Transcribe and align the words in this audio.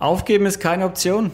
Aufgeben 0.00 0.46
ist 0.46 0.60
keine 0.60 0.86
Option. 0.86 1.30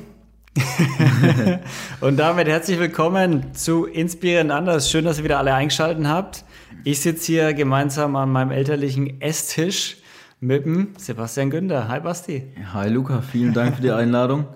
und 2.00 2.16
damit 2.16 2.48
herzlich 2.48 2.80
willkommen 2.80 3.54
zu 3.54 3.84
Inspirierend 3.84 4.50
Anders. 4.50 4.90
Schön, 4.90 5.04
dass 5.04 5.18
ihr 5.18 5.24
wieder 5.24 5.38
alle 5.38 5.54
eingeschaltet 5.54 6.04
habt. 6.04 6.44
Ich 6.82 6.98
sitze 6.98 7.26
hier 7.26 7.54
gemeinsam 7.54 8.16
an 8.16 8.32
meinem 8.32 8.50
elterlichen 8.50 9.20
Esstisch 9.20 9.98
mit 10.40 10.64
dem 10.64 10.94
Sebastian 10.98 11.50
Günder. 11.50 11.86
Hi 11.86 12.00
Basti. 12.00 12.42
Hi 12.72 12.88
Luca, 12.88 13.22
vielen 13.22 13.54
Dank 13.54 13.76
für 13.76 13.82
die 13.82 13.92
Einladung. 13.92 14.46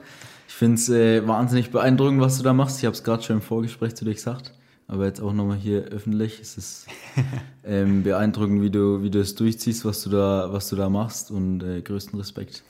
Ich 0.49 0.55
finde 0.55 0.75
es 0.75 0.89
äh, 0.89 1.25
wahnsinnig 1.29 1.71
beeindruckend, 1.71 2.21
was 2.21 2.37
du 2.37 2.43
da 2.43 2.53
machst. 2.53 2.79
Ich 2.79 2.87
habe 2.87 2.95
es 2.95 3.05
gerade 3.05 3.23
schon 3.23 3.37
im 3.37 3.43
Vorgespräch 3.43 3.95
zu 3.95 4.05
dir 4.05 4.15
gesagt, 4.15 4.53
aber 4.89 5.07
jetzt 5.07 5.21
auch 5.21 5.33
nochmal 5.33 5.57
hier 5.57 5.83
öffentlich. 5.83 6.41
Es 6.41 6.59
ist 6.59 6.87
ähm, 7.65 8.03
beeindruckend, 8.03 8.61
wie 8.61 8.71
du, 8.71 9.05
wie 9.05 9.11
du 9.11 9.21
es 9.21 9.37
durchziehst, 9.37 9.85
was 9.85 10.03
du 10.03 10.11
da, 10.11 10.49
was 10.51 10.69
du 10.69 10.75
da 10.75 10.89
machst 10.89 11.31
und 11.31 11.63
äh, 11.63 11.81
größten 11.81 12.19
Respekt. 12.19 12.65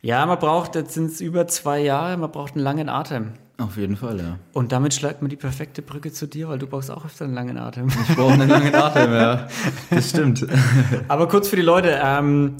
Ja, 0.00 0.24
man 0.26 0.38
braucht, 0.38 0.74
jetzt 0.74 0.94
sind 0.94 1.10
es 1.10 1.20
über 1.20 1.46
zwei 1.48 1.80
Jahre, 1.80 2.16
man 2.16 2.30
braucht 2.30 2.54
einen 2.54 2.64
langen 2.64 2.88
Atem. 2.88 3.32
Auf 3.58 3.76
jeden 3.76 3.96
Fall, 3.96 4.18
ja. 4.18 4.38
Und 4.52 4.70
damit 4.70 4.94
schlägt 4.94 5.20
man 5.20 5.28
die 5.28 5.36
perfekte 5.36 5.82
Brücke 5.82 6.12
zu 6.12 6.28
dir, 6.28 6.48
weil 6.48 6.58
du 6.60 6.68
brauchst 6.68 6.92
auch 6.92 7.04
öfter 7.04 7.24
einen 7.24 7.34
langen 7.34 7.58
Atem. 7.58 7.88
Ich 7.88 8.14
brauche 8.14 8.34
einen 8.34 8.48
langen 8.48 8.72
Atem, 8.72 9.12
ja. 9.12 9.48
Das 9.90 10.10
stimmt. 10.10 10.46
Aber 11.08 11.26
kurz 11.26 11.48
für 11.48 11.56
die 11.56 11.62
Leute, 11.62 11.98
ähm, 12.00 12.54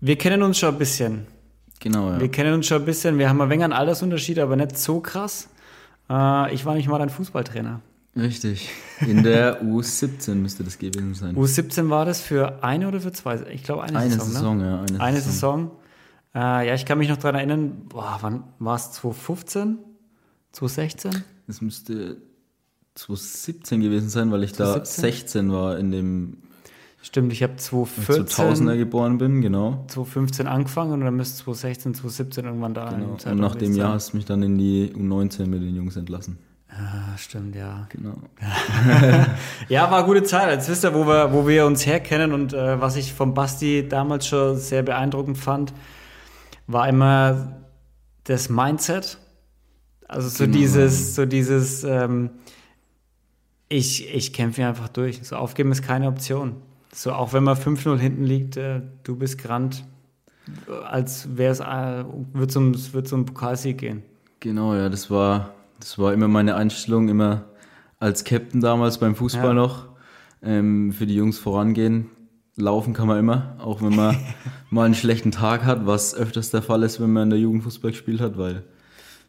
wir 0.00 0.16
kennen 0.16 0.42
uns 0.42 0.58
schon 0.58 0.74
ein 0.74 0.78
bisschen. 0.78 1.26
Genau, 1.80 2.10
ja. 2.10 2.20
Wir 2.20 2.30
kennen 2.30 2.54
uns 2.54 2.66
schon 2.66 2.82
ein 2.82 2.84
bisschen, 2.84 3.18
wir 3.18 3.28
haben 3.28 3.40
ein 3.40 3.50
wenig 3.50 3.64
einen 3.64 3.72
Altersunterschied, 3.72 4.38
aber 4.38 4.54
nicht 4.54 4.78
so 4.78 5.00
krass. 5.00 5.48
Äh, 6.08 6.54
ich 6.54 6.64
war 6.64 6.76
nicht 6.76 6.88
mal 6.88 6.98
dein 7.00 7.10
Fußballtrainer. 7.10 7.80
Richtig. 8.16 8.70
In 9.00 9.24
der 9.24 9.62
U17 9.62 10.36
müsste 10.36 10.64
das 10.64 10.78
gewesen 10.78 11.14
sein. 11.14 11.36
U17 11.36 11.90
war 11.90 12.04
das 12.04 12.20
für 12.20 12.62
eine 12.62 12.88
oder 12.88 13.00
für 13.00 13.12
zwei? 13.12 13.40
Ich 13.52 13.64
glaube 13.64 13.82
eine, 13.82 13.98
Eine 13.98 14.10
Saison. 14.12 14.28
Saison, 14.28 14.58
ne? 14.58 14.64
ja. 14.64 14.80
Eine, 14.88 15.00
Eine 15.00 15.20
Saison. 15.20 15.70
Äh, 16.36 16.68
ja, 16.68 16.74
ich 16.74 16.84
kann 16.84 16.98
mich 16.98 17.08
noch 17.08 17.16
daran 17.16 17.36
erinnern, 17.36 17.86
boah, 17.88 18.18
wann 18.20 18.44
war 18.58 18.76
es 18.76 18.92
2015? 18.92 19.78
2016? 20.52 21.24
Das 21.46 21.62
müsste 21.62 22.18
2017 22.94 23.80
gewesen 23.80 24.10
sein, 24.10 24.30
weil 24.30 24.44
ich 24.44 24.52
da 24.52 24.84
2017? 24.84 25.02
16 25.02 25.52
war 25.52 25.78
in 25.78 25.90
dem 25.90 26.36
Stimmt, 27.00 27.32
ich 27.32 27.42
habe 27.42 27.52
2000er 27.52 27.60
2014, 27.60 28.78
geboren 28.78 29.18
bin, 29.18 29.40
genau. 29.40 29.84
2015 29.86 30.46
angefangen 30.48 30.92
und 30.92 31.00
dann 31.02 31.14
müsste 31.14 31.44
2016, 31.44 31.94
2017 31.94 32.44
irgendwann 32.44 32.74
da 32.74 32.90
genau. 32.90 33.16
Und 33.30 33.38
nach 33.38 33.54
dem 33.54 33.74
Jahr 33.74 33.92
hast 33.92 34.12
du 34.12 34.16
mich 34.16 34.26
dann 34.26 34.42
in 34.42 34.58
die 34.58 34.92
U19 34.92 35.46
mit 35.46 35.62
den 35.62 35.74
Jungs 35.76 35.96
entlassen. 35.96 36.36
Ah, 36.68 37.16
stimmt, 37.16 37.54
ja. 37.54 37.86
Genau. 37.90 38.16
Ja, 39.68 39.90
war 39.90 39.98
eine 39.98 40.06
gute 40.06 40.24
Zeit. 40.24 40.50
Jetzt 40.50 40.68
wisst 40.68 40.84
ihr, 40.84 40.92
wo 40.92 41.06
wir, 41.06 41.32
wo 41.32 41.46
wir 41.46 41.64
uns 41.64 41.86
herkennen 41.86 42.32
und 42.32 42.52
äh, 42.52 42.80
was 42.80 42.96
ich 42.96 43.14
vom 43.14 43.34
Basti 43.34 43.88
damals 43.88 44.26
schon 44.26 44.56
sehr 44.58 44.82
beeindruckend 44.82 45.38
fand, 45.38 45.72
war 46.66 46.88
immer 46.88 47.60
das 48.24 48.48
Mindset. 48.48 49.18
Also 50.08 50.28
so 50.28 50.44
Genau. 50.44 50.56
dieses, 50.58 51.14
so 51.14 51.26
dieses, 51.26 51.84
ähm, 51.84 52.30
ich, 53.68 54.12
ich 54.14 54.32
kämpfe 54.32 54.56
hier 54.62 54.68
einfach 54.68 54.88
durch. 54.88 55.20
So 55.22 55.36
aufgeben 55.36 55.72
ist 55.72 55.82
keine 55.82 56.06
Option. 56.08 56.56
So 56.92 57.12
auch 57.12 57.32
wenn 57.32 57.44
man 57.44 57.56
5-0 57.56 57.98
hinten 57.98 58.24
liegt, 58.24 58.56
äh, 58.56 58.80
du 59.02 59.16
bist 59.16 59.38
gerannt, 59.42 59.84
äh, 60.68 60.84
als 60.84 61.36
wäre 61.36 61.52
es, 61.52 61.60
äh, 61.60 62.04
wird 62.32 62.50
es 62.50 62.56
um, 63.12 63.18
um 63.20 63.26
Pokalsieg 63.26 63.78
gehen. 63.78 64.02
Genau, 64.40 64.74
ja, 64.74 64.88
das 64.88 65.10
war, 65.10 65.54
das 65.80 65.98
war 65.98 66.12
immer 66.12 66.28
meine 66.28 66.54
Einstellung, 66.54 67.08
immer 67.08 67.44
als 67.98 68.24
Captain 68.24 68.60
damals 68.60 68.98
beim 68.98 69.14
Fußball 69.16 69.46
Ja. 69.48 69.52
noch, 69.54 69.88
ähm, 70.42 70.92
für 70.92 71.06
die 71.06 71.16
Jungs 71.16 71.38
vorangehen. 71.38 72.10
Laufen 72.56 72.94
kann 72.94 73.06
man 73.06 73.18
immer, 73.18 73.56
auch 73.58 73.82
wenn 73.82 73.94
man 73.94 74.16
mal 74.70 74.84
einen 74.84 74.94
schlechten 74.94 75.30
Tag 75.30 75.64
hat, 75.64 75.86
was 75.86 76.14
öfters 76.14 76.50
der 76.50 76.62
Fall 76.62 76.82
ist, 76.82 77.00
wenn 77.00 77.12
man 77.12 77.24
in 77.24 77.30
der 77.30 77.38
Jugend 77.38 77.62
Fußball 77.64 77.90
gespielt 77.90 78.20
hat, 78.20 78.38
weil 78.38 78.64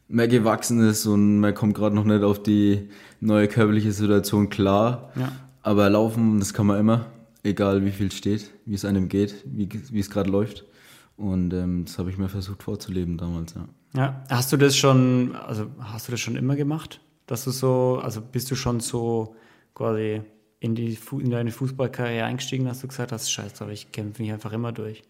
man 0.07 0.29
gewachsen 0.29 0.79
ist 0.87 1.05
und 1.05 1.39
man 1.39 1.53
kommt 1.53 1.75
gerade 1.75 1.95
noch 1.95 2.05
nicht 2.05 2.23
auf 2.23 2.41
die 2.41 2.89
neue 3.19 3.47
körperliche 3.47 3.91
Situation 3.91 4.49
klar. 4.49 5.11
Ja. 5.15 5.31
Aber 5.61 5.89
laufen, 5.89 6.39
das 6.39 6.53
kann 6.53 6.67
man 6.67 6.79
immer, 6.79 7.07
egal 7.43 7.83
wie 7.83 7.91
viel 7.91 8.11
steht, 8.11 8.51
wie 8.65 8.75
es 8.75 8.85
einem 8.85 9.09
geht, 9.09 9.35
wie, 9.45 9.67
wie 9.91 9.99
es 9.99 10.09
gerade 10.09 10.29
läuft. 10.29 10.63
Und 11.17 11.53
ähm, 11.53 11.83
das 11.85 11.97
habe 11.97 12.09
ich 12.09 12.17
mir 12.17 12.29
versucht 12.29 12.63
vorzuleben 12.63 13.17
damals, 13.17 13.55
ja. 13.55 13.67
Ja, 13.93 14.23
hast 14.29 14.53
du 14.53 14.57
das 14.57 14.77
schon, 14.77 15.35
also 15.35 15.67
hast 15.79 16.07
du 16.07 16.11
das 16.11 16.21
schon 16.21 16.35
immer 16.35 16.55
gemacht? 16.55 17.01
Dass 17.25 17.43
du 17.43 17.51
so, 17.51 17.99
also 18.01 18.21
bist 18.21 18.51
du 18.51 18.55
schon 18.55 18.79
so 18.79 19.35
quasi 19.73 20.21
in, 20.59 20.75
die, 20.75 20.97
in 21.11 21.29
deine 21.29 21.51
Fußballkarriere 21.51 22.25
eingestiegen, 22.25 22.65
dass 22.65 22.81
du 22.81 22.87
gesagt 22.87 23.11
hast, 23.11 23.31
scheiße, 23.31 23.63
aber 23.63 23.73
ich 23.73 23.91
kämpfe 23.91 24.21
mich 24.21 24.31
einfach 24.31 24.53
immer 24.53 24.71
durch. 24.71 25.03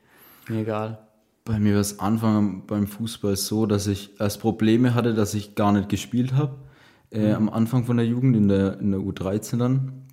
Mir 0.48 0.62
egal. 0.62 1.00
Bei 1.46 1.60
mir 1.60 1.76
war 1.76 1.82
es 1.82 2.00
Anfang 2.00 2.66
beim 2.68 2.88
Fußball 2.88 3.38
so, 3.38 3.66
dass 3.66 3.88
ich 3.88 4.20
erst 4.20 4.42
Probleme 4.42 4.94
hatte, 4.94 5.14
dass 5.14 5.34
ich 5.34 5.56
gar 5.56 5.72
nicht 5.72 5.88
gespielt 5.88 6.34
habe. 6.34 6.56
Äh, 7.10 7.32
Am 7.32 7.50
Anfang 7.50 7.86
von 7.86 7.96
der 7.96 8.06
Jugend, 8.06 8.36
in 8.36 8.50
der, 8.50 8.80
in 8.80 8.92
der 8.92 9.00
U13 9.00 9.58
dann. 9.58 10.04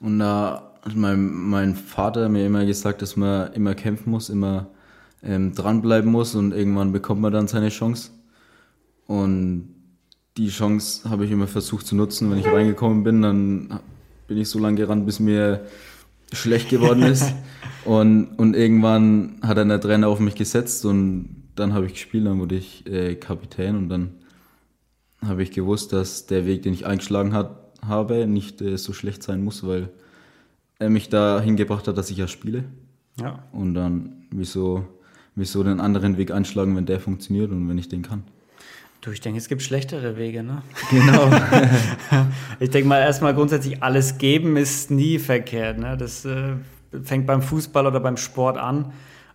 Und 0.00 0.18
da 0.18 0.74
hat 0.82 0.96
mein, 0.96 1.32
mein 1.32 1.76
Vater 1.76 2.28
mir 2.28 2.44
immer 2.44 2.64
gesagt, 2.66 3.02
dass 3.02 3.16
man 3.16 3.52
immer 3.52 3.74
kämpfen 3.76 4.10
muss, 4.10 4.28
immer 4.28 4.68
ähm, 5.22 5.52
dranbleiben 5.54 6.10
muss 6.10 6.34
und 6.34 6.52
irgendwann 6.52 6.92
bekommt 6.92 7.20
man 7.20 7.32
dann 7.32 7.46
seine 7.46 7.68
Chance. 7.68 8.10
Und 9.06 9.74
die 10.36 10.48
Chance 10.48 11.08
habe 11.08 11.24
ich 11.24 11.30
immer 11.30 11.46
versucht 11.46 11.86
zu 11.86 11.94
nutzen. 11.94 12.30
Wenn 12.30 12.38
ich 12.38 12.46
reingekommen 12.46 13.04
bin, 13.04 13.22
dann 13.22 13.80
bin 14.26 14.38
ich 14.38 14.48
so 14.48 14.58
lange 14.58 14.76
gerannt, 14.76 15.06
bis 15.06 15.20
mir 15.20 15.66
schlecht 16.32 16.68
geworden 16.68 17.02
ist. 17.02 17.32
Und, 17.84 18.36
und 18.36 18.56
irgendwann 18.56 19.38
hat 19.42 19.58
dann 19.58 19.68
der 19.68 19.80
Trainer 19.80 20.08
auf 20.08 20.18
mich 20.18 20.34
gesetzt 20.34 20.84
und 20.84 21.44
dann 21.54 21.72
habe 21.72 21.86
ich 21.86 21.92
gespielt, 21.92 22.26
dann 22.26 22.40
wurde 22.40 22.56
ich 22.56 22.84
äh, 22.84 23.14
Kapitän 23.14 23.76
und 23.76 23.88
dann 23.88 24.10
habe 25.24 25.44
ich 25.44 25.52
gewusst, 25.52 25.92
dass 25.92 26.26
der 26.26 26.46
Weg, 26.46 26.62
den 26.62 26.74
ich 26.74 26.84
eingeschlagen 26.84 27.32
hat, 27.32 27.56
habe, 27.86 28.26
nicht 28.26 28.60
äh, 28.60 28.76
so 28.76 28.92
schlecht 28.92 29.22
sein 29.22 29.44
muss, 29.44 29.64
weil 29.64 29.90
er 30.80 30.90
mich 30.90 31.10
dahin 31.10 31.54
gebracht 31.54 31.86
hat, 31.86 31.96
dass 31.96 32.10
ich 32.10 32.18
ja 32.18 32.26
spiele. 32.26 32.64
Ja. 33.20 33.44
Und 33.52 33.74
dann, 33.74 34.26
wieso, 34.32 34.84
wieso 35.36 35.62
den 35.62 35.80
anderen 35.80 36.18
Weg 36.18 36.32
einschlagen, 36.32 36.74
wenn 36.74 36.86
der 36.86 36.98
funktioniert 36.98 37.52
und 37.52 37.68
wenn 37.68 37.78
ich 37.78 37.88
den 37.88 38.02
kann? 38.02 38.24
Du, 39.06 39.12
ich 39.12 39.20
denke, 39.20 39.38
es 39.38 39.46
gibt 39.46 39.62
schlechtere 39.62 40.16
Wege, 40.16 40.42
ne? 40.42 40.62
Genau. 40.90 41.30
Ich 42.58 42.70
denke 42.70 42.88
mal, 42.88 42.98
erstmal 42.98 43.34
grundsätzlich 43.34 43.80
alles 43.82 44.18
geben 44.18 44.56
ist 44.56 44.90
nie 44.90 45.20
verkehrt. 45.20 45.78
Ne? 45.78 45.96
Das 45.96 46.24
äh, 46.24 46.54
fängt 47.04 47.24
beim 47.26 47.40
Fußball 47.40 47.86
oder 47.86 48.00
beim 48.00 48.16
Sport 48.16 48.58
an 48.58 48.92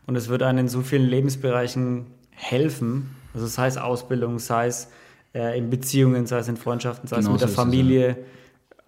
und 0.08 0.18
es 0.18 0.28
wird 0.28 0.44
einem 0.44 0.60
in 0.60 0.68
so 0.68 0.82
vielen 0.82 1.08
Lebensbereichen 1.08 2.08
helfen. 2.32 3.12
Also 3.34 3.48
sei 3.48 3.68
es 3.68 3.78
Ausbildung, 3.78 4.40
sei 4.40 4.68
es 4.68 4.90
äh, 5.34 5.58
in 5.58 5.70
Beziehungen, 5.70 6.26
sei 6.26 6.40
es 6.40 6.50
in 6.50 6.58
Freundschaften, 6.58 7.08
sei 7.08 7.18
Genau 7.18 7.30
es 7.30 7.32
mit 7.34 7.42
der 7.42 7.48
so 7.48 7.54
ist 7.54 7.58
es, 7.58 7.64
Familie. 7.64 8.18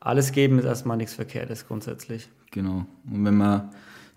Alles 0.01 0.33
geben 0.33 0.59
ist 0.59 0.65
erstmal 0.65 0.97
nichts 0.97 1.13
Verkehrtes 1.13 1.65
grundsätzlich. 1.65 2.27
Genau. 2.51 2.85
Und 3.09 3.23
wenn 3.23 3.37
man 3.37 3.69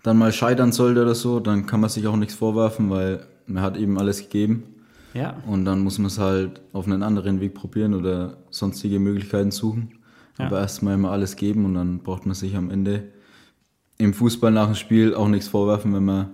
dann 0.03 0.17
mal 0.17 0.33
scheitern 0.33 0.73
sollte 0.73 1.03
oder 1.03 1.15
so, 1.15 1.39
dann 1.39 1.65
kann 1.65 1.79
man 1.79 1.89
sich 1.89 2.07
auch 2.07 2.17
nichts 2.17 2.33
vorwerfen, 2.33 2.89
weil 2.89 3.25
man 3.45 3.63
hat 3.63 3.77
eben 3.77 3.97
alles 3.97 4.19
gegeben. 4.19 4.76
Ja, 5.17 5.37
Und 5.47 5.65
dann 5.65 5.79
muss 5.81 5.97
man 5.97 6.07
es 6.07 6.19
halt 6.19 6.61
auf 6.73 6.85
einen 6.85 7.01
anderen 7.03 7.39
Weg 7.41 7.53
probieren 7.55 7.93
oder 7.93 8.37
sonstige 8.51 8.99
Möglichkeiten 8.99 9.51
suchen. 9.51 9.93
Ja. 10.37 10.45
Aber 10.45 10.59
erstmal 10.59 10.93
immer 10.93 11.11
alles 11.11 11.35
geben 11.35 11.65
und 11.65 11.73
dann 11.73 11.99
braucht 11.99 12.25
man 12.25 12.35
sich 12.35 12.55
am 12.55 12.69
Ende 12.69 13.03
im 13.97 14.13
Fußball 14.13 14.51
nach 14.51 14.67
dem 14.67 14.75
Spiel 14.75 15.15
auch 15.15 15.27
nichts 15.27 15.47
vorwerfen, 15.47 15.93
wenn 15.95 16.05
man, 16.05 16.29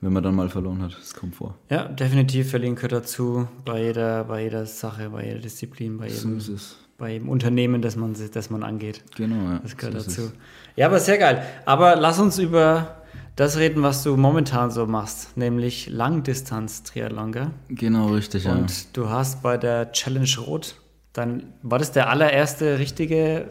wenn 0.00 0.12
man 0.14 0.22
dann 0.22 0.34
mal 0.34 0.48
verloren 0.48 0.80
hat. 0.80 0.96
Das 0.98 1.12
kommt 1.14 1.34
vor. 1.34 1.58
ja 1.68 1.84
definitiv 1.88 2.48
verlieren 2.50 2.74
gehört 2.76 2.92
dazu 2.92 3.46
bei 3.66 3.84
jeder, 3.84 4.24
bei 4.24 4.44
jeder 4.44 4.64
Sache, 4.64 5.10
bei 5.10 5.26
jeder 5.26 5.40
Disziplin, 5.40 5.98
bei 5.98 6.08
So 6.08 6.28
jedem, 6.28 6.38
es. 6.54 6.78
bei 6.96 7.12
jedem 7.12 7.28
Unternehmen, 7.28 7.82
das 7.82 7.96
man, 7.96 8.16
das 8.32 8.48
man 8.48 8.62
angeht. 8.62 9.04
Genau, 9.16 9.50
ja. 9.52 9.58
Das 9.62 9.76
gehört 9.76 10.00
so 10.00 10.08
dazu. 10.22 10.32
Ja, 10.76 10.86
aber 10.86 10.98
sehr 11.00 11.18
geil. 11.18 11.42
Aber 11.66 11.96
lass 11.96 12.18
uns 12.18 12.38
über 12.38 13.01
das 13.36 13.56
reden, 13.56 13.82
was 13.82 14.02
du 14.02 14.16
momentan 14.16 14.70
so 14.70 14.86
machst, 14.86 15.36
nämlich 15.36 15.88
Langdistanz-Triathlon, 15.88 17.32
gell? 17.32 17.50
Genau, 17.68 18.08
richtig, 18.08 18.44
ja. 18.44 18.52
Und 18.52 18.96
du 18.96 19.08
hast 19.08 19.42
bei 19.42 19.56
der 19.56 19.92
Challenge 19.92 20.28
Rot, 20.46 20.76
dann 21.12 21.44
war 21.62 21.78
das 21.78 21.92
der 21.92 22.08
allererste 22.10 22.78
richtige 22.78 23.48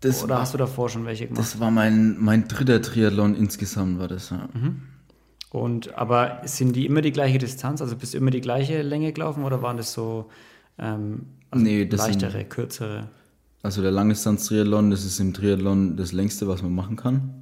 Das 0.00 0.22
oder 0.24 0.34
war- 0.34 0.40
hast 0.42 0.54
du 0.54 0.58
davor 0.58 0.88
schon 0.88 1.04
welche 1.06 1.26
gemacht? 1.26 1.40
Das 1.40 1.60
war 1.60 1.70
mein, 1.70 2.16
mein 2.18 2.48
dritter 2.48 2.80
Triathlon 2.82 3.34
insgesamt, 3.34 3.98
war 3.98 4.08
das, 4.08 4.30
ja. 4.30 4.48
Mhm. 4.52 4.82
Und 5.50 5.94
aber 5.96 6.42
sind 6.44 6.76
die 6.76 6.86
immer 6.86 7.00
die 7.00 7.10
gleiche 7.10 7.38
Distanz? 7.38 7.82
Also 7.82 7.96
bist 7.96 8.14
du 8.14 8.18
immer 8.18 8.30
die 8.30 8.40
gleiche 8.40 8.82
Länge 8.82 9.12
gelaufen 9.12 9.42
oder 9.42 9.62
waren 9.62 9.76
das 9.76 9.92
so 9.92 10.30
ähm, 10.78 11.26
also 11.50 11.64
Nee, 11.64 11.86
das 11.86 12.04
sind- 12.04 12.22
leichtere, 12.22 12.44
kürzere? 12.44 13.08
Also 13.62 13.82
der 13.82 13.90
Langdistanz-Triathlon, 13.90 14.90
das 14.90 15.04
ist 15.04 15.18
im 15.20 15.34
Triathlon 15.34 15.96
das 15.96 16.12
längste, 16.12 16.46
was 16.48 16.62
man 16.62 16.72
machen 16.74 16.96
kann. 16.96 17.34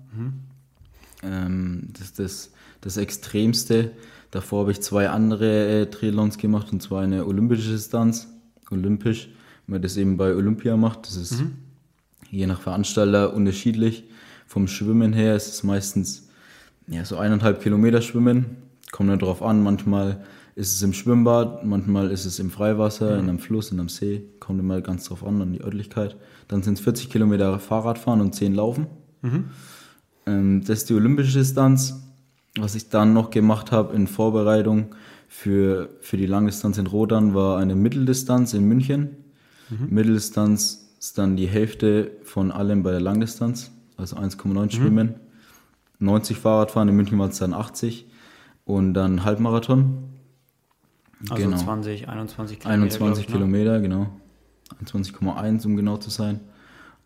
Ähm, 1.23 1.89
das 1.93 2.03
ist 2.03 2.19
das, 2.19 2.51
das 2.81 2.97
Extremste. 2.97 3.93
Davor 4.31 4.61
habe 4.61 4.73
ich 4.73 4.81
zwei 4.81 5.09
andere 5.09 5.83
äh, 5.83 5.87
Triathlons 5.87 6.39
gemacht, 6.39 6.73
und 6.73 6.83
zwar 6.83 7.03
eine 7.03 7.27
olympische 7.27 7.71
Distanz, 7.71 8.29
olympisch, 8.71 9.29
wenn 9.67 9.75
man 9.75 9.83
das 9.83 9.97
eben 9.97 10.17
bei 10.17 10.35
Olympia 10.35 10.77
macht. 10.77 11.07
Das 11.07 11.17
ist 11.17 11.43
je 12.31 12.47
nach 12.47 12.61
Veranstalter 12.61 13.35
unterschiedlich. 13.35 14.05
Vom 14.47 14.69
Schwimmen 14.69 15.13
her 15.13 15.37
ist 15.37 15.49
es 15.49 15.63
meistens 15.63 16.29
ja, 16.87 17.05
so 17.05 17.17
eineinhalb 17.17 17.63
Kilometer 17.63 18.01
Schwimmen. 18.01 18.57
Kommt 18.91 19.11
dann 19.11 19.19
drauf 19.19 19.43
an, 19.43 19.63
manchmal 19.63 20.25
ist 20.55 20.75
es 20.75 20.83
im 20.83 20.93
Schwimmbad, 20.93 21.65
manchmal 21.65 22.11
ist 22.11 22.25
es 22.25 22.39
im 22.39 22.51
Freiwasser, 22.51 23.13
mhm. 23.13 23.21
in 23.21 23.29
einem 23.29 23.39
Fluss, 23.39 23.71
in 23.71 23.79
einem 23.79 23.89
See. 23.89 24.25
Kommt 24.41 24.59
immer 24.59 24.81
ganz 24.81 25.05
drauf 25.05 25.25
an, 25.25 25.41
an 25.41 25.53
die 25.53 25.63
Örtlichkeit. 25.63 26.17
Dann 26.49 26.63
sind 26.63 26.79
es 26.79 26.81
40 26.85 27.11
Kilometer 27.11 27.59
Fahrradfahren 27.59 28.21
und 28.21 28.35
10 28.35 28.55
Laufen. 28.55 28.87
Mhm. 29.23 29.51
Ähm, 30.29 30.61
das 30.61 30.81
ist 30.81 30.91
die 30.91 30.95
olympische 30.95 31.39
Distanz. 31.39 32.03
Was 32.57 32.75
ich 32.75 32.89
dann 32.89 33.13
noch 33.13 33.31
gemacht 33.31 33.73
habe 33.73 33.95
in 33.95 34.07
Vorbereitung 34.07 34.95
für, 35.29 35.91
für 36.01 36.17
die 36.17 36.27
Langdistanz 36.27 36.79
in 36.79 36.87
Rodan 36.87 37.35
war 37.35 37.59
eine 37.59 37.77
Mitteldistanz 37.77 38.55
in 38.55 38.65
München. 38.65 39.17
Mhm. 39.71 39.87
Mitteldistanz 39.91 40.89
ist 40.99 41.19
dann 41.19 41.37
die 41.37 41.47
Hälfte 41.47 42.11
von 42.25 42.51
allem 42.51 42.83
bei 42.83 42.91
der 42.91 43.01
Langdistanz, 43.01 43.71
also 43.97 44.17
1,9 44.17 44.49
mhm. 44.49 44.71
Schwimmen. 44.71 45.15
90 46.01 46.39
Fahrradfahren, 46.39 46.89
in 46.89 46.97
München 46.97 47.19
war 47.19 47.29
es 47.29 47.39
dann 47.39 47.55
80 47.55 48.07
und 48.65 48.95
dann 48.95 49.25
Halbmarathon. 49.25 50.05
Also 51.29 51.43
genau. 51.43 51.57
20, 51.57 52.09
21 52.09 52.61
Kilometer. 52.61 52.83
21 52.83 53.25
ich, 53.25 53.29
ne? 53.29 53.35
Kilometer, 53.35 53.81
genau. 53.81 54.07
21,1 54.85 55.67
um 55.67 55.77
genau 55.77 55.97
zu 55.97 56.11
sein. 56.11 56.41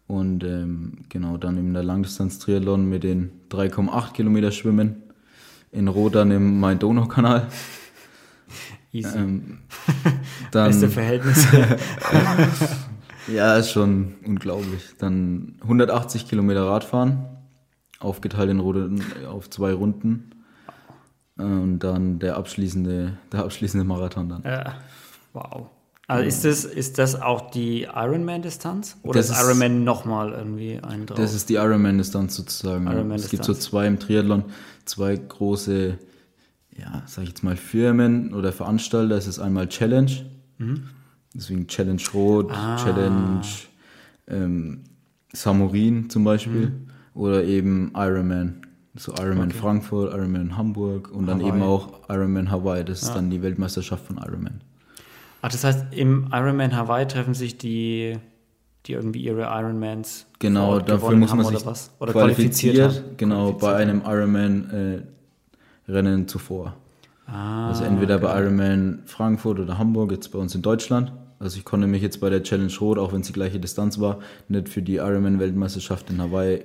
Und 0.07 0.45
ähm, 0.45 0.99
genau, 1.09 1.37
dann 1.37 1.57
eben 1.57 1.73
der 1.73 1.83
Langdistanz-Triathlon 1.83 2.89
mit 2.89 3.05
den 3.05 3.31
3,8 3.51 4.13
Kilometer 4.13 4.51
Schwimmen 4.51 5.03
in 5.71 5.89
Rodan 5.89 6.31
im 6.31 6.61
Main-Donau-Kanal. 6.61 7.49
Easy. 8.93 9.17
Ähm, 9.17 9.59
dann, 10.51 10.67
Beste 10.69 10.89
Verhältnisse. 10.91 11.79
ja, 13.33 13.57
ist 13.57 13.71
schon 13.71 14.15
unglaublich. 14.25 14.83
Dann 14.99 15.57
180 15.63 16.29
Kilometer 16.29 16.67
Radfahren, 16.67 17.25
aufgeteilt 18.01 18.51
in 18.51 18.61
Rodan 18.61 19.03
auf 19.27 19.49
zwei 19.49 19.73
Runden. 19.73 20.33
Und 21.39 21.79
dann 21.79 22.19
der 22.19 22.37
abschließende, 22.37 23.17
der 23.33 23.45
abschließende 23.45 23.87
Marathon 23.87 24.29
dann. 24.29 24.43
Ja, 24.43 24.75
wow. 25.33 25.71
Also 26.13 26.29
ist 26.29 26.45
das, 26.45 26.65
ist 26.65 26.99
das 26.99 27.21
auch 27.21 27.51
die 27.51 27.83
Ironman-Distanz? 27.83 28.99
Oder 29.03 29.19
das 29.19 29.31
ist 29.31 29.41
Ironman 29.41 29.85
nochmal 29.85 30.33
irgendwie 30.33 30.79
ein 30.83 31.07
drauf? 31.07 31.19
Das 31.19 31.35
ist 31.35 31.49
die 31.49 31.55
Ironman-Distanz 31.55 32.37
sozusagen. 32.37 32.87
Ironman 32.87 33.17
es 33.17 33.29
gibt 33.29 33.45
so 33.45 33.55
zwei 33.55 33.87
im 33.87 33.99
Triathlon, 33.99 34.45
zwei 34.85 35.17
große, 35.17 35.99
ja, 36.77 37.03
sag 37.07 37.23
ich 37.23 37.31
jetzt 37.31 37.45
mal, 37.45 37.57
Firmen 37.57 38.35
oder 38.35 38.53
Veranstalter. 38.53 39.15
Das 39.15 39.27
ist 39.27 39.39
einmal 39.39 39.69
Challenge, 39.69 40.13
mhm. 40.59 40.85
deswegen 41.35 41.67
Challenge 41.67 42.03
Rot, 42.15 42.51
ah. 42.53 42.77
Challenge 42.77 43.43
ähm, 44.29 44.85
Samurin 45.33 46.11
zum 46.11 46.25
Beispiel. 46.25 46.71
Mhm. 46.71 46.89
Oder 47.15 47.45
eben 47.45 47.93
Ironman. 47.95 48.63
So 48.95 49.13
Ironman 49.13 49.49
okay. 49.49 49.59
Frankfurt, 49.59 50.13
Ironman 50.13 50.57
Hamburg 50.57 51.11
und 51.11 51.27
dann 51.27 51.41
Hawaii. 51.41 51.49
eben 51.49 51.63
auch 51.63 52.09
Ironman 52.09 52.51
Hawaii. 52.51 52.85
Das 52.85 53.03
ist 53.03 53.09
ja. 53.09 53.15
dann 53.15 53.31
die 53.31 53.43
Weltmeisterschaft 53.43 54.07
von 54.07 54.19
Ironman. 54.19 54.61
Ach, 55.43 55.51
das 55.51 55.65
heißt, 55.65 55.87
im 55.91 56.29
Ironman 56.33 56.75
Hawaii 56.75 57.07
treffen 57.07 57.35
sich 57.35 57.59
die, 57.59 58.17
die 58.87 58.93
irgendwie 58.93 59.23
ihre 59.23 59.43
Ironmans 59.43 60.25
Genau, 60.39 60.79
dafür 60.79 61.17
muss 61.17 61.35
man 61.35 61.45
sich 61.45 61.57
oder 61.57 61.67
was? 61.67 61.91
Oder 61.99 62.13
qualifiziert, 62.13 63.03
genau, 63.17 63.53
qualifiziert. 63.53 63.61
bei 63.61 63.77
einem 63.77 64.01
Ironman-Rennen 64.05 66.23
äh, 66.23 66.27
zuvor. 66.27 66.77
Ah, 67.27 67.69
also 67.69 67.85
entweder 67.85 68.17
okay. 68.17 68.25
bei 68.25 68.41
Ironman 68.41 69.03
Frankfurt 69.07 69.61
oder 69.61 69.79
Hamburg, 69.79 70.11
jetzt 70.13 70.31
bei 70.33 70.39
uns 70.39 70.55
in 70.55 70.63
Deutschland. 70.63 71.13
Also 71.39 71.59
ich 71.59 71.65
konnte 71.65 71.87
mich 71.89 72.03
jetzt 72.03 72.21
bei 72.21 72.29
der 72.31 72.43
Challenge 72.43 72.73
Rot, 72.81 72.99
auch 72.99 73.13
wenn 73.13 73.23
es 73.23 73.27
die 73.27 73.33
gleiche 73.33 73.59
Distanz 73.59 73.99
war, 73.99 74.19
nicht 74.49 74.69
für 74.69 74.83
die 74.83 74.97
Ironman-Weltmeisterschaft 74.97 76.11
in 76.11 76.21
Hawaii 76.21 76.65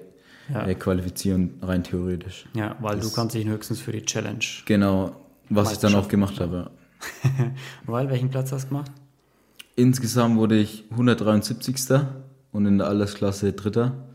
ja. 0.53 0.67
äh, 0.67 0.75
qualifizieren, 0.75 1.55
rein 1.61 1.83
theoretisch. 1.83 2.45
Ja, 2.53 2.75
weil 2.79 2.97
das, 2.97 3.09
du 3.09 3.15
kannst 3.15 3.35
dich 3.35 3.47
höchstens 3.47 3.79
für 3.79 3.91
die 3.91 4.03
Challenge. 4.03 4.45
Genau, 4.65 5.15
was 5.49 5.71
ich 5.71 5.79
dann 5.79 5.95
auch 5.95 6.07
gemacht 6.07 6.39
habe. 6.39 6.69
Weil, 7.85 8.09
welchen 8.09 8.29
Platz 8.29 8.51
hast 8.51 8.65
du 8.65 8.69
gemacht? 8.69 8.91
Insgesamt 9.75 10.37
wurde 10.37 10.57
ich 10.57 10.85
173. 10.91 11.75
und 12.51 12.65
in 12.65 12.77
der 12.79 12.87
Altersklasse 12.87 13.53
Dritter. 13.53 14.07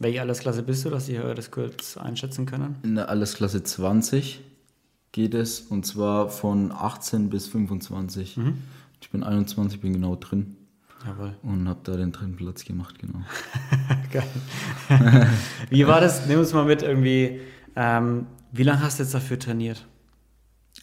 Welche 0.00 0.20
Altersklasse 0.20 0.62
bist 0.62 0.84
du, 0.84 0.90
dass 0.90 1.06
die 1.06 1.18
Hörer 1.18 1.34
das 1.34 1.50
kurz 1.50 1.96
einschätzen 1.96 2.46
können? 2.46 2.76
In 2.82 2.94
der 2.94 3.08
Altersklasse 3.08 3.62
20 3.62 4.40
geht 5.12 5.34
es 5.34 5.60
und 5.60 5.86
zwar 5.86 6.28
von 6.28 6.72
18 6.72 7.30
bis 7.30 7.48
25. 7.48 8.36
Mhm. 8.36 8.58
Ich 9.00 9.10
bin 9.10 9.22
21, 9.22 9.80
bin 9.80 9.92
genau 9.92 10.16
drin. 10.16 10.56
Jawohl. 11.06 11.36
Und 11.42 11.68
habe 11.68 11.80
da 11.84 11.96
den 11.96 12.12
dritten 12.12 12.36
Platz 12.36 12.64
gemacht, 12.64 12.98
genau. 12.98 13.20
Geil. 14.12 14.26
wie 15.70 15.86
war 15.86 16.00
das? 16.00 16.26
Nimm 16.26 16.40
uns 16.40 16.52
mal 16.52 16.64
mit 16.64 16.82
irgendwie. 16.82 17.40
Ähm, 17.76 18.26
wie 18.50 18.64
lange 18.64 18.82
hast 18.82 18.98
du 18.98 19.04
jetzt 19.04 19.14
dafür 19.14 19.38
trainiert? 19.38 19.86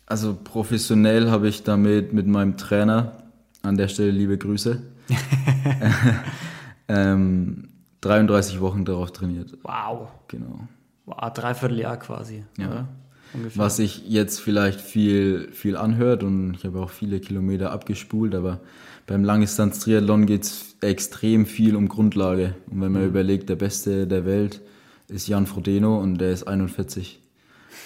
Also 0.05 0.37
professionell 0.41 1.31
habe 1.31 1.47
ich 1.47 1.63
damit 1.63 2.13
mit 2.13 2.27
meinem 2.27 2.57
Trainer, 2.57 3.23
an 3.63 3.77
der 3.77 3.87
Stelle 3.87 4.11
liebe 4.11 4.37
Grüße, 4.37 4.81
ähm, 6.87 7.69
33 8.01 8.59
Wochen 8.61 8.85
darauf 8.85 9.11
trainiert. 9.11 9.57
Wow. 9.63 10.09
Genau. 10.27 10.67
Wow, 11.05 11.33
dreiviertel 11.33 11.79
Jahr 11.79 11.97
quasi. 11.97 12.43
Ja. 12.57 12.67
Oder? 12.67 12.87
Ungefähr. 13.33 13.63
Was 13.63 13.77
sich 13.77 14.07
jetzt 14.07 14.39
vielleicht 14.39 14.79
viel, 14.79 15.49
viel 15.51 15.75
anhört 15.75 16.23
und 16.23 16.55
ich 16.55 16.65
habe 16.65 16.79
auch 16.79 16.89
viele 16.89 17.19
Kilometer 17.19 17.71
abgespult, 17.71 18.35
aber 18.35 18.59
beim 19.07 19.23
Langdistanz-Triathlon 19.23 20.25
geht 20.25 20.43
es 20.43 20.75
extrem 20.81 21.45
viel 21.45 21.75
um 21.75 21.89
Grundlage. 21.89 22.55
Und 22.69 22.81
wenn 22.81 22.91
man 22.91 23.01
mhm. 23.01 23.09
überlegt, 23.09 23.49
der 23.49 23.55
Beste 23.55 24.07
der 24.07 24.25
Welt 24.25 24.61
ist 25.07 25.27
Jan 25.27 25.45
Frodeno 25.47 25.99
und 25.99 26.19
der 26.19 26.31
ist 26.31 26.47
41. 26.47 27.19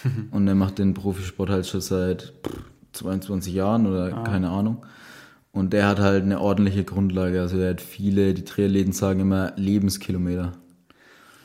und 0.31 0.47
er 0.47 0.55
macht 0.55 0.79
den 0.79 0.93
Profisport 0.93 1.49
halt 1.49 1.67
schon 1.67 1.81
seit 1.81 2.33
22 2.93 3.53
Jahren 3.53 3.87
oder 3.87 4.17
ah. 4.17 4.23
keine 4.23 4.49
Ahnung. 4.49 4.85
Und 5.51 5.73
der 5.73 5.87
hat 5.87 5.99
halt 5.99 6.23
eine 6.23 6.39
ordentliche 6.39 6.83
Grundlage. 6.83 7.41
Also 7.41 7.57
er 7.57 7.71
hat 7.71 7.81
viele, 7.81 8.33
die 8.33 8.45
Triathleten 8.45 8.93
sagen 8.93 9.19
immer 9.21 9.53
Lebenskilometer. 9.55 10.53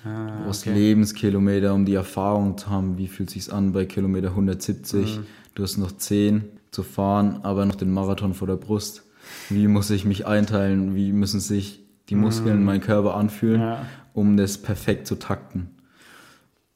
Ah, 0.05 0.27
du 0.27 0.45
brauchst 0.45 0.67
okay. 0.67 0.79
Lebenskilometer, 0.79 1.73
um 1.73 1.87
die 1.87 1.95
Erfahrung 1.95 2.59
zu 2.59 2.69
haben, 2.69 2.99
wie 2.99 3.09
fühlt 3.09 3.31
sich 3.31 3.51
an 3.53 3.73
bei 3.73 3.87
Kilometer 3.87 4.29
170. 4.29 5.19
Mhm. 5.19 5.27
Du 5.55 5.63
hast 5.63 5.79
noch 5.79 5.93
10 5.93 6.45
zu 6.71 6.83
fahren, 6.83 7.41
aber 7.43 7.65
noch 7.65 7.77
den 7.77 7.91
Marathon 7.91 8.35
vor 8.35 8.47
der 8.47 8.57
Brust. 8.57 9.05
Wie 9.49 9.69
muss 9.69 9.91
ich 9.91 10.05
mich 10.05 10.27
einteilen? 10.27 10.95
Wie 10.95 11.13
müssen 11.13 11.41
sich 11.41 11.81
die 12.11 12.17
Muskeln 12.17 12.57
in 12.57 12.61
mhm. 12.61 12.67
meinem 12.67 12.81
Körper 12.83 13.15
anfühlen, 13.15 13.61
ja. 13.61 13.87
um 14.13 14.37
das 14.37 14.59
perfekt 14.59 15.07
zu 15.07 15.15
takten? 15.15 15.71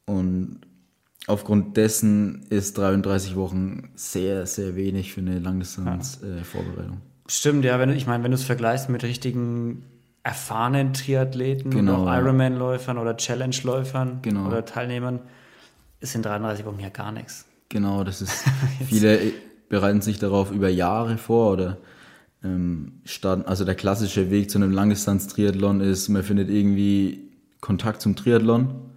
Und 0.07 0.61
aufgrund 1.29 1.77
dessen 1.77 2.47
ist 2.51 2.79
33 2.79 3.37
Wochen 3.37 3.91
sehr, 3.95 4.47
sehr 4.47 4.77
wenig 4.77 5.13
für 5.13 5.21
eine 5.21 5.39
Langdistanz-Vorbereitung. 5.39 6.97
Äh, 6.97 7.31
Stimmt, 7.31 7.65
ja, 7.65 7.79
wenn, 7.79 7.91
ich 7.91 8.07
meine, 8.07 8.25
wenn 8.25 8.31
du 8.31 8.37
es 8.37 8.45
vergleichst 8.45 8.89
mit 8.89 9.05
richtigen 9.05 9.85
erfahrenen 10.23 10.95
Triathleten 10.95 11.71
genau, 11.71 12.03
oder 12.03 12.19
Ironman-Läufern 12.19 12.99
oder 12.99 13.17
Challenge-Läufern 13.17 14.21
genau. 14.23 14.47
oder 14.47 14.65
Teilnehmern, 14.65 15.21
ist 16.01 16.15
in 16.15 16.23
33 16.23 16.65
Wochen 16.65 16.81
ja 16.81 16.89
gar 16.89 17.13
nichts. 17.13 17.45
Genau, 17.69 18.05
das 18.05 18.23
ist, 18.23 18.45
viele 18.87 19.33
bereiten 19.69 20.01
sich 20.01 20.19
darauf 20.19 20.51
über 20.51 20.69
Jahre 20.69 21.19
vor 21.19 21.53
oder 21.53 21.77
ähm, 22.43 23.01
starten, 23.05 23.43
also 23.43 23.65
der 23.65 23.75
klassische 23.75 24.31
Weg 24.31 24.51
zu 24.51 24.59
einem 24.59 24.73
Langdistanz-Triathlon 24.73 25.81
ist, 25.81 26.09
man 26.09 26.23
findet 26.23 26.49
irgendwie 26.49 27.29
Kontakt 27.61 28.01
zum 28.01 28.17
Triathlon 28.17 28.89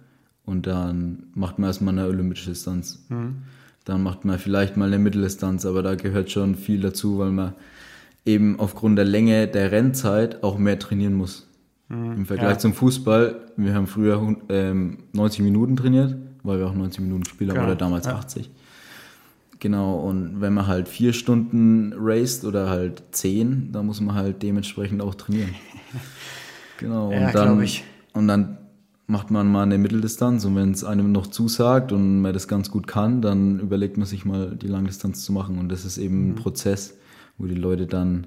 und 0.44 0.66
dann 0.66 1.24
macht 1.34 1.58
man 1.58 1.68
erstmal 1.68 1.96
eine 1.96 2.06
olympische 2.06 2.50
Distanz. 2.50 3.04
Mhm. 3.08 3.42
Dann 3.84 4.02
macht 4.02 4.24
man 4.24 4.38
vielleicht 4.38 4.76
mal 4.76 4.86
eine 4.86 4.98
Mitteldistanz, 4.98 5.66
aber 5.66 5.82
da 5.82 5.94
gehört 5.94 6.30
schon 6.30 6.54
viel 6.54 6.80
dazu, 6.80 7.18
weil 7.18 7.30
man 7.30 7.54
eben 8.24 8.60
aufgrund 8.60 8.98
der 8.98 9.04
Länge 9.04 9.48
der 9.48 9.72
Rennzeit 9.72 10.42
auch 10.44 10.58
mehr 10.58 10.78
trainieren 10.78 11.14
muss. 11.14 11.48
Mhm. 11.88 12.12
Im 12.12 12.26
Vergleich 12.26 12.52
ja. 12.52 12.58
zum 12.58 12.74
Fußball, 12.74 13.40
wir 13.56 13.74
haben 13.74 13.86
früher 13.86 14.36
ähm, 14.48 14.98
90 15.12 15.40
Minuten 15.42 15.76
trainiert, 15.76 16.16
weil 16.42 16.58
wir 16.58 16.66
auch 16.66 16.74
90 16.74 17.00
Minuten 17.00 17.24
Spieler 17.24 17.54
genau. 17.54 17.66
oder 17.66 17.76
damals 17.76 18.06
ja. 18.06 18.14
80. 18.14 18.50
Genau, 19.58 20.00
und 20.00 20.40
wenn 20.40 20.54
man 20.54 20.66
halt 20.66 20.88
vier 20.88 21.12
Stunden 21.12 21.94
raced 21.96 22.44
oder 22.44 22.68
halt 22.68 23.02
zehn, 23.12 23.70
dann 23.70 23.86
muss 23.86 24.00
man 24.00 24.16
halt 24.16 24.42
dementsprechend 24.42 25.02
auch 25.02 25.14
trainieren. 25.14 25.54
Genau, 26.78 27.10
und 27.10 27.20
ja, 27.20 27.30
dann, 27.30 27.64
und 28.12 28.26
dann 28.26 28.58
macht 29.06 29.30
man 29.30 29.50
mal 29.50 29.62
eine 29.62 29.78
Mitteldistanz 29.78 30.44
und 30.44 30.56
wenn 30.56 30.70
es 30.70 30.84
einem 30.84 31.12
noch 31.12 31.26
zusagt 31.26 31.92
und 31.92 32.20
man 32.20 32.32
das 32.32 32.48
ganz 32.48 32.70
gut 32.70 32.86
kann, 32.86 33.20
dann 33.20 33.60
überlegt 33.60 33.96
man 33.96 34.06
sich 34.06 34.24
mal 34.24 34.56
die 34.56 34.68
Langdistanz 34.68 35.24
zu 35.24 35.32
machen 35.32 35.58
und 35.58 35.68
das 35.68 35.84
ist 35.84 35.98
eben 35.98 36.22
mhm. 36.24 36.30
ein 36.30 36.34
Prozess, 36.36 36.98
wo 37.38 37.46
die 37.46 37.54
Leute 37.54 37.86
dann 37.86 38.26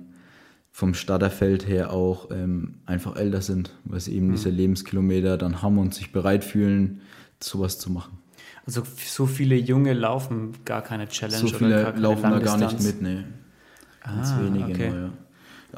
vom 0.71 0.93
Starterfeld 0.93 1.67
her 1.67 1.93
auch 1.93 2.31
ähm, 2.31 2.75
einfach 2.85 3.15
älter 3.15 3.41
sind, 3.41 3.73
weil 3.85 4.01
sie 4.01 4.13
eben 4.13 4.27
mhm. 4.27 4.31
diese 4.33 4.49
Lebenskilometer 4.49 5.37
dann 5.37 5.61
haben 5.61 5.77
und 5.77 5.93
sich 5.93 6.11
bereit 6.11 6.43
fühlen, 6.43 7.01
sowas 7.41 7.79
zu 7.79 7.91
machen. 7.91 8.17
Also 8.65 8.83
so 8.97 9.25
viele 9.25 9.55
Junge 9.55 9.93
laufen 9.93 10.51
gar 10.65 10.81
keine 10.81 11.07
Challenge 11.07 11.47
so 11.47 11.55
viele 11.55 11.91
oder 11.91 11.97
laufen 11.97 12.23
da 12.23 12.39
gar 12.39 12.57
nicht 12.57 12.81
mit, 12.81 13.01
ne. 13.01 13.25
Ganz 14.03 14.31
ah, 14.31 14.39
wenige 14.43 14.65
okay. 14.65 14.91
ja. 14.93 15.09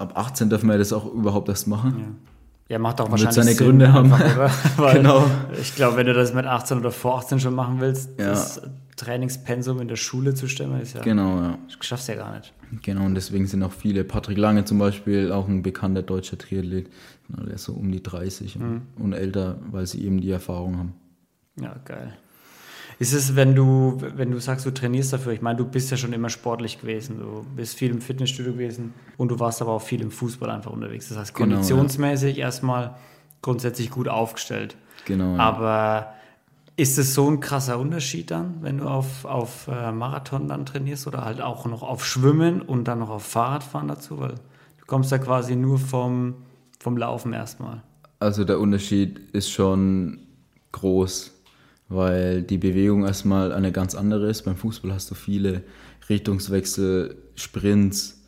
Ab 0.01 0.18
18 0.18 0.50
dürfen 0.50 0.70
wir 0.70 0.77
das 0.77 0.94
auch 0.94 1.12
überhaupt 1.13 1.50
erst 1.50 1.68
machen. 1.68 1.96
Ja. 2.00 2.06
Ja, 2.69 2.79
macht 2.79 3.00
auch 3.00 3.09
wahrscheinlich 3.09 3.36
seine 3.36 3.51
Sinn, 3.53 3.65
Gründe 3.65 3.93
haben. 3.93 4.12
einfach, 4.13 4.93
Genau. 4.93 5.25
Ich 5.62 5.75
glaube, 5.75 5.97
wenn 5.97 6.05
du 6.07 6.13
das 6.13 6.33
mit 6.33 6.45
18 6.45 6.79
oder 6.79 6.91
vor 6.91 7.17
18 7.19 7.39
schon 7.39 7.55
machen 7.55 7.79
willst, 7.79 8.19
Ja. 8.19 8.29
das 8.31 8.62
Trainingspensum 8.97 9.79
in 9.79 9.88
der 9.88 9.95
Schule 9.95 10.33
zu 10.33 10.47
stemmen, 10.47 10.81
ist 10.81 10.93
ja, 10.95 11.01
Genau, 11.01 11.38
ja. 11.39 11.57
das 11.67 11.86
schaffst 11.86 12.07
du 12.07 12.13
ja 12.13 12.17
gar 12.17 12.36
nicht. 12.36 12.51
Genau, 12.81 13.05
und 13.05 13.15
deswegen 13.15 13.47
sind 13.47 13.63
auch 13.63 13.71
viele, 13.71 14.03
Patrick 14.03 14.38
Lange 14.38 14.65
zum 14.65 14.79
Beispiel, 14.79 15.31
auch 15.31 15.47
ein 15.47 15.63
bekannter 15.63 16.01
deutscher 16.01 16.38
Triathlet, 16.38 16.89
sind 17.27 17.39
alle 17.39 17.57
so 17.57 17.74
um 17.74 17.91
die 17.91 18.03
30 18.03 18.57
und, 18.57 18.81
und 19.00 19.13
älter, 19.13 19.57
weil 19.71 19.86
sie 19.86 20.03
eben 20.03 20.19
die 20.19 20.31
Erfahrung 20.31 20.77
haben. 20.77 20.93
Ja, 21.62 21.75
geil. 21.86 22.13
Ist 23.00 23.13
es, 23.13 23.36
wenn 23.36 23.54
du, 23.54 23.98
wenn 24.16 24.32
du 24.32 24.39
sagst, 24.39 24.66
du 24.66 24.72
trainierst 24.72 25.13
dafür, 25.13 25.32
ich 25.34 25.42
meine, 25.42 25.58
du 25.58 25.66
bist 25.66 25.92
ja 25.92 25.98
schon 25.98 26.13
immer 26.13 26.30
sportlich 26.30 26.82
gewesen, 26.82 27.20
du 27.20 27.46
bist 27.56 27.75
viel 27.75 27.92
im 27.92 28.01
Fitnessstudio 28.01 28.54
gewesen 28.54 28.94
und 29.18 29.30
du 29.30 29.39
warst 29.39 29.62
aber 29.62 29.74
auch 29.74 29.82
viel 29.82 30.01
im 30.01 30.10
Fußball 30.10 30.50
einfach 30.50 30.72
unterwegs. 30.72 31.10
Das 31.10 31.18
heißt, 31.18 31.36
Genau, 31.36 31.50
ja. 31.50 31.54
konditionsmäßig 31.56 32.39
erstmal 32.39 32.96
grundsätzlich 33.42 33.92
gut 33.92 34.08
aufgestellt. 34.08 34.75
Genau. 35.06 35.36
ja. 35.36 35.39
Aber 35.39 36.13
ist 36.75 36.98
es 36.98 37.13
so 37.13 37.30
ein 37.30 37.39
krasser 37.39 37.80
Unterschied 37.80 38.32
dann, 38.32 38.58
wenn 38.62 38.80
du 38.80 38.86
auf, 38.86 39.25
auf 39.25 39.68
äh, 39.68 39.92
Marathon 39.92 40.48
dann 40.48 40.66
trainierst 40.66 41.08
oder 41.08 41.24
halt 41.25 41.42
auch 41.42 41.66
noch 41.66 41.84
auf 41.84 42.06
Schwimmen 42.06 42.62
und 42.62 42.88
dann 42.88 43.00
noch 43.00 43.10
auf 43.10 43.24
Fahrradfahren 43.24 43.88
dazu? 43.88 44.20
Weil 44.20 44.36
du 44.36 44.86
kommst 44.86 45.12
ja 45.12 45.18
quasi 45.18 45.56
nur 45.56 45.80
vom, 45.80 46.36
vom 46.80 46.98
Laufen 46.98 47.34
erstmal. 47.34 47.82
Also 48.20 48.44
der 48.44 48.60
Unterschied 48.60 49.20
ist 49.34 49.51
schon 49.51 50.20
groß, 50.72 51.34
weil 51.89 52.41
die 52.41 52.58
Bewegung 52.58 53.06
erstmal 53.06 53.51
eine 53.51 53.72
ganz 53.72 53.96
andere 53.96 54.29
ist. 54.29 54.44
Beim 54.44 54.58
Fußball 54.58 54.94
hast 54.94 55.10
du 55.12 55.15
viele 55.15 55.63
Richtungswechsel, 56.10 57.15
Sprints. 57.36 58.22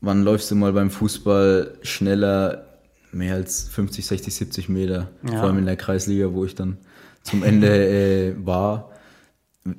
Wann 0.00 0.22
läufst 0.22 0.50
du 0.50 0.54
mal 0.54 0.72
beim 0.72 0.90
Fußball 0.90 1.78
schneller, 1.82 2.66
mehr 3.12 3.34
als 3.34 3.68
50, 3.68 4.06
60, 4.06 4.34
70 4.34 4.68
Meter? 4.68 5.10
Ja. 5.24 5.38
Vor 5.38 5.42
allem 5.44 5.58
in 5.58 5.66
der 5.66 5.76
Kreisliga, 5.76 6.32
wo 6.32 6.44
ich 6.44 6.54
dann 6.54 6.78
zum 7.22 7.42
Ende 7.42 7.68
äh, 8.34 8.34
war. 8.44 8.90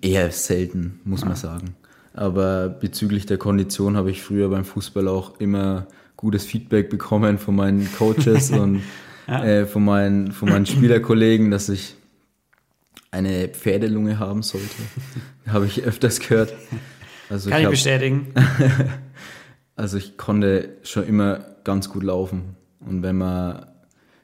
Eher 0.02 0.32
selten, 0.32 1.02
muss 1.04 1.26
man 1.26 1.36
sagen. 1.36 1.76
Aber 2.14 2.70
bezüglich 2.70 3.26
der 3.26 3.38
Kondition 3.38 3.98
habe 3.98 4.12
ich 4.12 4.22
früher 4.22 4.50
beim 4.50 4.64
Fußball 4.64 5.08
auch 5.08 5.40
immer 5.40 5.88
gutes 6.16 6.46
Feedback 6.46 6.90
bekommen 6.90 7.38
von 7.38 7.56
meinen 7.56 7.92
Coaches 7.98 8.52
und 8.52 8.82
äh, 9.28 9.66
von, 9.66 9.84
meinen, 9.84 10.32
von 10.32 10.50
meinen 10.50 10.66
Spielerkollegen, 10.68 11.52
dass 11.52 11.68
ich 11.70 11.96
eine 13.14 13.48
Pferdelunge 13.48 14.18
haben 14.20 14.42
sollte. 14.42 14.76
habe 15.48 15.68
ich 15.68 15.84
öfters 15.84 16.20
gehört. 16.20 16.54
Also 17.30 17.50
Kann 17.50 17.60
ich, 17.60 17.66
hab- 17.66 17.72
bestätigen. 17.72 18.34
also 19.76 19.98
ich 19.98 20.18
konnte 20.18 20.78
schon 20.84 21.08
immer 21.08 21.46
ganz 21.64 21.90
gut 21.90 22.04
laufen. 22.04 22.56
Und 22.80 23.04
wenn 23.04 23.18
man 23.18 23.68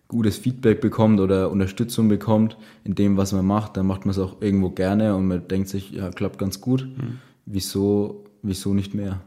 gutes 0.08 0.38
Feedback 0.40 0.82
bekommt 0.82 1.20
oder 1.20 1.52
Unterstützung 1.52 2.10
bekommt 2.10 2.58
in 2.84 2.96
dem, 2.96 3.16
was 3.16 3.32
man 3.32 3.46
macht, 3.46 3.78
dann 3.78 3.86
macht 3.86 4.06
man 4.06 4.12
es 4.12 4.20
auch 4.20 4.42
irgendwo 4.42 4.72
gerne 4.72 5.16
und 5.16 5.28
man 5.28 5.48
denkt 5.48 5.70
sich, 5.70 5.92
ja, 5.92 6.10
klappt 6.10 6.40
ganz 6.40 6.60
gut. 6.60 6.88
Wieso, 7.46 8.26
wieso 8.42 8.74
nicht 8.74 8.96
mehr? 8.96 9.22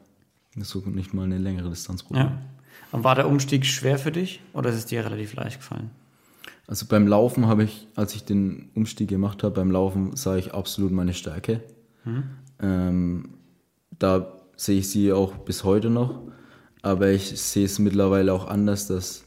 Wieso 0.55 0.81
nicht 0.81 1.15
mal 1.15 1.23
eine 1.23 1.39
längere 1.39 1.71
Distanz 1.71 2.03
probieren? 2.03 2.27
Ja. 2.27 2.43
Und 2.91 3.05
war 3.05 3.15
der 3.15 3.29
Umstieg 3.29 3.65
schwer 3.65 3.97
für 3.97 4.11
dich 4.13 4.41
oder 4.53 4.71
ist 4.71 4.77
es 4.77 4.87
dir 4.87 5.05
relativ 5.05 5.35
leicht 5.35 5.61
gefallen? 5.61 5.91
Also 6.67 6.87
beim 6.87 7.07
Laufen 7.07 7.47
habe 7.47 7.65
ich, 7.65 7.89
als 7.97 8.15
ich 8.15 8.25
den 8.25 8.71
Umstieg 8.75 9.09
gemacht 9.09 9.43
habe, 9.43 9.55
beim 9.55 9.71
Laufen 9.71 10.17
sah 10.17 10.37
ich 10.37 10.55
absolut 10.55 10.93
meine 10.93 11.13
Stärke. 11.13 11.61
Ähm, 12.61 13.31
da 13.99 14.37
sehe 14.57 14.79
ich 14.79 14.89
sie 14.89 15.13
auch 15.13 15.35
bis 15.39 15.65
heute 15.65 15.91
noch. 15.91 16.21
Aber 16.83 17.11
ich 17.11 17.41
sehe 17.41 17.65
es 17.65 17.79
mittlerweile 17.79 18.33
auch 18.33 18.49
anders, 18.49 18.87
dass 18.87 19.25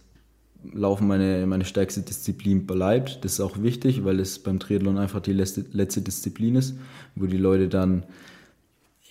Laufen 0.73 1.07
meine, 1.07 1.45
meine 1.45 1.65
stärkste 1.65 2.01
Disziplin 2.01 2.65
bleibt. 2.65 3.23
Das 3.23 3.33
ist 3.33 3.39
auch 3.39 3.61
wichtig, 3.61 4.03
weil 4.03 4.19
es 4.19 4.39
beim 4.39 4.59
Triathlon 4.59 4.97
einfach 4.97 5.21
die 5.21 5.33
letzte, 5.33 5.65
letzte 5.71 6.01
Disziplin 6.01 6.55
ist, 6.55 6.75
wo 7.15 7.27
die 7.27 7.37
Leute 7.37 7.67
dann 7.69 8.03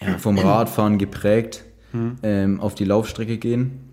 ja, 0.00 0.18
vom 0.18 0.38
Radfahren 0.40 0.98
geprägt 0.98 1.64
ähm, 2.22 2.60
auf 2.60 2.74
die 2.74 2.84
Laufstrecke 2.84 3.38
gehen. 3.38 3.83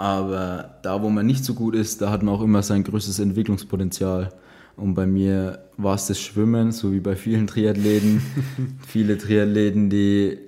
Aber 0.00 0.76
da, 0.80 1.02
wo 1.02 1.10
man 1.10 1.26
nicht 1.26 1.44
so 1.44 1.52
gut 1.52 1.74
ist, 1.74 2.00
da 2.00 2.10
hat 2.10 2.22
man 2.22 2.34
auch 2.34 2.40
immer 2.40 2.62
sein 2.62 2.84
größtes 2.84 3.18
Entwicklungspotenzial. 3.18 4.30
Und 4.74 4.94
bei 4.94 5.06
mir 5.06 5.58
war 5.76 5.94
es 5.94 6.06
das 6.06 6.18
Schwimmen, 6.18 6.72
so 6.72 6.90
wie 6.94 7.00
bei 7.00 7.16
vielen 7.16 7.46
Triathleten. 7.46 8.22
Viele 8.86 9.18
Triathleten, 9.18 9.90
die, 9.90 10.38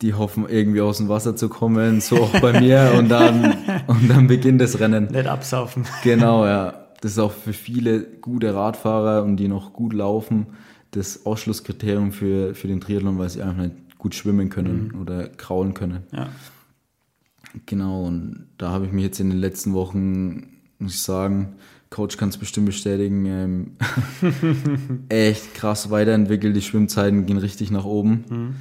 die 0.00 0.14
hoffen, 0.14 0.46
irgendwie 0.48 0.80
aus 0.80 0.96
dem 0.96 1.10
Wasser 1.10 1.36
zu 1.36 1.50
kommen, 1.50 2.00
so 2.00 2.16
auch 2.16 2.40
bei 2.40 2.58
mir. 2.58 2.94
Und 2.96 3.10
dann, 3.10 3.54
und 3.86 4.08
dann 4.08 4.28
beginnt 4.28 4.62
das 4.62 4.80
Rennen. 4.80 5.08
Nicht 5.08 5.26
absaufen. 5.26 5.84
Genau, 6.02 6.46
ja. 6.46 6.86
Das 7.02 7.12
ist 7.12 7.18
auch 7.18 7.32
für 7.32 7.52
viele 7.52 8.00
gute 8.00 8.54
Radfahrer 8.54 9.24
und 9.24 9.36
die 9.36 9.48
noch 9.48 9.74
gut 9.74 9.92
laufen, 9.92 10.46
das 10.92 11.26
Ausschlusskriterium 11.26 12.12
für, 12.12 12.54
für 12.54 12.68
den 12.68 12.80
Triathlon, 12.80 13.18
weil 13.18 13.28
sie 13.28 13.42
einfach 13.42 13.64
nicht 13.64 13.98
gut 13.98 14.14
schwimmen 14.14 14.48
können 14.48 14.94
oder 15.02 15.28
kraulen 15.28 15.74
können. 15.74 16.04
Ja. 16.12 16.30
Genau, 17.66 18.04
und 18.06 18.46
da 18.58 18.70
habe 18.70 18.86
ich 18.86 18.92
mich 18.92 19.04
jetzt 19.04 19.20
in 19.20 19.30
den 19.30 19.38
letzten 19.38 19.72
Wochen, 19.74 20.46
muss 20.78 20.94
ich 20.94 21.02
sagen, 21.02 21.54
Coach 21.90 22.16
kann 22.16 22.28
es 22.30 22.36
bestimmt 22.38 22.66
bestätigen, 22.66 23.26
ähm, 23.26 23.76
echt 25.08 25.54
krass 25.54 25.90
weiterentwickelt. 25.90 26.56
Die 26.56 26.62
Schwimmzeiten 26.62 27.26
gehen 27.26 27.38
richtig 27.38 27.70
nach 27.70 27.84
oben. 27.84 28.56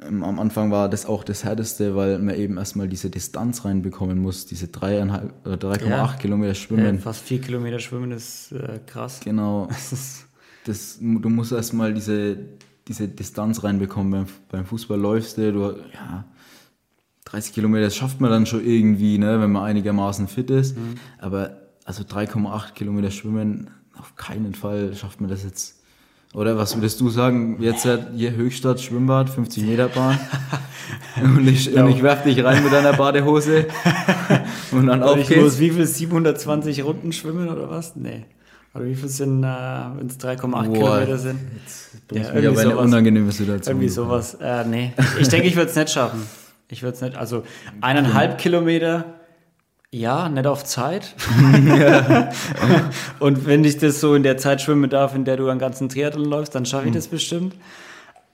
Ähm, 0.00 0.22
am 0.22 0.38
Anfang 0.38 0.70
war 0.70 0.88
das 0.88 1.04
auch 1.06 1.24
das 1.24 1.42
Härteste, 1.42 1.96
weil 1.96 2.20
man 2.20 2.36
eben 2.36 2.56
erstmal 2.56 2.88
diese 2.88 3.10
Distanz 3.10 3.64
reinbekommen 3.64 4.18
muss, 4.18 4.46
diese 4.46 4.66
3,5 4.66 5.30
oder 5.44 5.72
3,8 5.72 5.88
Ja. 5.88 6.16
Kilometer 6.20 6.54
Schwimmen. 6.54 7.00
fast 7.00 7.22
vier 7.24 7.40
Kilometer 7.40 7.80
schwimmen 7.80 8.12
ist 8.12 8.52
äh, 8.52 8.78
krass. 8.86 9.20
Genau. 9.24 9.68
Das, 10.64 10.98
du 11.00 11.30
musst 11.30 11.50
erstmal 11.52 11.94
diese, 11.94 12.36
diese 12.86 13.08
Distanz 13.08 13.64
reinbekommen. 13.64 14.10
Beim, 14.10 14.26
beim 14.50 14.66
Fußball 14.66 15.00
läufst 15.00 15.38
du, 15.38 15.50
du, 15.50 15.60
ja, 15.94 16.26
30 17.30 17.52
Kilometer, 17.52 17.84
das 17.84 17.96
schafft 17.96 18.20
man 18.20 18.30
dann 18.30 18.46
schon 18.46 18.64
irgendwie, 18.64 19.18
ne, 19.18 19.40
wenn 19.40 19.52
man 19.52 19.64
einigermaßen 19.64 20.28
fit 20.28 20.50
ist. 20.50 20.76
Aber 21.18 21.58
also 21.84 22.02
3,8 22.02 22.72
Kilometer 22.74 23.10
schwimmen, 23.10 23.70
auf 23.98 24.16
keinen 24.16 24.54
Fall 24.54 24.94
schafft 24.94 25.20
man 25.20 25.30
das 25.30 25.44
jetzt. 25.44 25.76
Oder 26.34 26.58
was 26.58 26.76
würdest 26.76 27.00
du 27.00 27.08
sagen? 27.08 27.56
Jetzt 27.60 27.88
hier 28.14 28.32
Höchstadt 28.32 28.80
Schwimmbad, 28.80 29.30
50 29.30 29.64
Meter 29.64 29.88
Bahn. 29.88 30.18
und 31.22 31.48
ich, 31.48 31.74
und 31.74 31.88
ich 31.88 32.02
werf 32.02 32.22
dich 32.22 32.44
rein 32.44 32.62
mit 32.62 32.72
deiner 32.72 32.92
Badehose. 32.92 33.66
und 34.72 34.86
dann 34.86 35.02
auf 35.02 35.16
ich 35.18 35.34
muss 35.36 35.58
wie 35.58 35.70
viel? 35.70 35.86
720 35.86 36.84
Runden 36.84 37.12
schwimmen 37.12 37.48
oder 37.48 37.70
was? 37.70 37.96
Nee. 37.96 38.26
Oder 38.74 38.84
wie 38.84 38.94
viel 38.94 39.08
sind, 39.08 39.42
äh, 39.42 39.46
wenn 39.46 40.06
es 40.06 40.20
3,8 40.20 40.50
Boah, 40.50 40.62
Kilometer 40.64 41.18
sind? 41.18 41.40
Bringst 42.06 42.28
Ja, 42.28 42.34
irgendwie 42.34 42.46
aber 42.46 42.56
in 42.56 42.58
eine 42.58 42.70
sowas. 42.72 42.86
unangenehme 42.86 43.32
Situation. 43.32 43.76
Irgendwie 43.76 43.88
sowas. 43.88 44.34
Äh, 44.34 44.64
nee. 44.66 44.92
Ich 45.18 45.28
denke, 45.28 45.48
ich 45.48 45.56
würde 45.56 45.70
es 45.70 45.76
nicht 45.76 45.90
schaffen. 45.90 46.20
Ich 46.70 46.82
würde 46.82 46.94
es 46.94 47.02
nicht. 47.02 47.16
Also 47.16 47.44
eineinhalb 47.80 48.38
Kilometer, 48.38 49.14
ja, 49.90 50.28
nicht 50.28 50.46
auf 50.46 50.64
Zeit. 50.64 51.14
Und 53.20 53.46
wenn 53.46 53.64
ich 53.64 53.78
das 53.78 54.00
so 54.00 54.14
in 54.14 54.22
der 54.22 54.36
Zeit 54.36 54.60
schwimmen 54.60 54.90
darf, 54.90 55.14
in 55.14 55.24
der 55.24 55.36
du 55.36 55.48
einen 55.48 55.58
ganzen 55.58 55.88
Triathlon 55.88 56.26
läufst, 56.26 56.54
dann 56.54 56.66
schaffe 56.66 56.88
ich 56.88 56.94
das 56.94 57.08
bestimmt. 57.08 57.54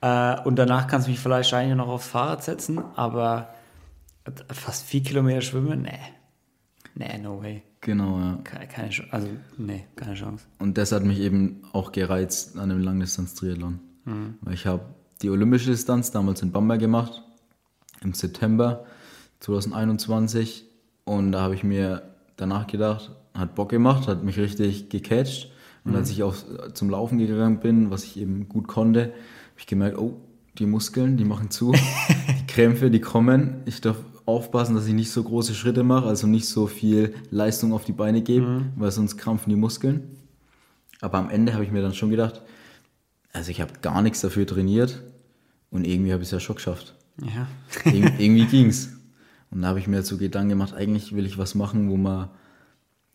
Äh, 0.00 0.40
und 0.42 0.56
danach 0.56 0.86
kannst 0.86 1.06
du 1.06 1.12
mich 1.12 1.20
vielleicht 1.20 1.52
wahrscheinlich 1.52 1.76
noch 1.76 1.88
aufs 1.88 2.08
Fahrrad 2.08 2.42
setzen, 2.42 2.78
aber 2.96 3.54
fast 4.52 4.84
vier 4.84 5.02
Kilometer 5.02 5.40
schwimmen, 5.40 5.82
nee. 5.82 5.98
Nee, 6.94 7.18
no 7.18 7.42
way. 7.42 7.62
Genau, 7.80 8.18
ja. 8.18 8.38
Keine, 8.44 8.66
keine 8.66 8.88
Chance. 8.90 9.12
Also, 9.12 9.28
nee, 9.56 9.84
keine 9.96 10.14
Chance. 10.14 10.44
Und 10.58 10.76
das 10.76 10.92
hat 10.92 11.04
mich 11.04 11.20
eben 11.20 11.62
auch 11.72 11.92
gereizt 11.92 12.58
an 12.58 12.68
dem 12.68 12.80
Langdistanz-Triathlon. 12.80 13.80
Weil 14.42 14.54
ich 14.54 14.66
habe 14.66 14.82
die 15.22 15.30
olympische 15.30 15.70
Distanz 15.70 16.10
damals 16.10 16.42
in 16.42 16.52
Bamberg 16.52 16.80
gemacht, 16.80 17.22
im 18.04 18.12
September 18.14 18.84
2021. 19.40 20.66
Und 21.04 21.32
da 21.32 21.42
habe 21.42 21.54
ich 21.54 21.64
mir 21.64 22.02
danach 22.36 22.66
gedacht, 22.66 23.10
hat 23.34 23.54
Bock 23.54 23.70
gemacht, 23.70 24.08
hat 24.08 24.24
mich 24.24 24.38
richtig 24.38 24.88
gecatcht. 24.88 25.50
Und 25.84 25.94
als 25.96 26.10
ich 26.10 26.22
auch 26.22 26.34
zum 26.72 26.88
Laufen 26.88 27.18
gegangen 27.18 27.60
bin, 27.60 27.90
was 27.90 28.04
ich 28.04 28.18
eben 28.18 28.48
gut 28.48 28.68
konnte, 28.68 29.00
habe 29.00 29.58
ich 29.58 29.66
gemerkt, 29.66 29.98
oh, 29.98 30.16
die 30.58 30.66
Muskeln, 30.66 31.16
die 31.16 31.24
machen 31.24 31.50
zu, 31.50 31.72
die 32.40 32.46
Krämpfe, 32.46 32.90
die 32.90 33.00
kommen. 33.00 33.62
Ich 33.66 33.80
darf 33.80 33.98
aufpassen, 34.24 34.74
dass 34.74 34.86
ich 34.86 34.94
nicht 34.94 35.10
so 35.10 35.22
große 35.22 35.54
Schritte 35.54 35.82
mache, 35.82 36.06
also 36.06 36.26
nicht 36.26 36.48
so 36.48 36.66
viel 36.66 37.14
Leistung 37.30 37.72
auf 37.74 37.84
die 37.84 37.92
Beine 37.92 38.22
gebe, 38.22 38.62
weil 38.76 38.90
sonst 38.90 39.18
krampfen 39.18 39.50
die 39.50 39.56
Muskeln. 39.56 40.16
Aber 41.00 41.18
am 41.18 41.28
Ende 41.28 41.52
habe 41.52 41.64
ich 41.64 41.70
mir 41.70 41.82
dann 41.82 41.92
schon 41.92 42.08
gedacht, 42.10 42.40
also 43.32 43.50
ich 43.50 43.60
habe 43.60 43.72
gar 43.82 44.00
nichts 44.00 44.20
dafür 44.22 44.46
trainiert 44.46 45.02
und 45.70 45.86
irgendwie 45.86 46.12
habe 46.12 46.22
ich 46.22 46.28
es 46.28 46.32
ja 46.32 46.40
schon 46.40 46.56
geschafft. 46.56 46.94
Ja. 47.20 47.46
Ir 47.90 48.18
irgendwie 48.18 48.46
ging's. 48.46 48.90
Und 49.50 49.62
da 49.62 49.68
habe 49.68 49.78
ich 49.78 49.86
mir 49.86 50.02
so 50.02 50.16
Gedanken 50.16 50.50
gemacht, 50.50 50.74
eigentlich 50.74 51.14
will 51.14 51.26
ich 51.26 51.38
was 51.38 51.54
machen, 51.54 51.90
wo 51.90 51.96
man, 51.96 52.30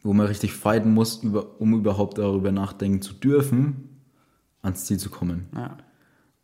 wo 0.03 0.13
man 0.13 0.27
richtig 0.27 0.53
fighten 0.53 0.94
muss, 0.94 1.24
über, 1.24 1.60
um 1.60 1.74
überhaupt 1.74 2.18
darüber 2.18 2.51
nachdenken 2.51 3.01
zu 3.01 3.13
dürfen, 3.13 3.89
ans 4.62 4.86
Ziel 4.86 4.98
zu 4.98 5.10
kommen. 5.10 5.48
ja. 5.56 5.77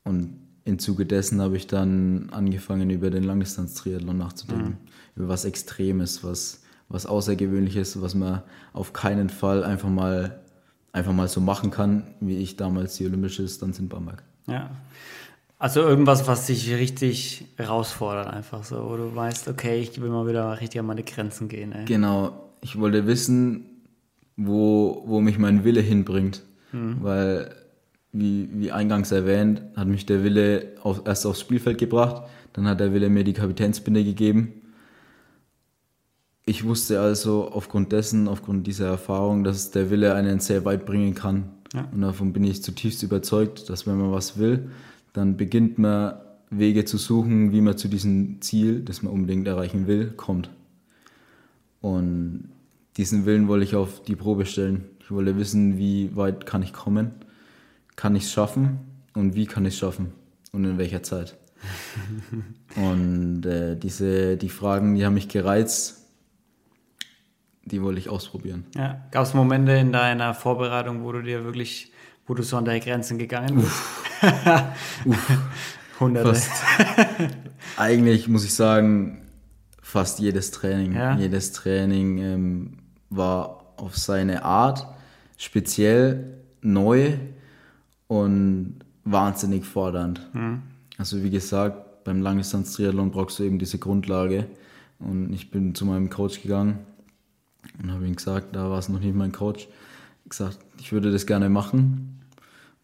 Und 0.03 0.41
im 0.65 0.79
Zuge 0.79 1.05
dessen 1.05 1.41
habe 1.41 1.57
ich 1.57 1.67
dann 1.67 2.29
angefangen, 2.31 2.89
über 2.89 3.11
den 3.11 3.23
Langdistanz-Triathlon 3.23 4.17
nachzudenken. 4.17 4.77
Über 5.15 5.27
was 5.27 5.45
Extremes, 5.45 6.23
was, 6.23 6.61
was 6.61 6.65
was 6.89 7.05
Außergewöhnliches, 7.05 8.01
was 8.01 8.15
man 8.15 8.43
auf 8.73 8.93
keinen 8.93 9.29
Fall 9.29 9.63
einfach 9.63 9.89
mal, 9.89 10.39
einfach 10.91 11.13
mal 11.13 11.27
so 11.27 11.41
machen 11.41 11.71
kann, 11.71 12.03
wie 12.19 12.37
ich 12.37 12.57
damals 12.57 12.95
die 12.97 13.05
Olympische 13.05 13.41
Distanz 13.41 13.79
in 13.79 13.89
Bamberg. 13.89 14.23
Ja. 14.47 14.71
Also 15.65 15.81
irgendwas, 15.81 16.27
was 16.27 16.45
dich 16.45 16.71
richtig 16.75 17.43
herausfordert, 17.57 18.27
einfach 18.27 18.63
so, 18.63 18.87
wo 18.87 18.97
du 18.97 19.15
weißt, 19.15 19.47
okay, 19.47 19.79
ich 19.79 19.99
will 19.99 20.09
mal 20.09 20.27
wieder 20.27 20.61
richtig 20.61 20.79
an 20.79 20.85
meine 20.85 21.01
Grenzen 21.01 21.47
gehen. 21.47 21.71
Ey. 21.71 21.85
Genau, 21.85 22.51
ich 22.61 22.79
wollte 22.79 23.07
wissen, 23.07 23.65
wo, 24.37 25.01
wo 25.07 25.21
mich 25.21 25.39
mein 25.39 25.63
Wille 25.63 25.81
hinbringt. 25.81 26.43
Mhm. 26.71 26.97
Weil, 27.01 27.55
wie, 28.11 28.47
wie 28.53 28.71
eingangs 28.71 29.11
erwähnt, 29.11 29.63
hat 29.75 29.87
mich 29.87 30.05
der 30.05 30.23
Wille 30.23 30.75
auf, 30.83 31.01
erst 31.05 31.25
aufs 31.25 31.39
Spielfeld 31.39 31.79
gebracht, 31.79 32.29
dann 32.53 32.67
hat 32.67 32.79
der 32.79 32.93
Wille 32.93 33.09
mir 33.09 33.23
die 33.23 33.33
Kapitänsbinde 33.33 34.03
gegeben. 34.03 34.61
Ich 36.45 36.63
wusste 36.63 36.99
also 36.99 37.49
aufgrund 37.51 37.91
dessen, 37.91 38.27
aufgrund 38.27 38.67
dieser 38.67 38.85
Erfahrung, 38.85 39.43
dass 39.43 39.71
der 39.71 39.89
Wille 39.89 40.13
einen 40.13 40.39
sehr 40.41 40.63
weit 40.63 40.85
bringen 40.85 41.15
kann. 41.15 41.49
Ja. 41.73 41.87
Und 41.91 42.01
davon 42.01 42.33
bin 42.33 42.43
ich 42.43 42.61
zutiefst 42.61 43.01
überzeugt, 43.01 43.67
dass 43.71 43.87
wenn 43.87 43.97
man 43.97 44.11
was 44.11 44.37
will, 44.37 44.69
dann 45.15 45.37
beginnt 45.37 45.77
man 45.77 46.15
Wege 46.49 46.85
zu 46.85 46.97
suchen, 46.97 47.51
wie 47.51 47.61
man 47.61 47.77
zu 47.77 47.87
diesem 47.87 48.41
Ziel, 48.41 48.81
das 48.81 49.01
man 49.01 49.13
unbedingt 49.13 49.47
erreichen 49.47 49.87
will, 49.87 50.11
kommt. 50.11 50.49
Und 51.81 52.49
diesen 52.97 53.25
Willen 53.25 53.47
wollte 53.47 53.63
ich 53.63 53.75
auf 53.75 54.03
die 54.03 54.15
Probe 54.15 54.45
stellen. 54.45 54.85
Ich 54.99 55.11
wollte 55.11 55.37
wissen, 55.37 55.77
wie 55.77 56.15
weit 56.15 56.45
kann 56.45 56.63
ich 56.63 56.73
kommen, 56.73 57.11
kann 57.95 58.15
ich 58.15 58.23
es 58.23 58.31
schaffen 58.31 58.79
und 59.13 59.35
wie 59.35 59.45
kann 59.45 59.65
ich 59.65 59.73
es 59.73 59.79
schaffen 59.79 60.11
und 60.51 60.65
in 60.65 60.77
welcher 60.77 61.01
Zeit. 61.01 61.37
und 62.75 63.45
äh, 63.45 63.77
diese, 63.77 64.35
die 64.35 64.49
Fragen, 64.49 64.95
die 64.95 65.05
haben 65.05 65.13
mich 65.13 65.29
gereizt, 65.29 66.09
die 67.63 67.81
wollte 67.81 67.99
ich 67.99 68.09
ausprobieren. 68.09 68.65
Ja. 68.75 69.05
Gab 69.11 69.23
es 69.23 69.33
Momente 69.33 69.71
in 69.71 69.91
deiner 69.91 70.33
Vorbereitung, 70.33 71.03
wo 71.03 71.11
du 71.13 71.21
dir 71.21 71.43
wirklich, 71.45 71.91
wo 72.27 72.33
du 72.33 72.43
so 72.43 72.57
an 72.57 72.65
deine 72.65 72.81
Grenzen 72.81 73.17
gegangen 73.17 73.55
bist? 73.55 73.71
Uff. 75.05 75.31
Hunderte. 75.99 76.33
Fast, 76.33 76.51
eigentlich 77.77 78.27
muss 78.27 78.43
ich 78.43 78.53
sagen, 78.53 79.21
fast 79.81 80.19
jedes 80.19 80.51
Training. 80.51 80.93
Ja. 80.93 81.17
Jedes 81.17 81.53
Training 81.53 82.17
ähm, 82.17 82.77
war 83.09 83.73
auf 83.77 83.97
seine 83.97 84.43
Art 84.43 84.87
speziell 85.37 86.37
neu 86.61 87.13
und 88.07 88.79
wahnsinnig 89.03 89.65
fordernd. 89.65 90.21
Mhm. 90.33 90.63
Also 90.97 91.23
wie 91.23 91.29
gesagt, 91.29 92.03
beim 92.03 92.21
Langdistanz-Triathlon 92.21 93.11
brauchst 93.11 93.39
du 93.39 93.43
eben 93.43 93.59
diese 93.59 93.77
Grundlage. 93.77 94.47
Und 94.99 95.33
ich 95.33 95.51
bin 95.51 95.75
zu 95.75 95.85
meinem 95.85 96.09
Coach 96.09 96.41
gegangen 96.41 96.79
und 97.81 97.91
habe 97.91 98.07
ihm 98.07 98.15
gesagt, 98.15 98.55
da 98.55 98.69
war 98.69 98.79
es 98.79 98.89
noch 98.89 98.99
nicht 98.99 99.15
mein 99.15 99.31
Coach, 99.31 99.67
gesagt, 100.29 100.59
ich 100.79 100.91
würde 100.91 101.11
das 101.11 101.25
gerne 101.25 101.49
machen. 101.49 102.14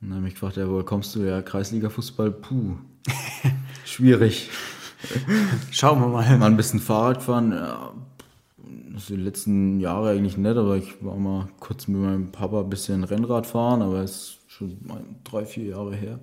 Und 0.01 0.09
dann 0.09 0.17
habe 0.17 0.27
ich 0.27 0.33
gefragt, 0.33 0.57
ja, 0.57 0.67
woher 0.67 0.83
kommst 0.83 1.15
du? 1.15 1.19
Ja, 1.21 1.41
Kreisliga-Fußball, 1.41 2.31
puh, 2.31 2.75
schwierig. 3.85 4.49
Schauen 5.71 5.99
wir 5.99 6.07
mal. 6.07 6.37
Mal 6.37 6.47
ein 6.47 6.57
bisschen 6.57 6.79
Fahrrad 6.79 7.21
fahren, 7.21 7.51
ja, 7.51 7.91
also 8.93 9.15
die 9.15 9.21
letzten 9.21 9.79
Jahre 9.79 10.11
eigentlich 10.11 10.37
nicht, 10.37 10.57
aber 10.57 10.75
ich 10.75 11.03
war 11.03 11.15
mal 11.15 11.47
kurz 11.59 11.87
mit 11.87 12.01
meinem 12.01 12.31
Papa 12.31 12.61
ein 12.61 12.69
bisschen 12.69 13.03
Rennrad 13.03 13.47
fahren, 13.47 13.81
aber 13.81 14.01
es 14.01 14.11
ist 14.11 14.37
schon 14.47 14.77
drei, 15.23 15.45
vier 15.45 15.65
Jahre 15.65 15.95
her. 15.95 16.19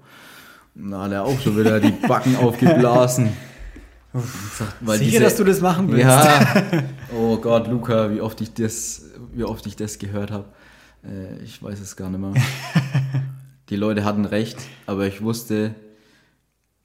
Na, 0.74 1.02
hat 1.04 1.12
er 1.12 1.24
auch 1.24 1.40
schon 1.40 1.56
wieder 1.58 1.80
die 1.80 1.90
Backen 1.90 2.36
aufgeblasen. 2.42 3.30
Sagt, 4.12 4.74
Sicher, 4.80 4.98
diese, 4.98 5.20
dass 5.20 5.36
du 5.36 5.44
das 5.44 5.60
machen 5.60 5.88
willst. 5.88 6.04
Ja. 6.04 6.64
Oh 7.14 7.36
Gott, 7.38 7.68
Luca, 7.68 8.10
wie 8.10 8.20
oft 8.20 8.40
ich 8.40 8.52
das, 8.52 9.02
wie 9.32 9.44
oft 9.44 9.66
ich 9.66 9.76
das 9.76 9.98
gehört 9.98 10.30
habe. 10.30 10.44
Äh, 11.02 11.42
ich 11.42 11.62
weiß 11.62 11.80
es 11.80 11.96
gar 11.96 12.10
nicht 12.10 12.20
mehr. 12.20 12.34
Die 13.68 13.76
Leute 13.76 14.04
hatten 14.04 14.24
recht, 14.24 14.58
aber 14.86 15.06
ich 15.06 15.22
wusste, 15.22 15.74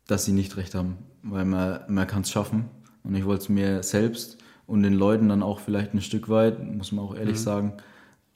dass 0.08 0.26
sie 0.26 0.34
nicht 0.34 0.58
recht 0.58 0.76
haben, 0.76 0.98
weil 1.22 1.46
man, 1.46 1.80
man 1.88 2.08
kann 2.08 2.22
es 2.22 2.32
schaffen. 2.32 2.66
Und 3.04 3.16
ich 3.16 3.26
wollte 3.26 3.44
es 3.44 3.50
mir 3.50 3.84
selbst 3.84 4.38
und 4.68 4.84
den 4.84 4.94
Leuten 4.94 5.30
dann 5.30 5.44
auch 5.44 5.60
vielleicht 5.60 5.94
ein 5.94 6.02
Stück 6.02 6.30
weit, 6.30 6.64
muss 6.64 6.92
man 6.92 7.06
auch 7.06 7.16
ehrlich 7.16 7.38
mhm. 7.38 7.44
sagen, 7.44 7.74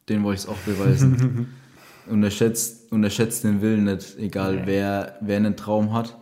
denen 0.09 0.23
wollte 0.23 0.39
ich 0.39 0.43
es 0.43 0.49
auch 0.49 0.57
beweisen. 0.57 1.47
unterschätzt, 2.09 2.91
unterschätzt 2.91 3.43
den 3.43 3.61
Willen 3.61 3.85
nicht, 3.85 4.17
egal 4.17 4.55
okay. 4.55 4.63
wer, 4.65 5.17
wer 5.21 5.37
einen 5.37 5.55
Traum 5.55 5.93
hat, 5.93 6.17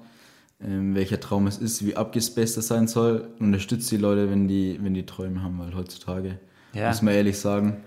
ähm, 0.61 0.95
welcher 0.95 1.19
Traum 1.19 1.47
es 1.47 1.57
ist, 1.57 1.85
wie 1.85 1.95
abgespaced 1.95 2.57
das 2.57 2.67
sein 2.67 2.87
soll. 2.87 3.27
Unterstützt 3.39 3.91
die 3.91 3.97
Leute, 3.97 4.29
wenn 4.29 4.47
die, 4.47 4.79
wenn 4.81 4.93
die 4.93 5.05
Träume 5.05 5.41
haben, 5.41 5.59
weil 5.59 5.75
heutzutage, 5.75 6.39
ja. 6.73 6.89
muss 6.89 7.01
man 7.01 7.13
ehrlich 7.13 7.37
sagen, 7.37 7.77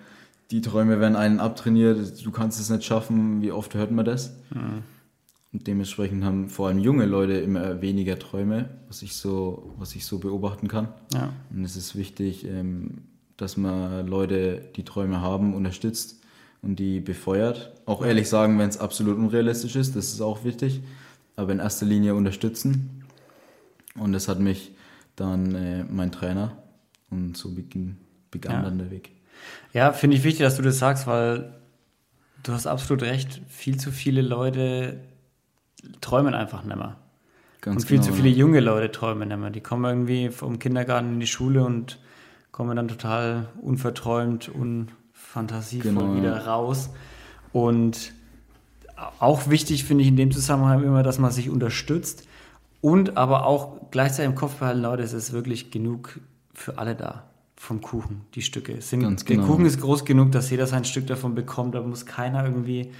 die 0.50 0.60
Träume 0.60 1.00
werden 1.00 1.16
einen 1.16 1.40
abtrainiert, 1.40 2.24
du 2.24 2.30
kannst 2.30 2.60
es 2.60 2.70
nicht 2.70 2.84
schaffen, 2.84 3.42
wie 3.42 3.52
oft 3.52 3.74
hört 3.74 3.90
man 3.90 4.04
das? 4.04 4.34
Mhm. 4.50 4.82
Und 5.52 5.66
dementsprechend 5.66 6.24
haben 6.24 6.48
vor 6.48 6.68
allem 6.68 6.78
junge 6.78 7.06
Leute 7.06 7.34
immer 7.34 7.80
weniger 7.80 8.18
Träume, 8.18 8.68
was 8.86 9.02
ich 9.02 9.16
so, 9.16 9.74
was 9.78 9.94
ich 9.94 10.04
so 10.04 10.18
beobachten 10.18 10.68
kann. 10.68 10.88
Ja. 11.14 11.32
Und 11.50 11.64
es 11.64 11.76
ist 11.76 11.96
wichtig, 11.96 12.46
ähm, 12.46 12.98
dass 13.36 13.56
man 13.56 14.06
Leute, 14.06 14.62
die 14.76 14.84
Träume 14.84 15.20
haben, 15.20 15.54
unterstützt 15.54 16.20
und 16.60 16.78
die 16.78 17.00
befeuert. 17.00 17.72
Auch 17.86 18.04
ehrlich 18.04 18.28
sagen, 18.28 18.58
wenn 18.58 18.68
es 18.68 18.78
absolut 18.78 19.16
unrealistisch 19.16 19.76
ist, 19.76 19.96
das 19.96 20.12
ist 20.12 20.20
auch 20.20 20.44
wichtig. 20.44 20.82
Aber 21.36 21.52
in 21.52 21.60
erster 21.60 21.86
Linie 21.86 22.14
unterstützen. 22.14 23.04
Und 23.94 24.12
das 24.12 24.28
hat 24.28 24.40
mich 24.40 24.72
dann 25.16 25.54
äh, 25.54 25.84
mein 25.84 26.12
Trainer 26.12 26.58
und 27.10 27.36
so 27.36 27.54
begann, 27.54 27.96
begann 28.30 28.52
ja. 28.52 28.62
dann 28.62 28.78
der 28.78 28.90
Weg. 28.90 29.12
Ja, 29.72 29.92
finde 29.92 30.16
ich 30.16 30.24
wichtig, 30.24 30.40
dass 30.40 30.56
du 30.56 30.62
das 30.62 30.78
sagst, 30.78 31.06
weil 31.06 31.54
du 32.42 32.52
hast 32.52 32.66
absolut 32.66 33.02
recht. 33.02 33.40
Viel 33.48 33.76
zu 33.78 33.90
viele 33.90 34.22
Leute 34.22 35.00
träumen 36.00 36.34
einfach 36.34 36.64
nicht 36.64 36.76
mehr. 36.76 36.96
Ganz 37.60 37.82
und 37.82 37.88
viel 37.88 37.98
genau, 37.98 38.10
zu 38.10 38.14
viele 38.14 38.28
junge 38.28 38.60
Leute 38.60 38.90
träumen 38.90 39.28
nicht 39.28 39.38
mehr. 39.38 39.50
Die 39.50 39.60
kommen 39.60 39.84
irgendwie 39.84 40.30
vom 40.30 40.58
Kindergarten 40.58 41.14
in 41.14 41.20
die 41.20 41.26
Schule 41.26 41.64
und 41.64 41.98
kommen 42.52 42.76
dann 42.76 42.88
total 42.88 43.48
unverträumt 43.60 44.48
und 44.48 44.88
fantasievoll 45.12 45.92
genau, 45.92 46.16
wieder 46.16 46.36
ja. 46.36 46.42
raus. 46.44 46.90
Und 47.52 48.12
auch 49.18 49.48
wichtig 49.48 49.84
finde 49.84 50.02
ich 50.02 50.08
in 50.08 50.16
dem 50.16 50.32
Zusammenhang 50.32 50.82
immer, 50.82 51.02
dass 51.02 51.18
man 51.18 51.30
sich 51.30 51.50
unterstützt 51.50 52.26
und 52.80 53.16
aber 53.16 53.46
auch 53.46 53.90
gleichzeitig 53.90 54.30
im 54.30 54.34
Kopf 54.34 54.56
behalten, 54.56 54.80
Leute, 54.80 55.02
es 55.02 55.12
ist 55.12 55.32
wirklich 55.32 55.70
genug 55.70 56.20
für 56.52 56.78
alle 56.78 56.94
da 56.94 57.27
vom 57.58 57.80
Kuchen, 57.80 58.22
die 58.34 58.42
Stücke. 58.42 58.80
Sind, 58.80 59.00
genau. 59.00 59.16
Der 59.26 59.38
Kuchen 59.38 59.66
ist 59.66 59.80
groß 59.80 60.04
genug, 60.04 60.32
dass 60.32 60.50
jeder 60.50 60.66
sein 60.66 60.84
Stück 60.84 61.06
davon 61.06 61.34
bekommt. 61.34 61.74
Da 61.74 61.82
muss 61.82 62.06
keiner 62.06 62.44
irgendwie 62.44 62.90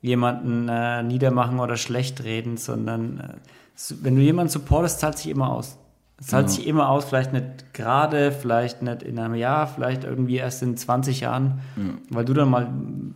jemanden 0.00 0.68
äh, 0.68 1.02
niedermachen 1.02 1.60
oder 1.60 1.76
schlecht 1.76 2.24
reden, 2.24 2.56
sondern 2.56 3.20
äh, 3.20 3.94
wenn 4.02 4.16
du 4.16 4.22
jemanden 4.22 4.50
supportest, 4.50 5.00
zahlt 5.00 5.18
sich 5.18 5.30
immer 5.30 5.52
aus. 5.52 5.78
Es 6.18 6.26
zahlt 6.28 6.48
ja. 6.48 6.54
sich 6.54 6.66
immer 6.66 6.88
aus, 6.88 7.04
vielleicht 7.04 7.32
nicht 7.32 7.74
gerade, 7.74 8.32
vielleicht 8.32 8.82
nicht 8.82 9.02
in 9.02 9.18
einem 9.18 9.34
Jahr, 9.34 9.66
vielleicht 9.66 10.04
irgendwie 10.04 10.36
erst 10.36 10.62
in 10.62 10.76
20 10.76 11.20
Jahren, 11.20 11.60
ja. 11.76 11.82
weil 12.10 12.24
du 12.24 12.34
dann 12.34 12.50
mal 12.50 12.68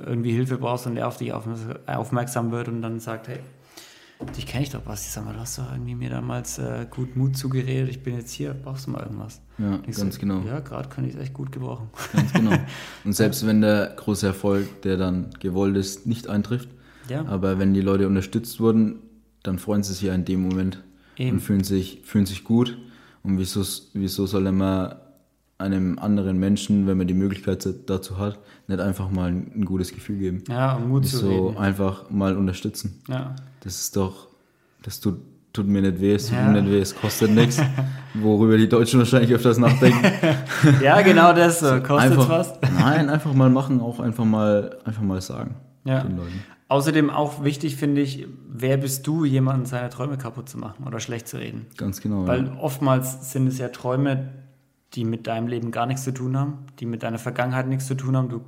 irgendwie 0.04 0.32
Hilfe 0.32 0.58
brauchst 0.58 0.86
und 0.86 0.96
er 0.96 1.08
auf 1.08 1.18
dich 1.18 1.32
aufmerksam 1.32 2.50
wird 2.52 2.68
und 2.68 2.82
dann 2.82 2.98
sagt, 2.98 3.28
hey, 3.28 3.38
dich 4.36 4.46
kenne 4.46 4.64
ich 4.64 4.70
doch 4.70 4.82
was. 4.86 5.06
Ich 5.06 5.12
sag 5.12 5.24
mal, 5.24 5.34
du 5.34 5.40
hast 5.40 5.58
doch 5.58 5.70
irgendwie 5.70 5.94
mir 5.94 6.10
damals 6.10 6.58
äh, 6.58 6.86
gut 6.90 7.16
Mut 7.16 7.36
zugeredet, 7.36 7.90
ich 7.90 8.02
bin 8.02 8.16
jetzt 8.16 8.32
hier, 8.32 8.54
brauchst 8.54 8.86
du 8.86 8.90
mal 8.90 9.02
irgendwas? 9.02 9.40
Ja, 9.58 9.80
ich 9.86 9.96
ganz 9.96 10.14
so, 10.14 10.20
genau. 10.20 10.40
Ja, 10.40 10.60
gerade 10.60 10.88
kann 10.88 11.04
ich 11.06 11.14
es 11.14 11.20
echt 11.20 11.34
gut 11.34 11.52
gebrauchen. 11.52 11.88
Ganz 12.12 12.32
genau. 12.32 12.56
Und 13.04 13.12
selbst 13.12 13.46
wenn 13.46 13.60
der 13.60 13.94
große 13.96 14.26
Erfolg, 14.26 14.82
der 14.82 14.96
dann 14.96 15.30
gewollt 15.40 15.76
ist, 15.76 16.06
nicht 16.06 16.28
eintrifft, 16.28 16.68
ja. 17.08 17.24
Aber 17.26 17.58
wenn 17.58 17.74
die 17.74 17.80
Leute 17.80 18.06
unterstützt 18.06 18.60
wurden, 18.60 19.00
dann 19.42 19.58
freuen 19.58 19.82
sie 19.82 19.92
sich 19.92 20.02
ja 20.02 20.14
in 20.14 20.24
dem 20.24 20.42
Moment 20.42 20.82
Eben. 21.16 21.36
und 21.36 21.40
fühlen 21.40 21.64
sich, 21.64 22.02
fühlen 22.04 22.26
sich 22.26 22.44
gut. 22.44 22.76
Und 23.22 23.38
wieso, 23.38 23.64
wieso 23.92 24.26
soll 24.26 24.50
man 24.52 24.96
einem 25.58 25.98
anderen 25.98 26.38
Menschen, 26.38 26.86
wenn 26.86 26.98
man 26.98 27.06
die 27.06 27.14
Möglichkeit 27.14 27.66
dazu 27.86 28.18
hat, 28.18 28.38
nicht 28.68 28.80
einfach 28.80 29.10
mal 29.10 29.30
ein, 29.30 29.64
gutes 29.64 29.92
Gefühl 29.92 30.18
geben? 30.18 30.44
Ja, 30.48 30.74
und 30.74 30.88
Mut 30.88 31.04
wieso 31.04 31.18
zu 31.18 31.28
reden. 31.28 31.58
einfach 31.58 32.10
mal 32.10 32.36
unterstützen. 32.36 33.02
Ja. 33.08 33.34
Das 33.60 33.80
ist 33.80 33.96
doch, 33.96 34.28
das 34.82 35.00
tut, 35.00 35.18
tut 35.52 35.66
mir 35.66 35.80
nicht 35.80 36.00
weh, 36.00 36.14
es 36.14 36.26
tut 36.26 36.36
ja. 36.36 36.48
mir 36.48 36.60
nicht 36.60 36.70
weh, 36.72 36.80
es 36.80 36.94
kostet 36.94 37.30
nichts, 37.30 37.60
worüber 38.14 38.58
die 38.58 38.68
Deutschen 38.68 38.98
wahrscheinlich 38.98 39.32
öfters 39.32 39.58
nachdenken. 39.58 40.04
ja, 40.82 41.00
genau 41.00 41.32
das, 41.32 41.60
so. 41.60 41.80
kostet 41.80 42.16
was. 42.16 42.52
nein, 42.78 43.08
einfach 43.08 43.32
mal 43.32 43.48
machen, 43.48 43.80
auch 43.80 43.98
einfach 43.98 44.24
mal, 44.24 44.76
einfach 44.84 45.02
mal 45.02 45.20
sagen. 45.22 45.56
Ja. 45.84 46.02
Den 46.02 46.18
Leuten. 46.18 46.44
Außerdem 46.68 47.10
auch 47.10 47.44
wichtig 47.44 47.76
finde 47.76 48.00
ich, 48.00 48.26
wer 48.48 48.76
bist 48.76 49.06
du, 49.06 49.24
jemanden 49.24 49.66
seine 49.66 49.88
Träume 49.88 50.18
kaputt 50.18 50.48
zu 50.48 50.58
machen 50.58 50.84
oder 50.84 50.98
schlecht 50.98 51.28
zu 51.28 51.36
reden? 51.36 51.66
Ganz 51.76 52.00
genau. 52.00 52.26
Weil 52.26 52.46
ja. 52.46 52.56
oftmals 52.58 53.32
sind 53.32 53.46
es 53.46 53.58
ja 53.58 53.68
Träume, 53.68 54.30
die 54.96 55.04
mit 55.04 55.26
deinem 55.26 55.46
Leben 55.46 55.70
gar 55.70 55.86
nichts 55.86 56.04
zu 56.04 56.12
tun 56.12 56.36
haben, 56.36 56.66
die 56.80 56.86
mit 56.86 57.02
deiner 57.02 57.18
Vergangenheit 57.18 57.68
nichts 57.68 57.86
zu 57.86 57.94
tun 57.94 58.16
haben. 58.16 58.28
Du 58.30 58.40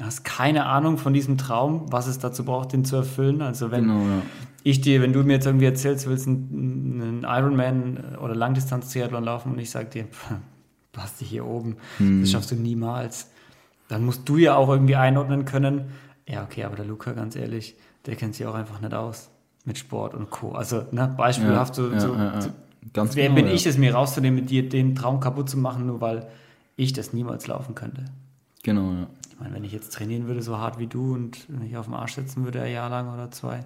hast 0.00 0.24
keine 0.24 0.66
Ahnung 0.66 0.98
von 0.98 1.12
diesem 1.12 1.36
Traum, 1.36 1.90
was 1.90 2.06
es 2.06 2.18
dazu 2.18 2.44
braucht, 2.44 2.72
den 2.72 2.84
zu 2.84 2.96
erfüllen. 2.96 3.42
Also 3.42 3.70
wenn 3.70 3.88
genau, 3.88 4.00
ja. 4.00 4.22
ich 4.62 4.80
dir, 4.80 5.02
wenn 5.02 5.12
du 5.12 5.24
mir 5.24 5.34
jetzt 5.34 5.46
irgendwie 5.46 5.66
erzählst, 5.66 6.06
du 6.06 6.10
willst 6.10 6.28
einen, 6.28 7.02
einen 7.02 7.22
Ironman 7.24 8.16
oder 8.22 8.34
Langdistanz-Triathlon 8.34 9.24
laufen 9.24 9.52
und 9.52 9.58
ich 9.58 9.70
sage 9.70 9.88
dir, 9.88 10.06
hast 10.96 11.20
dich 11.20 11.28
hier 11.28 11.44
oben. 11.44 11.76
Hm. 11.98 12.20
Das 12.20 12.30
schaffst 12.30 12.52
du 12.52 12.54
niemals. 12.54 13.30
Dann 13.88 14.04
musst 14.04 14.28
du 14.28 14.36
ja 14.36 14.54
auch 14.54 14.68
irgendwie 14.68 14.96
einordnen 14.96 15.44
können. 15.44 15.86
Ja, 16.28 16.44
okay, 16.44 16.64
aber 16.64 16.76
der 16.76 16.86
Luca, 16.86 17.12
ganz 17.12 17.36
ehrlich, 17.36 17.76
der 18.06 18.16
kennt 18.16 18.34
sich 18.34 18.46
auch 18.46 18.54
einfach 18.54 18.80
nicht 18.80 18.94
aus 18.94 19.30
mit 19.64 19.78
Sport 19.78 20.14
und 20.14 20.30
Co. 20.30 20.52
Also, 20.52 20.84
ne, 20.92 21.12
beispielhaft 21.16 21.76
ja, 21.76 22.00
so, 22.00 22.14
ja, 22.14 22.40
so, 22.40 22.50
Ganz 22.92 23.16
wer 23.16 23.28
genau, 23.28 23.42
bin 23.42 23.54
ich 23.54 23.66
es, 23.66 23.78
mir 23.78 23.94
rauszunehmen, 23.94 24.40
mit 24.40 24.50
dir 24.50 24.68
den 24.68 24.94
Traum 24.94 25.20
kaputt 25.20 25.50
zu 25.50 25.58
machen, 25.58 25.86
nur 25.86 26.00
weil 26.00 26.26
ich 26.76 26.92
das 26.92 27.12
niemals 27.12 27.46
laufen 27.46 27.74
könnte. 27.74 28.04
Genau, 28.62 28.92
ja. 28.92 29.06
Ich 29.30 29.40
meine, 29.40 29.54
wenn 29.54 29.64
ich 29.64 29.72
jetzt 29.72 29.92
trainieren 29.92 30.28
würde, 30.28 30.42
so 30.42 30.58
hart 30.58 30.78
wie 30.78 30.86
du 30.86 31.14
und 31.14 31.48
mich 31.48 31.76
auf 31.76 31.86
dem 31.86 31.94
Arsch 31.94 32.14
setzen 32.14 32.44
würde, 32.44 32.62
ein 32.62 32.72
Jahr 32.72 32.88
lang 32.88 33.12
oder 33.12 33.30
zwei, 33.30 33.64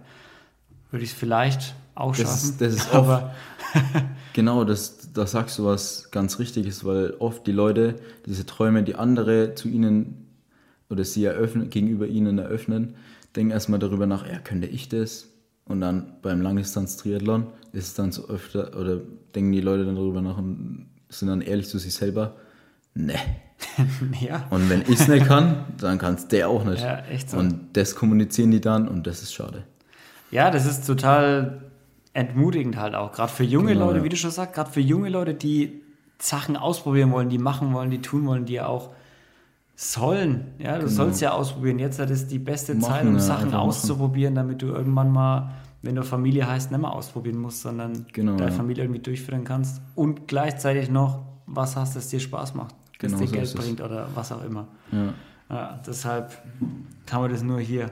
würde 0.90 1.04
ich 1.04 1.12
es 1.12 1.16
vielleicht 1.16 1.74
auch 1.94 2.14
schaffen. 2.14 2.28
Das, 2.28 2.56
das 2.56 2.74
ist 2.74 2.90
aber 2.94 3.34
genau, 4.32 4.64
das, 4.64 5.12
da 5.12 5.26
sagst 5.26 5.58
du 5.58 5.64
was 5.64 6.10
ganz 6.10 6.38
Richtiges, 6.38 6.84
weil 6.84 7.14
oft 7.18 7.46
die 7.46 7.52
Leute 7.52 7.96
diese 8.26 8.46
Träume, 8.46 8.82
die 8.82 8.96
andere 8.96 9.54
zu 9.54 9.68
ihnen 9.68 10.26
oder 10.88 11.04
sie 11.04 11.24
eröffnen, 11.24 11.70
gegenüber 11.70 12.06
ihnen 12.06 12.38
eröffnen, 12.38 12.96
denken 13.36 13.52
erstmal 13.52 13.78
darüber 13.78 14.06
nach, 14.06 14.26
ja, 14.26 14.38
könnte 14.38 14.66
ich 14.66 14.88
das? 14.88 15.28
Und 15.70 15.80
dann 15.80 16.14
beim 16.20 16.42
Langdistanz-Triathlon 16.42 17.46
ist 17.72 17.86
es 17.86 17.94
dann 17.94 18.10
so 18.10 18.28
öfter, 18.28 18.76
oder 18.76 18.98
denken 19.36 19.52
die 19.52 19.60
Leute 19.60 19.84
dann 19.84 19.94
darüber 19.94 20.20
nach 20.20 20.36
und 20.36 20.88
sind 21.08 21.28
dann 21.28 21.42
ehrlich 21.42 21.68
zu 21.68 21.78
sich 21.78 21.94
selber, 21.94 22.34
ne. 22.94 23.14
ja. 24.20 24.48
Und 24.50 24.68
wenn 24.68 24.82
ich 24.82 24.98
es 25.00 25.06
nicht 25.06 25.26
kann, 25.26 25.66
dann 25.78 25.98
kann 25.98 26.14
es 26.14 26.26
der 26.26 26.48
auch 26.48 26.64
nicht. 26.64 26.82
Ja, 26.82 26.98
echt 27.04 27.30
so. 27.30 27.36
Und 27.36 27.68
das 27.74 27.94
kommunizieren 27.94 28.50
die 28.50 28.60
dann 28.60 28.88
und 28.88 29.06
das 29.06 29.22
ist 29.22 29.32
schade. 29.32 29.62
Ja, 30.32 30.50
das 30.50 30.66
ist 30.66 30.88
total 30.88 31.70
entmutigend 32.14 32.76
halt 32.76 32.96
auch. 32.96 33.12
Gerade 33.12 33.30
für 33.30 33.44
junge 33.44 33.74
genau, 33.74 33.86
Leute, 33.86 33.98
ja. 33.98 34.04
wie 34.04 34.08
du 34.08 34.16
schon 34.16 34.32
sagst, 34.32 34.56
gerade 34.56 34.72
für 34.72 34.80
junge 34.80 35.08
Leute, 35.08 35.34
die 35.34 35.82
Sachen 36.18 36.56
ausprobieren 36.56 37.12
wollen, 37.12 37.28
die 37.28 37.38
machen 37.38 37.72
wollen, 37.74 37.90
die 37.90 38.02
tun 38.02 38.26
wollen, 38.26 38.44
die 38.44 38.54
ja 38.54 38.66
auch 38.66 38.90
sollen. 39.80 40.48
Ja, 40.58 40.74
du 40.74 40.80
genau. 40.80 40.90
sollst 40.90 41.22
ja 41.22 41.32
ausprobieren. 41.32 41.78
Jetzt 41.78 41.98
hat 41.98 42.10
es 42.10 42.26
die 42.26 42.38
beste 42.38 42.74
machen, 42.74 42.84
Zeit, 42.84 43.06
um 43.06 43.14
ja, 43.14 43.18
Sachen 43.20 43.54
auszuprobieren, 43.54 44.34
damit 44.34 44.60
du 44.60 44.66
irgendwann 44.66 45.10
mal, 45.10 45.52
wenn 45.80 45.94
du 45.94 46.02
Familie 46.02 46.46
heißt, 46.46 46.70
nicht 46.70 46.80
mehr 46.80 46.92
ausprobieren 46.92 47.38
musst, 47.38 47.62
sondern 47.62 48.04
genau, 48.12 48.36
deine 48.36 48.50
ja. 48.50 48.56
Familie 48.56 48.84
irgendwie 48.84 49.00
durchführen 49.00 49.42
kannst 49.44 49.80
und 49.94 50.28
gleichzeitig 50.28 50.90
noch 50.90 51.20
was 51.46 51.76
hast, 51.76 51.96
das 51.96 52.08
dir 52.08 52.20
Spaß 52.20 52.54
macht, 52.54 52.74
das 52.98 53.12
genau 53.12 53.18
dir 53.20 53.26
so 53.26 53.32
Geld 53.32 53.54
bringt 53.54 53.80
oder 53.80 54.06
was 54.14 54.30
auch 54.32 54.44
immer. 54.44 54.68
Ja. 54.92 55.14
ja. 55.48 55.80
deshalb 55.86 56.36
kann 57.06 57.22
man 57.22 57.30
das 57.30 57.42
nur 57.42 57.60
hier. 57.60 57.90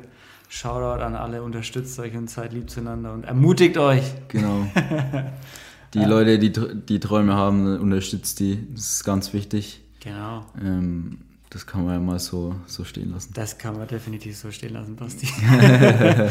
Shoutout 0.50 1.02
an 1.02 1.14
alle, 1.14 1.42
unterstützt 1.42 1.98
euch 1.98 2.16
und 2.16 2.28
seid 2.30 2.54
lieb 2.54 2.70
zueinander 2.70 3.12
und 3.12 3.24
ermutigt 3.24 3.76
euch. 3.76 4.02
Genau. 4.28 4.66
Die 5.94 6.04
Leute, 6.04 6.38
die, 6.38 6.52
die 6.52 7.00
Träume 7.00 7.32
haben, 7.32 7.78
unterstützt 7.78 8.40
die. 8.40 8.68
Das 8.74 8.90
ist 8.90 9.04
ganz 9.04 9.32
wichtig. 9.32 9.80
Genau. 10.00 10.44
Ähm, 10.62 11.20
das 11.50 11.66
kann 11.66 11.84
man 11.84 11.94
ja 11.94 12.00
mal 12.00 12.18
so, 12.18 12.54
so 12.66 12.84
stehen 12.84 13.12
lassen. 13.12 13.32
Das 13.34 13.56
kann 13.56 13.78
man 13.78 13.88
definitiv 13.88 14.36
so 14.36 14.50
stehen 14.50 14.74
lassen, 14.74 14.96
Basti. 14.96 15.26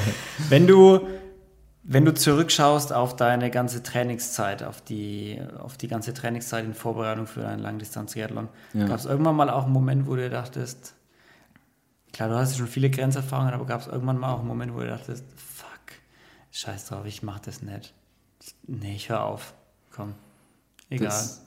wenn, 0.50 0.68
du, 0.68 1.08
wenn 1.84 2.06
du 2.06 2.14
zurückschaust 2.14 2.94
auf 2.94 3.16
deine 3.16 3.50
ganze 3.50 3.82
Trainingszeit, 3.82 4.62
auf 4.62 4.82
die, 4.82 5.42
auf 5.58 5.78
die 5.78 5.88
ganze 5.88 6.14
Trainingszeit 6.14 6.66
in 6.66 6.76
Vorbereitung 6.76 7.26
für 7.26 7.48
einen 7.48 7.62
Langdistanz-Triathlon, 7.62 8.48
ja. 8.74 8.86
gab 8.86 9.00
es 9.00 9.06
irgendwann 9.06 9.36
mal 9.36 9.50
auch 9.50 9.64
einen 9.64 9.74
Moment, 9.74 10.06
wo 10.06 10.16
du 10.16 10.30
dachtest, 10.30 10.94
klar, 12.14 12.30
du 12.30 12.36
hast 12.36 12.56
schon 12.56 12.68
viele 12.68 12.92
Grenzerfahrungen, 12.92 13.54
aber 13.54 13.66
gab 13.66 13.82
es 13.82 13.88
irgendwann 13.88 14.20
mal 14.20 14.34
auch 14.34 14.40
einen 14.40 14.48
Moment, 14.48 14.76
wo 14.76 14.82
du 14.82 14.88
dachtest, 14.88 15.26
fuck, 15.36 15.68
scheiß 16.52 16.86
drauf, 16.86 17.06
ich 17.08 17.24
mach 17.24 17.40
das 17.40 17.64
nicht. 17.64 17.94
Nee, 18.68 18.96
ich 18.96 19.10
hör 19.10 19.24
auf. 19.24 19.56
Komm. 19.92 20.14
Egal. 20.92 21.08
Das, 21.08 21.42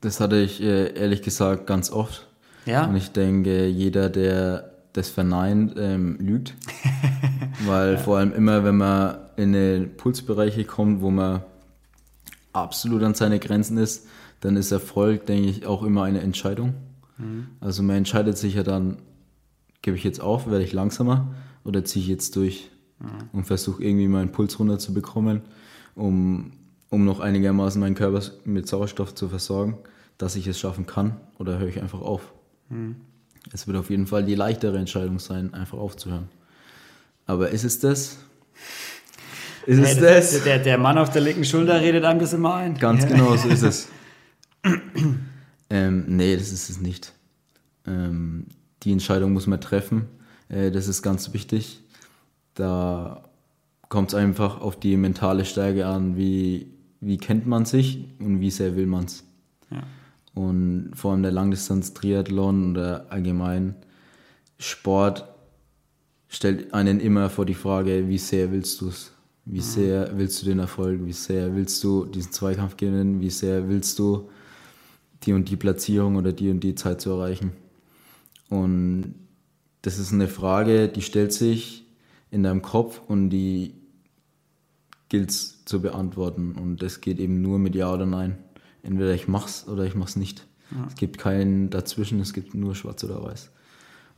das 0.00 0.20
hatte 0.20 0.36
ich 0.36 0.62
äh, 0.62 0.94
ehrlich 0.94 1.20
gesagt 1.20 1.66
ganz 1.66 1.90
oft 1.90 2.29
ja. 2.66 2.86
Und 2.86 2.96
ich 2.96 3.10
denke, 3.12 3.66
jeder, 3.66 4.08
der 4.08 4.70
das 4.92 5.08
verneint, 5.08 5.74
ähm, 5.76 6.16
lügt. 6.18 6.54
Weil 7.66 7.92
ja. 7.92 7.98
vor 7.98 8.18
allem 8.18 8.32
immer, 8.32 8.64
wenn 8.64 8.76
man 8.76 9.18
in 9.36 9.52
den 9.52 9.96
Pulsbereiche 9.96 10.64
kommt, 10.64 11.00
wo 11.00 11.10
man 11.10 11.42
absolut 12.52 13.02
an 13.02 13.14
seine 13.14 13.38
Grenzen 13.38 13.78
ist, 13.78 14.06
dann 14.40 14.56
ist 14.56 14.72
Erfolg, 14.72 15.26
denke 15.26 15.48
ich, 15.48 15.66
auch 15.66 15.82
immer 15.82 16.02
eine 16.04 16.20
Entscheidung. 16.20 16.74
Mhm. 17.18 17.48
Also 17.60 17.82
man 17.82 17.96
entscheidet 17.96 18.38
sich 18.38 18.54
ja 18.54 18.62
dann, 18.62 18.98
gebe 19.82 19.96
ich 19.96 20.04
jetzt 20.04 20.20
auf, 20.20 20.50
werde 20.50 20.64
ich 20.64 20.72
langsamer 20.72 21.34
oder 21.64 21.84
ziehe 21.84 22.02
ich 22.02 22.08
jetzt 22.08 22.36
durch 22.36 22.70
mhm. 22.98 23.28
und 23.32 23.44
versuche 23.44 23.82
irgendwie 23.84 24.08
meinen 24.08 24.32
Puls 24.32 24.58
runterzubekommen, 24.58 25.42
um, 25.94 26.52
um 26.88 27.04
noch 27.04 27.20
einigermaßen 27.20 27.80
meinen 27.80 27.94
Körper 27.94 28.22
mit 28.44 28.66
Sauerstoff 28.66 29.14
zu 29.14 29.28
versorgen, 29.28 29.78
dass 30.18 30.36
ich 30.36 30.46
es 30.46 30.58
schaffen 30.58 30.86
kann 30.86 31.16
oder 31.38 31.58
höre 31.58 31.68
ich 31.68 31.80
einfach 31.80 32.00
auf. 32.00 32.32
Mhm. 32.70 32.96
Es 33.52 33.66
wird 33.66 33.76
auf 33.76 33.90
jeden 33.90 34.06
Fall 34.06 34.24
die 34.24 34.34
leichtere 34.34 34.78
Entscheidung 34.78 35.18
sein, 35.18 35.54
einfach 35.54 35.78
aufzuhören. 35.78 36.28
Aber 37.26 37.50
ist 37.50 37.64
es 37.64 37.78
das? 37.78 38.18
Ist 39.66 39.78
hey, 39.78 39.92
es 39.92 40.00
das? 40.00 40.32
das? 40.32 40.44
Der, 40.44 40.58
der 40.58 40.78
Mann 40.78 40.98
auf 40.98 41.10
der 41.10 41.22
linken 41.22 41.44
Schulter 41.44 41.80
redet 41.80 42.04
einem 42.04 42.20
das 42.20 42.32
immer 42.32 42.54
ein. 42.54 42.74
Ganz 42.74 43.06
genau, 43.06 43.36
so 43.36 43.48
ist 43.48 43.62
es. 43.62 43.88
ähm, 45.70 46.04
nee, 46.08 46.36
das 46.36 46.52
ist 46.52 46.70
es 46.70 46.80
nicht. 46.80 47.12
Ähm, 47.86 48.46
die 48.82 48.92
Entscheidung 48.92 49.32
muss 49.32 49.46
man 49.46 49.60
treffen. 49.60 50.08
Äh, 50.48 50.70
das 50.70 50.88
ist 50.88 51.02
ganz 51.02 51.32
wichtig. 51.32 51.80
Da 52.54 53.22
kommt 53.88 54.10
es 54.10 54.14
einfach 54.14 54.60
auf 54.60 54.78
die 54.78 54.96
mentale 54.96 55.44
Stärke 55.44 55.86
an, 55.86 56.16
wie, 56.16 56.66
wie 57.00 57.18
kennt 57.18 57.46
man 57.46 57.64
sich 57.64 58.08
und 58.18 58.40
wie 58.40 58.50
sehr 58.50 58.76
will 58.76 58.86
man 58.86 59.04
es. 59.04 59.24
Ja. 59.70 59.82
Und 60.34 60.92
vor 60.94 61.12
allem 61.12 61.22
der 61.22 61.32
Langdistanz-Triathlon 61.32 62.72
oder 62.72 63.06
allgemein 63.10 63.74
Sport 64.58 65.24
stellt 66.28 66.72
einen 66.72 67.00
immer 67.00 67.30
vor 67.30 67.46
die 67.46 67.54
Frage, 67.54 68.08
wie 68.08 68.18
sehr 68.18 68.52
willst 68.52 68.80
du 68.80 68.88
es? 68.88 69.12
Wie 69.44 69.58
mhm. 69.58 69.62
sehr 69.62 70.18
willst 70.18 70.42
du 70.42 70.46
den 70.46 70.60
Erfolg? 70.60 71.04
Wie 71.04 71.12
sehr 71.12 71.54
willst 71.56 71.82
du 71.82 72.04
diesen 72.04 72.32
Zweikampf 72.32 72.76
gewinnen? 72.76 73.20
Wie 73.20 73.30
sehr 73.30 73.68
willst 73.68 73.98
du 73.98 74.30
die 75.24 75.32
und 75.32 75.48
die 75.48 75.56
Platzierung 75.56 76.16
oder 76.16 76.32
die 76.32 76.50
und 76.50 76.60
die 76.60 76.74
Zeit 76.74 77.00
zu 77.00 77.10
erreichen? 77.10 77.52
Und 78.48 79.14
das 79.82 79.98
ist 79.98 80.12
eine 80.12 80.28
Frage, 80.28 80.88
die 80.88 81.02
stellt 81.02 81.32
sich 81.32 81.84
in 82.30 82.42
deinem 82.42 82.62
Kopf 82.62 83.00
und 83.08 83.30
die 83.30 83.74
gilt 85.08 85.30
es 85.30 85.64
zu 85.64 85.80
beantworten. 85.80 86.52
Und 86.52 86.82
das 86.82 87.00
geht 87.00 87.18
eben 87.18 87.42
nur 87.42 87.58
mit 87.58 87.74
Ja 87.74 87.92
oder 87.92 88.06
Nein 88.06 88.38
entweder 88.82 89.14
ich 89.14 89.28
mach's 89.28 89.66
oder 89.68 89.84
ich 89.84 89.94
mach's 89.94 90.16
nicht. 90.16 90.46
Ja. 90.70 90.86
Es 90.88 90.94
gibt 90.94 91.18
keinen 91.18 91.70
dazwischen, 91.70 92.20
es 92.20 92.32
gibt 92.32 92.54
nur 92.54 92.74
schwarz 92.74 93.02
oder 93.04 93.22
weiß. 93.22 93.50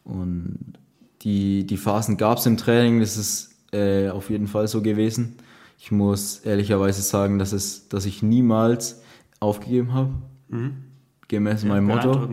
Und 0.04 0.74
die, 1.22 1.66
die 1.66 1.76
Phasen 1.76 2.16
gab 2.16 2.38
es 2.38 2.46
im 2.46 2.56
Training, 2.56 3.00
das 3.00 3.16
ist 3.16 3.54
äh, 3.72 4.08
auf 4.10 4.30
jeden 4.30 4.48
Fall 4.48 4.68
so 4.68 4.82
gewesen. 4.82 5.36
Ich 5.78 5.90
muss 5.90 6.40
ehrlicherweise 6.40 7.02
sagen, 7.02 7.38
dass, 7.38 7.52
es, 7.52 7.88
dass 7.88 8.04
ich 8.04 8.22
niemals 8.22 9.02
aufgegeben 9.40 9.94
habe, 9.94 10.10
mhm. 10.48 10.84
gemäß 11.28 11.62
ja, 11.62 11.68
meinem 11.68 11.86
Motto. 11.86 12.28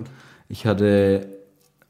Ich 0.48 0.65
hatte 0.65 1.28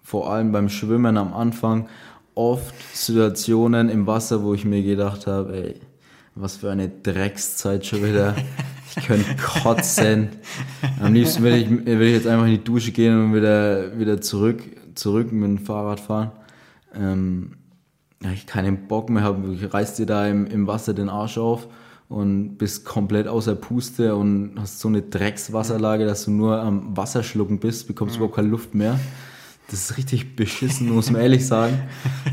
vor 0.02 0.32
allem 0.32 0.52
beim 0.52 0.70
Schwimmen 0.70 1.18
am 1.18 1.34
Anfang 1.34 1.88
oft 2.36 2.76
Situationen 2.96 3.90
im 3.90 4.08
Wasser, 4.08 4.44
wo 4.44 4.54
ich 4.54 4.66
mir 4.66 4.84
gedacht 4.84 5.28
habe, 5.28 5.54
ey, 5.56 5.76
was 6.36 6.58
für 6.58 6.72
eine 6.72 6.88
Dreckszeit 6.90 7.86
schon 7.86 8.04
wieder. 8.04 8.36
Ich 9.00 9.08
könnte 9.08 9.36
kotzen. 9.36 10.30
Am 11.02 11.14
liebsten 11.14 11.44
würde 11.44 11.58
ich, 11.58 11.70
würde 11.70 12.08
ich 12.08 12.14
jetzt 12.14 12.28
einfach 12.28 12.46
in 12.46 12.52
die 12.52 12.64
Dusche 12.64 12.92
gehen 12.92 13.26
und 13.26 13.34
wieder, 13.34 13.98
wieder 13.98 14.22
zurück, 14.22 14.62
zurück 14.96 15.32
mit 15.32 15.44
dem 15.44 15.58
Fahrrad 15.60 16.00
fahren. 16.00 16.32
Ähm, 16.94 17.54
ja, 18.24 18.32
ich 18.32 18.46
keinen 18.46 18.88
Bock 18.88 19.10
mehr 19.10 19.24
habe. 19.24 19.54
Ich 19.54 19.74
reiß 19.74 19.96
dir 19.96 20.06
da 20.06 20.28
im, 20.28 20.46
im 20.48 20.68
Wasser 20.68 20.94
den 20.94 21.10
Arsch 21.10 21.38
auf 21.38 21.68
und 22.10 22.58
bist 22.58 22.86
komplett 22.86 23.28
außer 23.28 23.56
Puste 23.56 24.16
und 24.16 24.56
hast 24.58 24.80
so 24.80 24.88
eine 24.88 25.02
Dreckswasserlage, 25.02 26.06
dass 26.06 26.26
du 26.26 26.32
nur 26.32 26.60
am 26.60 26.98
Wasserschlucken 26.98 27.60
bist, 27.60 27.88
bekommst 27.88 28.16
mhm. 28.16 28.24
überhaupt 28.24 28.36
keine 28.36 28.50
Luft 28.50 28.76
mehr. 28.76 29.00
Das 29.70 29.92
ist 29.92 29.98
richtig 29.98 30.36
beschissen, 30.36 30.90
muss 30.90 31.12
man 31.12 31.22
ehrlich 31.22 31.46
sagen. 31.46 31.80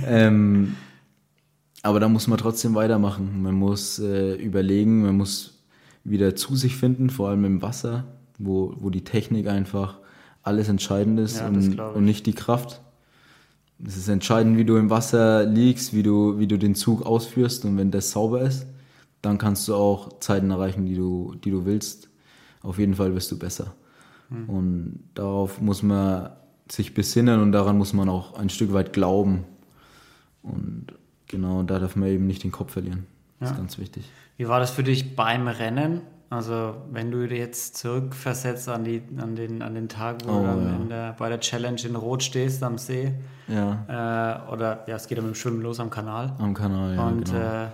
Ähm, 0.07 0.76
aber 1.83 2.00
da 2.00 2.09
muss 2.09 2.26
man 2.26 2.38
trotzdem 2.38 2.74
weitermachen. 2.74 3.42
Man 3.42 3.55
muss 3.55 3.98
äh, 3.98 4.35
überlegen, 4.35 5.02
man 5.02 5.16
muss 5.16 5.56
wieder 6.09 6.37
zu 6.37 6.57
sich 6.57 6.77
finden, 6.77 7.11
vor 7.11 7.29
allem 7.29 7.45
im 7.45 7.62
Wasser, 7.62 8.05
wo, 8.38 8.75
wo 8.79 8.90
die 8.90 9.05
Technik 9.05 9.49
einfach 9.49 9.99
alles 10.42 10.69
entscheidend 10.69 11.19
ist 11.19 11.38
ja, 11.38 11.49
und, 11.49 11.79
und 11.79 12.05
nicht 12.05 12.27
die 12.27 12.33
Kraft. 12.33 12.81
Es 13.85 13.97
ist 13.97 14.09
entscheidend, 14.09 14.57
wie 14.57 14.64
du 14.64 14.77
im 14.77 14.88
Wasser 14.88 15.45
liegst, 15.45 15.92
wie 15.92 16.03
du, 16.03 16.38
wie 16.38 16.47
du 16.47 16.57
den 16.57 16.75
Zug 16.75 17.05
ausführst 17.05 17.64
und 17.64 17.77
wenn 17.77 17.90
das 17.90 18.12
sauber 18.12 18.42
ist, 18.42 18.66
dann 19.21 19.38
kannst 19.38 19.66
du 19.69 19.75
auch 19.75 20.21
Zeiten 20.21 20.51
erreichen, 20.51 20.87
die 20.87 20.95
du, 20.95 21.35
die 21.45 21.51
du 21.51 21.64
willst. 21.66 22.09
Auf 22.62 22.79
jeden 22.79 22.95
Fall 22.95 23.14
wirst 23.14 23.31
du 23.33 23.38
besser. 23.38 23.75
Mhm. 24.31 24.49
Und 24.49 25.01
darauf 25.14 25.61
muss 25.61 25.83
man 25.83 26.31
sich 26.71 26.95
besinnen 26.95 27.40
und 27.40 27.53
daran 27.53 27.77
muss 27.77 27.92
man 27.92 28.09
auch 28.09 28.38
ein 28.38 28.49
Stück 28.49 28.73
weit 28.73 28.92
glauben. 28.92 29.45
Und 30.42 30.87
genau, 31.27 31.62
da 31.62 31.79
darf 31.79 31.97
man 31.97 32.09
eben 32.09 32.27
nicht 32.27 32.45
den 32.45 32.53
Kopf 32.53 32.73
verlieren. 32.73 33.07
Das 33.40 33.51
ja. 33.51 33.55
ist 33.55 33.59
ganz 33.59 33.79
wichtig. 33.79 34.05
Wie 34.37 34.49
war 34.49 34.61
das 34.61 34.70
für 34.70 34.83
dich 34.83 35.16
beim 35.16 35.49
Rennen? 35.49 36.03
Also 36.29 36.75
wenn 36.90 37.11
du 37.12 37.25
jetzt 37.27 37.77
zurückversetzt 37.77 38.68
an, 38.68 38.83
die, 38.85 39.01
an, 39.18 39.37
den, 39.37 39.62
an 39.62 39.75
den 39.75 39.88
Tag, 39.88 40.16
wo 40.27 40.33
Oh, 40.33 40.40
du 40.40 40.46
dann 40.46 40.81
ja. 40.83 40.87
der, 40.88 41.12
bei 41.18 41.29
der 41.29 41.38
Challenge 41.40 41.81
in 41.85 41.94
Rot 41.94 42.22
stehst 42.25 42.62
am 42.64 42.79
See, 42.79 43.14
Ja, 43.46 44.42
äh, 44.49 44.53
oder 44.53 44.85
ja, 44.88 44.96
es 44.96 45.07
geht 45.07 45.18
ja 45.18 45.22
mit 45.22 45.33
dem 45.35 45.37
Schwimmen 45.37 45.62
los 45.62 45.79
am 45.79 45.88
Kanal. 45.88 46.35
am 46.38 46.53
Kanal, 46.53 46.96
ja. 46.96 47.07
Und 47.07 47.27
genau. 47.27 47.38
äh, 47.38 47.66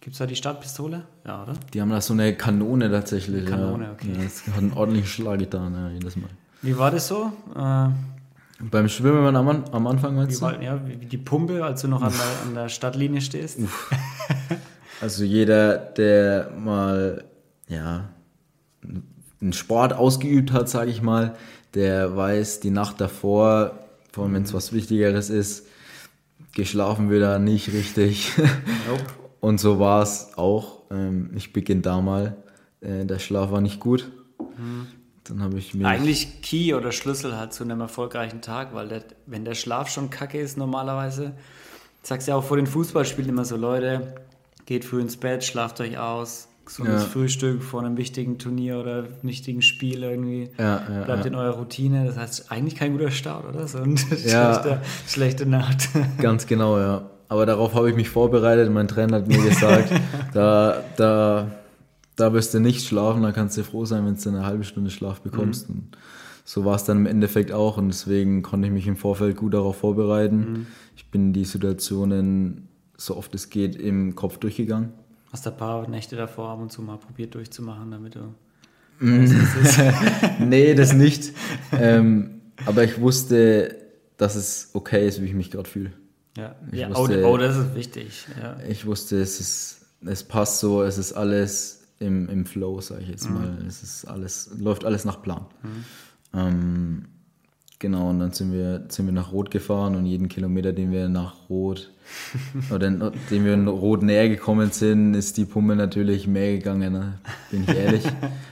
gibt 0.00 0.12
es 0.12 0.18
da 0.18 0.26
die 0.26 0.36
Startpistole? 0.36 1.04
Ja, 1.26 1.42
oder? 1.42 1.54
Die 1.72 1.80
haben 1.80 1.88
da 1.90 2.00
so 2.02 2.12
eine 2.12 2.34
Kanone 2.36 2.90
tatsächlich. 2.90 3.46
Kanone, 3.46 3.84
ja. 3.86 3.92
okay. 3.92 4.12
Ja, 4.14 4.24
das 4.24 4.46
hat 4.46 4.58
einen 4.58 4.72
ordentlichen 4.74 5.08
Schlag 5.08 5.38
getan, 5.38 5.72
ja, 5.74 5.88
jedes 5.88 6.16
Mal. 6.16 6.28
Wie 6.60 6.76
war 6.76 6.90
das 6.90 7.08
so? 7.08 7.32
Äh, 7.56 7.88
Beim 8.62 8.88
Schwimmen 8.90 9.34
am, 9.34 9.48
am 9.48 9.86
Anfang 9.86 10.14
meinst 10.16 10.32
wie 10.36 10.40
du? 10.40 10.42
war, 10.42 10.62
ja, 10.62 10.78
wie 10.86 11.00
wie 11.00 11.06
die 11.06 11.16
Pumpe, 11.16 11.64
als 11.64 11.80
du 11.80 11.88
noch 11.88 12.02
an 12.02 12.12
der, 12.12 12.46
an 12.46 12.54
der 12.54 12.68
Stadtlinie 12.68 13.22
stehst? 13.22 13.58
Also 15.00 15.24
jeder, 15.24 15.76
der 15.78 16.50
mal 16.58 17.24
ja, 17.68 18.10
einen 19.40 19.52
Sport 19.52 19.92
ausgeübt 19.92 20.52
hat, 20.52 20.68
sage 20.68 20.90
ich 20.90 21.02
mal, 21.02 21.36
der 21.74 22.16
weiß, 22.16 22.60
die 22.60 22.70
Nacht 22.70 23.00
davor, 23.00 23.78
vor 24.12 24.24
allem 24.24 24.34
wenn 24.34 24.42
es 24.42 24.52
was 24.52 24.72
Wichtigeres 24.72 25.30
ist, 25.30 25.66
geschlafen 26.52 27.10
wird 27.10 27.22
er 27.22 27.38
nicht 27.38 27.72
richtig. 27.72 28.32
Nope. 28.36 29.04
Und 29.40 29.58
so 29.58 29.78
war 29.78 30.02
es 30.02 30.32
auch. 30.36 30.82
Ähm, 30.90 31.30
ich 31.34 31.52
beginne 31.52 31.80
da 31.80 32.00
mal. 32.02 32.36
Äh, 32.82 33.06
der 33.06 33.18
Schlaf 33.18 33.50
war 33.50 33.62
nicht 33.62 33.80
gut. 33.80 34.10
Dann 35.24 35.42
habe 35.42 35.58
ich 35.58 35.74
mir 35.74 35.86
Eigentlich 35.86 36.42
Key 36.42 36.74
oder 36.74 36.92
Schlüssel 36.92 37.36
halt 37.38 37.52
zu 37.52 37.64
einem 37.64 37.80
erfolgreichen 37.80 38.42
Tag, 38.42 38.74
weil 38.74 38.88
der, 38.88 39.04
wenn 39.26 39.44
der 39.44 39.54
Schlaf 39.54 39.88
schon 39.88 40.10
kacke 40.10 40.38
ist 40.38 40.58
normalerweise, 40.58 41.32
sagst 42.02 42.28
ja 42.28 42.34
auch 42.34 42.44
vor 42.44 42.56
den 42.56 42.66
Fußballspielen 42.66 43.30
immer 43.30 43.44
so, 43.44 43.56
Leute, 43.56 44.14
geht 44.70 44.84
früh 44.84 45.00
ins 45.00 45.16
Bett, 45.16 45.42
schlaft 45.42 45.80
euch 45.80 45.98
aus, 45.98 46.46
gesundes 46.64 47.02
Ja. 47.02 47.08
Frühstück 47.08 47.60
vor 47.64 47.80
einem 47.82 47.96
wichtigen 47.96 48.38
Turnier 48.38 48.78
oder 48.78 49.08
wichtigen 49.22 49.62
Spiel 49.62 50.04
irgendwie. 50.04 50.48
Ja, 50.58 50.80
ja, 50.88 51.02
Bleibt 51.06 51.26
in 51.26 51.34
eurer 51.34 51.56
Routine. 51.56 52.06
Das 52.06 52.16
heißt, 52.16 52.52
eigentlich 52.52 52.76
kein 52.76 52.92
guter 52.92 53.10
Start, 53.10 53.52
oder? 53.52 53.66
So 53.66 53.78
eine 53.78 53.98
schlechte, 53.98 54.80
schlechte 55.08 55.44
Nacht. 55.44 55.88
Ganz 56.20 56.46
genau, 56.46 56.78
ja. 56.78 57.10
Aber 57.28 57.46
darauf 57.46 57.74
habe 57.74 57.90
ich 57.90 57.96
mich 57.96 58.10
vorbereitet. 58.10 58.70
Mein 58.70 58.86
Trainer 58.86 59.16
hat 59.16 59.26
mir 59.26 59.42
gesagt, 59.42 59.90
da, 60.34 60.84
da, 60.96 61.50
da 62.14 62.32
wirst 62.32 62.54
du 62.54 62.60
nicht 62.60 62.86
schlafen, 62.86 63.24
da 63.24 63.32
kannst 63.32 63.58
du 63.58 63.64
froh 63.64 63.84
sein, 63.86 64.06
wenn 64.06 64.14
du 64.14 64.28
eine 64.28 64.46
halbe 64.46 64.62
Stunde 64.62 64.90
Schlaf 64.90 65.20
bekommst. 65.20 65.68
Und 65.68 65.98
so 66.44 66.64
war 66.64 66.76
es 66.76 66.84
dann 66.84 66.98
im 66.98 67.06
Endeffekt 67.06 67.50
auch 67.50 67.76
und 67.76 67.88
deswegen 67.88 68.42
konnte 68.42 68.68
ich 68.68 68.72
mich 68.72 68.86
im 68.86 68.96
Vorfeld 68.96 69.36
gut 69.36 69.52
darauf 69.52 69.78
vorbereiten. 69.78 70.68
Ich 70.94 71.10
bin 71.10 71.32
die 71.32 71.44
Situationen, 71.44 72.68
so 73.00 73.16
oft 73.16 73.34
es 73.34 73.48
geht, 73.48 73.76
im 73.76 74.14
Kopf 74.14 74.36
durchgegangen. 74.38 74.92
Hast 75.32 75.46
du 75.46 75.50
ein 75.50 75.56
paar 75.56 75.88
Nächte 75.88 76.16
davor 76.16 76.50
ab 76.50 76.60
und 76.60 76.70
zu 76.70 76.82
mal 76.82 76.98
probiert 76.98 77.34
durchzumachen, 77.34 77.90
damit 77.90 78.14
du. 78.14 78.34
nee, 80.40 80.74
das 80.74 80.92
nicht. 80.92 81.32
ähm, 81.72 82.42
aber 82.66 82.84
ich 82.84 83.00
wusste, 83.00 83.76
dass 84.18 84.34
es 84.34 84.70
okay 84.74 85.08
ist, 85.08 85.22
wie 85.22 85.26
ich 85.26 85.34
mich 85.34 85.50
gerade 85.50 85.68
fühle. 85.68 85.92
Ja, 86.36 86.56
Ich 86.70 86.80
ja 86.80 86.90
oh, 86.90 87.08
wusste- 87.08 87.24
oh, 87.26 87.36
das 87.38 87.56
ist 87.56 87.74
wichtig. 87.74 88.26
Ja. 88.38 88.58
Ich 88.68 88.84
wusste, 88.84 89.18
es 89.20 89.40
ist, 89.40 89.86
es 90.04 90.22
passt 90.22 90.60
so, 90.60 90.82
es 90.82 90.98
ist 90.98 91.14
alles 91.14 91.84
im, 91.98 92.28
im 92.28 92.44
Flow, 92.44 92.80
sage 92.82 93.02
ich 93.02 93.08
jetzt 93.08 93.30
mal. 93.30 93.56
Es 93.66 93.82
ist 93.82 94.04
alles, 94.04 94.50
läuft 94.58 94.84
alles 94.84 95.06
nach 95.06 95.22
Plan. 95.22 95.46
Ähm, 96.34 97.06
genau, 97.80 98.10
und 98.10 98.20
dann 98.20 98.30
sind 98.30 98.52
wir, 98.52 98.84
sind 98.88 99.06
wir 99.06 99.12
nach 99.12 99.32
Rot 99.32 99.50
gefahren 99.50 99.96
und 99.96 100.06
jeden 100.06 100.28
Kilometer, 100.28 100.72
den 100.72 100.92
wir 100.92 101.08
nach 101.08 101.34
Rot 101.48 101.90
oder 102.72 102.90
den 102.90 103.44
wir 103.44 103.54
in 103.54 103.66
Rot 103.66 104.04
näher 104.04 104.28
gekommen 104.28 104.70
sind, 104.70 105.14
ist 105.14 105.36
die 105.36 105.44
Pumpe 105.44 105.74
natürlich 105.74 106.28
mehr 106.28 106.52
gegangen, 106.52 106.92
ne? 106.92 107.18
bin 107.50 107.64
ich 107.64 107.74
ehrlich. 107.74 108.04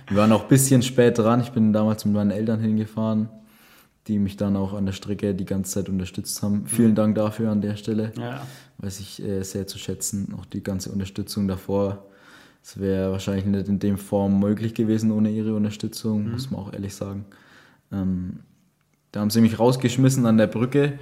wir 0.09 0.17
waren 0.17 0.33
auch 0.33 0.43
ein 0.43 0.49
bisschen 0.49 0.83
spät 0.83 1.19
dran. 1.19 1.41
Ich 1.41 1.51
bin 1.51 1.73
damals 1.73 2.05
mit 2.05 2.15
meinen 2.15 2.33
Eltern 2.33 2.61
hingefahren, 2.61 3.29
die 4.09 4.19
mich 4.19 4.37
dann 4.37 4.57
auch 4.57 4.75
an 4.75 4.87
der 4.87 4.93
Strecke 4.93 5.35
die 5.35 5.45
ganze 5.45 5.73
Zeit 5.75 5.89
unterstützt 5.89 6.43
haben. 6.43 6.67
Vielen 6.67 6.95
Dank 6.95 7.15
dafür 7.15 7.51
an 7.51 7.61
der 7.61 7.77
Stelle 7.77 8.13
ja. 8.19 8.45
weiß 8.79 8.99
ich 8.99 9.23
äh, 9.23 9.43
sehr 9.43 9.67
zu 9.67 9.79
schätzen. 9.79 10.35
Auch 10.37 10.47
die 10.47 10.63
ganze 10.63 10.91
Unterstützung 10.91 11.47
davor. 11.47 12.07
Es 12.65 12.81
wäre 12.81 13.13
wahrscheinlich 13.13 13.47
nicht 13.47 13.69
in 13.69 13.79
dem 13.79 13.99
Form 13.99 14.41
möglich 14.41 14.75
gewesen 14.75 15.13
ohne 15.13 15.31
ihre 15.31 15.55
Unterstützung, 15.55 16.33
muss 16.33 16.51
man 16.51 16.61
auch 16.61 16.73
ehrlich 16.73 16.95
sagen. 16.95 17.25
Ähm, 17.93 18.41
da 19.13 19.21
haben 19.21 19.31
sie 19.31 19.41
mich 19.41 19.59
rausgeschmissen 19.59 20.27
an 20.27 20.37
der 20.39 20.47
Brücke, 20.47 20.99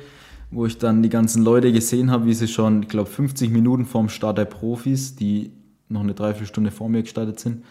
wo 0.51 0.65
ich 0.67 0.79
dann 0.79 1.03
die 1.03 1.09
ganzen 1.09 1.43
Leute 1.43 1.73
gesehen 1.73 2.11
habe, 2.11 2.27
wie 2.27 2.35
sie 2.35 2.49
schon, 2.49 2.83
ich 2.83 2.89
glaube, 2.89 3.11
50 3.11 3.51
Minuten 3.51 3.85
vorm 3.85 4.09
Start 4.09 4.39
der 4.39 4.45
Profis, 4.45 5.17
die 5.17 5.51
noch 5.89 6.01
eine 6.03 6.15
Dreiviertelstunde 6.15 6.71
vor 6.71 6.89
mir 6.89 7.03
gestartet 7.03 7.41
sind, 7.41 7.65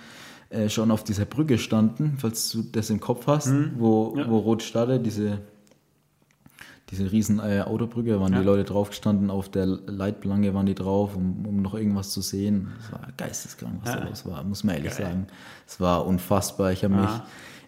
äh, 0.50 0.70
schon 0.70 0.92
auf 0.92 1.04
dieser 1.04 1.26
Brücke 1.26 1.58
standen, 1.58 2.16
falls 2.18 2.50
du 2.52 2.64
das 2.64 2.90
im 2.90 3.00
Kopf 3.00 3.28
hast, 3.28 3.52
wo, 3.78 4.14
Ja. 4.18 4.30
wo 4.30 4.38
Rot 4.40 4.62
startet, 4.64 5.06
diese 5.06 5.40
diese 6.92 7.12
riesen 7.12 7.40
äh, 7.40 7.62
Autobrücke, 7.66 8.20
waren 8.22 8.32
Ja. 8.34 8.40
die 8.40 8.46
Leute 8.46 8.64
draufgestanden, 8.64 9.32
auf 9.32 9.50
der 9.50 9.66
Leitplanke 9.66 10.54
waren 10.54 10.68
die 10.68 10.76
drauf, 10.76 11.16
um, 11.16 11.44
um 11.48 11.62
noch 11.64 11.74
irgendwas 11.74 12.12
zu 12.12 12.22
sehen. 12.22 12.68
Es 12.80 12.92
war 12.92 13.08
geisteskrank, 13.18 13.80
was 13.84 13.96
Ja. 13.96 14.02
da 14.02 14.08
los 14.10 14.26
war, 14.28 14.44
muss 14.44 14.64
man 14.64 14.76
ehrlich 14.76 14.96
Geil. 14.96 15.08
sagen. 15.08 15.28
Es 15.66 15.80
war 15.80 16.06
unfassbar. 16.06 16.72
Ich 16.74 16.84
habe 16.84 16.94
Ja. 16.94 17.02
mich 17.02 17.10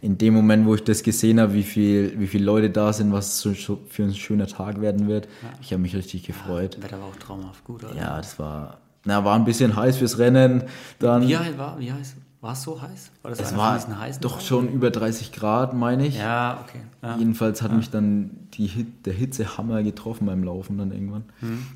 in 0.02 0.18
dem 0.18 0.34
Moment, 0.34 0.66
wo 0.66 0.76
ich 0.76 0.84
das 0.84 1.04
gesehen 1.04 1.40
habe, 1.40 1.54
wie 1.54 1.64
viel, 1.64 2.20
wie 2.20 2.28
viele 2.28 2.46
Leute 2.46 2.70
da 2.70 2.94
sind, 2.94 3.12
was 3.12 3.40
so, 3.40 3.54
so 3.54 3.80
für 3.90 4.04
ein 4.04 4.14
schöner 4.14 4.48
Tag 4.48 4.82
werden 4.82 5.08
wird, 5.08 5.28
ich 5.62 5.72
habe 5.74 5.82
mich 5.82 5.96
richtig 5.96 6.24
gefreut. 6.24 6.78
Wetter 6.82 7.00
war 7.00 7.08
auch 7.08 7.16
traumhaft 7.16 7.64
gut, 7.64 7.84
oder? 7.84 7.96
Ja, 7.96 8.18
das 8.18 8.38
war, 8.40 8.78
na, 9.06 9.24
war 9.26 9.36
ein 9.36 9.46
bisschen 9.46 9.76
heiß 9.76 9.98
fürs 9.98 10.18
Rennen. 10.18 10.64
Dann, 11.00 11.28
Wie 11.28 11.38
heiß 11.38 11.58
war, 11.58 11.80
wie 11.80 11.92
heiß? 11.92 12.16
War 12.40 12.54
es 12.54 12.62
so 12.62 12.80
heiß? 12.80 13.12
War 13.24 13.32
das 13.32 13.40
es 13.40 13.58
war 13.58 13.76
diesen 13.76 14.00
heißen 14.00 14.22
doch 14.22 14.40
schon 14.42 14.70
über 14.70 14.92
30 14.92 15.32
Grad, 15.32 15.74
meine 15.74 16.06
ich. 16.06 16.18
Ja, 16.18 16.64
okay. 16.64 16.82
Ja. 17.02 17.18
Jedenfalls 17.18 17.64
hat 17.64 17.74
mich 17.74 17.90
dann 17.90 18.30
die 18.54 18.68
Hit, 18.68 19.06
der 19.08 19.14
Hitzehammer 19.14 19.82
getroffen 19.82 20.28
beim 20.28 20.44
Laufen 20.44 20.78
dann 20.78 20.92
irgendwann. 20.92 21.24
Mhm. 21.42 21.68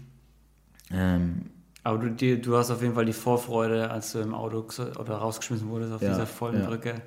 Ähm, 0.91 1.41
Aber 1.83 1.97
du, 1.97 2.37
du 2.37 2.57
hast 2.57 2.69
auf 2.69 2.81
jeden 2.83 2.93
Fall 2.93 3.05
die 3.05 3.13
Vorfreude, 3.13 3.89
als 3.89 4.11
du 4.11 4.19
im 4.19 4.35
Auto 4.35 4.63
oder 4.99 5.15
rausgeschmissen 5.15 5.67
wurdest 5.67 5.93
auf 5.93 6.01
Ja, 6.03 6.09
dieser 6.09 6.27
vollen 6.27 6.61
ja. 6.61 6.67
Brücke. 6.67 7.01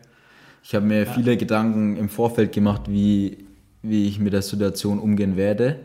Ich 0.64 0.74
habe 0.74 0.86
mir 0.86 1.06
viele 1.06 1.36
Gedanken 1.36 1.96
im 1.96 2.08
Vorfeld 2.08 2.52
gemacht, 2.52 2.82
wie, 2.88 3.44
wie 3.82 4.08
ich 4.08 4.18
mit 4.18 4.32
der 4.32 4.40
Situation 4.40 4.98
umgehen 4.98 5.36
werde, 5.36 5.80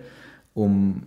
um, 0.54 1.04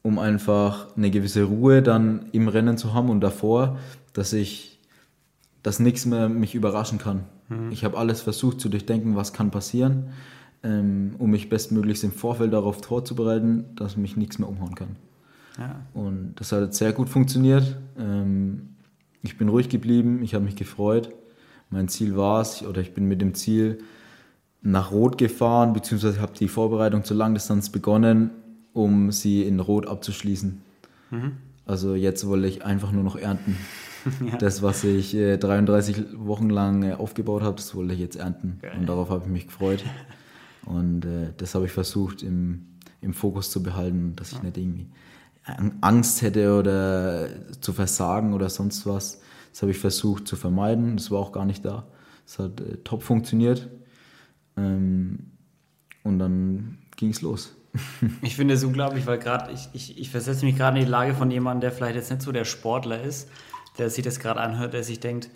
um 0.00 0.18
einfach 0.18 0.96
eine 0.96 1.10
gewisse 1.10 1.44
Ruhe 1.44 1.82
dann 1.82 2.24
im 2.32 2.48
Rennen 2.48 2.78
zu 2.78 2.94
haben 2.94 3.10
und 3.10 3.20
davor, 3.20 3.78
dass 4.14 4.32
ich, 4.32 4.78
dass 5.62 5.78
nichts 5.78 6.06
mehr 6.06 6.30
mich 6.30 6.54
überraschen 6.54 6.96
kann. 6.96 7.24
Ich 7.70 7.84
habe 7.84 7.98
alles 7.98 8.22
versucht 8.22 8.60
zu 8.60 8.70
durchdenken, 8.70 9.14
was 9.14 9.34
kann 9.34 9.50
passieren, 9.50 10.08
ähm, 10.62 11.14
um 11.18 11.30
mich 11.30 11.50
bestmöglichst 11.50 12.04
im 12.04 12.12
Vorfeld 12.12 12.54
darauf 12.54 12.82
vorzubereiten, 12.82 13.66
dass 13.76 13.98
mich 13.98 14.16
nichts 14.16 14.38
mehr 14.38 14.48
umhauen 14.48 14.74
kann. 14.74 14.96
Ja. 15.58 15.82
Und 15.92 16.32
das 16.36 16.50
hat 16.52 16.72
sehr 16.72 16.94
gut 16.94 17.10
funktioniert. 17.10 17.76
Ähm, 17.98 18.70
ich 19.22 19.36
bin 19.36 19.50
ruhig 19.50 19.68
geblieben, 19.68 20.22
ich 20.22 20.34
habe 20.34 20.46
mich 20.46 20.56
gefreut. 20.56 21.10
Mein 21.72 21.88
Ziel 21.88 22.16
war 22.16 22.40
es, 22.42 22.62
oder 22.62 22.80
ich 22.80 22.94
bin 22.94 23.06
mit 23.06 23.20
dem 23.20 23.34
Ziel 23.34 23.78
nach 24.60 24.92
Rot 24.92 25.18
gefahren, 25.18 25.72
beziehungsweise 25.72 26.20
habe 26.20 26.32
die 26.38 26.46
Vorbereitung 26.48 27.02
zur 27.02 27.16
Langdistanz 27.16 27.70
begonnen, 27.70 28.30
um 28.72 29.10
sie 29.10 29.42
in 29.42 29.58
Rot 29.58 29.88
abzuschließen. 29.88 30.60
Also 31.66 31.94
jetzt 31.94 32.26
wollte 32.26 32.46
ich 32.46 32.64
einfach 32.64 32.92
nur 32.92 33.02
noch 33.02 33.16
ernten. 33.16 33.56
Ja. 34.26 34.36
Das, 34.36 34.62
was 34.62 34.82
ich 34.82 35.14
äh, 35.14 35.36
33 35.36 36.16
Wochen 36.26 36.50
lang 36.50 36.82
äh, 36.82 36.94
aufgebaut 36.94 37.42
habe, 37.42 37.54
das 37.54 37.72
wollte 37.76 37.94
ich 37.94 38.00
jetzt 38.00 38.16
ernten. 38.16 38.58
Geil. 38.60 38.72
Und 38.76 38.88
darauf 38.88 39.10
habe 39.10 39.22
ich 39.26 39.30
mich 39.30 39.46
gefreut. 39.46 39.84
Und 40.66 41.04
äh, 41.04 41.28
das 41.36 41.54
habe 41.54 41.66
ich 41.66 41.70
versucht 41.70 42.24
im, 42.24 42.66
im 43.00 43.14
Fokus 43.14 43.52
zu 43.52 43.62
behalten, 43.62 44.14
dass 44.16 44.32
ich 44.32 44.42
nicht 44.42 44.56
irgendwie 44.58 44.88
Ang- 45.44 45.74
Angst 45.82 46.20
hätte 46.22 46.58
oder 46.58 47.28
zu 47.60 47.72
versagen 47.72 48.32
oder 48.34 48.50
sonst 48.50 48.86
was. 48.86 49.20
Das 49.52 49.62
habe 49.62 49.70
ich 49.70 49.78
versucht 49.78 50.26
zu 50.26 50.34
vermeiden. 50.36 50.96
Das 50.96 51.10
war 51.10 51.20
auch 51.20 51.30
gar 51.30 51.44
nicht 51.44 51.64
da. 51.64 51.86
Es 52.26 52.38
hat 52.38 52.60
äh, 52.60 52.78
top 52.78 53.02
funktioniert. 53.02 53.68
Ähm, 54.56 55.30
und 56.02 56.18
dann 56.18 56.78
ging 56.96 57.10
es 57.10 57.22
los. 57.22 57.54
Ich 58.22 58.36
finde 58.36 58.54
es 58.54 58.64
unglaublich, 58.64 59.06
weil 59.06 59.18
gerade 59.18 59.52
ich, 59.52 59.68
ich, 59.72 59.98
ich 59.98 60.10
versetze 60.10 60.44
mich 60.44 60.56
gerade 60.56 60.78
in 60.78 60.84
die 60.84 60.90
Lage 60.90 61.14
von 61.14 61.30
jemandem, 61.30 61.62
der 61.62 61.72
vielleicht 61.72 61.96
jetzt 61.96 62.10
nicht 62.10 62.22
so 62.22 62.32
der 62.32 62.44
Sportler 62.44 63.00
ist, 63.00 63.28
der 63.78 63.88
sich 63.88 64.04
das 64.04 64.18
gerade 64.18 64.40
anhört, 64.40 64.74
der 64.74 64.84
sich 64.84 65.00
denkt, 65.00 65.30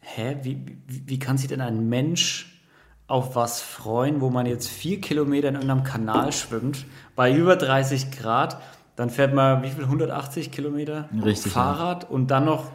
hä, 0.00 0.36
wie, 0.42 0.78
wie, 0.86 1.02
wie 1.06 1.18
kann 1.18 1.38
sich 1.38 1.48
denn 1.48 1.60
ein 1.60 1.88
Mensch 1.88 2.62
auf 3.06 3.34
was 3.34 3.62
freuen, 3.62 4.20
wo 4.20 4.28
man 4.28 4.44
jetzt 4.44 4.68
vier 4.68 5.00
Kilometer 5.00 5.48
in 5.48 5.54
irgendeinem 5.54 5.84
Kanal 5.84 6.32
schwimmt, 6.32 6.84
bei 7.16 7.34
über 7.34 7.56
30 7.56 8.10
Grad, 8.10 8.60
dann 8.96 9.08
fährt 9.08 9.32
man 9.32 9.62
wie 9.62 9.70
viel, 9.70 9.84
180 9.84 10.50
Kilometer 10.50 11.08
Richtig, 11.24 11.52
Fahrrad 11.52 12.08
und 12.10 12.30
dann 12.30 12.44
noch 12.44 12.70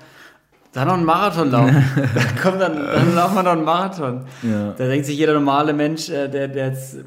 dann 0.74 0.88
noch 0.88 0.96
einen 0.96 1.06
Marathon 1.06 1.52
laufen. 1.52 1.76
dann, 2.16 2.36
kommt 2.42 2.62
dann, 2.62 2.76
dann 2.76 3.16
laufen 3.16 3.36
wir 3.36 3.44
noch 3.44 3.52
einen 3.52 3.64
Marathon. 3.64 4.26
Ja. 4.42 4.72
Da 4.72 4.88
denkt 4.88 5.06
sich 5.06 5.18
jeder 5.18 5.34
normale 5.34 5.74
Mensch, 5.74 6.10
äh, 6.10 6.28
der, 6.28 6.48
der 6.48 6.68
jetzt 6.70 6.98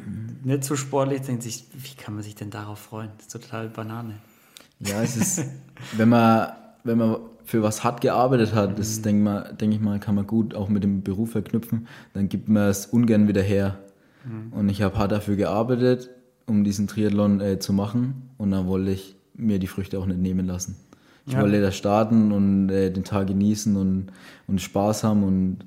nicht 0.44 0.64
so 0.64 0.76
sportlich 0.76 1.20
ist, 1.20 1.28
denkt 1.28 1.42
sich, 1.42 1.64
wie 1.74 1.94
kann 1.96 2.14
man 2.14 2.22
sich 2.22 2.34
denn 2.34 2.50
darauf 2.50 2.78
freuen? 2.78 3.10
Das 3.16 3.26
ist 3.26 3.32
total 3.32 3.68
Banane. 3.68 4.14
Ja, 4.80 5.02
es 5.02 5.16
ist, 5.16 5.44
wenn 5.96 6.08
man, 6.08 6.48
wenn 6.84 6.98
man 6.98 7.16
für 7.44 7.62
was 7.62 7.84
hart 7.84 8.00
gearbeitet 8.00 8.54
hat, 8.54 8.78
das 8.78 9.02
denke 9.02 9.22
mal, 9.22 9.54
denk 9.60 9.74
ich 9.74 9.80
mal, 9.80 9.98
kann 9.98 10.14
man 10.14 10.26
gut 10.26 10.54
auch 10.54 10.68
mit 10.68 10.84
dem 10.84 11.02
Beruf 11.02 11.32
verknüpfen, 11.32 11.86
dann 12.12 12.28
gibt 12.28 12.48
man 12.48 12.68
es 12.68 12.86
ungern 12.86 13.28
wieder 13.28 13.42
her. 13.42 13.78
Und 14.50 14.68
ich 14.68 14.82
habe 14.82 14.98
hart 14.98 15.12
dafür 15.12 15.36
gearbeitet, 15.36 16.10
um 16.46 16.64
diesen 16.64 16.88
Triathlon 16.88 17.40
äh, 17.40 17.58
zu 17.60 17.72
machen 17.72 18.30
und 18.38 18.50
dann 18.50 18.66
wollte 18.66 18.90
ich 18.90 19.14
mir 19.34 19.58
die 19.58 19.68
Früchte 19.68 19.98
auch 19.98 20.06
nicht 20.06 20.18
nehmen 20.18 20.46
lassen. 20.46 20.76
Ich 21.26 21.32
Ja. 21.32 21.40
wollte 21.42 21.60
da 21.60 21.72
starten 21.72 22.32
und 22.32 22.70
äh, 22.70 22.90
den 22.90 23.04
Tag 23.04 23.26
genießen 23.26 23.76
und, 23.76 24.06
und 24.46 24.60
Spaß 24.60 25.04
haben 25.04 25.24
und 25.24 25.58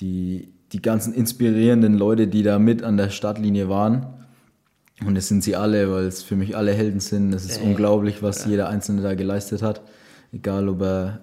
die, 0.00 0.52
die 0.72 0.82
ganzen 0.82 1.14
inspirierenden 1.14 1.96
Leute, 1.96 2.26
die 2.26 2.42
da 2.42 2.58
mit 2.58 2.82
an 2.82 2.96
der 2.96 3.10
Startlinie 3.10 3.68
waren. 3.68 4.06
Und 5.06 5.16
es 5.16 5.28
sind 5.28 5.44
sie 5.44 5.54
alle, 5.54 5.90
weil 5.92 6.04
es 6.06 6.22
für 6.24 6.34
mich 6.34 6.56
alle 6.56 6.72
Helden 6.72 6.98
sind. 7.00 7.32
Es 7.32 7.44
ist 7.44 7.58
Ey, 7.58 7.66
unglaublich, 7.66 8.22
was 8.22 8.44
jeder 8.46 8.68
Einzelne 8.68 9.02
da 9.02 9.14
geleistet 9.14 9.62
hat. 9.62 9.82
Egal, 10.32 10.68
ob 10.68 10.82
er 10.82 11.20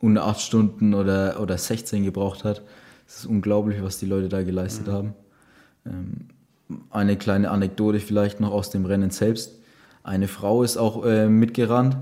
unter 0.00 0.24
8 0.24 0.40
Stunden 0.40 0.94
oder, 0.94 1.38
oder 1.40 1.58
16 1.58 2.04
gebraucht 2.04 2.44
hat. 2.44 2.62
Es 3.06 3.18
ist 3.18 3.26
unglaublich, 3.26 3.82
was 3.82 3.98
die 3.98 4.06
Leute 4.06 4.30
da 4.30 4.42
geleistet 4.42 4.88
haben. 4.88 5.12
Ähm, 5.84 6.28
eine 6.88 7.16
kleine 7.16 7.50
Anekdote 7.50 8.00
vielleicht 8.00 8.40
noch 8.40 8.52
aus 8.52 8.70
dem 8.70 8.86
Rennen 8.86 9.10
selbst. 9.10 9.58
Eine 10.02 10.26
Frau 10.28 10.62
ist 10.62 10.78
auch 10.78 11.04
äh, 11.04 11.28
mitgerannt, 11.28 11.96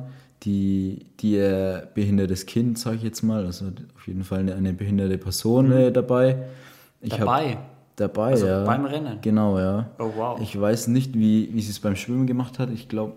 die, 0.45 1.07
die 1.21 1.33
ihr 1.33 1.89
behindertes 1.95 2.47
Kind, 2.47 2.79
sage 2.79 2.97
ich 2.97 3.03
jetzt 3.03 3.23
mal, 3.23 3.45
also 3.45 3.67
auf 3.97 4.07
jeden 4.07 4.25
Fall 4.25 4.41
eine, 4.41 4.55
eine 4.55 4.73
behinderte 4.73 5.19
Person 5.19 5.73
äh, 5.73 5.91
dabei. 5.93 6.37
Ich 7.01 7.13
hab- 7.13 7.21
Dabei. 7.21 7.59
dabei, 7.97 8.31
Also 8.33 8.47
ja. 8.47 8.65
beim 8.65 8.85
Rennen? 8.85 9.19
Genau, 9.23 9.59
ja. 9.59 9.91
Oh, 9.99 10.11
wow. 10.17 10.41
Ich 10.41 10.59
weiß 10.59 10.89
nicht, 10.89 11.15
wie, 11.15 11.51
wie 11.53 11.61
sie 11.61 11.71
es 11.71 11.81
beim 11.81 11.97
Schwimmen 11.97 12.27
gemacht 12.27 12.59
hat. 12.59 12.71
Ich 12.71 12.89
glaube, 12.89 13.15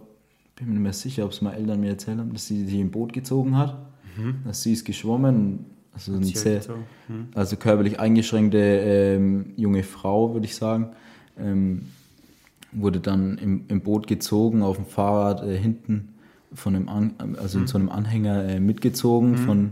bin 0.55 0.67
mir 0.67 0.73
nicht 0.73 0.83
mehr 0.83 0.93
sicher, 0.93 1.25
ob 1.25 1.31
es 1.31 1.41
mal 1.41 1.53
Eltern 1.53 1.79
mir 1.79 1.89
erzählt 1.89 2.19
haben, 2.19 2.33
dass 2.33 2.47
sie 2.47 2.65
sich 2.65 2.79
im 2.79 2.91
Boot 2.91 3.13
gezogen 3.13 3.57
hat. 3.57 3.77
Dass 4.45 4.61
sie 4.63 4.73
ist 4.73 4.83
geschwommen. 4.85 5.65
Also, 5.93 6.11
ein 6.13 6.19
Mhm. 6.19 6.23
sie 6.23 6.35
sehr, 6.37 6.55
gezogen. 6.59 6.83
Hm. 7.07 7.27
also 7.35 7.55
körperlich 7.57 7.99
eingeschränkte 7.99 8.57
ähm, 8.57 9.53
junge 9.57 9.83
Frau, 9.83 10.33
würde 10.33 10.45
ich 10.45 10.55
sagen. 10.55 10.89
Ähm, 11.39 11.83
wurde 12.71 12.99
dann 12.99 13.37
im, 13.37 13.65
im 13.67 13.81
Boot 13.81 14.07
gezogen, 14.07 14.61
auf 14.63 14.77
dem 14.77 14.85
Fahrrad 14.85 15.43
äh, 15.43 15.57
hinten 15.57 16.09
von 16.53 16.75
einem 16.75 16.89
An 16.89 17.13
also 17.41 17.57
Mhm. 17.57 17.63
in 17.63 17.67
so 17.67 17.77
einem 17.77 17.89
Anhänger 17.89 18.43
äh, 18.45 18.59
mitgezogen 18.59 19.37
von, 19.37 19.71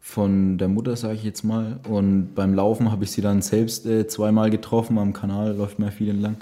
von 0.00 0.58
der 0.58 0.68
Mutter, 0.68 0.96
sage 0.96 1.14
ich 1.14 1.24
jetzt 1.24 1.44
mal. 1.44 1.80
Und 1.88 2.34
beim 2.34 2.54
Laufen 2.54 2.90
habe 2.90 3.04
ich 3.04 3.10
sie 3.10 3.22
dann 3.22 3.42
selbst 3.42 3.86
äh, 3.86 4.06
zweimal 4.06 4.50
getroffen. 4.50 4.98
Am 4.98 5.12
Kanal 5.12 5.56
läuft 5.56 5.78
mir 5.78 5.90
viel 5.90 6.10
entlang. 6.10 6.36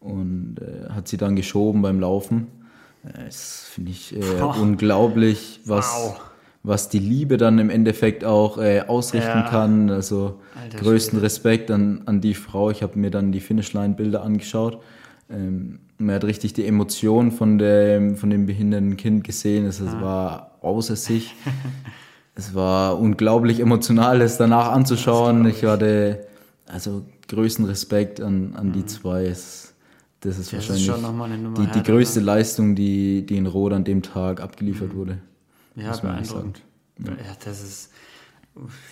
Und 0.00 0.56
äh, 0.60 0.90
hat 0.92 1.08
sie 1.08 1.16
dann 1.16 1.36
geschoben 1.36 1.82
beim 1.82 2.00
Laufen. 2.00 2.48
Äh, 3.04 3.24
Das 3.26 3.68
finde 3.72 3.92
ich 3.92 4.14
Boah. 4.40 4.56
unglaublich, 4.60 5.60
was, 5.64 5.86
Wow. 5.94 6.20
was 6.62 6.88
die 6.88 6.98
Liebe 6.98 7.36
dann 7.36 7.58
im 7.58 7.70
Endeffekt 7.70 8.24
auch 8.24 8.58
äh, 8.58 8.82
ausrichten 8.86 9.38
Ja. 9.38 9.48
kann. 9.48 9.90
Also 9.90 10.40
Alter 10.60 10.78
größten 10.78 11.12
Schwede. 11.18 11.22
Respekt 11.26 11.70
an, 11.70 12.02
an 12.06 12.20
die 12.20 12.34
Frau. 12.34 12.70
Ich 12.70 12.82
habe 12.82 12.98
mir 12.98 13.10
dann 13.10 13.30
die 13.32 13.40
Finishline-Bilder 13.40 14.22
angeschaut. 14.22 14.78
Ähm, 15.30 15.80
man 15.98 16.14
hat 16.16 16.24
richtig 16.24 16.52
die 16.52 16.66
Emotionen 16.66 17.32
von 17.32 17.58
dem, 17.58 18.16
von 18.16 18.30
dem 18.30 18.46
behinderten 18.46 18.96
Kind 18.96 19.24
gesehen. 19.24 19.64
Es, 19.66 19.80
es 19.80 19.92
war 20.00 20.58
außer 20.62 20.94
sich. 20.96 21.34
es 22.34 22.54
war 22.54 22.98
unglaublich 22.98 23.60
emotional, 23.60 24.18
das 24.18 24.36
danach 24.36 24.72
anzuschauen. 24.72 25.46
ich 25.46 25.64
hatte 25.64 26.26
also 26.66 27.04
größten 27.28 27.64
Respekt 27.64 28.20
an, 28.20 28.54
an 28.56 28.72
die 28.72 28.84
zwei. 28.86 29.24
Es, 29.24 29.74
das 30.20 30.38
ist 30.38 30.52
Mhm. 30.52 30.56
Das 30.56 30.68
ist 30.68 30.78
wahrscheinlich 30.88 31.02
Nummer 31.02 31.58
die, 31.60 31.66
die 31.66 31.82
größte 31.82 32.20
Leistung, 32.20 32.74
die, 32.74 33.24
die 33.24 33.36
in 33.36 33.46
Rot 33.46 33.72
an 33.72 33.84
dem 33.84 34.02
Tag 34.02 34.40
abgeliefert 34.40 34.92
Mhm. 34.92 34.96
wurde. 34.98 35.18
Ja, 35.76 35.96
beeindruckend. 35.96 36.62
Ja. 36.98 37.12
das 37.44 37.62
ist 37.62 37.90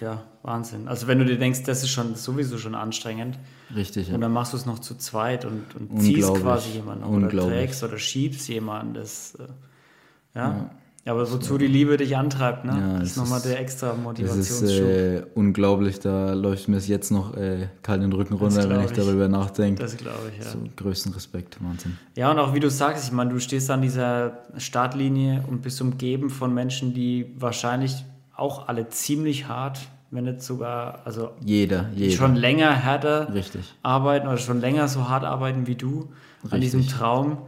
ja 0.01 0.23
Wahnsinn. 0.43 0.89
Also 0.89 1.07
wenn 1.07 1.19
du 1.19 1.25
dir 1.25 1.39
denkst, 1.39 1.63
das 1.65 1.83
ist 1.83 1.91
schon 1.91 2.15
sowieso 2.15 2.59
schon 2.59 2.75
anstrengend 2.75 3.39
Richtig, 3.75 4.09
ja. 4.09 4.15
und 4.15 4.21
dann 4.21 4.33
machst 4.33 4.53
du 4.53 4.57
es 4.57 4.67
noch 4.67 4.79
zu 4.79 4.95
zweit 4.97 5.45
und, 5.45 5.75
und 5.75 6.01
ziehst 6.01 6.33
quasi 6.35 6.71
jemanden 6.71 7.05
oder 7.05 7.29
trägst 7.29 7.83
oder 7.83 7.99
schiebst 7.99 8.49
jemanden. 8.49 8.95
Das, 8.95 9.37
äh, 9.37 10.39
ja. 10.39 10.71
ja. 11.05 11.13
aber 11.13 11.31
wozu 11.33 11.57
die 11.57 11.67
Liebe 11.67 11.97
dich 11.97 12.17
antreibt, 12.17 12.67
ne? 12.67 12.73
Ja, 12.79 12.99
das 12.99 13.11
ist 13.11 13.17
nochmal 13.17 13.41
der 13.41 13.59
extra 13.59 13.89
Das 13.89 13.97
ist 13.97 14.03
Motivationsschub. 14.03 14.87
äh, 14.87 15.23
unglaublich, 15.35 15.99
da 16.01 16.35
läuft 16.35 16.69
mir 16.69 16.77
es 16.77 16.87
jetzt 16.87 17.11
noch 17.11 17.35
äh, 17.37 17.69
kalt 17.83 18.03
den 18.03 18.13
Rücken 18.13 18.35
runter, 18.35 18.69
wenn 18.69 18.81
ich 18.81 18.91
ich. 18.91 18.97
darüber 18.97 19.29
nachdenke. 19.29 19.83
das 19.83 19.97
glaube 19.97 20.31
ich, 20.31 20.45
ja. 20.45 20.51
So 20.51 20.59
größten 20.77 21.15
Respekt, 21.15 21.57
Wahnsinn. 21.65 21.97
Ja, 22.17 22.31
und 22.31 22.39
auch 22.39 22.53
wie 22.53 22.61
du 22.61 22.69
sagst, 22.69 23.05
ich 23.05 23.13
meine, 23.13 23.31
du 23.31 23.41
stehst 23.41 23.71
an 23.71 23.81
dieser 23.81 24.43
Startlinie 24.59 25.43
und 25.49 25.63
bist 25.63 25.81
umgeben 25.81 26.29
von 26.29 26.53
Menschen, 26.53 26.93
die 26.93 27.35
wahrscheinlich 27.39 28.05
auch 28.37 28.69
alle 28.69 28.89
ziemlich 28.89 29.49
hart, 29.49 29.81
wenn 30.11 30.25
nicht 30.25 30.43
sogar, 30.43 31.01
also 31.05 31.31
Jeder, 31.45 31.89
jeder. 31.95 32.17
schon 32.17 32.37
länger 32.37 32.73
härter 32.73 33.33
Richtig. 33.35 33.75
arbeiten 33.83 34.27
oder 34.29 34.39
schon 34.39 34.61
länger 34.61 34.89
so 34.89 35.09
hart 35.09 35.25
arbeiten 35.25 35.67
wie 35.67 35.75
du 35.77 36.13
an 36.45 36.51
Richtig. 36.51 36.61
diesem 36.61 36.89
Traum. 36.89 37.39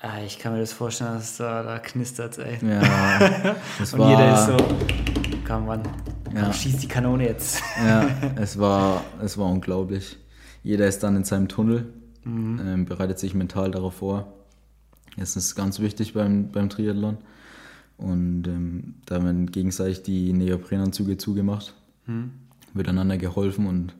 Ah, 0.00 0.20
Ich 0.24 0.38
kann 0.38 0.52
mir 0.52 0.60
das 0.60 0.72
vorstellen, 0.72 1.14
dass 1.14 1.36
da, 1.38 1.62
da 1.62 1.78
knistert, 1.80 2.38
ey. 2.38 2.58
Ja, 2.66 3.56
es 3.82 3.92
Und 3.94 4.08
jeder 4.08 4.32
ist 4.34 4.46
so, 4.46 4.56
komm 5.46 5.66
Mann, 5.66 5.82
Ja. 6.34 6.52
schieß 6.52 6.78
die 6.78 6.88
Kanone 6.88 7.26
jetzt. 7.26 7.60
ja, 7.84 8.08
es 8.36 8.58
war, 8.58 9.02
es 9.22 9.36
war 9.38 9.46
unglaublich. 9.46 10.16
Jeder 10.62 10.86
ist 10.86 11.02
dann 11.02 11.16
in 11.16 11.24
seinem 11.24 11.48
Tunnel, 11.48 11.92
ähm, 12.24 12.84
bereitet 12.84 13.18
sich 13.18 13.34
mental 13.34 13.70
darauf 13.70 13.94
vor. 13.94 14.32
Das 15.16 15.34
ist 15.36 15.54
ganz 15.56 15.80
wichtig 15.80 16.12
beim, 16.14 16.52
beim 16.52 16.68
Triathlon. 16.68 17.16
Und 17.98 18.44
ähm, 18.46 18.94
da 19.06 19.22
werden 19.22 19.50
gegenseitig 19.50 20.02
die 20.04 20.32
Neoprenanzüge 20.32 21.16
zugemacht, 21.18 21.74
wird 22.72 22.88
einander 22.88 23.18
geholfen 23.18 23.66
und, 23.66 23.92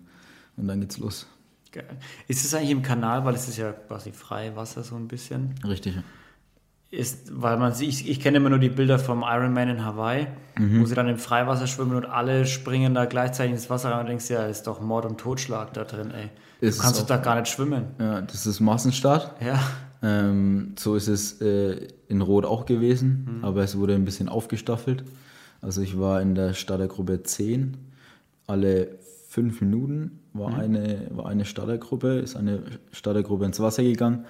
und 0.56 0.66
dann 0.68 0.80
geht's 0.80 0.98
los. 0.98 1.26
Geil. 1.72 1.84
Ist 2.28 2.44
es 2.44 2.54
eigentlich 2.54 2.70
im 2.70 2.82
Kanal, 2.82 3.24
weil 3.26 3.34
es 3.34 3.48
ist 3.48 3.58
ja 3.58 3.72
quasi 3.72 4.12
frei 4.12 4.56
Wasser 4.56 4.82
so 4.84 4.94
ein 4.96 5.06
bisschen? 5.08 5.54
Richtig. 5.66 5.96
ist, 6.90 7.30
weil 7.42 7.58
man 7.58 7.74
sieht, 7.74 7.88
ich, 7.90 8.08
ich 8.08 8.20
kenne 8.20 8.38
immer 8.38 8.48
nur 8.48 8.58
die 8.60 8.70
Bilder 8.70 8.98
vom 8.98 9.22
Ironman 9.22 9.68
in 9.68 9.84
Hawaii, 9.84 10.26
Mhm. 10.58 10.80
wo 10.80 10.86
sie 10.86 10.94
dann 10.94 11.06
im 11.08 11.18
Freiwasser 11.18 11.66
schwimmen 11.66 11.94
und 11.94 12.06
alle 12.06 12.46
springen 12.46 12.94
da 12.94 13.04
gleichzeitig 13.04 13.52
ins 13.52 13.68
Wasser 13.70 13.90
rein 13.90 14.00
und 14.00 14.06
denkst, 14.06 14.28
ja, 14.30 14.46
ist 14.46 14.66
doch 14.66 14.80
Mord 14.80 15.04
und 15.06 15.18
Totschlag 15.20 15.72
da 15.74 15.84
drin, 15.84 16.10
ey. 16.12 16.30
Ist 16.60 16.78
du 16.78 16.82
kannst 16.82 17.00
doch 17.00 17.06
da 17.06 17.16
gar 17.18 17.34
nicht 17.38 17.48
schwimmen. 17.48 17.84
Ja, 18.00 18.22
das 18.22 18.46
ist 18.46 18.58
Massenstart. 18.60 19.34
Ja. 19.44 19.60
Ähm, 20.02 20.74
so 20.78 20.94
ist 20.94 21.08
es 21.08 21.40
äh, 21.40 21.88
in 22.08 22.22
Rot 22.22 22.44
auch 22.44 22.66
gewesen, 22.66 23.40
aber 23.42 23.62
es 23.62 23.76
wurde 23.76 23.94
ein 23.94 24.04
bisschen 24.04 24.28
aufgestaffelt. 24.28 25.04
Also 25.60 25.82
ich 25.82 25.98
war 25.98 26.22
in 26.22 26.34
der 26.34 26.54
Startergruppe 26.54 27.22
10. 27.22 27.76
Alle 28.46 28.98
fünf 29.28 29.60
Minuten 29.60 30.20
war, 30.32 30.56
eine, 30.56 31.08
war 31.10 31.26
eine 31.26 31.44
Startergruppe, 31.44 32.18
ist 32.18 32.36
eine 32.36 32.62
Startergruppe 32.92 33.44
ins 33.44 33.60
Wasser 33.60 33.82
gegangen. 33.82 34.24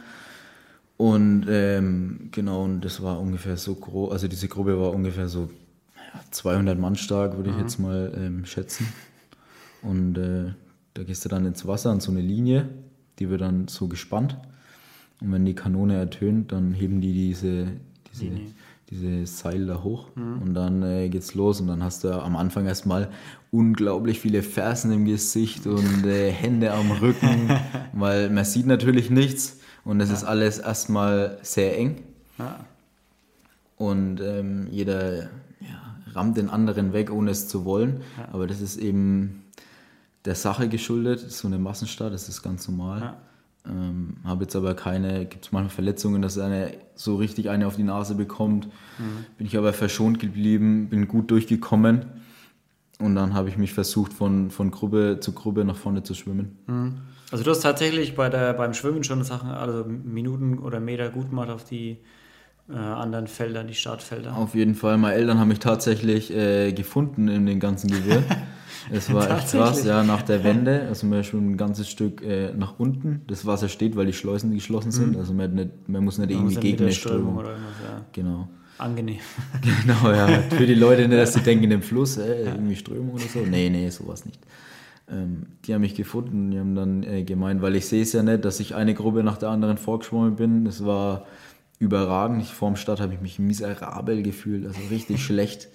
Und 0.96 1.46
ähm, 1.48 2.28
genau, 2.32 2.64
und 2.64 2.80
das 2.80 3.02
war 3.02 3.20
ungefähr 3.20 3.56
so 3.56 3.76
groß, 3.76 4.10
also 4.10 4.26
diese 4.26 4.48
Gruppe 4.48 4.80
war 4.80 4.92
ungefähr 4.92 5.28
so 5.28 5.48
ja, 5.94 6.20
200 6.32 6.76
Mann 6.76 6.96
stark, 6.96 7.36
würde 7.36 7.50
ich 7.50 7.56
jetzt 7.56 7.78
mal 7.78 8.12
ähm, 8.16 8.44
schätzen. 8.44 8.88
Und 9.82 10.18
äh, 10.18 10.54
da 10.94 11.04
gehst 11.04 11.24
du 11.24 11.28
dann 11.28 11.46
ins 11.46 11.66
Wasser 11.66 11.90
an 11.90 12.00
so 12.00 12.10
eine 12.10 12.20
Linie, 12.20 12.68
die 13.20 13.30
wird 13.30 13.42
dann 13.42 13.68
so 13.68 13.86
gespannt. 13.86 14.36
Und 15.20 15.32
wenn 15.32 15.44
die 15.44 15.54
Kanone 15.54 15.96
ertönt, 15.96 16.52
dann 16.52 16.72
heben 16.72 17.00
die 17.00 17.12
diese, 17.12 17.68
diese, 18.12 18.24
Linie. 18.24 18.46
diese 18.90 19.26
Seil 19.26 19.66
da 19.66 19.82
hoch 19.82 20.08
und 20.16 20.54
dann 20.54 20.82
äh, 20.82 21.08
geht's 21.08 21.34
los. 21.34 21.60
Und 21.60 21.66
dann 21.66 21.82
hast 21.82 22.04
du 22.04 22.10
am 22.10 22.36
Anfang 22.36 22.66
erstmal 22.66 23.08
unglaublich 23.50 24.20
viele 24.20 24.42
Fersen 24.42 24.92
im 24.92 25.04
Gesicht 25.04 25.66
und 25.66 26.06
äh, 26.06 26.30
Hände 26.32 26.72
am 26.72 26.90
Rücken, 26.92 27.50
weil 27.92 28.30
man 28.30 28.44
sieht 28.44 28.66
natürlich 28.66 29.10
nichts 29.10 29.58
und 29.84 30.00
es 30.00 30.10
ist 30.10 30.24
alles 30.24 30.58
erstmal 30.58 31.38
sehr 31.42 31.76
eng. 31.76 32.02
ja. 32.38 32.64
Und 33.76 34.20
ähm, 34.20 34.66
jeder 34.72 35.22
ja, 35.60 35.96
rammt 36.12 36.36
den 36.36 36.50
anderen 36.50 36.92
weg, 36.92 37.12
ohne 37.12 37.30
es 37.30 37.46
zu 37.46 37.64
wollen. 37.64 38.00
Aber 38.32 38.48
das 38.48 38.60
ist 38.60 38.76
eben 38.76 39.44
der 40.24 40.34
Sache 40.34 40.68
geschuldet. 40.68 41.20
So 41.20 41.46
eine 41.46 41.58
Massenstadt, 41.58 42.12
das 42.12 42.28
ist 42.28 42.42
ganz 42.42 42.68
normal. 42.68 43.16
Ähm, 43.66 44.16
habe 44.24 44.44
jetzt 44.44 44.56
aber 44.56 44.74
keine, 44.74 45.26
gibt 45.26 45.46
es 45.46 45.52
manchmal 45.52 45.70
Verletzungen, 45.70 46.22
dass 46.22 46.38
einer 46.38 46.68
so 46.94 47.16
richtig 47.16 47.50
eine 47.50 47.66
auf 47.66 47.76
die 47.76 47.82
Nase 47.82 48.14
bekommt. 48.14 48.68
Bin 49.36 49.46
ich 49.46 49.56
aber 49.56 49.72
verschont 49.72 50.18
geblieben, 50.18 50.88
bin 50.88 51.08
gut 51.08 51.30
durchgekommen. 51.30 52.06
Und 52.98 53.14
dann 53.14 53.34
habe 53.34 53.48
ich 53.48 53.56
mich 53.56 53.72
versucht, 53.72 54.12
von, 54.12 54.50
von 54.50 54.70
Gruppe 54.70 55.18
zu 55.20 55.32
Gruppe 55.32 55.64
nach 55.64 55.76
vorne 55.76 56.02
zu 56.02 56.14
schwimmen. 56.14 56.58
Also 57.30 57.44
du 57.44 57.50
hast 57.50 57.60
tatsächlich 57.60 58.16
bei 58.16 58.28
der, 58.28 58.54
beim 58.54 58.74
Schwimmen 58.74 59.04
schon 59.04 59.22
Sachen, 59.22 59.50
also 59.50 59.84
Minuten 59.84 60.58
oder 60.58 60.80
Meter 60.80 61.10
gut 61.10 61.30
gemacht 61.30 61.50
auf 61.50 61.62
die 61.62 61.98
äh, 62.68 62.74
anderen 62.74 63.26
Felder, 63.26 63.64
die 63.64 63.74
Startfelder. 63.74 64.36
Auf 64.36 64.54
jeden 64.54 64.74
Fall. 64.74 64.98
Meine 64.98 65.14
Eltern 65.14 65.38
haben 65.38 65.48
mich 65.48 65.60
tatsächlich 65.60 66.34
äh, 66.34 66.72
gefunden 66.72 67.28
in 67.28 67.46
dem 67.46 67.60
ganzen 67.60 67.90
Gewirr. 67.90 68.22
Es 68.90 69.12
war 69.12 69.30
echt 69.30 69.50
krass, 69.50 69.84
ja, 69.84 70.02
nach 70.02 70.22
der 70.22 70.44
Wende. 70.44 70.86
Also 70.88 71.06
man 71.06 71.24
schon 71.24 71.52
ein 71.52 71.56
ganzes 71.56 71.88
Stück 71.88 72.22
äh, 72.22 72.52
nach 72.54 72.78
unten. 72.78 73.22
Das 73.26 73.46
Wasser 73.46 73.68
steht, 73.68 73.96
weil 73.96 74.06
die 74.06 74.12
Schleusen 74.12 74.52
geschlossen 74.54 74.90
sind. 74.90 75.16
Also 75.16 75.34
man, 75.34 75.54
nicht, 75.54 75.88
man 75.88 76.04
muss 76.04 76.18
nicht 76.18 76.30
Man 76.30 76.44
muss 76.44 76.54
irgendwie 76.54 76.54
dann 76.54 76.62
gegen 76.62 76.82
eine 76.84 76.92
Strömung 76.92 77.36
oder 77.36 77.50
irgendwas, 77.50 77.74
ja. 77.84 78.04
Genau. 78.12 78.48
angenehm. 78.78 79.18
Genau, 79.82 80.12
ja. 80.12 80.28
Für 80.50 80.66
die 80.66 80.74
Leute, 80.74 81.08
nicht, 81.08 81.20
dass 81.20 81.34
sie 81.34 81.40
denken, 81.40 81.70
im 81.70 81.82
Fluss, 81.82 82.16
äh, 82.16 82.44
irgendwie 82.44 82.76
Strömung 82.76 83.14
oder 83.14 83.24
so. 83.24 83.40
Nee, 83.40 83.70
nee, 83.70 83.88
sowas 83.90 84.24
nicht. 84.24 84.40
Ähm, 85.10 85.46
die 85.64 85.74
haben 85.74 85.80
mich 85.80 85.94
gefunden, 85.94 86.50
die 86.50 86.58
haben 86.58 86.74
dann 86.74 87.02
äh, 87.02 87.24
gemeint, 87.24 87.62
weil 87.62 87.76
ich 87.76 87.86
sehe 87.86 88.02
es 88.02 88.12
ja 88.12 88.22
nicht, 88.22 88.44
dass 88.44 88.60
ich 88.60 88.74
eine 88.74 88.94
Gruppe 88.94 89.22
nach 89.22 89.38
der 89.38 89.48
anderen 89.50 89.78
vorgeschwommen 89.78 90.36
bin. 90.36 90.64
Das 90.64 90.84
war 90.84 91.26
überragend. 91.78 92.42
Ich, 92.42 92.52
vorm 92.52 92.76
Start 92.76 93.00
habe 93.00 93.14
ich 93.14 93.20
mich 93.20 93.38
miserabel 93.38 94.22
gefühlt, 94.22 94.66
also 94.66 94.80
richtig 94.90 95.22
schlecht. 95.24 95.68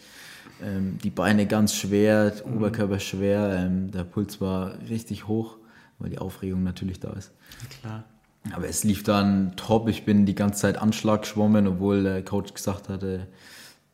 Ähm, 0.64 0.98
die 1.04 1.10
Beine 1.10 1.46
ganz 1.46 1.76
schwer, 1.76 2.34
mhm. 2.46 2.58
Oberkörper 2.58 3.00
schwer, 3.00 3.66
ähm, 3.66 3.92
der 3.92 4.04
Puls 4.04 4.40
war 4.40 4.76
richtig 4.90 5.28
hoch, 5.28 5.58
weil 6.00 6.10
die 6.10 6.20
Aufregung 6.20 6.64
natürlich 6.64 7.00
da 7.00 7.12
ist. 7.14 7.32
Klar. 7.82 8.06
Aber 8.52 8.68
es 8.68 8.84
lief 8.84 9.04
dann 9.04 9.56
top. 9.56 9.88
Ich 9.88 10.04
bin 10.04 10.26
die 10.26 10.36
ganze 10.36 10.62
Zeit 10.62 10.78
Anschlag 10.78 11.22
geschwommen, 11.22 11.68
obwohl 11.68 12.04
der 12.04 12.24
Coach 12.24 12.54
gesagt 12.54 12.90
hatte, 12.90 13.28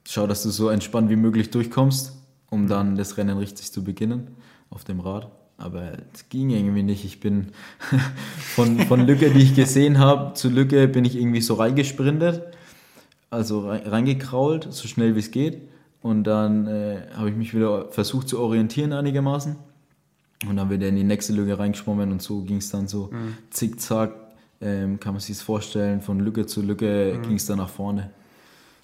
schau, 0.07 0.25
dass 0.25 0.43
du 0.43 0.49
so 0.49 0.69
entspannt 0.69 1.09
wie 1.09 1.15
möglich 1.15 1.51
durchkommst, 1.51 2.13
um 2.49 2.67
dann 2.67 2.95
das 2.95 3.17
Rennen 3.17 3.37
richtig 3.37 3.71
zu 3.71 3.83
beginnen 3.83 4.27
auf 4.69 4.83
dem 4.83 4.99
Rad. 4.99 5.31
Aber 5.57 5.91
es 6.13 6.29
ging 6.29 6.49
irgendwie 6.49 6.83
nicht. 6.83 7.05
Ich 7.05 7.19
bin 7.19 7.51
von, 8.55 8.79
von 8.79 9.05
Lücke, 9.05 9.29
die 9.29 9.41
ich 9.41 9.55
gesehen 9.55 9.99
habe, 9.99 10.33
zu 10.33 10.49
Lücke 10.49 10.87
bin 10.87 11.05
ich 11.05 11.15
irgendwie 11.15 11.41
so 11.41 11.55
reingesprintet, 11.55 12.41
also 13.29 13.69
reingekrault, 13.69 14.67
so 14.71 14.87
schnell 14.87 15.15
wie 15.15 15.19
es 15.19 15.31
geht. 15.31 15.69
Und 16.01 16.25
dann 16.25 16.67
äh, 16.67 17.07
habe 17.15 17.29
ich 17.29 17.35
mich 17.35 17.53
wieder 17.53 17.91
versucht 17.91 18.29
zu 18.29 18.39
orientieren 18.39 18.93
einigermaßen. 18.93 19.57
Und 20.47 20.55
dann 20.55 20.69
wieder 20.69 20.87
in 20.87 20.95
die 20.95 21.03
nächste 21.03 21.33
Lücke 21.33 21.59
reingeschwommen 21.59 22.11
und 22.11 22.21
so 22.21 22.43
ging 22.43 22.57
es 22.57 22.69
dann 22.69 22.87
so 22.87 23.09
mhm. 23.11 23.35
zickzack 23.49 24.13
ähm, 24.61 24.99
kann 24.99 25.13
man 25.13 25.21
sich 25.21 25.37
das 25.37 25.43
vorstellen, 25.43 26.01
von 26.01 26.19
Lücke 26.19 26.45
zu 26.45 26.61
Lücke 26.61 27.15
mhm. 27.17 27.21
ging 27.23 27.35
es 27.35 27.45
dann 27.45 27.59
nach 27.59 27.69
vorne. 27.69 28.09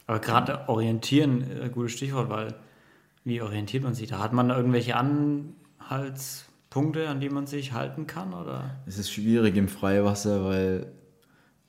Aber 0.08 0.20
gerade 0.20 0.70
orientieren, 0.70 1.44
äh, 1.62 1.68
gutes 1.70 1.92
Stichwort, 1.94 2.30
weil 2.30 2.54
wie 3.24 3.42
orientiert 3.42 3.84
man 3.84 3.96
sich? 3.96 4.08
Da 4.08 4.20
hat 4.20 4.34
man 4.34 4.52
irgendwelche 4.52 4.96
Anhaltspunkte, 4.96 7.10
an 7.10 7.20
die 7.20 7.30
man 7.30 7.48
sich 7.48 7.74
halten 7.74 8.06
kann? 8.08 8.34
Oder? 8.34 8.78
Es 8.86 9.00
ist 9.00 9.12
schwierig 9.12 9.58
im 9.58 9.68
Freiwasser, 9.68 10.46
weil, 10.46 10.92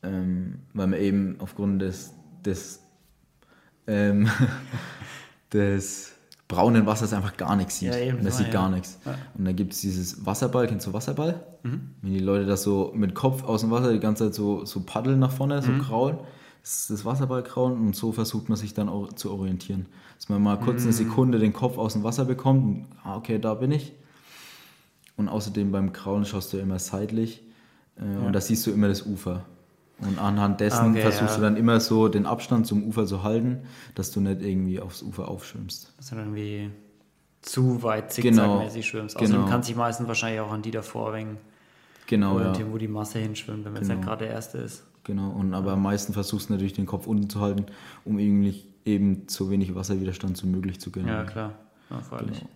ähm, 0.02 0.60
weil 0.74 0.88
man 0.88 1.00
eben 1.00 1.36
aufgrund 1.40 1.80
des, 1.80 2.12
des, 2.44 2.82
ähm, 3.86 4.28
des 5.52 6.16
braunen 6.48 6.86
Wasser 6.86 7.04
ist 7.06 7.12
einfach 7.12 7.36
gar 7.36 7.56
nichts 7.56 7.78
sieht. 7.78 7.88
Ja, 7.88 7.98
eben, 7.98 8.22
man 8.22 8.32
sieht 8.32 8.48
ja. 8.48 8.52
gar 8.52 8.70
nichts. 8.70 8.98
Ja. 9.04 9.14
Und 9.36 9.44
dann 9.44 9.56
gibt 9.56 9.72
es 9.72 9.80
dieses 9.80 10.24
Wasserball, 10.24 10.66
kennst 10.66 10.86
du 10.86 10.92
Wasserball? 10.92 11.44
Mhm. 11.62 11.90
Wenn 12.02 12.12
die 12.12 12.20
Leute 12.20 12.46
das 12.46 12.62
so 12.62 12.92
mit 12.94 13.14
Kopf 13.14 13.42
aus 13.44 13.62
dem 13.62 13.70
Wasser 13.70 13.92
die 13.92 14.00
ganze 14.00 14.24
Zeit 14.24 14.34
so, 14.34 14.64
so 14.64 14.80
paddeln 14.80 15.18
nach 15.18 15.32
vorne, 15.32 15.60
so 15.62 15.72
mhm. 15.72 15.80
kraulen. 15.80 16.18
Das 16.62 16.80
ist 16.80 16.90
das 16.90 17.04
Wasserballkrauen 17.04 17.78
und 17.78 17.94
so 17.94 18.12
versucht 18.12 18.48
man 18.48 18.56
sich 18.56 18.74
dann 18.74 18.88
auch 18.88 19.12
zu 19.12 19.32
orientieren. 19.32 19.86
Dass 20.16 20.28
man 20.28 20.42
mal 20.42 20.58
kurz 20.58 20.82
mhm. 20.82 20.88
eine 20.88 20.92
Sekunde 20.92 21.38
den 21.38 21.52
Kopf 21.52 21.78
aus 21.78 21.92
dem 21.92 22.02
Wasser 22.02 22.24
bekommt 22.24 22.64
und, 22.64 22.86
ah, 23.04 23.16
okay, 23.16 23.38
da 23.38 23.54
bin 23.54 23.72
ich. 23.72 23.92
Und 25.16 25.28
außerdem 25.28 25.72
beim 25.72 25.92
Krauen 25.92 26.24
schaust 26.24 26.52
du 26.52 26.58
immer 26.58 26.78
seitlich 26.78 27.42
äh, 27.96 28.24
und 28.24 28.32
da 28.32 28.40
siehst 28.40 28.66
du 28.66 28.70
immer 28.70 28.88
das 28.88 29.06
Ufer. 29.06 29.44
Und 29.98 30.18
anhand 30.18 30.60
dessen 30.60 30.90
okay, 30.90 31.00
versuchst 31.00 31.30
ja. 31.30 31.36
du 31.36 31.42
dann 31.42 31.56
immer 31.56 31.80
so 31.80 32.08
den 32.08 32.26
Abstand 32.26 32.66
zum 32.66 32.84
Ufer 32.84 33.06
zu 33.06 33.22
halten, 33.22 33.60
dass 33.94 34.10
du 34.10 34.20
nicht 34.20 34.42
irgendwie 34.42 34.78
aufs 34.78 35.02
Ufer 35.02 35.28
aufschwimmst. 35.28 35.94
Dass 35.96 36.10
du 36.10 36.16
dann 36.16 36.36
irgendwie 36.36 36.70
zu 37.40 37.82
weit 37.82 38.12
zickzackmäßig 38.12 38.74
genau, 38.74 38.82
schwimmst. 38.82 39.16
Außerdem 39.16 39.36
genau. 39.36 39.48
kannst 39.48 39.68
dich 39.68 39.76
meistens 39.76 40.06
wahrscheinlich 40.06 40.40
auch 40.40 40.52
an 40.52 40.60
die 40.62 40.70
davor 40.70 41.14
wegen 41.14 41.38
genau, 42.06 42.38
ja. 42.40 42.54
wo 42.70 42.76
die 42.76 42.88
Masse 42.88 43.20
hinschwimmt, 43.20 43.64
wenn 43.64 43.74
es 43.74 43.80
genau. 43.80 43.94
nicht 43.94 44.04
gerade 44.04 44.24
der 44.26 44.34
erste 44.34 44.58
ist. 44.58 44.84
Genau, 45.04 45.30
und 45.30 45.54
aber 45.54 45.72
am 45.72 45.82
meisten 45.82 46.12
versuchst 46.12 46.48
du 46.48 46.54
natürlich 46.54 46.72
den 46.72 46.86
Kopf 46.86 47.06
unten 47.06 47.30
zu 47.30 47.40
halten, 47.40 47.66
um 48.04 48.18
irgendwie 48.18 48.64
eben 48.84 49.22
so 49.28 49.50
wenig 49.50 49.74
Wasserwiderstand 49.74 50.42
wie 50.42 50.48
möglich 50.48 50.80
zu 50.80 50.90
gönnen. 50.90 51.08
Ja, 51.08 51.24
klar. 51.24 51.54
Ja, 51.90 52.00
freilich. 52.00 52.38
Genau. 52.38 52.50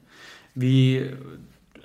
Wie 0.56 1.10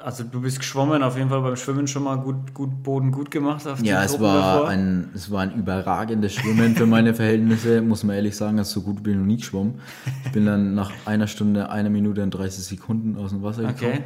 also 0.03 0.23
du 0.23 0.41
bist 0.41 0.59
geschwommen, 0.59 1.03
auf 1.03 1.17
jeden 1.17 1.29
Fall 1.29 1.41
beim 1.41 1.55
Schwimmen 1.55 1.87
schon 1.87 2.03
mal 2.03 2.15
gut, 2.15 2.53
gut 2.53 2.83
Boden 2.83 3.11
gut 3.11 3.31
gemacht. 3.31 3.65
ja, 3.81 4.03
es 4.03 4.19
war, 4.19 4.67
ein, 4.67 5.09
es 5.13 5.31
war 5.31 5.41
ein 5.41 5.55
überragendes 5.55 6.33
Schwimmen 6.33 6.75
für 6.75 6.85
meine 6.85 7.13
Verhältnisse, 7.13 7.81
muss 7.81 8.03
man 8.03 8.15
ehrlich 8.15 8.35
sagen, 8.35 8.57
dass 8.57 8.71
so 8.71 8.81
gut 8.81 9.03
bin 9.03 9.13
ich 9.13 9.19
noch 9.19 9.25
nie 9.25 9.37
geschwommen. 9.37 9.79
Ich 10.25 10.31
bin 10.31 10.45
dann 10.45 10.75
nach 10.75 10.91
einer 11.05 11.27
Stunde, 11.27 11.69
einer 11.69 11.89
Minute 11.89 12.23
und 12.23 12.31
30 12.31 12.63
Sekunden 12.63 13.17
aus 13.17 13.31
dem 13.31 13.43
Wasser 13.43 13.63
gekommen. 13.63 13.93
Okay. 13.93 14.03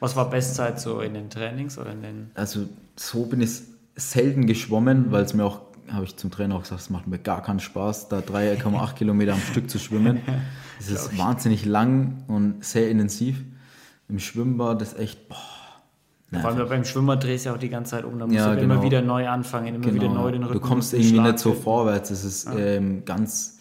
Was 0.00 0.16
war 0.16 0.30
Bestzeit 0.30 0.80
so 0.80 1.00
in 1.00 1.14
den 1.14 1.28
Trainings 1.28 1.78
oder 1.78 1.92
in 1.92 2.02
den? 2.02 2.30
Also 2.34 2.66
so 2.96 3.26
bin 3.26 3.40
ich 3.42 3.62
selten 3.96 4.46
geschwommen, 4.46 5.12
weil 5.12 5.24
es 5.24 5.34
mir 5.34 5.44
auch, 5.44 5.60
habe 5.90 6.04
ich 6.04 6.16
zum 6.16 6.30
Trainer 6.30 6.56
auch 6.56 6.62
gesagt, 6.62 6.80
es 6.80 6.90
macht 6.90 7.06
mir 7.06 7.18
gar 7.18 7.42
keinen 7.42 7.60
Spaß, 7.60 8.08
da 8.08 8.20
3,8 8.20 8.94
Kilometer 8.94 9.34
am 9.34 9.40
Stück 9.40 9.70
zu 9.70 9.78
schwimmen. 9.78 10.20
Es 10.82 10.88
ist 10.88 11.18
wahnsinnig 11.18 11.66
lang 11.66 12.24
und 12.26 12.64
sehr 12.64 12.90
intensiv 12.90 13.44
im 14.10 14.18
Schwimmbad 14.18 14.82
ist 14.82 14.98
echt, 14.98 15.28
boah. 15.28 15.36
Vor 16.32 16.50
allem 16.50 16.68
beim 16.68 16.84
Schwimmer 16.84 17.16
drehst 17.16 17.44
du 17.44 17.48
ja 17.48 17.56
auch 17.56 17.58
die 17.58 17.68
ganze 17.68 17.92
Zeit 17.92 18.04
um, 18.04 18.18
da 18.18 18.26
musst 18.26 18.36
ja, 18.36 18.54
du 18.54 18.60
genau. 18.60 18.74
immer 18.74 18.82
wieder 18.84 19.02
neu 19.02 19.28
anfangen, 19.28 19.74
immer 19.74 19.84
genau. 19.84 19.94
wieder 19.94 20.08
neu 20.08 20.30
den 20.30 20.44
Rücken. 20.44 20.60
Du 20.60 20.60
kommst 20.60 20.92
irgendwie 20.92 21.14
Schlag 21.14 21.26
nicht 21.26 21.38
so 21.40 21.54
vorwärts, 21.54 22.10
es 22.10 22.24
ist 22.24 22.44
ja. 22.46 22.56
ähm, 22.56 23.04
ganz, 23.04 23.58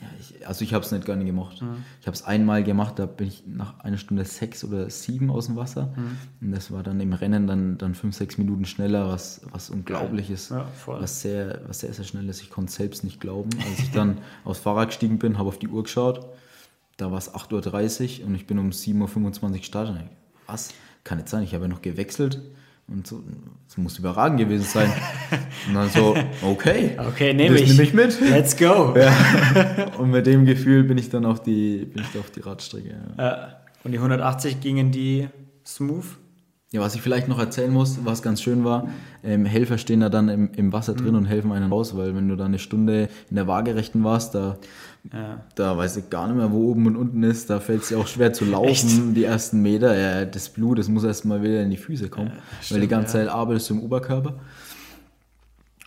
ja, 0.00 0.08
ich, 0.18 0.44
also 0.48 0.64
ich 0.64 0.74
habe 0.74 0.84
es 0.84 0.90
nicht 0.90 1.04
gerne 1.04 1.24
gemacht. 1.24 1.62
Mhm. 1.62 1.84
Ich 2.00 2.08
habe 2.08 2.16
es 2.16 2.24
einmal 2.24 2.64
gemacht, 2.64 2.98
da 2.98 3.06
bin 3.06 3.28
ich 3.28 3.44
nach 3.46 3.78
einer 3.78 3.96
Stunde 3.96 4.24
sechs 4.24 4.64
oder 4.64 4.90
sieben 4.90 5.30
aus 5.30 5.46
dem 5.46 5.54
Wasser 5.54 5.92
mhm. 5.96 6.16
und 6.40 6.50
das 6.50 6.72
war 6.72 6.82
dann 6.82 6.98
im 6.98 7.12
Rennen 7.12 7.46
dann, 7.46 7.78
dann 7.78 7.94
fünf, 7.94 8.16
sechs 8.16 8.38
Minuten 8.38 8.64
schneller, 8.64 9.08
was, 9.08 9.42
was 9.52 9.70
unglaublich 9.70 10.30
ist, 10.30 10.50
ja, 10.50 10.66
was, 10.86 11.22
sehr, 11.22 11.60
was 11.68 11.78
sehr, 11.78 11.92
sehr 11.92 12.04
schnell 12.04 12.28
ist. 12.28 12.42
Ich 12.42 12.50
konnte 12.50 12.70
es 12.70 12.74
selbst 12.74 13.04
nicht 13.04 13.20
glauben. 13.20 13.50
Als 13.70 13.78
ich 13.78 13.92
dann 13.92 14.18
aufs 14.44 14.58
Fahrrad 14.58 14.88
gestiegen 14.88 15.20
bin, 15.20 15.38
habe 15.38 15.48
auf 15.48 15.60
die 15.60 15.68
Uhr 15.68 15.84
geschaut, 15.84 16.26
da 17.00 17.10
war 17.10 17.18
es 17.18 17.32
8.30 17.34 18.20
Uhr 18.20 18.26
und 18.26 18.34
ich 18.34 18.46
bin 18.46 18.58
um 18.58 18.70
7.25 18.70 19.42
Uhr 19.42 19.50
gestartet. 19.50 19.96
Was? 20.46 20.70
Kann 21.04 21.18
nicht 21.18 21.28
sein, 21.28 21.42
ich 21.42 21.54
habe 21.54 21.64
ja 21.64 21.68
noch 21.68 21.82
gewechselt. 21.82 22.40
Und 22.86 23.06
so, 23.06 23.22
das 23.68 23.78
muss 23.78 23.98
überragend 24.00 24.40
gewesen 24.40 24.64
sein. 24.64 24.92
Und 25.68 25.74
dann 25.74 25.88
so, 25.90 26.16
okay. 26.42 26.98
Okay, 26.98 27.32
nehme 27.32 27.56
ich. 27.56 27.68
Nehm 27.68 27.80
ich 27.80 27.94
mit. 27.94 28.20
Let's 28.20 28.56
go. 28.56 28.96
Ja. 28.96 29.14
Und 29.96 30.10
mit 30.10 30.26
dem 30.26 30.44
Gefühl 30.44 30.82
bin 30.82 30.98
ich 30.98 31.08
dann 31.08 31.24
auf 31.24 31.40
die, 31.40 31.84
bin 31.84 32.02
ich 32.02 32.18
auf 32.18 32.32
die 32.32 32.40
Radstrecke. 32.40 32.96
Ja. 33.16 33.60
Und 33.84 33.92
die 33.92 33.98
180 33.98 34.60
gingen 34.60 34.90
die 34.90 35.28
smooth? 35.64 36.04
Ja, 36.72 36.80
was 36.80 36.94
ich 36.96 37.02
vielleicht 37.02 37.26
noch 37.26 37.38
erzählen 37.38 37.72
muss, 37.72 37.98
was 38.04 38.22
ganz 38.22 38.42
schön 38.42 38.64
war, 38.64 38.88
ähm, 39.24 39.44
Helfer 39.44 39.76
stehen 39.76 40.00
da 40.00 40.08
dann 40.08 40.28
im, 40.28 40.52
im 40.54 40.72
Wasser 40.72 40.94
drin 40.94 41.10
mhm. 41.10 41.16
und 41.16 41.24
helfen 41.26 41.50
einen 41.50 41.70
raus, 41.70 41.96
weil 41.96 42.14
wenn 42.14 42.28
du 42.28 42.36
da 42.36 42.44
eine 42.44 42.60
Stunde 42.60 43.08
in 43.28 43.36
der 43.36 43.48
Waagerechten 43.48 44.04
warst, 44.04 44.36
da, 44.36 44.56
ja. 45.12 45.40
da 45.54 45.76
weiß 45.76 45.96
ich 45.96 46.10
gar 46.10 46.26
nicht 46.26 46.36
mehr, 46.36 46.50
wo 46.52 46.70
oben 46.70 46.86
und 46.86 46.96
unten 46.96 47.22
ist, 47.22 47.50
da 47.50 47.60
fällt 47.60 47.82
es 47.82 47.88
dir 47.88 47.98
auch 47.98 48.06
schwer 48.06 48.32
zu 48.32 48.44
laufen, 48.44 48.68
Echt? 48.68 49.16
die 49.16 49.24
ersten 49.24 49.62
Meter. 49.62 49.96
Ja, 49.98 50.24
das 50.24 50.48
Blut, 50.48 50.78
das 50.78 50.88
muss 50.88 51.04
erst 51.04 51.24
mal 51.24 51.42
wieder 51.42 51.62
in 51.62 51.70
die 51.70 51.76
Füße 51.76 52.08
kommen, 52.08 52.28
ja, 52.28 52.42
stimmt, 52.60 52.70
weil 52.70 52.80
die 52.80 52.88
ganze 52.88 53.18
ja. 53.18 53.24
Zeit 53.24 53.34
arbeitest 53.34 53.70
du 53.70 53.74
im 53.74 53.82
Oberkörper. 53.82 54.34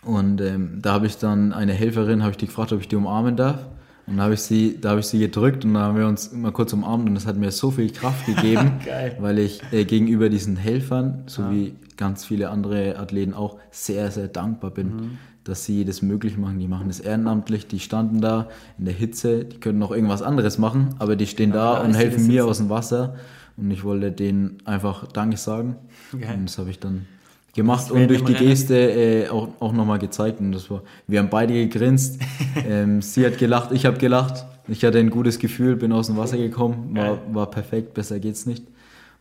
Und 0.02 0.40
ähm, 0.40 0.80
da 0.82 0.92
habe 0.92 1.06
ich 1.06 1.16
dann 1.16 1.52
eine 1.52 1.72
Helferin, 1.72 2.22
habe 2.22 2.32
ich 2.32 2.36
die 2.36 2.46
gefragt, 2.46 2.72
ob 2.72 2.80
ich 2.80 2.88
die 2.88 2.96
umarmen 2.96 3.36
darf. 3.36 3.66
Und 4.06 4.18
da 4.18 4.24
habe 4.24 4.34
ich 4.34 4.40
sie, 4.40 4.78
da 4.78 4.90
habe 4.90 5.00
ich 5.00 5.06
sie 5.06 5.18
gedrückt 5.18 5.64
und 5.64 5.74
da 5.74 5.80
haben 5.80 5.98
wir 5.98 6.06
uns 6.06 6.26
immer 6.26 6.52
kurz 6.52 6.74
umarmt 6.74 7.08
und 7.08 7.14
das 7.14 7.26
hat 7.26 7.36
mir 7.36 7.50
so 7.50 7.70
viel 7.70 7.90
Kraft 7.90 8.26
gegeben, 8.26 8.72
weil 9.18 9.38
ich 9.38 9.62
äh, 9.72 9.84
gegenüber 9.84 10.28
diesen 10.28 10.56
Helfern, 10.56 11.22
so 11.26 11.42
ja. 11.42 11.50
wie 11.50 11.74
ganz 11.96 12.24
viele 12.24 12.50
andere 12.50 12.98
Athleten 12.98 13.32
auch, 13.32 13.58
sehr, 13.70 14.10
sehr 14.10 14.28
dankbar 14.28 14.72
bin, 14.72 14.86
mhm. 14.88 15.18
Dass 15.44 15.64
sie 15.64 15.84
das 15.84 16.02
möglich 16.02 16.36
machen. 16.36 16.58
Die 16.58 16.68
machen 16.68 16.88
das 16.88 17.00
ehrenamtlich, 17.00 17.66
die 17.66 17.78
standen 17.78 18.20
da 18.20 18.48
in 18.78 18.86
der 18.86 18.94
Hitze, 18.94 19.44
die 19.44 19.58
können 19.58 19.78
noch 19.78 19.92
irgendwas 19.92 20.22
anderes 20.22 20.58
machen, 20.58 20.94
aber 20.98 21.16
die 21.16 21.26
stehen 21.26 21.50
ja, 21.50 21.74
da 21.74 21.82
und 21.82 21.94
helfen 21.94 22.26
mir 22.26 22.46
aus 22.46 22.58
dem 22.58 22.70
Wasser. 22.70 23.16
Und 23.56 23.70
ich 23.70 23.84
wollte 23.84 24.10
denen 24.10 24.58
einfach 24.64 25.06
Danke 25.06 25.36
sagen. 25.36 25.76
Okay. 26.12 26.34
Und 26.34 26.46
das 26.46 26.58
habe 26.58 26.70
ich 26.70 26.80
dann 26.80 27.06
gemacht 27.54 27.90
und 27.90 28.08
durch 28.08 28.24
die 28.24 28.34
Geste 28.34 28.74
äh, 28.74 29.28
auch, 29.28 29.48
auch 29.60 29.72
nochmal 29.72 29.98
gezeigt. 29.98 30.40
Und 30.40 30.52
das 30.52 30.68
war, 30.70 30.82
wir 31.06 31.20
haben 31.20 31.30
beide 31.30 31.54
gegrinst. 31.54 32.20
ähm, 32.68 33.00
sie 33.00 33.24
hat 33.24 33.38
gelacht, 33.38 33.70
ich 33.72 33.86
habe 33.86 33.98
gelacht. 33.98 34.44
Ich 34.66 34.84
hatte 34.84 34.98
ein 34.98 35.10
gutes 35.10 35.38
Gefühl, 35.38 35.76
bin 35.76 35.92
aus 35.92 36.06
dem 36.06 36.16
Wasser 36.16 36.38
gekommen, 36.38 36.96
war, 36.96 37.18
war 37.32 37.50
perfekt, 37.50 37.92
besser 37.92 38.18
geht's 38.18 38.46
nicht. 38.46 38.66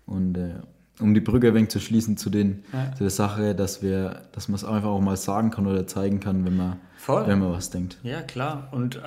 Und 0.06 0.38
äh, 0.38 0.54
um 1.00 1.14
die 1.14 1.22
Brücke 1.22 1.50
ein 1.50 1.54
wenig 1.56 1.70
zu 1.70 1.80
schließen 1.80 2.18
zu, 2.18 2.30
den, 2.30 2.64
ja. 2.72 2.92
zu 2.96 3.04
der 3.04 3.10
Sache, 3.10 3.56
dass 3.56 3.82
wir, 3.82 4.22
dass 4.32 4.48
man 4.48 4.56
es 4.56 4.64
einfach 4.64 4.90
auch 4.90 5.02
mal 5.02 5.18
sagen 5.18 5.52
kann 5.52 5.68
oder 5.68 5.88
zeigen 5.88 6.20
kann, 6.20 6.46
wenn 6.46 6.58
man, 6.58 6.78
Voll. 6.98 7.28
wenn 7.28 7.40
man 7.40 7.52
was 7.52 7.70
denkt. 7.70 7.98
Ja, 8.04 8.22
klar. 8.22 8.70
Und 8.72 8.98
äh, 8.98 9.00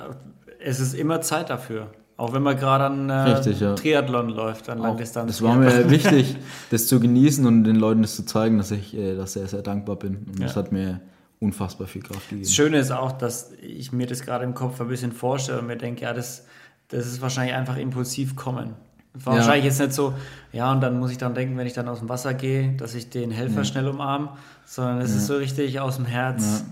es 0.59 0.79
ist 0.79 0.93
immer 0.93 1.21
Zeit 1.21 1.49
dafür. 1.49 1.91
Auch 2.17 2.33
wenn 2.33 2.41
man 2.41 2.57
gerade 2.57 2.85
an 2.85 3.09
äh, 3.09 3.13
Richtig, 3.13 3.59
ja. 3.59 3.75
Triathlon 3.75 4.29
läuft, 4.29 4.69
an 4.69 4.79
Langdistanz. 4.79 5.31
Es 5.31 5.41
war 5.43 5.55
mir 5.55 5.89
wichtig, 5.89 6.35
das 6.71 6.87
zu 6.87 6.99
genießen 6.99 7.45
und 7.45 7.63
den 7.63 7.75
Leuten 7.75 8.01
das 8.01 8.15
zu 8.15 8.25
zeigen, 8.25 8.57
dass 8.57 8.71
ich 8.71 8.97
äh, 8.97 9.15
dass 9.15 9.33
sehr, 9.33 9.47
sehr 9.47 9.61
dankbar 9.61 9.97
bin. 9.97 10.25
Und 10.27 10.39
ja. 10.39 10.47
das 10.47 10.55
hat 10.55 10.71
mir 10.71 10.99
unfassbar 11.39 11.85
viel 11.85 12.01
Kraft 12.01 12.29
gegeben. 12.29 12.43
Das 12.43 12.53
Schöne 12.53 12.79
ist 12.79 12.91
auch, 12.91 13.11
dass 13.11 13.51
ich 13.61 13.91
mir 13.91 14.07
das 14.07 14.21
gerade 14.21 14.43
im 14.43 14.55
Kopf 14.55 14.81
ein 14.81 14.87
bisschen 14.87 15.11
vorstelle 15.11 15.59
und 15.59 15.67
mir 15.67 15.77
denke, 15.77 16.01
ja, 16.01 16.13
das, 16.13 16.45
das 16.87 17.05
ist 17.05 17.21
wahrscheinlich 17.21 17.55
einfach 17.55 17.77
impulsiv 17.77 18.35
kommen. 18.35 18.73
War 19.23 19.33
ja. 19.33 19.39
wahrscheinlich 19.39 19.65
jetzt 19.65 19.79
nicht 19.79 19.93
so, 19.93 20.13
ja, 20.53 20.71
und 20.71 20.81
dann 20.81 20.99
muss 20.99 21.11
ich 21.11 21.17
dann 21.17 21.33
denken, 21.33 21.57
wenn 21.57 21.67
ich 21.67 21.73
dann 21.73 21.87
aus 21.87 21.99
dem 21.99 22.09
Wasser 22.09 22.33
gehe, 22.33 22.73
dass 22.77 22.95
ich 22.95 23.09
den 23.09 23.31
Helfer 23.31 23.57
ja. 23.57 23.63
schnell 23.65 23.87
umarme, 23.87 24.29
sondern 24.65 24.99
es 24.99 25.15
ist 25.15 25.27
so 25.27 25.35
richtig 25.35 25.79
aus 25.79 25.95
dem 25.97 26.05
Herz 26.05 26.63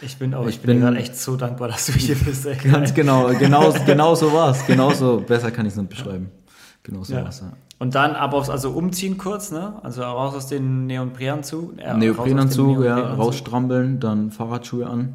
Ich 0.00 0.18
bin 0.18 0.34
auch, 0.34 0.42
ich, 0.46 0.56
Ich 0.56 0.60
bin, 0.60 0.72
bin- 0.72 0.80
gerade 0.80 0.96
echt 0.98 1.16
so 1.16 1.36
dankbar, 1.36 1.68
dass 1.68 1.86
du 1.86 1.92
hier 1.92 2.14
bist. 2.24 2.46
Ey. 2.46 2.56
Ganz 2.56 2.92
genau, 2.94 3.28
genau, 3.38 3.72
genau 3.86 4.14
so 4.14 4.32
war 4.32 4.50
es. 4.50 4.66
Genauso, 4.66 5.20
besser 5.20 5.50
kann 5.50 5.66
ich 5.66 5.72
es 5.72 5.78
nicht 5.78 5.90
beschreiben. 5.90 6.30
Genau 6.82 7.02
so 7.02 7.14
Ja. 7.14 7.24
war's, 7.24 7.40
ja. 7.40 7.52
Und 7.78 7.94
dann 7.94 8.12
aber 8.12 8.38
aufs, 8.38 8.48
also 8.48 8.70
umziehen 8.70 9.18
kurz, 9.18 9.50
ne? 9.50 9.74
Also 9.82 10.02
raus 10.02 10.34
aus 10.34 10.46
dem 10.46 10.86
Neoprenanzug. 10.86 11.78
Äh, 11.78 11.92
Neoprenanzug, 11.94 12.82
ja, 12.84 12.96
rausstrampeln, 13.14 14.00
dann 14.00 14.30
Fahrradschuhe 14.30 14.86
an 14.86 15.12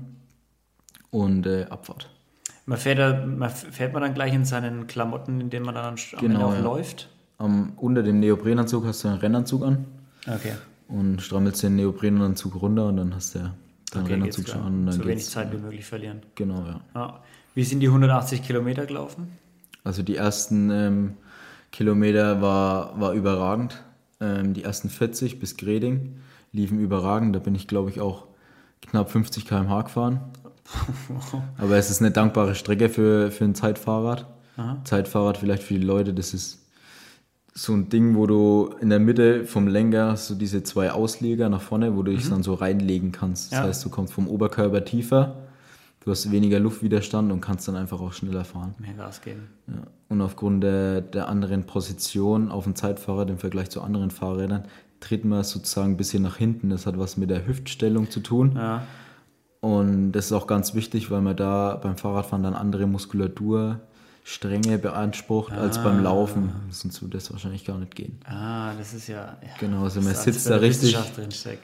und 1.10 1.46
äh, 1.48 1.66
Abfahrt. 1.70 2.10
Man 2.66 2.78
fährt, 2.78 3.00
da, 3.00 3.26
man 3.26 3.50
fährt 3.50 3.94
man 3.94 4.02
dann 4.04 4.14
gleich 4.14 4.34
in 4.34 4.46
seinen 4.46 4.88
Klamotten, 4.88 5.42
in 5.42 5.50
denen 5.50 5.66
man 5.66 5.76
dann 5.76 5.86
am 5.86 5.96
Ende 5.96 6.28
Genau, 6.28 6.48
auch 6.50 6.54
ja. 6.54 6.60
läuft. 6.62 7.10
Am, 7.38 7.74
unter 7.78 8.04
dem 8.04 8.20
Neoprenanzug 8.20 8.86
hast 8.86 9.04
du 9.04 9.08
einen 9.08 9.18
Rennanzug 9.18 9.64
an 9.66 9.86
Okay. 10.28 10.54
und 10.88 11.22
strammelst 11.22 11.64
den 11.64 11.76
Neoprenanzug 11.76 12.62
runter 12.62 12.88
und 12.88 12.98
dann 12.98 13.16
hast 13.16 13.34
du 13.36 13.40
deinen 13.40 14.04
okay 14.04 14.14
Rennanzug 14.14 14.48
schon 14.48 14.62
an. 14.62 14.74
Und 14.80 14.86
dann 14.88 14.96
so 14.96 15.06
wenig 15.06 15.26
Zeit 15.26 15.52
wie 15.52 15.58
möglich 15.58 15.86
verlieren. 15.86 16.22
Genau, 16.36 16.64
ja. 16.66 16.82
Ja. 16.94 17.20
Wie 17.56 17.64
sind 17.64 17.80
die 17.80 17.88
180 17.88 18.44
Kilometer 18.44 18.86
gelaufen? 18.86 19.28
Also 19.84 20.04
die 20.04 20.16
ersten 20.16 20.70
ähm, 20.70 21.14
Kilometer 21.72 22.42
war, 22.42 23.00
war 23.02 23.14
überragend. 23.14 23.82
Ähm, 24.20 24.54
die 24.54 24.64
ersten 24.64 24.90
40 24.90 25.40
bis 25.40 25.58
Greding 25.58 26.18
liefen 26.54 26.80
überragend. 26.80 27.36
Da 27.36 27.40
bin 27.40 27.56
ich, 27.56 27.68
glaube 27.68 27.90
ich, 27.90 28.00
auch 28.00 28.28
knapp 28.84 29.10
50 29.10 29.46
km/h 29.48 29.82
gefahren. 29.82 30.22
Aber 31.58 31.76
es 31.78 31.90
ist 31.90 32.02
eine 32.02 32.12
dankbare 32.12 32.56
Strecke 32.56 32.90
für, 32.90 33.32
für 33.32 33.44
ein 33.46 33.56
Zeitfahrrad. 33.56 34.28
Zeitfahrrad 34.84 35.38
vielleicht 35.38 35.64
für 35.64 35.74
die 35.74 35.82
Leute, 35.84 36.14
das 36.14 36.34
ist 36.36 36.60
so 37.54 37.74
ein 37.74 37.90
Ding, 37.90 38.16
wo 38.16 38.28
du 38.28 38.76
in 38.80 38.90
der 38.90 39.00
Mitte 39.00 39.46
vom 39.46 39.68
Lenker 39.68 40.08
hast 40.12 40.30
du 40.30 40.36
diese 40.36 40.62
zwei 40.64 40.92
Ausleger 40.92 41.50
nach 41.50 41.62
vorne, 41.62 41.96
wo 41.98 42.04
du 42.04 42.12
dich 42.16 42.30
dann 42.30 42.44
so 42.44 42.54
reinlegen 42.54 43.12
kannst. 43.12 43.52
Das 43.52 43.60
Ja. 43.60 43.66
heißt, 43.66 43.84
du 43.84 43.90
kommst 43.90 44.14
vom 44.14 44.28
Oberkörper 44.28 44.86
tiefer, 44.86 45.36
du 46.06 46.12
hast 46.12 46.32
weniger 46.32 46.60
Luftwiderstand 46.60 47.32
und 47.32 47.42
kannst 47.42 47.68
dann 47.68 47.76
einfach 47.76 48.00
auch 48.02 48.14
schneller 48.14 48.46
fahren. 48.46 48.76
Mehr 48.78 48.94
Gas 48.94 49.22
geben. 49.22 49.48
Ja. 49.68 49.82
Und 50.10 50.22
aufgrund 50.22 50.64
der, 50.64 51.02
der 51.02 51.28
anderen 51.28 51.66
Position 51.66 52.52
auf 52.52 52.66
dem 52.66 52.76
Zeitfahrrad 52.76 53.30
im 53.30 53.38
Vergleich 53.40 53.70
zu 53.70 53.82
anderen 53.82 54.12
Fahrrädern 54.12 54.64
tritt 55.00 55.26
man 55.26 55.44
sozusagen 55.44 55.94
ein 55.94 55.98
bisschen 55.98 56.22
nach 56.24 56.38
hinten. 56.38 56.70
Das 56.70 56.86
hat 56.86 57.00
was 57.00 57.18
mit 57.18 57.30
der 57.32 57.48
Hüftstellung 57.48 58.12
zu 58.12 58.20
tun. 58.20 58.54
Ja. 58.56 58.84
Und 59.62 60.12
das 60.14 60.26
ist 60.26 60.32
auch 60.32 60.48
ganz 60.48 60.74
wichtig, 60.74 61.12
weil 61.12 61.22
man 61.22 61.38
da 61.38 61.80
beim 61.82 61.96
Fahrradfahren 61.96 62.42
dann 62.44 62.56
andere 62.56 62.88
Muskulaturstränge 62.88 64.80
beansprucht 64.80 65.54
als 65.54 65.84
beim 65.84 66.04
Laufen. 66.04 66.52
Sonst 66.72 67.04
würde 67.04 67.18
das 67.18 67.32
wahrscheinlich 67.32 67.64
gar 67.64 67.78
nicht 67.78 67.96
gehen. 67.96 68.20
Ah, 68.26 68.74
das 68.74 68.96
ist 68.96 69.08
ja. 69.08 69.38
ja 69.42 69.50
Genau, 69.60 69.84
also 69.84 70.02
man 70.02 70.16
sitzt 70.16 70.50
da 70.50 70.56
richtig, 70.56 70.98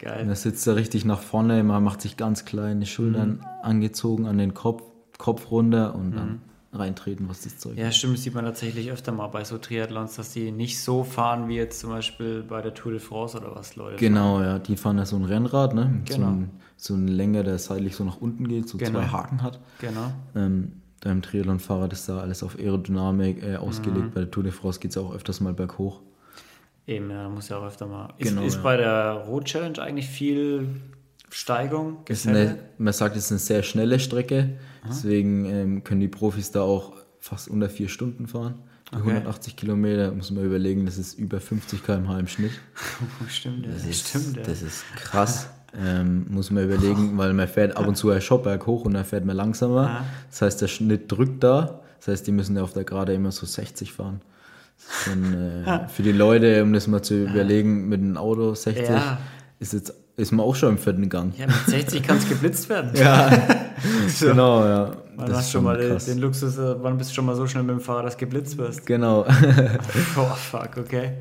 man 0.04 0.36
sitzt 0.36 0.68
da 0.68 0.74
richtig 0.74 1.06
nach 1.06 1.20
vorne, 1.22 1.64
man 1.64 1.84
macht 1.84 2.02
sich 2.04 2.18
ganz 2.18 2.46
kleine 2.46 2.86
Schultern 2.86 3.44
angezogen 3.64 4.28
an 4.28 4.38
den 4.38 4.54
Kopf, 4.54 4.84
Kopf 5.18 5.50
runter 5.50 5.96
und 5.96 6.12
dann 6.16 6.42
reintreten, 6.80 7.28
was 7.30 7.42
das 7.42 7.58
Zeug 7.58 7.78
Ja, 7.78 7.92
stimmt, 7.92 8.16
das 8.18 8.24
sieht 8.24 8.34
man 8.34 8.46
tatsächlich 8.46 8.92
öfter 8.92 9.12
mal 9.12 9.28
bei 9.28 9.44
so 9.44 9.58
Triathlons, 9.58 10.16
dass 10.16 10.32
die 10.34 10.52
nicht 10.52 10.80
so 10.82 11.04
fahren 11.04 11.48
wie 11.48 11.56
jetzt 11.56 11.80
zum 11.80 11.90
Beispiel 11.92 12.44
bei 12.44 12.62
der 12.62 12.74
Tour 12.74 12.92
de 12.92 13.00
France 13.02 13.38
oder 13.38 13.56
was, 13.56 13.76
Leute. 13.76 13.98
Genau, 13.98 14.42
ja, 14.42 14.60
die 14.60 14.78
fahren 14.78 14.98
ja 14.98 15.06
so 15.06 15.16
ein 15.16 15.26
Rennrad, 15.26 15.74
ne? 15.74 15.86
mit 15.86 16.10
So, 16.10 16.16
Genau. 16.16 16.28
ein, 16.30 16.50
so 16.76 16.94
ein 16.94 17.08
Länger, 17.08 17.44
der 17.44 17.58
seitlich 17.58 17.96
so 17.96 18.04
nach 18.04 18.22
unten 18.22 18.48
geht, 18.48 18.68
so 18.70 18.78
Genau. 18.78 18.92
zwei 19.00 19.08
Haken 19.08 19.42
hat. 19.44 19.60
Genau. 19.80 20.12
Ähm, 20.36 20.74
beim 21.02 21.22
Triathlon-Fahrrad 21.22 21.94
ist 21.94 22.10
da 22.10 22.20
alles 22.20 22.42
auf 22.44 22.58
Aerodynamik 22.58 23.44
äh, 23.44 23.52
Mhm. 23.52 23.56
ausgelegt. 23.58 24.14
Bei 24.14 24.22
der 24.22 24.32
Tour 24.32 24.44
de 24.44 24.52
France 24.52 24.80
geht 24.80 24.92
es 24.92 24.98
auch 24.98 25.14
öfters 25.14 25.40
mal 25.42 25.54
berghoch. 25.54 26.02
Eben, 26.88 27.10
ja, 27.12 27.24
da 27.24 27.30
muss 27.30 27.50
ja 27.50 27.58
auch 27.58 27.66
öfter 27.66 27.86
mal. 27.86 28.14
Ist, 28.18 28.30
Genau, 28.30 28.44
ist 28.44 28.56
ja. 28.56 28.62
bei 28.62 28.78
der 28.78 29.26
Road 29.28 29.46
Challenge 29.46 29.80
eigentlich 29.82 30.08
viel 30.08 30.70
Steigung? 31.30 31.98
Eine, 32.26 32.58
man 32.78 32.94
sagt, 32.94 33.16
es 33.16 33.26
ist 33.26 33.32
eine 33.32 33.40
sehr 33.40 33.64
schnelle 33.64 34.00
Strecke, 34.00 34.52
deswegen 34.88 35.46
ähm, 35.46 35.84
können 35.84 36.02
die 36.02 36.08
Profis 36.08 36.52
da 36.52 36.62
auch 36.62 36.94
fast 37.20 37.48
unter 37.50 37.70
vier 37.70 37.90
Stunden 37.90 38.28
fahren. 38.28 38.56
Die 38.92 38.96
Okay. 38.96 39.10
180 39.10 39.58
Kilometer, 39.58 40.14
muss 40.14 40.32
man 40.32 40.46
überlegen, 40.46 40.86
das 40.86 40.98
ist 40.98 41.16
über 41.20 41.42
50 41.42 41.84
km/h 41.84 42.20
im 42.20 42.28
Schnitt. 42.28 42.54
Oh, 43.22 43.28
stimmt, 43.28 43.66
ja. 43.66 43.74
Das 43.74 43.84
ist, 43.86 44.08
stimmt, 44.08 44.48
das 44.48 44.62
ist 44.62 44.84
krass. 44.96 45.50
Ähm, 45.80 46.26
muss 46.30 46.50
man 46.50 46.64
überlegen, 46.64 47.18
weil 47.18 47.34
man 47.34 47.48
fährt 47.48 47.76
ab 47.76 47.86
und 47.86 47.96
zu 47.96 48.10
ein 48.10 48.22
Schoppberg 48.22 48.66
hoch 48.66 48.86
und 48.86 48.94
dann 48.94 49.04
fährt 49.04 49.26
man 49.26 49.36
langsamer. 49.36 49.88
Ah. 49.90 50.06
Das 50.30 50.42
heißt, 50.42 50.62
der 50.62 50.70
Schnitt 50.70 51.12
drückt 51.12 51.44
da. 51.44 51.82
Das 52.00 52.08
heißt, 52.08 52.26
die 52.26 52.32
müssen 52.32 52.56
ja 52.56 52.64
auf 52.64 52.72
der 52.74 52.86
Gerade 52.86 53.14
immer 53.14 53.32
so 53.32 53.46
60 53.46 53.92
fahren. 53.92 54.22
Das 54.78 55.04
schon, 55.04 55.34
äh, 55.34 55.88
für 55.90 56.04
die 56.04 56.14
Leute, 56.14 56.64
um 56.64 56.72
das 56.72 56.88
mal 56.88 57.02
zu 57.04 57.22
überlegen, 57.22 57.90
mit 57.90 58.00
einem 58.00 58.18
Auto 58.18 58.56
60 58.56 58.88
Ja. 58.88 59.20
ist 59.60 59.74
jetzt 59.74 59.94
ist 60.18 60.32
man 60.32 60.46
auch 60.46 60.56
schon 60.56 60.70
im 60.72 60.78
vierten 60.78 61.08
Gang. 61.10 61.34
ja, 61.38 61.46
mit 61.48 61.56
60 61.68 62.04
kann 62.04 62.18
es 62.18 62.28
geblitzt 62.28 62.68
werden. 62.70 62.92
Ja, 62.96 63.30
genau, 64.20 64.66
ja. 64.66 64.92
Wann 65.16 65.28
Das 65.28 65.38
hast 65.38 65.46
ist 65.46 65.52
schon 65.52 65.64
mal 65.64 65.78
den, 65.78 65.92
krass. 65.92 66.06
den 66.06 66.18
Luxus, 66.20 66.58
äh, 66.58 66.76
wann 66.84 66.98
bist 66.98 67.12
du 67.12 67.16
schon 67.16 67.26
mal 67.26 67.36
so 67.36 67.48
schnell 67.48 67.64
mit 67.64 67.76
dem 67.76 67.80
Fahrrad, 67.80 68.06
dass 68.06 68.18
geblitzt 68.18 68.58
wirst? 68.58 68.86
Genau. 68.86 69.26
Oh, 70.18 70.26
fuck, 70.36 70.78
okay. 70.78 71.14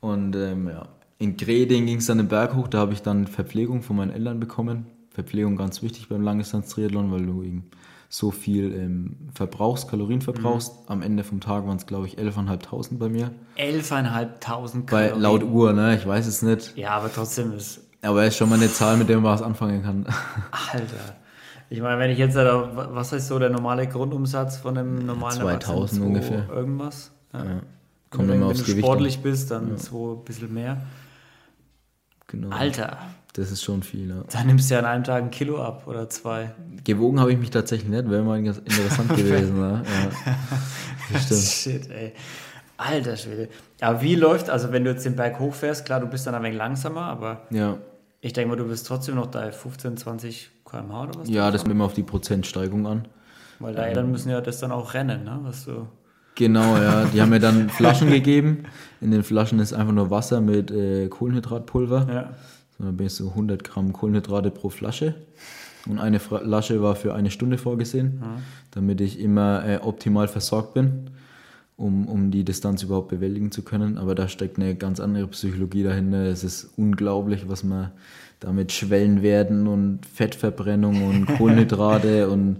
Und 0.00 0.34
ähm, 0.36 0.68
ja, 0.68 0.86
in 1.18 1.36
Greding 1.36 1.86
ging 1.86 1.98
es 1.98 2.06
dann 2.06 2.18
den 2.18 2.28
Berg 2.28 2.54
hoch, 2.54 2.68
da 2.68 2.78
habe 2.78 2.92
ich 2.94 3.02
dann 3.02 3.26
Verpflegung 3.26 3.82
von 3.82 3.96
meinen 3.96 4.10
Eltern 4.10 4.40
bekommen. 4.40 4.86
Verpflegung 5.10 5.56
ganz 5.56 5.82
wichtig 5.82 6.08
beim 6.08 6.22
Langdistanz-Triathlon, 6.22 7.12
weil 7.12 7.26
du 7.26 7.42
eben 7.42 7.64
so 8.08 8.30
viel 8.30 8.72
ähm, 8.74 9.16
verbrauchst, 9.34 9.88
Kalorien 9.88 10.22
verbrauchst. 10.22 10.72
Mhm. 10.72 10.92
Am 10.92 11.02
Ende 11.02 11.24
vom 11.24 11.40
Tag 11.40 11.66
waren 11.66 11.76
es, 11.76 11.86
glaube 11.86 12.06
ich, 12.06 12.18
11.500 12.18 12.96
bei 12.98 13.08
mir. 13.08 13.30
11.500 13.58 14.86
Bei, 14.90 15.08
Kalorien. 15.08 15.20
laut 15.20 15.42
Uhr, 15.44 15.72
ne? 15.72 15.96
Ich 15.96 16.06
weiß 16.06 16.26
es 16.26 16.42
nicht. 16.42 16.76
Ja, 16.76 16.90
aber 16.92 17.12
trotzdem 17.12 17.52
ist 17.52 17.80
Aber 18.02 18.24
ist 18.24 18.36
schon 18.36 18.48
mal 18.48 18.56
eine 18.56 18.72
Zahl, 18.72 18.96
mit 18.96 19.08
der 19.08 19.16
man 19.18 19.32
was 19.32 19.42
anfangen 19.42 19.82
kann. 19.82 20.06
Alter. 20.72 21.16
Ich 21.68 21.80
meine, 21.80 22.00
wenn 22.00 22.10
ich 22.10 22.18
jetzt, 22.18 22.34
da, 22.34 22.70
was 22.94 23.12
heißt 23.12 23.28
so 23.28 23.38
der 23.38 23.50
normale 23.50 23.86
Grundumsatz 23.86 24.56
von 24.56 24.76
einem 24.76 25.04
normalen 25.06 25.36
2000 25.38 25.70
Erwachsenen? 25.70 26.06
ungefähr. 26.08 26.48
Irgendwas. 26.48 27.12
Ja. 27.32 27.38
Ja. 27.38 27.44
Wenn, 27.46 27.60
Kommt 28.10 28.28
wenn 28.28 28.42
aufs 28.42 28.58
du 28.60 28.64
Gewicht 28.64 28.84
sportlich 28.84 29.16
an. 29.18 29.22
bist, 29.22 29.50
dann 29.52 29.76
so 29.78 30.14
ein 30.20 30.24
bisschen 30.24 30.52
mehr. 30.52 30.78
Genau. 32.26 32.48
Alter, 32.50 32.96
Das 33.34 33.50
ist 33.52 33.62
schon 33.62 33.82
viel, 33.82 34.08
ja. 34.08 34.24
da 34.32 34.42
nimmst 34.44 34.70
du 34.70 34.74
ja 34.74 34.80
an 34.80 34.86
einem 34.86 35.04
Tag 35.04 35.22
ein 35.22 35.30
Kilo 35.30 35.62
ab 35.62 35.84
oder 35.86 36.08
zwei. 36.08 36.52
Gewogen 36.84 37.20
habe 37.20 37.32
ich 37.32 37.38
mich 37.38 37.50
tatsächlich 37.50 37.88
nicht, 37.88 38.08
wäre 38.10 38.22
mal 38.22 38.38
interessant 38.38 39.08
gewesen. 39.16 39.60
Ne? 39.60 39.82
Ja. 41.12 41.18
Stimmt. 41.20 41.40
Shit, 41.40 41.90
ey. 41.90 42.12
Alter 42.76 43.16
Schwede. 43.16 43.48
Aber 43.80 44.00
wie 44.00 44.14
läuft, 44.14 44.48
also 44.48 44.72
wenn 44.72 44.84
du 44.84 44.90
jetzt 44.90 45.04
den 45.04 45.14
Berg 45.16 45.38
hochfährst, 45.38 45.84
klar, 45.84 46.00
du 46.00 46.06
bist 46.06 46.26
dann 46.26 46.34
ein 46.34 46.42
wenig 46.42 46.56
langsamer, 46.58 47.02
aber 47.02 47.42
Ja. 47.50 47.76
Ich 48.20 48.32
denke 48.32 48.50
mal, 48.50 48.56
du 48.56 48.68
bist 48.68 48.86
trotzdem 48.86 49.14
noch 49.14 49.26
da 49.26 49.50
15, 49.50 49.96
20 49.96 50.50
km/h 50.64 51.02
oder 51.02 51.20
was? 51.20 51.28
ja, 51.28 51.50
das 51.50 51.62
kommt 51.62 51.72
immer 51.72 51.84
auf 51.84 51.94
die 51.94 52.02
Prozentsteigung 52.02 52.86
an. 52.86 53.08
Weil 53.58 53.74
da 53.74 53.86
Eltern 53.86 54.10
müssen 54.10 54.30
ja 54.30 54.40
das 54.40 54.58
dann 54.58 54.72
auch 54.72 54.94
rennen, 54.94 55.24
ne? 55.24 55.38
Was 55.42 55.64
du. 55.64 55.86
Genau, 56.34 56.78
ja. 56.78 57.04
Die 57.12 57.20
haben 57.20 57.30
mir 57.30 57.40
dann 57.40 57.68
Flaschen 57.68 58.08
gegeben. 58.08 58.64
In 59.00 59.10
den 59.10 59.22
Flaschen 59.22 59.58
ist 59.58 59.72
einfach 59.72 59.92
nur 59.92 60.10
Wasser 60.10 60.40
mit 60.40 60.70
äh, 60.70 61.08
Kohlenhydratpulver. 61.08 62.06
Ja. 62.08 62.30
So, 62.78 62.84
dann 62.84 62.96
bin 62.96 63.06
ich 63.06 63.14
so 63.14 63.28
100 63.28 63.62
Gramm 63.62 63.92
Kohlenhydrate 63.92 64.50
pro 64.50 64.70
Flasche. 64.70 65.14
Und 65.86 65.98
eine 65.98 66.20
Flasche 66.20 66.82
war 66.82 66.94
für 66.94 67.14
eine 67.14 67.30
Stunde 67.30 67.56
vorgesehen, 67.56 68.22
damit 68.70 69.00
ich 69.00 69.18
immer 69.18 69.66
äh, 69.66 69.78
optimal 69.78 70.28
versorgt 70.28 70.74
bin, 70.74 71.10
um, 71.80 72.06
um 72.06 72.30
die 72.30 72.44
Distanz 72.44 72.82
überhaupt 72.82 73.08
bewältigen 73.08 73.50
zu 73.50 73.62
können. 73.62 73.98
Aber 73.98 74.14
da 74.14 74.28
steckt 74.28 74.58
eine 74.58 74.74
ganz 74.74 75.00
andere 75.00 75.26
Psychologie 75.28 75.82
dahinter. 75.82 76.24
Es 76.24 76.44
ist 76.44 76.70
unglaublich, 76.76 77.48
was 77.48 77.64
man 77.64 77.90
damit 78.38 78.72
Schwellenwerten 78.72 79.66
und 79.66 80.00
Fettverbrennung 80.06 81.06
und 81.08 81.26
Kohlenhydrate 81.38 82.28
und 82.30 82.58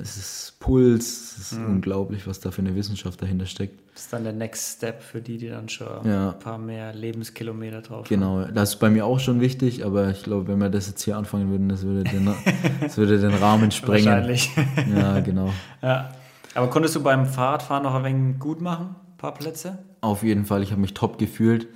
es 0.00 0.16
ist 0.16 0.60
Puls. 0.60 1.36
Es 1.38 1.52
ist 1.52 1.58
unglaublich, 1.58 2.26
was 2.26 2.38
da 2.38 2.50
für 2.52 2.62
eine 2.62 2.76
Wissenschaft 2.76 3.20
dahinter 3.20 3.46
steckt. 3.46 3.80
Das 3.94 4.02
ist 4.04 4.12
dann 4.12 4.22
der 4.22 4.32
Next 4.32 4.76
Step 4.76 5.02
für 5.02 5.20
die, 5.20 5.38
die 5.38 5.48
dann 5.48 5.68
schon 5.68 5.88
Ja. 6.08 6.30
ein 6.30 6.38
paar 6.38 6.56
mehr 6.58 6.94
Lebenskilometer 6.94 7.82
drauf 7.82 8.04
haben. 8.04 8.08
Genau, 8.08 8.44
das 8.44 8.74
ist 8.74 8.76
bei 8.76 8.90
mir 8.90 9.06
auch 9.06 9.18
schon 9.18 9.40
wichtig, 9.40 9.84
aber 9.84 10.10
ich 10.10 10.22
glaube, 10.22 10.46
wenn 10.46 10.58
wir 10.58 10.68
das 10.70 10.86
jetzt 10.86 11.02
hier 11.02 11.16
anfangen 11.16 11.50
würden, 11.50 11.68
das 11.68 11.82
würde 11.82 12.04
den, 12.04 12.28
das 12.80 12.96
würde 12.96 13.18
den 13.18 13.34
Rahmen 13.34 13.72
sprengen. 13.72 14.06
Wahrscheinlich. 14.06 14.50
Ja, 14.94 15.18
genau. 15.20 15.52
ja. 15.82 16.10
Aber 16.58 16.70
konntest 16.70 16.96
du 16.96 17.02
beim 17.04 17.24
Fahrradfahren 17.24 17.84
noch 17.84 17.94
ein 17.94 18.02
wenig 18.02 18.40
gut 18.40 18.60
machen? 18.60 18.96
Ein 19.12 19.16
paar 19.16 19.32
Plätze? 19.32 19.78
Auf 20.00 20.24
jeden 20.24 20.44
Fall, 20.44 20.60
ich 20.64 20.72
habe 20.72 20.80
mich 20.80 20.92
top 20.92 21.16
gefühlt. 21.16 21.68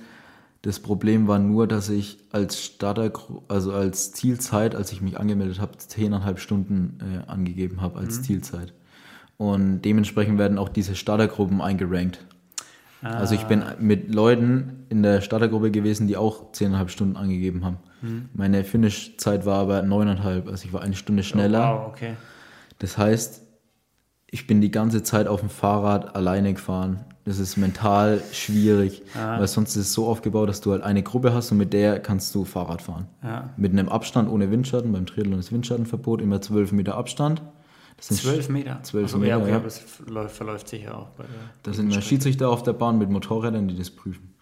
Das 0.61 0.81
Problem 0.81 1.25
war 1.25 1.39
nur, 1.39 1.67
dass 1.67 1.87
ich 1.87 2.17
als 2.33 2.61
Starter, 2.61 3.13
also 3.47 3.71
als 3.71 4.11
Zielzeit, 4.11 4.75
als 4.75 4.91
ich 4.91 5.01
mich 5.01 5.17
angemeldet 5.17 5.61
habe, 5.61 5.77
10,5 5.77 6.37
Stunden 6.37 6.97
äh, 6.99 7.31
angegeben 7.31 7.79
habe 7.79 7.97
als 7.97 8.23
Zielzeit. 8.23 8.73
Und 9.37 9.83
dementsprechend 9.83 10.37
werden 10.37 10.57
auch 10.57 10.67
diese 10.67 10.95
Startergruppen 10.95 11.61
eingerankt. 11.61 12.19
Also 13.01 13.35
ich 13.35 13.43
bin 13.45 13.63
mit 13.79 14.13
Leuten 14.13 14.85
in 14.89 15.01
der 15.01 15.21
Startergruppe 15.21 15.71
gewesen, 15.71 16.07
die 16.07 16.17
auch 16.17 16.51
10,5 16.51 16.87
Stunden 16.89 17.15
angegeben 17.15 17.63
haben. 17.63 17.77
Meine 18.33 18.65
Finish-Zeit 18.65 19.45
war 19.45 19.59
aber 19.59 19.79
9,5, 19.79 20.49
also 20.49 20.65
ich 20.65 20.73
war 20.73 20.81
eine 20.81 20.95
Stunde 20.95 21.23
schneller. 21.23 21.73
Oh, 21.73 21.79
wow, 21.79 21.87
okay. 21.87 22.15
Das 22.79 22.97
heißt, 22.97 23.42
ich 24.33 24.47
bin 24.47 24.61
die 24.61 24.71
ganze 24.71 25.03
Zeit 25.03 25.27
auf 25.27 25.41
dem 25.41 25.49
Fahrrad 25.49 26.15
alleine 26.15 26.55
gefahren. 26.55 27.01
Das 27.23 27.37
ist 27.37 27.55
mental 27.55 28.19
schwierig, 28.31 29.03
weil 29.13 29.47
sonst 29.47 29.75
ist 29.75 29.85
es 29.85 29.93
so 29.93 30.07
aufgebaut, 30.07 30.49
dass 30.49 30.59
du 30.59 30.71
halt 30.71 30.81
eine 30.81 31.03
Gruppe 31.03 31.35
hast 31.35 31.51
und 31.51 31.59
mit 31.59 31.71
der 31.71 31.99
kannst 31.99 32.33
du 32.33 32.43
Fahrrad 32.43 32.81
fahren. 32.81 33.05
Ja. 33.21 33.51
Mit 33.57 33.73
einem 33.73 33.89
Abstand 33.89 34.27
ohne 34.29 34.49
Windschatten, 34.49 34.91
beim 34.91 35.05
Triathlon 35.05 35.37
ist 35.37 35.51
Windschattenverbot, 35.51 36.19
immer 36.19 36.41
12 36.41 36.71
Meter 36.71 36.95
Abstand. 36.95 37.43
Das 37.95 38.07
sind, 38.07 38.21
Zwölf 38.21 38.49
Meter. 38.49 38.79
Zwölf 38.81 39.05
Ach 39.05 39.09
so, 39.11 39.17
Meter, 39.19 39.29
Ja, 39.29 39.37
okay, 39.37 39.51
ja. 39.51 39.55
aber 39.57 39.65
das 39.65 39.77
verläuft, 39.77 40.67
sich 40.67 40.81
ja 40.81 40.95
auch 40.95 41.09
bei 41.09 41.25
der. 41.25 41.35
da 41.61 41.73
sind 41.73 41.93
Schiedsrichter 42.03 42.49
auf 42.49 42.63
der 42.63 42.73
Bahn 42.73 42.97
mit 42.97 43.11
Motorrädern, 43.11 43.67
die 43.67 43.77
das 43.77 43.91
prüfen. 43.91 44.33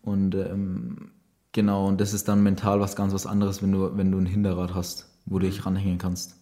Und 0.00 0.34
ähm, 0.34 1.10
genau, 1.52 1.88
und 1.88 2.00
das 2.00 2.14
ist 2.14 2.26
dann 2.26 2.42
mental 2.42 2.80
was 2.80 2.96
ganz 2.96 3.12
was 3.12 3.26
anderes, 3.26 3.62
wenn 3.62 3.72
du, 3.72 3.98
wenn 3.98 4.10
du 4.10 4.16
ein 4.18 4.24
Hinterrad 4.24 4.74
hast, 4.74 5.10
wo 5.26 5.38
du 5.38 5.46
dich 5.46 5.66
ranhängen 5.66 5.98
kannst. 5.98 6.39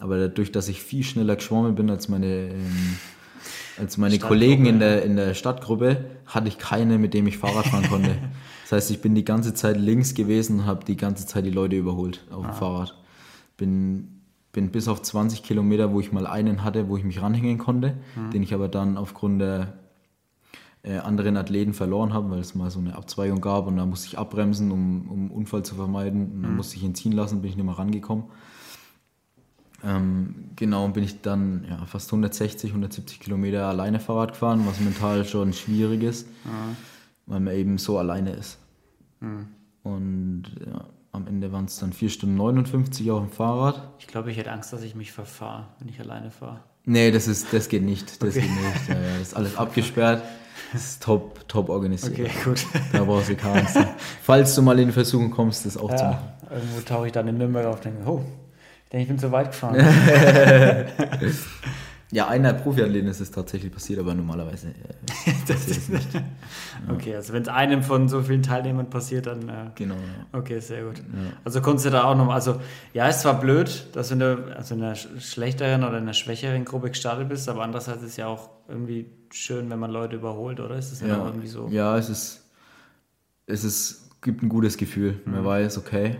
Aber 0.00 0.18
dadurch, 0.18 0.50
dass 0.50 0.68
ich 0.68 0.82
viel 0.82 1.04
schneller 1.04 1.36
geschwommen 1.36 1.74
bin 1.74 1.90
als 1.90 2.08
meine, 2.08 2.26
ähm, 2.26 2.96
als 3.78 3.98
meine 3.98 4.18
Kollegen 4.18 4.66
in 4.66 4.80
der, 4.80 5.04
in 5.04 5.14
der 5.14 5.34
Stadtgruppe, 5.34 6.04
hatte 6.26 6.48
ich 6.48 6.58
keine, 6.58 6.98
mit 6.98 7.14
dem 7.14 7.26
ich 7.26 7.38
Fahrrad 7.38 7.66
fahren 7.66 7.88
konnte. 7.88 8.10
Das 8.70 8.76
heißt, 8.84 8.92
ich 8.92 9.00
bin 9.00 9.16
die 9.16 9.24
ganze 9.24 9.52
Zeit 9.52 9.76
links 9.76 10.14
gewesen 10.14 10.60
und 10.60 10.66
habe 10.66 10.84
die 10.84 10.96
ganze 10.96 11.26
Zeit 11.26 11.44
die 11.44 11.50
Leute 11.50 11.74
überholt 11.74 12.24
auf 12.30 12.44
dem 12.46 12.54
Fahrrad. 12.54 12.94
Bin, 13.56 14.20
bin 14.52 14.70
bis 14.70 14.86
auf 14.86 15.02
20 15.02 15.42
Kilometer, 15.42 15.92
wo 15.92 15.98
ich 15.98 16.12
mal 16.12 16.24
einen 16.24 16.62
hatte, 16.62 16.88
wo 16.88 16.96
ich 16.96 17.02
mich 17.02 17.20
ranhängen 17.20 17.58
konnte, 17.58 17.96
den 18.32 18.44
ich 18.44 18.54
aber 18.54 18.68
dann 18.68 18.96
aufgrund 18.96 19.40
der 19.40 19.72
äh, 20.82 20.98
anderen 20.98 21.36
Athleten 21.36 21.74
verloren 21.74 22.14
habe, 22.14 22.30
weil 22.30 22.38
es 22.38 22.54
mal 22.54 22.70
so 22.70 22.78
eine 22.78 22.94
Abzweigung 22.94 23.40
gab 23.40 23.66
und 23.66 23.76
da 23.76 23.84
musste 23.84 24.06
ich 24.06 24.18
abbremsen, 24.18 24.70
um, 24.70 25.10
um 25.10 25.30
Unfall 25.30 25.64
zu 25.64 25.74
vermeiden. 25.74 26.30
Und 26.32 26.42
dann 26.44 26.56
musste 26.56 26.76
ich 26.76 26.84
ihn 26.84 26.94
ziehen 26.94 27.12
lassen, 27.12 27.42
bin 27.42 27.50
ich 27.50 27.56
nicht 27.56 27.66
mehr 27.66 27.78
rangekommen. 27.78 28.26
Ähm, 29.84 30.50
genau, 30.56 30.86
bin 30.88 31.04
ich 31.04 31.22
dann 31.22 31.64
ja, 31.68 31.84
fast 31.86 32.08
160, 32.08 32.70
170 32.70 33.20
Kilometer 33.20 33.66
alleine 33.66 34.00
Fahrrad 34.00 34.32
gefahren, 34.32 34.64
was 34.66 34.80
mental 34.80 35.24
schon 35.24 35.52
schwierig 35.52 36.02
ist, 36.02 36.28
weil 37.26 37.40
man 37.40 37.54
eben 37.54 37.78
so 37.78 37.98
alleine 37.98 38.32
ist. 38.32 38.58
Und 39.82 40.44
ja, 40.66 40.84
am 41.12 41.26
Ende 41.26 41.52
waren 41.52 41.64
es 41.64 41.78
dann 41.78 41.92
4 41.92 42.10
Stunden 42.10 42.36
59 42.36 43.10
auf 43.10 43.20
dem 43.20 43.30
Fahrrad. 43.30 43.90
Ich 43.98 44.06
glaube, 44.06 44.30
ich 44.30 44.36
hätte 44.36 44.52
Angst, 44.52 44.72
dass 44.72 44.82
ich 44.82 44.94
mich 44.94 45.12
verfahre, 45.12 45.68
wenn 45.78 45.88
ich 45.88 45.98
alleine 46.00 46.30
fahre. 46.30 46.60
Nee, 46.84 47.10
das, 47.10 47.28
ist, 47.28 47.52
das 47.52 47.68
geht 47.68 47.82
nicht. 47.82 48.22
Das 48.22 48.34
geht 48.34 48.44
nicht. 48.44 48.88
Ja, 48.88 48.94
ja, 48.94 49.18
das 49.18 49.28
ist 49.28 49.36
alles 49.36 49.56
abgesperrt. 49.56 50.22
Das 50.72 50.84
ist 50.84 51.02
top, 51.02 51.48
top 51.48 51.68
organisiert. 51.68 52.12
Okay, 52.12 52.30
gut. 52.44 52.64
Da 52.92 53.04
brauchst 53.04 53.28
du 53.28 53.36
keine 53.36 53.60
Angst. 53.60 53.76
Falls 54.22 54.54
du 54.54 54.62
mal 54.62 54.78
in 54.78 54.92
Versuchung 54.92 55.30
kommst, 55.30 55.66
das 55.66 55.76
auch 55.76 55.94
zu 55.94 56.04
machen. 56.04 56.28
Ja, 56.48 56.56
irgendwo 56.56 56.80
tauche 56.80 57.06
ich 57.06 57.12
dann 57.12 57.28
in 57.28 57.38
Nürnberg 57.38 57.66
auf 57.66 57.76
und 57.76 57.84
denke, 57.84 58.08
oh, 58.08 58.24
denke, 58.92 59.02
ich 59.02 59.08
bin 59.08 59.18
zu 59.18 59.30
weit 59.32 59.50
gefahren. 59.50 59.76
Ja, 62.12 62.26
einer 62.26 62.52
Profiathleten 62.54 63.08
ist 63.08 63.20
es 63.20 63.30
tatsächlich 63.30 63.70
passiert, 63.72 64.00
aber 64.00 64.14
normalerweise 64.14 64.70
äh, 64.70 65.32
passiert 65.46 65.76
es 65.78 65.88
nicht. 65.88 66.08
Okay, 66.92 67.14
also 67.14 67.32
wenn 67.32 67.42
es 67.42 67.48
einem 67.48 67.84
von 67.84 68.08
so 68.08 68.20
vielen 68.20 68.42
Teilnehmern 68.42 68.90
passiert, 68.90 69.26
dann. 69.26 69.48
Äh, 69.48 69.52
Genau. 69.76 69.94
Ja. 69.94 70.38
Okay, 70.40 70.58
sehr 70.58 70.82
gut. 70.86 71.00
Also 71.44 71.60
konntest 71.60 71.86
du 71.86 71.90
da 71.90 72.02
auch 72.02 72.16
noch, 72.16 72.28
also 72.30 72.60
ja, 72.94 73.06
ist 73.06 73.20
zwar 73.20 73.38
blöd, 73.38 73.86
dass 73.92 74.08
du 74.08 74.14
in, 74.14 74.18
der, 74.18 74.38
also 74.56 74.74
in 74.74 74.82
einer 74.82 74.96
sch- 74.96 75.20
schlechteren 75.20 75.84
oder 75.84 75.98
in 75.98 76.02
einer 76.02 76.12
schwächeren 76.14 76.64
Gruppe 76.64 76.88
gestartet 76.88 77.28
bist, 77.28 77.48
aber 77.48 77.62
andererseits 77.62 78.02
ist 78.02 78.08
es 78.10 78.16
ja 78.16 78.26
auch 78.26 78.50
irgendwie 78.66 79.06
schön, 79.32 79.70
wenn 79.70 79.78
man 79.78 79.92
Leute 79.92 80.16
überholt, 80.16 80.58
oder? 80.58 80.74
Ist 80.76 80.90
das 80.90 81.02
ja, 81.02 81.06
Ja, 81.06 81.26
irgendwie 81.26 81.46
so? 81.46 81.68
ja 81.68 81.96
es 81.96 82.08
ist, 82.10 82.44
es 83.46 83.62
ist, 83.62 84.20
gibt 84.20 84.42
ein 84.42 84.48
gutes 84.48 84.76
Gefühl. 84.76 85.20
Man 85.26 85.44
weiß, 85.44 85.78
okay, 85.78 86.16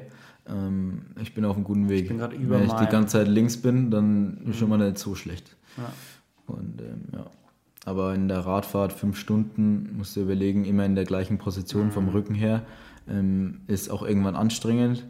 ähm, 0.50 1.02
ich 1.20 1.34
bin 1.34 1.44
auf 1.44 1.56
einem 1.56 1.64
guten 1.64 1.88
Weg. 1.88 2.08
bin 2.08 2.18
grad 2.18 2.32
über 2.32 2.58
Wenn 2.58 2.66
ich 2.66 2.72
die 2.74 2.86
ganze 2.86 3.18
Zeit 3.18 3.28
links 3.28 3.56
bin, 3.56 3.90
dann 3.90 4.38
ist 4.48 4.58
schon 4.58 4.68
mal 4.68 4.78
nicht 4.78 4.98
so 4.98 5.14
schlecht. 5.14 5.56
Ja. 5.76 5.92
Und 6.46 6.80
ähm, 6.80 7.02
ja. 7.12 7.26
Aber 7.86 8.14
in 8.14 8.28
der 8.28 8.40
Radfahrt 8.40 8.92
fünf 8.92 9.18
Stunden, 9.18 9.96
musst 9.96 10.14
du 10.16 10.20
überlegen, 10.20 10.64
immer 10.64 10.84
in 10.84 10.94
der 10.94 11.04
gleichen 11.04 11.38
Position 11.38 11.86
Mhm. 11.86 11.90
vom 11.92 12.08
Rücken 12.08 12.34
her, 12.34 12.62
ähm, 13.08 13.60
ist 13.68 13.90
auch 13.90 14.02
irgendwann 14.02 14.36
anstrengend 14.36 15.06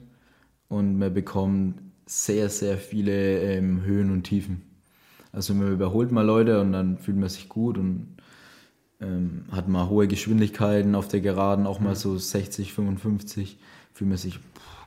und 0.69 0.99
man 0.99 1.13
bekommt 1.13 1.81
sehr, 2.07 2.49
sehr 2.49 2.77
viele 2.79 3.41
ähm, 3.41 3.83
Höhen 3.83 4.11
und 4.11 4.23
Tiefen. 4.25 4.63
Also 5.33 5.55
man 5.55 5.73
überholt 5.73 6.11
mal 6.13 6.23
Leute 6.27 6.61
und 6.61 6.73
dann 6.73 6.99
fühlt 6.99 7.17
man 7.17 7.29
sich 7.29 7.49
gut 7.49 7.79
und 7.79 8.17
ähm, 9.01 9.45
hat 9.51 9.69
mal 9.69 9.89
hohe 9.89 10.07
Geschwindigkeiten 10.09 10.95
auf 10.95 11.09
der 11.09 11.21
Geraden, 11.21 11.67
auch 11.67 11.81
Mhm. 11.81 11.87
mal 11.87 11.97
so 11.97 12.17
60, 12.19 12.73
55, 12.73 13.59
fühlt 13.95 14.09
man 14.09 14.19
sich, 14.19 14.39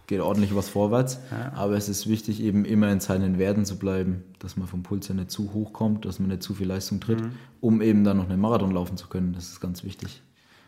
geht 0.08 0.20
ordentlich 0.22 0.56
was 0.56 0.70
vorwärts. 0.70 1.20
Aber 1.56 1.76
es 1.78 1.90
ist 1.90 2.08
wichtig, 2.08 2.42
eben 2.42 2.66
immer 2.66 2.92
in 2.92 3.00
seinen 3.00 3.38
Werten 3.40 3.66
zu 3.66 3.78
bleiben, 3.78 4.24
dass 4.40 4.58
man 4.58 4.68
vom 4.68 4.84
Puls 4.84 5.08
her 5.10 5.16
nicht 5.16 5.32
zu 5.32 5.54
hoch 5.54 5.74
kommt, 5.74 6.06
dass 6.06 6.20
man 6.20 6.30
nicht 6.30 6.44
zu 6.44 6.54
viel 6.54 6.68
Leistung 6.68 7.00
tritt, 7.00 7.22
Mhm. 7.22 7.32
um 7.62 7.82
eben 7.82 8.04
dann 8.04 8.18
noch 8.18 8.30
einen 8.30 8.42
Marathon 8.42 8.72
laufen 8.72 8.98
zu 8.98 9.08
können. 9.08 9.34
Das 9.34 9.46
ist 9.50 9.60
ganz 9.62 9.84
wichtig. 9.84 10.22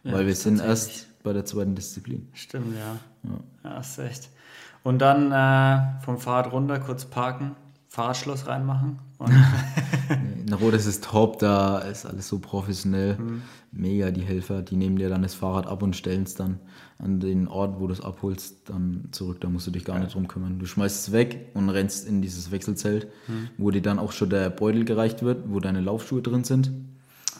Ja, 0.03 0.13
Weil 0.13 0.19
wir 0.21 0.29
das 0.29 0.37
ist 0.37 0.43
sind 0.43 0.59
erst 0.61 1.07
bei 1.23 1.33
der 1.33 1.45
zweiten 1.45 1.75
Disziplin. 1.75 2.27
Stimmt, 2.33 2.75
ja. 2.75 3.31
Ja, 3.63 3.79
ist 3.79 3.97
echt. 3.99 4.29
Und 4.83 4.99
dann 4.99 5.31
äh, 5.31 6.01
vom 6.03 6.19
Fahrrad 6.19 6.51
runter, 6.51 6.79
kurz 6.79 7.05
parken, 7.05 7.55
Fahrradschloss 7.89 8.45
reinmachen 8.47 8.99
und 9.17 9.31
In 10.47 10.53
Rot 10.53 10.75
ist 10.75 10.85
es 10.85 11.01
top, 11.01 11.39
da 11.39 11.79
ist 11.79 12.05
alles 12.05 12.27
so 12.27 12.37
professionell. 12.37 13.17
Mhm. 13.17 13.41
Mega, 13.71 14.11
die 14.11 14.21
Helfer, 14.21 14.61
die 14.61 14.75
nehmen 14.75 14.95
dir 14.97 15.09
dann 15.09 15.23
das 15.23 15.33
Fahrrad 15.33 15.65
ab 15.65 15.81
und 15.81 15.95
stellen 15.95 16.23
es 16.23 16.35
dann 16.35 16.59
an 16.97 17.19
den 17.19 17.47
Ort, 17.47 17.79
wo 17.79 17.87
du 17.87 17.93
es 17.93 18.01
abholst, 18.01 18.69
dann 18.69 19.09
zurück. 19.11 19.41
Da 19.41 19.49
musst 19.49 19.67
du 19.67 19.71
dich 19.71 19.83
gar 19.83 19.99
nicht 19.99 20.13
drum 20.15 20.27
kümmern. 20.29 20.59
Du 20.59 20.65
schmeißt 20.65 21.07
es 21.07 21.11
weg 21.13 21.47
und 21.53 21.69
rennst 21.69 22.07
in 22.07 22.21
dieses 22.21 22.51
Wechselzelt, 22.51 23.07
Mhm. 23.27 23.49
wo 23.57 23.69
dir 23.71 23.81
dann 23.81 23.99
auch 23.99 24.11
schon 24.13 24.29
der 24.29 24.49
Beutel 24.49 24.85
gereicht 24.85 25.21
wird, 25.21 25.43
wo 25.49 25.59
deine 25.59 25.81
Laufschuhe 25.81 26.21
drin 26.21 26.43
sind. 26.45 26.71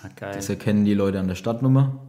ah, 0.03 0.09
geil. 0.15 0.33
Das 0.35 0.49
erkennen 0.49 0.83
die 0.85 0.93
Leute 0.93 1.19
an 1.19 1.27
der 1.27 1.35
Stadtnummer. 1.35 1.99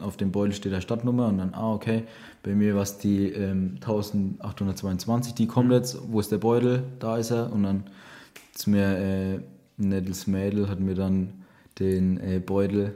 Auf 0.00 0.16
dem 0.16 0.32
Beutel 0.32 0.54
steht 0.54 0.72
der 0.72 0.80
Stadtnummer 0.80 1.28
und 1.28 1.38
dann, 1.38 1.52
ah, 1.54 1.72
okay, 1.72 2.04
bei 2.42 2.54
mir 2.54 2.74
war 2.74 2.82
es 2.82 2.98
die 2.98 3.28
ähm, 3.28 3.76
1822, 3.80 5.34
die 5.34 5.46
kommt 5.46 5.70
jetzt, 5.72 5.98
wo 6.10 6.20
ist 6.20 6.32
der 6.32 6.38
Beutel? 6.38 6.82
Da 7.00 7.16
ist 7.18 7.30
er. 7.30 7.52
Und 7.52 7.62
dann 7.64 7.84
ist 8.54 8.66
mir 8.66 8.84
äh, 8.98 9.34
ein 9.34 9.42
nettes 9.88 10.26
Mädel, 10.26 10.68
hat 10.68 10.80
mir 10.80 10.94
dann 10.94 11.32
den 11.78 12.18
äh, 12.20 12.38
Beutel 12.44 12.94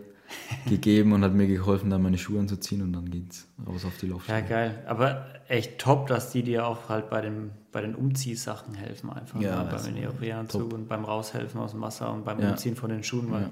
gegeben 0.69 1.13
und 1.13 1.23
hat 1.25 1.33
mir 1.35 1.47
geholfen, 1.47 1.91
dann 1.91 2.03
meine 2.03 2.19
Schuhe 2.19 2.41
anzuziehen 2.41 2.83
und 2.83 2.93
dann 2.93 3.11
geht's 3.11 3.47
raus 3.67 3.85
auf 3.85 3.97
die 3.99 4.07
Ja, 4.07 4.13
Laufstrecke. 4.13 4.49
geil. 4.49 4.83
Aber 4.87 5.27
echt 5.49 5.79
top, 5.79 6.07
dass 6.09 6.31
die 6.31 6.43
dir 6.43 6.67
auch 6.67 6.89
halt 6.91 7.09
bei, 7.09 7.21
dem, 7.23 7.51
bei 7.73 7.81
den 7.81 7.95
Umziehsachen 7.95 8.75
helfen 8.75 9.11
einfach. 9.11 9.41
Ja, 9.41 9.65
ne? 9.65 9.71
beim 9.71 9.95
Neoprenanzug 9.95 10.73
und 10.75 10.89
beim 10.89 11.05
Raushelfen 11.05 11.61
aus 11.61 11.71
dem 11.73 11.81
Wasser 11.81 12.13
und 12.13 12.25
beim 12.25 12.41
Ja. 12.41 12.51
Umziehen 12.51 12.77
von 12.77 12.91
den 12.91 13.03
Schuhen. 13.03 13.31
Weil, 13.31 13.49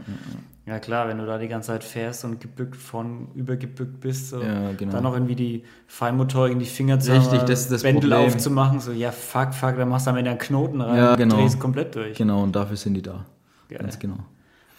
ja, 0.66 0.78
klar, 0.78 1.08
wenn 1.08 1.16
du 1.18 1.24
da 1.26 1.38
die 1.38 1.48
ganze 1.48 1.68
Zeit 1.68 1.84
fährst 1.84 2.24
und 2.24 2.40
gebückt 2.40 2.76
von 2.76 3.28
übergebückt 3.34 4.00
bist, 4.00 4.28
so, 4.30 4.42
Ja, 4.42 4.72
genau. 4.72 4.92
dann 4.92 5.02
noch 5.04 5.14
irgendwie 5.14 5.36
die 5.36 5.62
Feinmotorik 5.86 6.52
in 6.52 6.58
die 6.58 6.64
Finger 6.66 6.98
zu 7.00 7.12
Richtig, 7.12 7.40
das 7.44 7.60
ist 7.62 7.72
das 7.72 7.82
Bändel 7.82 8.10
Problem. 8.10 8.26
aufzumachen, 8.34 8.80
so 8.80 8.92
ja, 8.92 9.12
fuck, 9.12 9.54
fuck, 9.54 9.76
dann 9.76 9.88
machst 9.88 10.06
du 10.06 10.10
am 10.10 10.16
Ende 10.16 10.30
einen 10.32 10.40
Knoten 10.40 10.80
rein 10.80 10.96
Ja, 10.96 11.10
und 11.12 11.16
genau. 11.18 11.36
drehst 11.36 11.58
komplett 11.58 11.94
durch. 11.94 12.18
Genau, 12.18 12.42
und 12.42 12.54
dafür 12.54 12.76
sind 12.76 12.94
die 12.94 13.02
da. 13.02 13.24
Geil. 13.68 13.78
Ganz 13.80 13.98
genau. 13.98 14.18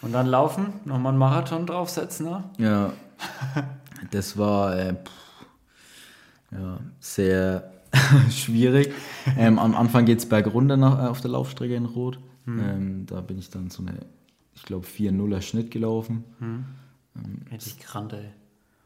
Und 0.01 0.13
dann 0.13 0.27
laufen, 0.27 0.73
nochmal 0.85 1.11
einen 1.11 1.19
Marathon 1.19 1.65
draufsetzen, 1.65 2.27
ne? 2.27 2.43
Ja, 2.57 2.93
das 4.11 4.37
war 4.37 4.77
äh, 4.77 4.93
pff, 4.93 5.11
ja, 6.51 6.79
sehr 6.99 7.71
schwierig. 8.29 8.93
Ähm, 9.37 9.59
am 9.59 9.75
Anfang 9.75 10.05
geht 10.05 10.19
es 10.19 10.29
bergunter 10.29 10.77
nach, 10.77 11.03
äh, 11.03 11.07
auf 11.07 11.21
der 11.21 11.31
Laufstrecke 11.31 11.75
in 11.75 11.85
Rot. 11.85 12.19
Ähm, 12.47 13.05
da 13.07 13.19
bin 13.19 13.37
ich 13.37 13.49
dann 13.49 13.69
so 13.69 13.81
eine, 13.81 13.97
ich 14.55 14.63
glaube, 14.63 14.87
4-0er 14.87 15.41
Schnitt 15.41 15.69
gelaufen. 15.69 16.23
Richtig 17.51 17.79
grant, 17.79 18.13
ey. 18.13 18.29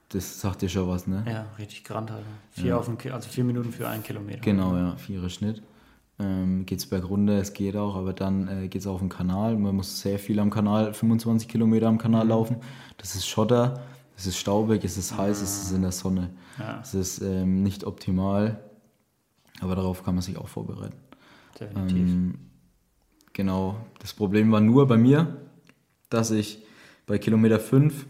Das 0.10 0.42
sagt 0.42 0.62
dir 0.62 0.70
schon 0.70 0.88
was, 0.90 1.08
ne? 1.08 1.24
Ja, 1.28 1.46
richtig 1.58 1.84
grant, 1.84 2.12
Alter. 2.12 2.26
Vier 2.52 2.78
auf 2.78 2.86
den, 2.88 3.12
also 3.12 3.30
vier 3.30 3.44
Minuten 3.44 3.72
für 3.72 3.88
einen 3.88 4.04
Kilometer. 4.04 4.42
Genau, 4.42 4.76
ja, 4.76 4.96
vierer 4.98 5.30
Schnitt. 5.30 5.62
Ähm, 6.22 6.66
geht 6.66 6.80
es 6.80 6.86
bergunter, 6.86 7.40
es 7.40 7.54
geht 7.54 7.76
auch, 7.76 7.96
aber 7.96 8.14
dann 8.14 8.48
äh, 8.48 8.68
geht 8.68 8.82
es 8.82 8.88
auf 8.88 9.00
den 9.00 9.10
Kanal. 9.10 9.58
Man 9.58 9.76
muss 9.76 10.02
sehr 10.02 10.20
viel 10.20 10.40
am 10.40 10.50
Kanal, 10.52 10.94
25 10.94 11.48
Kilometer 11.48 11.88
am 11.88 11.98
Kanal 11.98 12.28
laufen. 12.28 12.58
Das 12.98 13.16
ist 13.16 13.28
Schotter, 13.28 13.82
es 14.16 14.28
ist 14.28 14.38
staubig, 14.38 14.84
es 14.84 14.98
ist 14.98 15.18
heiß, 15.18 15.42
es 15.42 15.64
ist 15.64 15.72
in 15.72 15.82
der 15.82 15.92
Sonne. 15.92 16.30
Ja. 16.60 16.80
Es 16.82 16.94
ist 16.94 17.22
ähm, 17.22 17.64
nicht 17.64 17.86
optimal, 17.86 18.60
aber 19.62 19.76
darauf 19.76 20.04
kann 20.04 20.14
man 20.14 20.22
sich 20.22 20.38
auch 20.38 20.48
vorbereiten. 20.48 20.98
Definitiv. 21.60 21.98
Ähm, 21.98 22.36
genau, 23.34 23.78
das 24.00 24.14
Problem 24.14 24.52
war 24.52 24.62
nur 24.62 24.88
bei 24.88 24.98
mir, 24.98 25.38
dass 26.10 26.30
ich 26.30 26.60
bei 27.08 27.18
Kilometer 27.18 27.60
5 27.60 28.06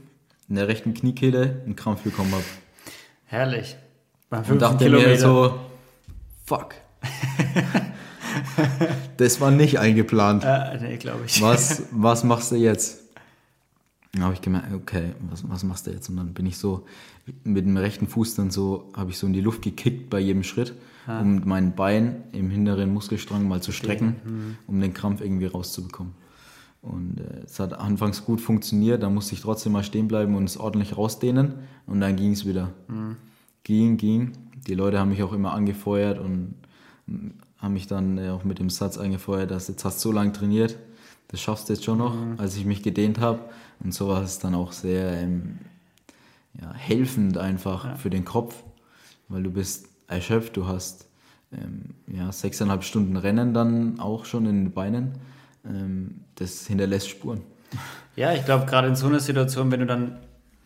in 0.49 0.55
der 0.55 0.67
rechten 0.67 0.93
Kniekehle 0.93 1.61
einen 1.65 1.77
Krampf 1.77 2.01
bekommen 2.01 2.33
habe. 2.33 2.43
Herrlich. 3.25 3.77
Beim 4.29 4.39
Und 4.39 4.45
fünften 4.47 4.59
dachte 4.59 4.83
Kilometer. 4.85 5.09
mir 5.09 5.17
so, 5.17 5.59
fuck. 6.43 6.75
das 9.17 9.41
war 9.41 9.51
nicht 9.51 9.79
eingeplant. 9.79 10.43
äh, 10.43 10.79
nee, 10.81 10.97
glaube 10.97 11.21
ich. 11.25 11.41
Was, 11.41 11.83
was 11.91 12.23
machst 12.23 12.51
du 12.51 12.55
jetzt? 12.55 12.99
Dann 14.13 14.23
habe 14.23 14.33
ich 14.33 14.41
gemerkt, 14.41 14.73
okay, 14.73 15.13
was, 15.29 15.47
was 15.49 15.63
machst 15.63 15.87
du 15.87 15.91
jetzt? 15.91 16.09
Und 16.09 16.17
dann 16.17 16.33
bin 16.33 16.45
ich 16.45 16.57
so 16.57 16.85
mit 17.43 17.65
dem 17.65 17.77
rechten 17.77 18.07
Fuß 18.07 18.35
dann 18.35 18.51
so, 18.51 18.91
habe 18.95 19.11
ich 19.11 19.17
so 19.17 19.27
in 19.27 19.33
die 19.33 19.41
Luft 19.41 19.61
gekickt 19.61 20.09
bei 20.09 20.19
jedem 20.19 20.43
Schritt, 20.43 20.73
um 21.07 21.41
mein 21.45 21.75
Bein 21.75 22.23
im 22.33 22.49
hinteren 22.49 22.93
Muskelstrang 22.93 23.47
mal 23.47 23.61
zu 23.61 23.71
strecken, 23.71 24.57
um 24.67 24.81
den 24.81 24.93
Krampf 24.93 25.21
irgendwie 25.21 25.45
rauszubekommen. 25.45 26.13
Und 26.81 27.19
äh, 27.19 27.43
es 27.45 27.59
hat 27.59 27.73
anfangs 27.73 28.25
gut 28.25 28.41
funktioniert, 28.41 29.03
da 29.03 29.09
musste 29.09 29.35
ich 29.35 29.41
trotzdem 29.41 29.73
mal 29.73 29.83
stehen 29.83 30.07
bleiben 30.07 30.35
und 30.35 30.45
es 30.45 30.57
ordentlich 30.57 30.97
rausdehnen 30.97 31.53
und 31.85 32.01
dann 32.01 32.15
ging 32.15 32.31
es 32.31 32.45
wieder. 32.45 32.71
Mhm. 32.87 33.17
Ging, 33.63 33.97
ging. 33.97 34.31
Die 34.67 34.73
Leute 34.73 34.99
haben 34.99 35.09
mich 35.09 35.21
auch 35.21 35.33
immer 35.33 35.53
angefeuert 35.53 36.17
und 36.17 36.55
haben 37.61 37.73
mich 37.73 37.87
dann 37.87 38.17
äh, 38.17 38.29
auch 38.29 38.43
mit 38.43 38.59
dem 38.59 38.69
Satz 38.69 38.97
angefeuert, 38.97 39.51
dass 39.51 39.67
jetzt 39.67 39.85
hast 39.85 40.03
du 40.03 40.09
so 40.09 40.11
lange 40.11 40.33
trainiert, 40.33 40.77
das 41.27 41.39
schaffst 41.39 41.69
du 41.69 41.73
jetzt 41.73 41.85
schon 41.85 41.97
noch, 41.97 42.15
mhm. 42.15 42.35
als 42.37 42.55
ich 42.57 42.65
mich 42.65 42.83
gedehnt 42.83 43.19
habe. 43.19 43.39
Und 43.83 43.93
so 43.93 44.09
war 44.09 44.21
es 44.21 44.39
dann 44.39 44.53
auch 44.53 44.73
sehr 44.73 45.21
ähm, 45.21 45.59
ja, 46.59 46.73
helfend 46.73 47.37
einfach 47.37 47.85
ja. 47.85 47.95
für 47.95 48.09
den 48.09 48.25
Kopf, 48.25 48.55
weil 49.29 49.43
du 49.43 49.51
bist 49.51 49.87
erschöpft, 50.07 50.57
du 50.57 50.67
hast 50.67 51.05
ähm, 51.53 51.95
ja, 52.07 52.31
sechseinhalb 52.31 52.83
Stunden 52.83 53.15
Rennen 53.15 53.53
dann 53.53 53.99
auch 53.99 54.25
schon 54.25 54.45
in 54.45 54.65
den 54.65 54.73
Beinen. 54.73 55.13
Ähm, 55.65 56.21
das 56.35 56.67
hinterlässt 56.67 57.09
Spuren. 57.09 57.41
Ja, 58.15 58.33
ich 58.33 58.43
glaube, 58.45 58.65
gerade 58.65 58.87
in 58.87 58.95
so 58.95 59.07
einer 59.07 59.19
Situation, 59.19 59.71
wenn 59.71 59.79
du 59.79 59.85
dann, 59.85 60.17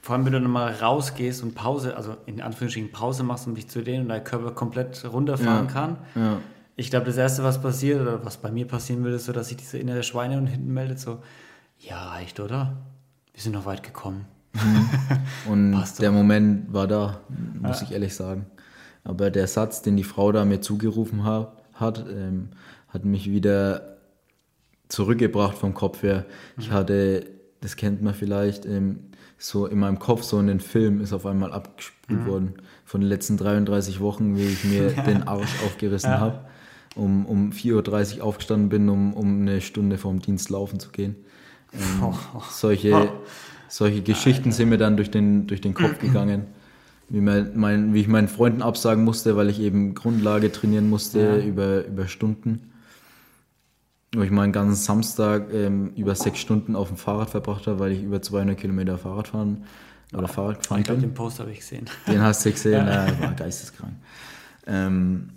vor 0.02 0.16
allem 0.16 0.26
wenn 0.26 0.34
du 0.34 0.42
dann 0.42 0.50
mal 0.50 0.72
rausgehst 0.74 1.44
und 1.44 1.54
Pause, 1.54 1.96
also 1.96 2.16
in 2.26 2.42
Anführungsstrichen 2.42 2.92
Pause 2.92 3.24
machst, 3.24 3.46
um 3.46 3.56
dich 3.56 3.68
zu 3.68 3.84
dehnen 3.84 4.04
und 4.04 4.10
dein 4.10 4.24
Körper 4.24 4.52
komplett 4.52 5.06
runterfahren 5.12 5.68
ja. 5.68 5.72
kann. 5.72 5.98
Ja. 6.16 6.38
Ich 6.76 6.90
glaube, 6.90 7.06
das 7.06 7.18
Erste, 7.18 7.44
was 7.44 7.62
passiert, 7.62 8.02
oder 8.02 8.26
was 8.26 8.38
bei 8.38 8.52
mir 8.52 8.68
passieren 8.68 9.04
würde, 9.04 9.16
ist 9.16 9.26
so, 9.26 9.32
dass 9.32 9.48
sich 9.48 9.58
diese 9.58 9.78
innere 9.78 10.04
Schweine 10.04 10.38
und 10.38 10.48
hinten 10.48 10.74
meldet, 10.74 11.00
so, 11.00 11.20
ja, 11.80 12.10
reicht, 12.10 12.40
oder? 12.40 12.78
Wir 13.34 13.42
sind 13.42 13.54
noch 13.54 13.66
weit 13.66 13.84
gekommen. 13.84 14.26
Mhm. 14.54 14.90
Und 15.52 15.84
der 16.00 16.12
Moment 16.12 16.74
war 16.74 16.88
da, 16.88 17.22
muss 17.62 17.82
ja. 17.82 17.88
ich 17.88 17.94
ehrlich 17.94 18.16
sagen. 18.16 18.48
Aber 19.04 19.30
der 19.30 19.48
Satz, 19.48 19.82
den 19.82 19.96
die 19.98 20.04
Frau 20.04 20.32
da 20.32 20.46
mir 20.46 20.62
zugerufen 20.62 21.24
hat, 21.24 21.52
hat, 21.74 22.06
ähm, 22.10 22.50
hat 22.90 23.06
mich 23.06 23.30
wieder 23.30 23.98
zurückgebracht 24.88 25.58
vom 25.58 25.74
Kopf 25.74 26.04
her. 26.04 26.26
Ich 26.58 26.70
mhm. 26.70 26.74
hatte, 26.74 27.26
das 27.62 27.76
kennt 27.76 28.02
man 28.02 28.14
vielleicht, 28.14 28.66
ähm, 28.66 29.12
so 29.38 29.66
in 29.66 29.80
meinem 29.80 30.00
Kopf 30.00 30.24
so 30.24 30.38
einen 30.38 30.60
Film 30.60 31.02
ist 31.02 31.14
auf 31.14 31.26
einmal 31.26 31.52
abgespült 31.52 32.22
mhm. 32.22 32.28
worden 32.28 32.54
von 32.86 33.02
den 33.02 33.10
letzten 33.10 33.38
33 33.38 34.00
Wochen, 34.00 34.38
wie 34.38 34.46
ich 34.46 34.64
mir 34.64 34.92
den 35.06 35.28
Arsch 35.28 35.62
aufgerissen 35.66 36.12
ja. 36.12 36.20
habe, 36.20 36.40
um, 36.96 37.26
um 37.26 37.52
4.30 37.52 38.18
Uhr 38.18 38.24
aufgestanden 38.24 38.70
bin, 38.70 38.90
um, 38.90 39.14
um 39.14 39.42
eine 39.42 39.62
Stunde 39.62 39.98
vorm 39.98 40.20
Dienst 40.20 40.50
laufen 40.50 40.80
zu 40.80 40.90
gehen. 40.90 41.16
Ähm, 41.74 42.04
oh. 42.04 42.42
Solche, 42.50 42.94
oh. 42.94 43.10
solche 43.68 44.02
Geschichten 44.02 44.52
sind 44.52 44.70
mir 44.70 44.78
dann 44.78 44.98
durch 44.98 45.12
den, 45.12 45.48
durch 45.48 45.62
den 45.62 45.74
Kopf 45.74 46.00
gegangen. 46.00 46.44
Wie, 47.08 47.22
mein, 47.22 47.94
wie 47.94 48.02
ich 48.02 48.08
meinen 48.08 48.28
Freunden 48.28 48.64
absagen 48.64 49.04
musste, 49.04 49.36
weil 49.36 49.50
ich 49.50 49.60
eben 49.60 49.94
Grundlage 49.94 50.52
trainieren 50.52 50.90
musste 50.90 51.20
ja. 51.20 51.38
über, 51.38 51.86
über 51.86 52.08
Stunden 52.08 52.72
wo 54.16 54.22
ich 54.22 54.32
meinen 54.32 54.54
ganzen 54.54 54.76
Samstag 54.76 55.54
ähm, 55.54 55.92
über 55.96 56.16
sechs 56.16 56.40
Stunden 56.40 56.76
auf 56.76 56.88
dem 56.88 56.98
Fahrrad 56.98 57.30
verbracht 57.30 57.68
habe, 57.68 57.80
weil 57.80 57.92
ich 57.92 58.04
über 58.04 58.22
200 58.22 58.58
Kilometer 58.58 58.98
Fahrrad 58.98 59.28
fahren 59.30 59.66
oder 60.14 60.28
Fahrrad 60.28 60.62
gefahren 60.62 60.80
ich 60.80 60.86
glaub, 60.86 61.00
bin. 61.00 61.10
Den 61.10 61.14
Post 61.14 61.40
habe 61.40 61.52
ich 61.52 61.60
gesehen. 61.60 61.86
Den 62.08 62.22
hast 62.22 62.46
du 62.46 62.52
gesehen, 62.52 62.88
ja. 62.88 63.08
ja 63.08 63.20
war 63.20 63.34
geisteskrank. 63.34 63.94
Ähm, 64.68 65.30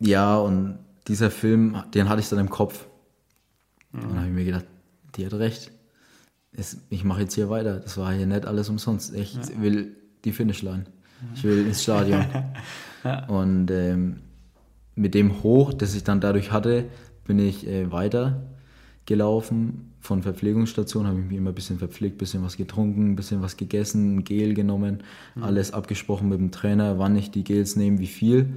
ja, 0.00 0.36
und 0.36 0.78
dieser 1.06 1.30
Film, 1.30 1.82
den 1.94 2.08
hatte 2.08 2.20
ich 2.20 2.28
dann 2.28 2.38
im 2.38 2.50
Kopf. 2.50 2.86
Mhm. 3.92 4.00
Und 4.00 4.08
dann 4.10 4.18
habe 4.18 4.28
ich 4.28 4.34
mir 4.34 4.44
gedacht, 4.44 4.66
die 5.16 5.26
hat 5.26 5.34
recht. 5.34 5.72
Ich 6.90 7.04
mache 7.04 7.22
jetzt 7.22 7.34
hier 7.34 7.50
weiter. 7.50 7.78
Das 7.78 7.96
war 7.98 8.12
hier 8.12 8.26
nicht 8.26 8.46
alles 8.46 8.68
umsonst. 8.68 9.14
Ich 9.14 9.34
ja. 9.34 9.42
will 9.60 9.96
die 10.24 10.32
Finishline. 10.32 10.84
Ich 11.34 11.44
will 11.44 11.66
ins 11.66 11.82
Stadion. 11.82 12.24
ja. 13.04 13.26
Und 13.26 13.70
ähm, 13.70 14.20
mit 14.94 15.14
dem 15.14 15.42
Hoch, 15.42 15.72
das 15.72 15.94
ich 15.94 16.04
dann 16.04 16.20
dadurch 16.20 16.52
hatte, 16.52 16.86
bin 17.24 17.38
ich 17.38 17.66
äh, 17.66 17.90
weiter 17.90 18.42
gelaufen 19.06 19.92
von 20.00 20.22
Verpflegungsstation, 20.22 21.06
habe 21.06 21.18
ich 21.20 21.26
mich 21.26 21.36
immer 21.38 21.50
ein 21.50 21.54
bisschen 21.54 21.78
verpflegt, 21.78 22.16
ein 22.16 22.18
bisschen 22.18 22.44
was 22.44 22.56
getrunken, 22.56 23.12
ein 23.12 23.16
bisschen 23.16 23.42
was 23.42 23.56
gegessen, 23.56 24.16
ein 24.16 24.24
Gel 24.24 24.54
genommen, 24.54 25.02
mhm. 25.34 25.44
alles 25.44 25.72
abgesprochen 25.72 26.28
mit 26.28 26.38
dem 26.38 26.50
Trainer, 26.50 26.98
wann 26.98 27.16
ich 27.16 27.30
die 27.30 27.44
Gels 27.44 27.76
nehme, 27.76 27.98
wie 27.98 28.06
viel. 28.06 28.54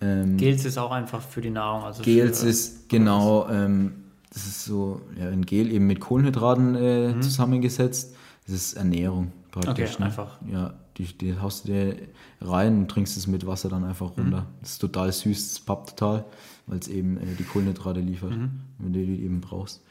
Ähm, 0.00 0.36
Gels 0.36 0.64
ist 0.64 0.78
auch 0.78 0.90
einfach 0.90 1.22
für 1.22 1.40
die 1.40 1.50
Nahrung. 1.50 1.84
Also 1.84 2.02
Gels 2.02 2.42
für, 2.42 2.48
ist 2.48 2.88
genau, 2.88 3.48
ähm, 3.48 3.92
das 4.32 4.46
ist 4.46 4.64
so 4.64 5.00
ja, 5.18 5.28
ein 5.28 5.46
Gel 5.46 5.72
eben 5.72 5.86
mit 5.86 6.00
Kohlenhydraten 6.00 6.74
äh, 6.74 7.08
mhm. 7.14 7.22
zusammengesetzt. 7.22 8.14
Das 8.46 8.54
ist 8.54 8.74
Ernährung 8.74 9.32
praktisch. 9.50 9.94
Okay, 9.94 10.00
ne? 10.00 10.06
einfach. 10.06 10.38
Ja, 10.50 10.74
die, 10.98 11.04
die 11.04 11.38
haust 11.38 11.64
du 11.64 11.72
dir 11.72 11.96
rein 12.40 12.78
und 12.78 12.88
trinkst 12.88 13.16
es 13.16 13.26
mit 13.26 13.46
Wasser 13.46 13.68
dann 13.68 13.84
einfach 13.84 14.16
runter. 14.16 14.42
Mhm. 14.42 14.60
Das 14.60 14.72
ist 14.72 14.78
total 14.78 15.12
süß, 15.12 15.54
das 15.54 15.60
pappt 15.60 15.90
total 15.90 16.24
weil 16.66 16.78
es 16.78 16.88
eben 16.88 17.16
äh, 17.18 17.34
die 17.38 17.44
Kohlenhydrate 17.44 18.00
liefert, 18.00 18.30
mhm. 18.30 18.50
wenn 18.78 18.92
du 18.92 19.00
die 19.00 19.24
eben 19.24 19.40
brauchst. 19.40 19.82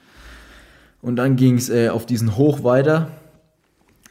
Und 1.02 1.18
dann 1.18 1.36
ging 1.36 1.56
es 1.56 1.70
äh, 1.70 1.90
auf 1.90 2.06
diesen 2.06 2.36
Hoch 2.36 2.64
weiter 2.64 3.10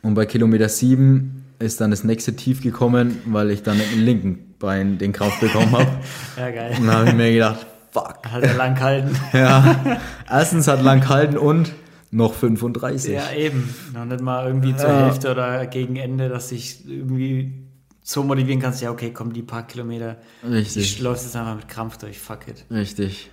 und 0.03 0.14
bei 0.14 0.26
Kilometer 0.26 0.68
7 0.68 1.45
ist 1.59 1.80
dann 1.80 1.90
das 1.90 2.05
nächste 2.05 2.36
Tief 2.36 2.62
gekommen, 2.62 3.18
weil 3.26 3.51
ich 3.51 3.62
dann 3.62 3.80
im 3.95 4.05
linken 4.05 4.54
Bein 4.65 4.99
den 4.99 5.12
Kraft 5.12 5.41
bekommen 5.41 5.73
habe. 5.73 5.87
ja, 6.37 6.51
geil. 6.51 6.75
Und 6.79 6.87
dann 6.87 6.97
habe 6.97 7.09
ich 7.09 7.15
mir 7.15 7.33
gedacht, 7.33 7.67
fuck. 7.91 8.19
Hat 8.31 8.43
er 8.43 8.55
lang 8.55 8.75
gehalten. 8.75 9.17
ja, 9.33 9.99
erstens 10.29 10.67
hat 10.69 10.83
lang 10.83 11.01
gehalten 11.01 11.39
und 11.39 11.73
noch 12.11 12.35
35. 12.35 13.12
Ja, 13.12 13.33
eben. 13.33 13.75
Noch 13.93 14.05
nicht 14.05 14.21
mal 14.21 14.47
irgendwie 14.47 14.77
zur 14.77 14.89
ja. 14.89 15.07
Hälfte 15.07 15.31
oder 15.31 15.67
gegen 15.67 15.97
Ende, 15.97 16.29
dass 16.29 16.53
ich 16.53 16.89
irgendwie 16.89 17.65
so 18.03 18.23
motivieren 18.23 18.61
kannst, 18.61 18.83
ja, 18.83 18.91
okay, 18.91 19.12
komm, 19.12 19.33
die 19.33 19.43
paar 19.43 19.67
Kilometer, 19.67 20.19
Richtig. 20.49 20.83
ich 20.83 21.01
läufst 21.01 21.25
jetzt 21.25 21.37
einfach 21.37 21.57
mit 21.57 21.69
Krampf 21.69 21.97
durch, 21.97 22.19
fuck 22.19 22.47
it. 22.49 22.67
Richtig. 22.71 23.31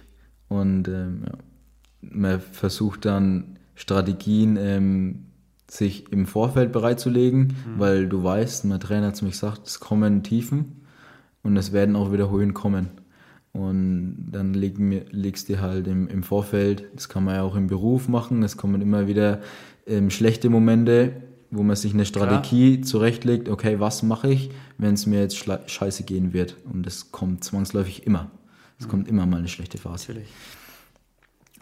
Und 0.48 0.88
ähm, 0.88 1.26
ja. 1.26 1.34
man 2.02 2.40
versucht 2.40 3.06
dann 3.06 3.60
Strategien, 3.76 4.58
ähm, 4.58 5.26
sich 5.70 6.12
im 6.12 6.26
Vorfeld 6.26 6.72
bereitzulegen, 6.72 7.48
mhm. 7.48 7.80
weil 7.80 8.08
du 8.08 8.24
weißt, 8.24 8.66
mein 8.66 8.80
Trainer 8.80 9.08
hat 9.08 9.16
zu 9.16 9.26
mir 9.26 9.32
gesagt, 9.32 9.68
es 9.68 9.80
kommen 9.80 10.24
Tiefen 10.24 10.81
und 11.44 11.58
es 11.58 11.72
werden 11.72 11.96
auch 11.96 12.12
wieder 12.12 12.30
Höhen 12.30 12.54
kommen. 12.54 12.90
Und 13.54 14.28
dann 14.32 14.54
leg 14.54 14.78
legst 15.12 15.50
du 15.50 15.60
halt 15.60 15.88
im, 15.88 16.08
im 16.08 16.24
Vorfeld, 16.24 16.86
das 16.96 17.10
kann 17.10 17.26
man 17.26 17.36
ja 17.36 17.44
auch 17.44 17.56
im 17.56 17.68
Beruf 17.68 18.08
machen, 18.08 18.44
es 18.44 18.56
kommen 18.56 18.82
immer 18.82 19.08
wieder 19.08 19.42
ähm, 19.86 20.10
schlechte 20.10 20.50
Momente, 20.50 21.12
wo 21.50 21.64
man 21.64 21.76
sich 21.76 21.94
eine 21.94 22.06
Strategie 22.06 22.78
Klar. 22.78 22.88
zurechtlegt, 22.88 23.50
okay, 23.50 23.80
was 23.80 24.04
mache 24.04 24.32
ich, 24.32 24.52
wenn 24.78 24.94
es 24.94 25.06
mir 25.06 25.20
jetzt 25.20 25.38
scheiße 25.38 26.04
gehen 26.04 26.32
wird? 26.32 26.56
Und 26.72 26.86
das 26.86 27.12
kommt 27.12 27.44
zwangsläufig 27.44 28.08
immer. 28.08 28.32
Es 28.80 28.86
mhm. 28.86 28.90
kommt 28.90 29.08
immer 29.10 29.26
mal 29.26 29.38
eine 29.38 29.50
schlechte 29.50 29.78
Phase. 29.78 30.08
Natürlich. 30.08 30.30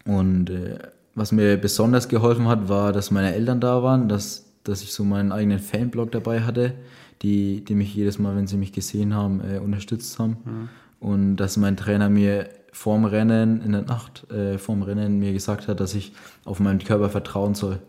Und 0.05 0.51
äh, 0.51 0.77
was 1.15 1.31
mir 1.31 1.57
besonders 1.57 2.07
geholfen 2.07 2.47
hat, 2.47 2.69
war, 2.69 2.93
dass 2.93 3.09
meine 3.09 3.33
Eltern 3.33 3.59
da 3.59 3.81
waren, 3.81 4.07
dass, 4.09 4.45
dass 4.63 4.83
ich 4.83 4.93
so 4.93 5.03
meinen 5.03 5.31
eigenen 5.31 5.59
Fanblog 5.59 6.11
dabei 6.11 6.41
hatte, 6.41 6.75
die, 7.21 7.63
die 7.63 7.75
mich 7.75 7.93
jedes 7.93 8.19
Mal, 8.19 8.35
wenn 8.35 8.47
sie 8.47 8.57
mich 8.57 8.71
gesehen 8.71 9.13
haben, 9.13 9.41
äh, 9.41 9.59
unterstützt 9.59 10.17
haben. 10.19 10.37
Mhm. 10.45 10.69
Und 10.99 11.35
dass 11.37 11.57
mein 11.57 11.77
Trainer 11.77 12.09
mir 12.09 12.49
vorm 12.71 13.05
Rennen, 13.05 13.61
in 13.61 13.71
der 13.71 13.81
Nacht, 13.83 14.29
äh, 14.31 14.57
vorm 14.57 14.83
Rennen 14.83 15.19
mir 15.19 15.33
gesagt 15.33 15.67
hat, 15.67 15.79
dass 15.79 15.95
ich 15.95 16.13
auf 16.45 16.59
meinen 16.59 16.79
Körper 16.79 17.09
vertrauen 17.09 17.55
soll. 17.55 17.79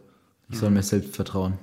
Ich 0.48 0.58
soll 0.58 0.70
mhm. 0.70 0.76
mir 0.76 0.82
selbst 0.82 1.14
vertrauen. 1.14 1.54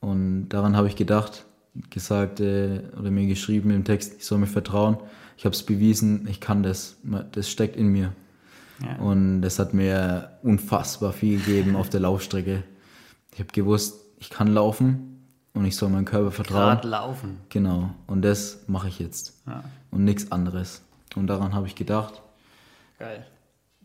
Und 0.00 0.48
daran 0.50 0.76
habe 0.76 0.88
ich 0.88 0.96
gedacht, 0.96 1.46
gesagt 1.90 2.40
äh, 2.40 2.80
oder 2.98 3.10
mir 3.10 3.26
geschrieben 3.26 3.70
im 3.70 3.84
Text, 3.84 4.14
ich 4.18 4.24
soll 4.24 4.38
mir 4.38 4.46
vertrauen. 4.46 4.98
Ich 5.36 5.44
habe 5.44 5.54
es 5.54 5.62
bewiesen, 5.64 6.26
ich 6.28 6.40
kann 6.40 6.62
das. 6.62 6.96
Das 7.32 7.48
steckt 7.50 7.76
in 7.76 7.88
mir. 7.88 8.12
Ja. 8.82 8.96
Und 8.96 9.42
das 9.42 9.58
hat 9.58 9.74
mir 9.74 10.30
unfassbar 10.42 11.12
viel 11.12 11.38
gegeben 11.38 11.76
auf 11.76 11.88
der 11.88 12.00
Laufstrecke. 12.00 12.62
Ich 13.32 13.40
habe 13.40 13.52
gewusst, 13.52 14.00
ich 14.18 14.30
kann 14.30 14.48
laufen 14.48 15.13
und 15.54 15.64
ich 15.64 15.76
soll 15.76 15.88
meinem 15.88 16.04
Körper 16.04 16.30
vertrauen. 16.30 16.76
Gerade 16.76 16.88
laufen. 16.88 17.38
Genau. 17.48 17.90
Und 18.06 18.22
das 18.22 18.64
mache 18.66 18.88
ich 18.88 18.98
jetzt. 18.98 19.40
Ja. 19.46 19.64
Und 19.90 20.04
nichts 20.04 20.30
anderes. 20.32 20.82
Und 21.14 21.28
daran 21.28 21.54
habe 21.54 21.66
ich 21.66 21.74
gedacht. 21.74 22.22
Geil. 22.98 23.24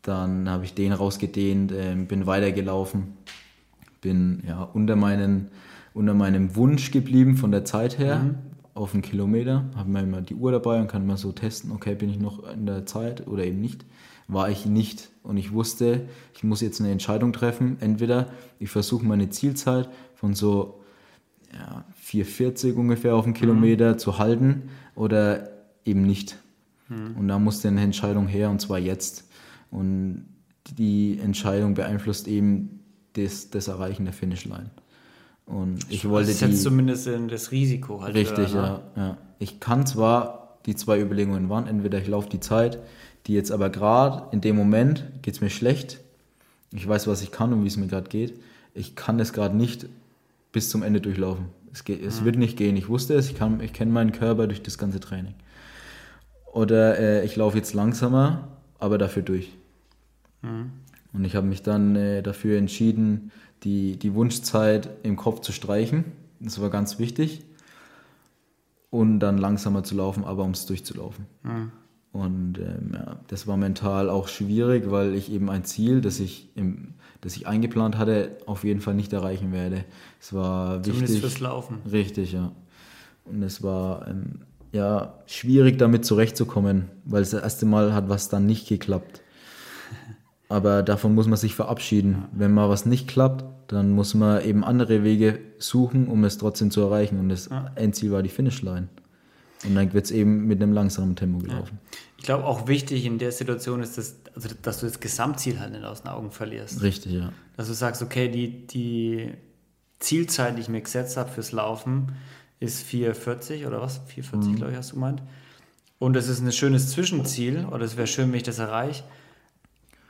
Dann 0.02 0.50
habe 0.50 0.66
ich 0.66 0.74
den 0.74 0.94
rausgedehnt, 0.94 1.72
äh, 1.72 1.96
bin 1.96 2.26
weitergelaufen, 2.26 3.18
bin 4.02 4.44
ja 4.48 4.64
unter 4.64 4.96
meinen 4.96 5.52
unter 5.94 6.14
meinem 6.14 6.56
Wunsch 6.56 6.92
geblieben 6.92 7.36
von 7.36 7.52
der 7.52 7.66
Zeit 7.66 7.98
her 7.98 8.20
mhm. 8.20 8.38
auf 8.74 8.94
einen 8.94 9.02
Kilometer. 9.02 9.66
Habe 9.76 9.90
mir 9.90 10.02
immer 10.02 10.22
die 10.22 10.36
Uhr 10.36 10.52
dabei 10.52 10.80
und 10.80 10.88
kann 10.88 11.06
mal 11.06 11.18
so 11.18 11.32
testen, 11.32 11.72
okay, 11.72 11.96
bin 11.96 12.10
ich 12.10 12.20
noch 12.20 12.48
in 12.52 12.66
der 12.66 12.86
Zeit 12.86 13.28
oder 13.28 13.44
eben 13.44 13.60
nicht. 13.60 13.86
War 14.28 14.50
ich 14.50 14.66
nicht. 14.66 15.10
Und 15.24 15.38
ich 15.38 15.52
wusste, 15.52 16.08
ich 16.36 16.44
muss 16.44 16.62
jetzt 16.62 16.80
eine 16.80 16.92
Entscheidung 16.92 17.34
treffen. 17.34 17.78
Entweder 17.82 18.28
ich 18.60 18.70
versuche 18.70 19.06
meine 19.06 19.30
Zielzeit 19.30 19.90
von 20.16 20.36
so 20.36 20.79
ja, 21.54 21.86
4,40 22.06 22.74
ungefähr 22.74 23.16
auf 23.16 23.26
einen 23.26 23.34
Kilometer 23.34 23.94
mhm. 23.94 24.00
zu 24.00 24.18
halten 24.18 24.70
oder 24.96 25.50
eben 25.86 26.04
nicht. 26.04 26.38
Mhm. 26.88 27.16
Und 27.18 27.28
da 27.28 27.40
musste 27.40 27.68
eine 27.68 27.82
Entscheidung 27.82 28.28
her 28.28 28.50
und 28.50 28.60
zwar 28.60 28.80
jetzt. 28.80 29.26
Und 29.72 30.26
die 30.78 31.20
Entscheidung 31.20 31.74
beeinflusst 31.74 32.28
eben 32.28 32.80
das, 33.14 33.50
das 33.50 33.68
Erreichen 33.68 34.06
der 34.06 34.14
Finishline. 34.14 34.70
Und 35.46 35.80
ich 35.90 36.08
wollte 36.08 36.28
das 36.28 36.36
ist 36.36 36.42
jetzt 36.42 36.64
zumindest 36.64 37.10
das 37.28 37.52
Risiko 37.52 38.04
halt. 38.04 38.16
Richtig, 38.16 38.54
ja, 38.54 38.82
ja. 38.96 39.18
Ich 39.40 39.60
kann 39.60 39.88
zwar, 39.88 40.60
die 40.66 40.76
zwei 40.76 41.00
Überlegungen 41.00 41.50
waren, 41.50 41.66
entweder 41.66 41.98
ich 41.98 42.08
laufe 42.08 42.30
die 42.30 42.40
Zeit, 42.40 42.78
die 43.26 43.34
jetzt 43.34 43.52
aber 43.52 43.70
gerade 43.70 44.28
in 44.32 44.42
dem 44.42 44.56
Moment 44.56 45.06
geht 45.22 45.34
es 45.36 45.42
mir 45.42 45.50
schlecht 45.50 46.00
Ich 46.72 46.88
weiß, 46.88 47.08
was 47.08 47.22
ich 47.22 47.32
kann 47.32 47.52
und 47.52 47.64
wie 47.64 47.68
es 47.68 47.78
mir 47.78 47.88
gerade 47.88 48.10
geht. 48.10 48.40
Ich 48.76 48.96
kann 48.96 49.20
es 49.20 49.34
gerade 49.34 49.58
nicht 49.58 49.88
bis 50.52 50.70
zum 50.70 50.84
Ende 50.84 51.02
durchlaufen. 51.02 51.46
Es, 51.72 51.84
geht, 51.84 52.04
es 52.04 52.22
mhm. 52.22 52.26
wird 52.26 52.38
nicht 52.38 52.58
gehen. 52.58 52.76
Ich 52.78 52.90
wusste 52.90 53.14
es, 53.14 53.30
ich, 53.30 53.38
ich 53.62 53.74
kenne 53.74 53.92
meinen 53.92 54.12
Körper 54.12 54.48
durch 54.48 54.62
das 54.62 54.78
ganze 54.78 55.00
Training. 55.00 55.36
Oder 56.52 56.98
äh, 56.98 57.26
ich 57.26 57.36
laufe 57.36 57.58
jetzt 57.58 57.74
langsamer, 57.74 58.48
aber 58.80 58.98
dafür 58.98 59.22
durch. 59.22 59.56
Mhm. 60.42 60.72
Und 61.14 61.26
ich 61.26 61.36
habe 61.36 61.48
mich 61.48 61.64
dann 61.64 61.96
äh, 61.96 62.22
dafür 62.22 62.58
entschieden, 62.58 63.32
die, 63.64 63.98
die 63.98 64.14
Wunschzeit 64.14 64.90
im 65.04 65.16
Kopf 65.16 65.42
zu 65.42 65.52
streichen. 65.52 66.06
Das 66.40 66.62
war 66.62 66.70
ganz 66.70 67.00
wichtig. 67.00 67.46
Und 68.90 69.20
dann 69.20 69.38
langsamer 69.38 69.84
zu 69.84 69.96
laufen, 69.96 70.24
aber 70.24 70.44
um 70.44 70.52
es 70.52 70.66
durchzulaufen. 70.66 71.26
Mhm. 71.44 71.72
Und 72.12 72.58
ähm, 72.58 72.92
ja, 72.94 73.20
das 73.28 73.46
war 73.46 73.58
mental 73.58 74.10
auch 74.10 74.28
schwierig, 74.28 74.90
weil 74.90 75.14
ich 75.14 75.32
eben 75.32 75.50
ein 75.50 75.64
Ziel, 75.64 76.02
das 76.02 76.20
ich, 76.20 76.50
im, 76.56 76.96
das 77.22 77.36
ich 77.36 77.48
eingeplant 77.48 77.98
hatte, 77.98 78.38
auf 78.46 78.64
jeden 78.64 78.82
Fall 78.82 78.94
nicht 78.94 79.12
erreichen 79.14 79.52
werde. 79.52 79.84
Es 80.22 80.34
war 80.34 80.82
Zumindest 80.82 81.14
wichtig. 81.14 81.20
fürs 81.20 81.40
Laufen. 81.40 81.80
Richtig, 81.92 82.34
ja. 82.34 82.52
Und 83.26 83.44
es 83.44 83.62
war 83.62 84.08
ähm, 84.08 84.42
ja 84.72 85.14
schwierig, 85.26 85.78
damit 85.78 86.06
zurechtzukommen, 86.06 86.86
weil 87.06 87.22
das 87.22 87.34
erste 87.34 87.66
Mal 87.66 87.94
hat 87.94 88.10
was 88.10 88.30
dann 88.30 88.46
nicht 88.46 88.68
geklappt. 88.68 89.22
Aber 90.50 90.82
davon 90.82 91.14
muss 91.14 91.28
man 91.28 91.38
sich 91.38 91.56
verabschieden. 91.56 92.26
Wenn 92.32 92.54
mal 92.54 92.70
was 92.70 92.86
nicht 92.86 93.08
klappt, 93.08 93.46
dann 93.68 93.92
muss 93.92 94.16
man 94.16 94.44
eben 94.44 94.64
andere 94.64 95.04
Wege 95.04 95.40
suchen, 95.60 96.08
um 96.08 96.24
es 96.24 96.38
trotzdem 96.38 96.72
zu 96.72 96.82
erreichen. 96.82 97.20
Und 97.20 97.30
das 97.30 97.50
ja. 97.50 97.72
Endziel 97.76 98.12
war 98.12 98.24
die 98.24 98.30
Finishline. 98.30 98.88
Und 99.66 99.76
dann 99.76 99.94
wird 99.94 100.06
es 100.06 100.12
eben 100.12 100.48
mit 100.48 100.62
einem 100.62 100.74
langsamen 100.74 101.16
Tempo 101.16 101.40
gelaufen. 101.40 101.80
Ja. 101.84 101.98
Ich 102.20 102.26
glaube, 102.26 102.44
auch 102.44 102.68
wichtig 102.68 103.06
in 103.06 103.18
der 103.18 103.32
Situation 103.32 103.82
ist, 103.82 103.98
dass, 103.98 104.18
also, 104.36 104.50
dass 104.62 104.82
du 104.82 104.88
das 104.88 105.00
Gesamtziel 105.00 105.58
halt 105.58 105.72
nicht 105.72 105.86
aus 105.86 106.02
den 106.02 106.10
Augen 106.10 106.32
verlierst. 106.32 106.82
Richtig, 106.82 107.14
ja. 107.14 107.32
Dass 107.56 107.70
du 107.70 107.74
sagst, 107.74 108.02
okay, 108.02 108.28
die, 108.28 108.68
die 108.68 109.34
Zielzeit, 110.00 110.58
die 110.58 110.62
ich 110.62 110.68
mir 110.68 110.82
gesetzt 110.82 111.16
habe 111.16 111.32
fürs 111.32 111.54
Laufen, 111.54 112.12
ist 112.60 112.86
4,40 112.86 113.68
oder 113.68 113.82
was? 113.82 114.02
4,40, 114.10 114.36
mhm. 114.36 114.56
glaube 114.58 114.72
ich, 114.74 114.78
hast 114.78 114.92
du 114.92 114.96
gemeint. 114.96 115.24
Und 115.98 116.14
das 116.14 116.28
ist 116.28 116.42
ein 116.42 116.52
schönes 116.52 116.92
Zwischenziel, 116.92 117.66
oder 117.72 117.86
es 117.86 117.96
wäre 117.96 118.08
schön, 118.08 118.30
wenn 118.32 118.38
ich 118.38 118.44
das 118.44 118.60
erreiche. 118.60 119.06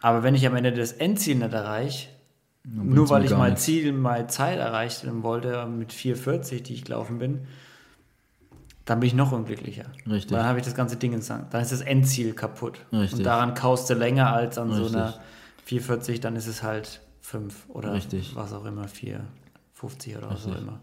Aber 0.01 0.23
wenn 0.23 0.33
ich 0.33 0.47
am 0.47 0.55
Ende 0.55 0.71
das 0.71 0.93
Endziel 0.93 1.35
nicht 1.35 1.53
erreiche, 1.53 2.07
nur 2.63 3.07
weil 3.11 3.23
ich 3.23 3.31
mein 3.31 3.55
Ziel, 3.55 3.93
meine 3.93 4.25
Zeit 4.27 4.57
erreichen 4.57 5.21
wollte 5.21 5.63
mit 5.67 5.93
4,40, 5.93 6.63
die 6.63 6.73
ich 6.73 6.85
gelaufen 6.85 7.19
bin, 7.19 7.41
dann 8.89 8.99
bin 8.99 9.07
ich 9.07 9.13
noch 9.13 9.31
unglücklicher. 9.31 9.85
Richtig. 10.09 10.31
Dann 10.31 10.45
habe 10.45 10.57
ich 10.57 10.65
das 10.65 10.73
ganze 10.73 10.95
Ding 10.95 11.13
in 11.13 11.21
Sand. 11.21 11.53
Dann 11.53 11.61
ist 11.61 11.71
das 11.71 11.81
Endziel 11.81 12.33
kaputt. 12.33 12.79
Richtig. 12.91 13.19
Und 13.19 13.23
daran 13.23 13.53
kaust 13.53 13.87
du 13.89 13.93
länger 13.93 14.33
als 14.33 14.57
an 14.57 14.71
Richtig. 14.71 14.91
so 14.91 14.97
einer 14.97 15.13
4,40, 15.67 16.21
dann 16.21 16.35
ist 16.35 16.47
es 16.47 16.63
halt 16.63 17.01
5 17.21 17.69
oder 17.69 17.93
Richtig. 17.93 18.35
was 18.35 18.51
auch 18.51 18.65
immer, 18.65 18.85
4,50 18.85 20.17
oder 20.17 20.31
was 20.31 20.47
auch 20.47 20.57
immer. 20.57 20.79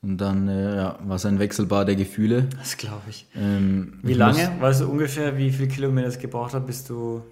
Und 0.00 0.18
dann 0.18 0.46
äh, 0.46 0.76
ja, 0.76 0.98
war 1.02 1.16
es 1.16 1.26
ein 1.26 1.40
Wechselbad 1.40 1.88
der 1.88 1.96
Gefühle. 1.96 2.44
Das 2.56 2.76
glaube 2.76 3.02
ich. 3.08 3.26
Ähm, 3.34 3.98
wie 4.02 4.12
ich 4.12 4.16
lange? 4.16 4.52
Weißt 4.60 4.82
du 4.82 4.88
ungefähr, 4.88 5.36
wie 5.36 5.50
viele 5.50 5.66
Kilometer 5.66 6.06
es 6.06 6.20
gebraucht 6.20 6.54
hat, 6.54 6.68
bis 6.68 6.84
du 6.84 7.24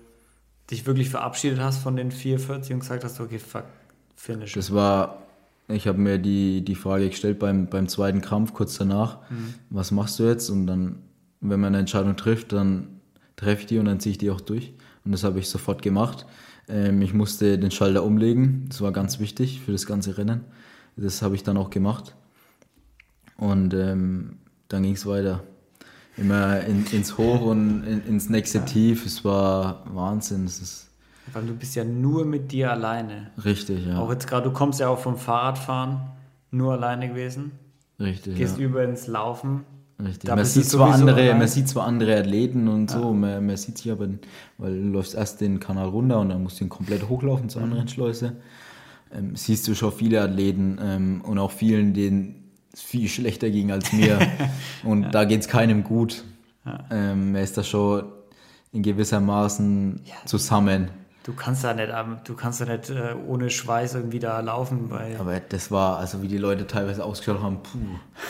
dich 0.68 0.84
wirklich 0.84 1.10
verabschiedet 1.10 1.60
hast 1.60 1.78
von 1.78 1.94
den 1.94 2.10
440 2.10 2.74
und 2.74 2.80
gesagt 2.80 3.04
hast, 3.04 3.20
okay, 3.20 3.38
fuck, 3.38 3.66
finish. 4.16 4.54
Das 4.54 4.74
war, 4.74 5.22
ich 5.68 5.86
habe 5.86 5.98
mir 5.98 6.18
die, 6.18 6.64
die 6.64 6.74
Frage 6.74 7.08
gestellt 7.08 7.38
beim, 7.38 7.66
beim 7.68 7.88
zweiten 7.88 8.20
Kampf 8.20 8.54
kurz 8.54 8.78
danach, 8.78 9.18
mhm. 9.30 9.54
was 9.70 9.90
machst 9.90 10.18
du 10.18 10.24
jetzt? 10.24 10.48
Und 10.50 10.66
dann, 10.66 11.02
wenn 11.40 11.60
man 11.60 11.68
eine 11.68 11.78
Entscheidung 11.78 12.16
trifft, 12.16 12.52
dann 12.52 13.00
treffe 13.34 13.62
ich 13.62 13.66
die 13.66 13.78
und 13.78 13.86
dann 13.86 14.00
ziehe 14.00 14.12
ich 14.12 14.18
die 14.18 14.30
auch 14.30 14.40
durch. 14.40 14.74
Und 15.04 15.12
das 15.12 15.24
habe 15.24 15.38
ich 15.38 15.48
sofort 15.48 15.82
gemacht. 15.82 16.26
Ähm, 16.68 17.02
ich 17.02 17.14
musste 17.14 17.58
den 17.58 17.70
Schalter 17.70 18.04
umlegen, 18.04 18.66
das 18.68 18.80
war 18.80 18.92
ganz 18.92 19.18
wichtig 19.18 19.60
für 19.60 19.72
das 19.72 19.86
ganze 19.86 20.18
Rennen. 20.18 20.42
Das 20.96 21.20
habe 21.20 21.34
ich 21.34 21.42
dann 21.42 21.56
auch 21.56 21.70
gemacht. 21.70 22.14
Und 23.36 23.74
ähm, 23.74 24.38
dann 24.68 24.82
ging 24.82 24.94
es 24.94 25.04
weiter 25.04 25.42
immer 26.16 26.60
in, 26.64 26.86
ins 26.86 27.18
Hoch 27.18 27.42
und 27.42 27.84
in, 27.84 28.06
ins 28.06 28.30
nächste 28.30 28.58
ja. 28.58 28.64
Tief. 28.64 29.04
Es 29.04 29.24
war 29.24 29.84
Wahnsinn. 29.92 30.44
Es 30.44 30.60
ist 30.60 30.85
Weil 31.32 31.44
du 31.44 31.54
bist 31.54 31.74
ja 31.74 31.84
nur 31.84 32.24
mit 32.24 32.52
dir 32.52 32.70
alleine. 32.70 33.30
Richtig, 33.44 33.86
ja. 33.86 33.98
Auch 33.98 34.10
jetzt 34.10 34.26
gerade, 34.26 34.44
du 34.48 34.52
kommst 34.52 34.80
ja 34.80 34.88
auch 34.88 34.98
vom 34.98 35.16
Fahrradfahren, 35.16 36.00
nur 36.50 36.72
alleine 36.72 37.08
gewesen. 37.08 37.52
Richtig. 37.98 38.36
Gehst 38.36 38.58
ja. 38.58 38.64
über 38.64 38.84
ins 38.84 39.06
Laufen. 39.06 39.64
Richtig. 40.02 40.28
man 40.28 40.44
sieht, 40.44 40.66
zwar 40.66 40.92
andere, 40.92 41.34
man 41.34 41.48
sieht 41.48 41.68
zwar 41.68 41.86
andere 41.86 42.18
Athleten 42.18 42.68
und 42.68 42.90
ja. 42.90 43.00
so, 43.00 43.14
man, 43.14 43.46
man, 43.46 43.56
sieht 43.56 43.78
sich 43.78 43.90
aber, 43.90 44.08
weil 44.58 44.74
du 44.74 44.88
läufst 44.90 45.14
erst 45.14 45.40
den 45.40 45.58
Kanal 45.58 45.88
runter 45.88 46.20
und 46.20 46.28
dann 46.28 46.42
musst 46.42 46.60
du 46.60 46.64
ihn 46.64 46.68
komplett 46.68 47.08
hochlaufen 47.08 47.48
zur 47.48 47.62
mhm. 47.62 47.70
anderen 47.70 47.88
Schleuse. 47.88 48.36
Ähm, 49.10 49.36
siehst 49.36 49.66
du 49.66 49.74
schon 49.74 49.92
viele 49.92 50.20
Athleten 50.20 50.78
ähm, 50.82 51.22
und 51.22 51.38
auch 51.38 51.50
vielen, 51.50 51.94
denen 51.94 52.46
viel 52.74 53.08
schlechter 53.08 53.50
ging 53.50 53.70
als 53.70 53.92
mir. 53.92 54.18
Und 54.84 55.04
ja. 55.04 55.08
da 55.08 55.24
geht 55.24 55.40
es 55.40 55.48
keinem 55.48 55.82
gut. 55.82 56.24
Ja. 56.66 56.84
Ähm, 56.90 57.34
er 57.34 57.42
ist 57.42 57.56
da 57.56 57.64
schon 57.64 58.04
in 58.72 58.82
gewissermaßen 58.82 60.02
zusammen. 60.26 60.90
Du 61.26 61.32
kannst 61.32 61.64
da 61.64 61.74
nicht, 61.74 61.92
du 62.24 62.34
kannst 62.34 62.60
da 62.60 62.66
nicht 62.66 62.88
äh, 62.88 63.16
ohne 63.26 63.50
Schweiß 63.50 63.96
irgendwie 63.96 64.20
da 64.20 64.38
laufen. 64.38 64.92
Aber 65.18 65.40
das 65.40 65.72
war, 65.72 65.98
also 65.98 66.22
wie 66.22 66.28
die 66.28 66.38
Leute 66.38 66.68
teilweise 66.68 67.02
ausgeschaut 67.02 67.42
haben, 67.42 67.64
puh, 67.64 67.78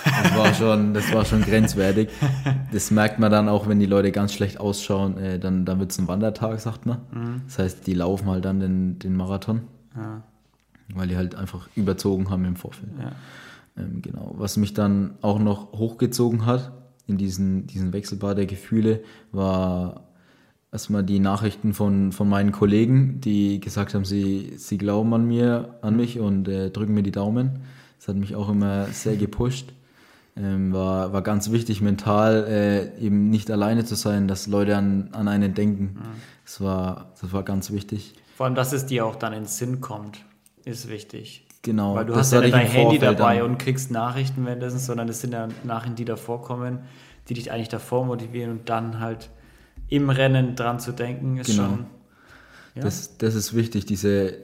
das 0.07 0.35
war 0.35 0.55
schon, 0.55 0.95
das 0.95 1.13
war 1.13 1.27
schon 1.27 1.43
grenzwertig. 1.43 2.09
Das 2.73 2.91
merkt 2.91 3.19
man 3.19 3.31
dann 3.31 3.51
auch, 3.51 3.69
wenn 3.69 3.81
die 3.81 3.87
Leute 3.87 4.13
ganz 4.13 4.33
schlecht 4.33 4.59
ausschauen, 4.59 5.19
äh, 5.19 5.39
dann, 5.39 5.67
dann 5.67 5.79
wird 5.79 5.91
es 5.91 5.99
ein 5.99 6.09
Wandertag, 6.09 6.59
sagt 6.59 6.87
man. 6.87 7.03
Mhm. 7.13 7.43
Das 7.45 7.59
heißt, 7.59 7.87
die 7.87 7.93
laufen 7.93 8.31
halt 8.31 8.47
dann 8.47 8.61
den, 8.61 8.99
den 8.99 9.15
Marathon. 9.15 9.65
Ja. 9.95 10.23
Weil 10.95 11.09
die 11.09 11.19
halt 11.19 11.35
einfach 11.35 11.69
überzogen 11.77 12.31
haben 12.31 12.47
im 12.47 12.57
Vorfeld. 12.57 12.93
Ja. 12.99 13.13
Ähm, 13.77 14.01
genau. 14.01 14.37
Was 14.39 14.57
mich 14.57 14.73
dann 14.73 15.19
auch 15.21 15.39
noch 15.39 15.73
hochgezogen 15.73 16.47
hat 16.47 16.73
in 17.07 17.19
diesen, 17.19 17.67
diesen 17.67 17.93
Wechselbad 17.93 18.39
der 18.39 18.47
Gefühle, 18.47 19.03
war 19.33 20.06
erstmal 20.77 21.03
die 21.03 21.21
Nachrichten 21.21 21.73
von, 21.73 22.13
von 22.13 22.29
meinen 22.29 22.53
Kollegen, 22.53 23.19
die 23.23 23.61
gesagt 23.61 23.95
haben, 23.95 24.05
sie, 24.05 24.53
sie 24.59 24.77
glauben 24.77 25.15
an 25.15 25.25
mir, 25.25 25.79
an 25.81 25.97
mich 25.97 26.21
und 26.21 26.49
äh, 26.49 26.69
drücken 26.69 26.93
mir 26.93 27.03
die 27.03 27.13
Daumen. 27.13 27.61
Das 27.99 28.09
hat 28.09 28.17
mich 28.17 28.37
auch 28.37 28.51
immer 28.51 28.85
sehr 28.89 29.17
gepusht. 29.17 29.73
Ähm, 30.37 30.75
war, 30.75 31.15
war 31.15 31.23
ganz 31.23 31.51
wichtig, 31.51 31.81
mental 31.81 32.45
äh, 32.47 33.03
eben 33.03 33.31
nicht 33.31 33.51
alleine 33.51 33.87
zu 33.87 33.95
sein, 33.95 34.29
dass 34.29 34.49
Leute 34.49 34.77
an, 34.77 35.09
an 35.13 35.29
einen 35.29 35.55
denken. 35.55 35.95
Mhm. 35.95 36.21
Das, 36.45 36.61
war, 36.61 37.15
das 37.23 37.33
war 37.33 37.43
ganz 37.43 37.71
wichtig. 37.71 38.13
Vor 38.37 38.45
allem, 38.45 38.55
dass 38.55 38.75
es 38.75 38.85
dir 38.85 39.07
auch 39.07 39.17
dann 39.17 39.33
ins 39.33 39.57
Sinn 39.57 39.81
kommt, 39.81 40.27
ist 40.67 40.91
wichtig. 40.91 41.47
Genau. 41.63 41.95
Weil 41.95 42.05
du 42.05 42.15
hast 42.15 42.35
ja 42.35 42.43
nicht 42.43 42.53
dein 42.53 42.67
Handy 42.67 42.99
dabei 42.99 43.39
dann. 43.39 43.53
und 43.53 43.59
kriegst 43.59 43.91
Nachrichten 43.91 44.45
währenddessen, 44.45 44.79
sondern 44.79 45.09
es 45.09 45.23
sind 45.23 45.33
ja 45.33 45.49
Nachrichten, 45.65 45.97
die 45.97 46.05
davor 46.05 46.43
kommen, 46.43 46.81
die 47.31 47.35
dich 47.35 47.51
eigentlich 47.51 47.71
davor 47.71 48.05
motivieren 48.05 48.51
und 48.51 48.69
dann 48.69 49.01
halt 49.01 49.31
im 49.89 50.11
Rennen 50.11 50.57
dran 50.57 50.81
zu 50.81 50.93
denken, 50.93 51.39
ist 51.39 51.51
genau. 51.51 51.69
schon. 51.69 51.87
Ja. 52.75 52.83
Das, 52.83 53.19
das 53.19 53.35
ist 53.35 53.55
wichtig, 53.55 53.87
diese, 53.87 54.35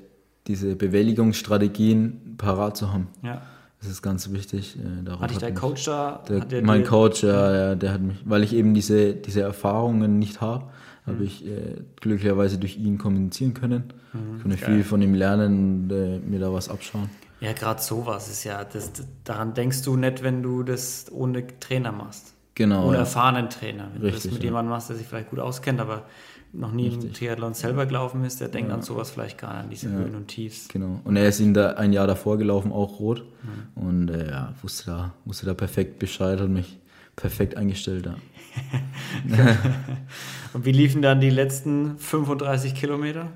diese 0.47 0.77
Bewältigungsstrategien 0.77 2.37
parat 2.39 2.77
zu 2.77 2.93
haben. 2.93 3.09
Ja. 3.23 3.43
Das 3.81 3.91
ist 3.91 4.03
ganz 4.03 4.31
wichtig. 4.31 4.79
Äh, 4.79 5.11
hat 5.11 5.31
dich 5.31 5.39
dein 5.39 5.55
Coach 5.55 5.85
da? 5.87 6.23
Der, 6.29 6.63
mein 6.63 6.85
Coach, 6.85 7.25
ja, 7.25 7.55
ja, 7.55 7.75
der 7.75 7.93
hat 7.93 8.01
mich, 8.01 8.17
weil 8.25 8.45
ich 8.45 8.55
eben 8.55 8.75
diese, 8.75 9.15
diese 9.15 9.41
Erfahrungen 9.41 10.21
nicht 10.21 10.41
habe, 10.41 10.67
habe 11.05 11.19
mhm. 11.19 11.25
ich 11.25 11.47
äh, 11.47 11.83
glücklicherweise 12.01 12.59
durch 12.59 12.77
ihn 12.79 12.97
kommunizieren 12.99 13.55
können. 13.55 13.93
Mhm, 14.13 14.37
ich 14.37 14.43
konnte 14.43 14.57
viel 14.59 14.85
von 14.85 15.03
ihm 15.03 15.15
lernen 15.15 15.91
und 15.91 15.91
äh, 15.91 16.19
mir 16.19 16.39
da 16.39 16.53
was 16.53 16.69
abschauen. 16.69 17.11
Ja, 17.41 17.53
gerade 17.55 17.83
sowas 17.83 18.29
ist 18.29 18.45
ja, 18.45 18.63
das, 18.63 18.93
daran 19.25 19.53
denkst 19.53 19.83
du 19.83 19.97
nicht, 19.97 20.23
wenn 20.23 20.45
du 20.45 20.63
das 20.63 21.11
ohne 21.11 21.45
Trainer 21.59 21.91
machst. 21.91 22.32
Genau. 22.55 22.87
Ohne 22.87 22.95
ja. 22.95 23.01
erfahrenen 23.01 23.49
Trainer. 23.49 23.89
Wenn 23.93 24.03
Richtig, 24.03 24.23
du 24.23 24.29
das 24.29 24.35
mit 24.35 24.43
ja. 24.43 24.49
jemandem 24.49 24.71
machst, 24.71 24.89
der 24.89 24.97
sich 24.97 25.07
vielleicht 25.07 25.31
gut 25.31 25.39
auskennt, 25.39 25.81
aber 25.81 26.05
noch 26.53 26.73
nie 26.73 26.89
Richtig. 26.89 27.05
im 27.05 27.13
Triathlon 27.15 27.55
selber 27.55 27.87
gelaufen 27.87 28.25
ist, 28.25 28.41
der 28.41 28.49
denkt 28.49 28.69
ja. 28.69 28.75
an 28.75 28.83
sowas 28.83 29.11
vielleicht 29.11 29.39
gar 29.39 29.55
nicht, 29.55 29.63
an 29.63 29.71
diese 29.71 29.89
ja. 29.89 29.95
Höhen 29.95 30.15
und 30.15 30.29
Tiefs. 30.29 30.69
Genau. 30.69 31.01
Und 31.05 31.17
er 31.17 31.29
ist 31.29 31.41
ihn 31.41 31.55
da 31.55 31.73
ein 31.73 31.93
Jahr 31.93 32.07
davor 32.07 32.37
gelaufen, 32.37 32.73
auch 32.73 33.01
rot. 33.01 33.25
Mhm. 33.43 33.83
Und 33.83 34.09
äh, 34.11 34.31
ja, 34.31 34.55
wusste 34.61 34.87
da, 34.91 35.15
wusste 35.25 35.47
da 35.47 35.55
perfekt 35.55 35.99
Bescheid, 35.99 36.41
hat 36.41 36.51
mich 36.51 36.79
perfekt 37.17 37.57
eingestellt. 37.57 38.07
Ja. 38.07 38.17
und 40.53 40.65
wie 40.67 40.73
liefen 40.73 41.01
dann 41.01 41.21
die 41.21 41.31
letzten 41.31 41.97
35 41.99 42.75
Kilometer? 42.75 43.29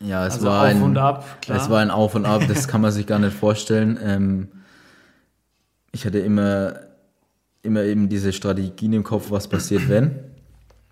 Ja, 0.00 0.26
es 0.26 0.34
also 0.34 0.46
war 0.46 0.64
ein, 0.64 0.82
und 0.82 0.96
ab, 0.96 1.42
klar. 1.42 1.58
Es 1.58 1.68
war 1.68 1.80
ein 1.80 1.90
Auf 1.90 2.14
und 2.14 2.24
Ab, 2.24 2.42
das 2.46 2.68
kann 2.68 2.80
man 2.80 2.92
sich 2.92 3.06
gar 3.06 3.18
nicht 3.18 3.36
vorstellen. 3.36 3.98
Ähm, 4.08 4.48
ich 5.90 6.06
hatte 6.06 6.18
immer, 6.18 6.74
immer 7.68 7.84
eben 7.84 8.08
diese 8.08 8.32
Strategien 8.32 8.92
im 8.92 9.04
Kopf, 9.04 9.30
was 9.30 9.48
passiert, 9.48 9.88
wenn, 9.88 10.18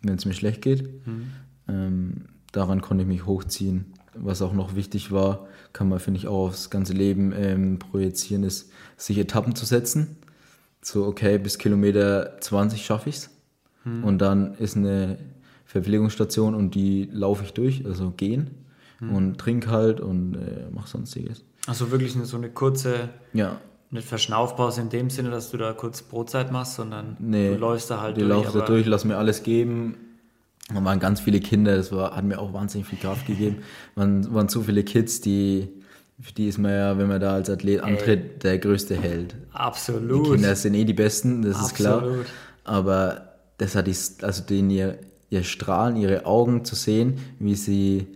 wenn 0.03 0.15
es 0.15 0.25
mir 0.25 0.35
schlecht 0.35 0.63
geht. 0.63 1.07
Mhm. 1.07 1.33
Ähm, 1.69 2.13
daran 2.53 2.81
konnte 2.81 3.03
ich 3.03 3.09
mich 3.09 3.27
hochziehen. 3.27 3.93
Was 4.15 4.41
auch 4.41 4.53
noch 4.53 4.75
wichtig 4.77 5.13
war, 5.13 5.47
kann 5.73 5.89
man, 5.89 5.99
finde 5.99 6.19
ich, 6.19 6.27
auch 6.27 6.49
aufs 6.49 6.71
ganze 6.71 6.95
Leben 6.95 7.33
ähm, 7.37 7.79
projizieren, 7.79 8.45
ist, 8.45 8.71
sich 8.97 9.19
Etappen 9.19 9.55
zu 9.55 9.67
setzen. 9.67 10.17
So, 10.81 11.05
okay, 11.05 11.39
bis 11.39 11.59
Kilometer 11.59 12.39
20 12.41 12.85
schaffe 12.85 13.11
ich 13.11 13.17
es. 13.17 13.31
Mhm. 13.85 14.05
Und 14.05 14.19
dann 14.19 14.55
ist 14.55 14.77
eine 14.77 15.19
Verpflegungsstation 15.65 16.55
und 16.55 16.75
die 16.75 17.09
laufe 17.13 17.45
ich 17.45 17.53
durch, 17.53 17.85
also 17.85 18.11
gehen 18.11 18.51
mhm. 19.01 19.15
und 19.15 19.39
trink 19.39 19.67
halt 19.67 20.01
und 20.01 20.35
äh, 20.35 20.67
mach 20.71 20.87
sonstiges. 20.87 21.45
Also 21.67 21.91
wirklich 21.91 22.15
nur 22.15 22.27
so 22.27 22.37
eine 22.37 22.49
kurze, 22.49 23.11
Ja, 23.33 23.61
nicht 23.91 24.07
Verschnaufpause 24.09 24.81
in 24.81 24.89
dem 24.89 25.11
Sinne, 25.11 25.31
dass 25.31 25.51
du 25.51 25.57
da 25.57 25.73
kurz 25.73 26.03
Brotzeit 26.03 26.51
machst, 26.53 26.75
sondern 26.75 27.17
Nee, 27.21 27.51
du 27.55 27.57
läufst 27.59 27.91
da 27.91 28.01
halt 28.01 28.17
die 28.17 28.21
durch. 28.23 28.31
laufe 28.33 28.53
da 28.53 28.59
aber- 28.65 28.67
durch, 28.67 28.87
lass 28.87 29.05
mir 29.05 29.17
alles 29.17 29.43
geben. 29.43 29.97
Da 30.75 30.85
waren 30.85 30.99
ganz 30.99 31.21
viele 31.21 31.39
Kinder, 31.39 31.77
das 31.77 31.93
war, 31.93 32.17
hat 32.17 32.25
mir 32.25 32.39
auch 32.41 32.53
wahnsinnig 32.53 32.89
viel 32.89 32.99
Kraft 32.99 33.27
gegeben. 33.27 33.59
Man 33.95 34.33
waren 34.35 34.49
so 34.49 34.63
viele 34.63 34.83
Kids, 34.83 35.21
die, 35.21 35.69
für 36.21 36.33
die 36.33 36.49
ist 36.49 36.59
man 36.59 36.73
ja, 36.73 36.99
wenn 36.99 37.07
man 37.07 37.21
da 37.21 37.35
als 37.35 37.49
Athlet 37.49 37.81
antritt, 37.83 38.43
der 38.43 38.59
größte 38.59 38.97
Held. 38.97 39.37
Absolut. 39.53 40.33
Kinder 40.33 40.57
sind 40.57 40.75
eh 40.75 40.85
die 40.85 40.93
Besten, 40.95 41.43
das 41.43 41.61
ist 41.61 41.75
klar. 41.75 41.99
Absolut. 41.99 42.27
Aber 42.65 43.35
das 43.59 43.77
hat 43.77 43.87
die, 43.87 43.95
also 44.23 44.43
den 44.43 44.69
ihr, 44.71 44.99
ihr 45.31 45.45
Strahlen, 45.45 45.95
ihre 45.97 46.27
Augen 46.27 46.65
zu 46.65 46.75
sehen, 46.75 47.19
wie 47.39 47.55
sie 47.55 48.09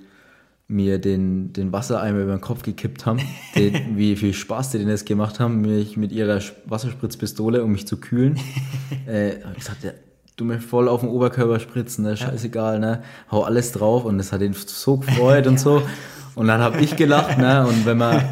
mir 0.70 1.00
den, 1.00 1.52
den 1.52 1.72
Wassereimer 1.72 2.20
über 2.20 2.32
den 2.32 2.40
Kopf 2.40 2.62
gekippt 2.62 3.04
haben, 3.04 3.20
den, 3.56 3.74
wie 3.96 4.16
viel 4.16 4.32
Spaß 4.32 4.70
die 4.70 4.78
denen 4.78 4.90
das 4.90 5.04
gemacht 5.04 5.40
haben, 5.40 5.60
mich 5.60 5.96
mit 5.96 6.12
ihrer 6.12 6.40
Wasserspritzpistole, 6.66 7.62
um 7.64 7.72
mich 7.72 7.86
zu 7.86 7.98
kühlen. 7.98 8.38
äh, 9.06 9.42
hab 9.42 9.52
ich 9.52 9.58
gesagt, 9.58 9.82
ja, 9.82 9.90
du 10.36 10.44
mir 10.44 10.60
voll 10.60 10.88
auf 10.88 11.00
den 11.00 11.10
Oberkörper 11.10 11.58
spritzen, 11.58 12.04
ne, 12.04 12.16
scheißegal, 12.16 12.78
ne, 12.78 13.02
hau 13.30 13.42
alles 13.42 13.72
drauf 13.72 14.04
und 14.04 14.18
das 14.18 14.32
hat 14.32 14.40
ihn 14.40 14.54
so 14.54 14.96
gefreut 14.98 15.46
und 15.46 15.58
so. 15.58 15.82
Und 16.36 16.46
dann 16.46 16.60
habe 16.60 16.78
ich 16.78 16.96
gelacht, 16.96 17.36
ne, 17.36 17.66
und 17.66 17.84
wenn 17.84 17.98
man, 17.98 18.22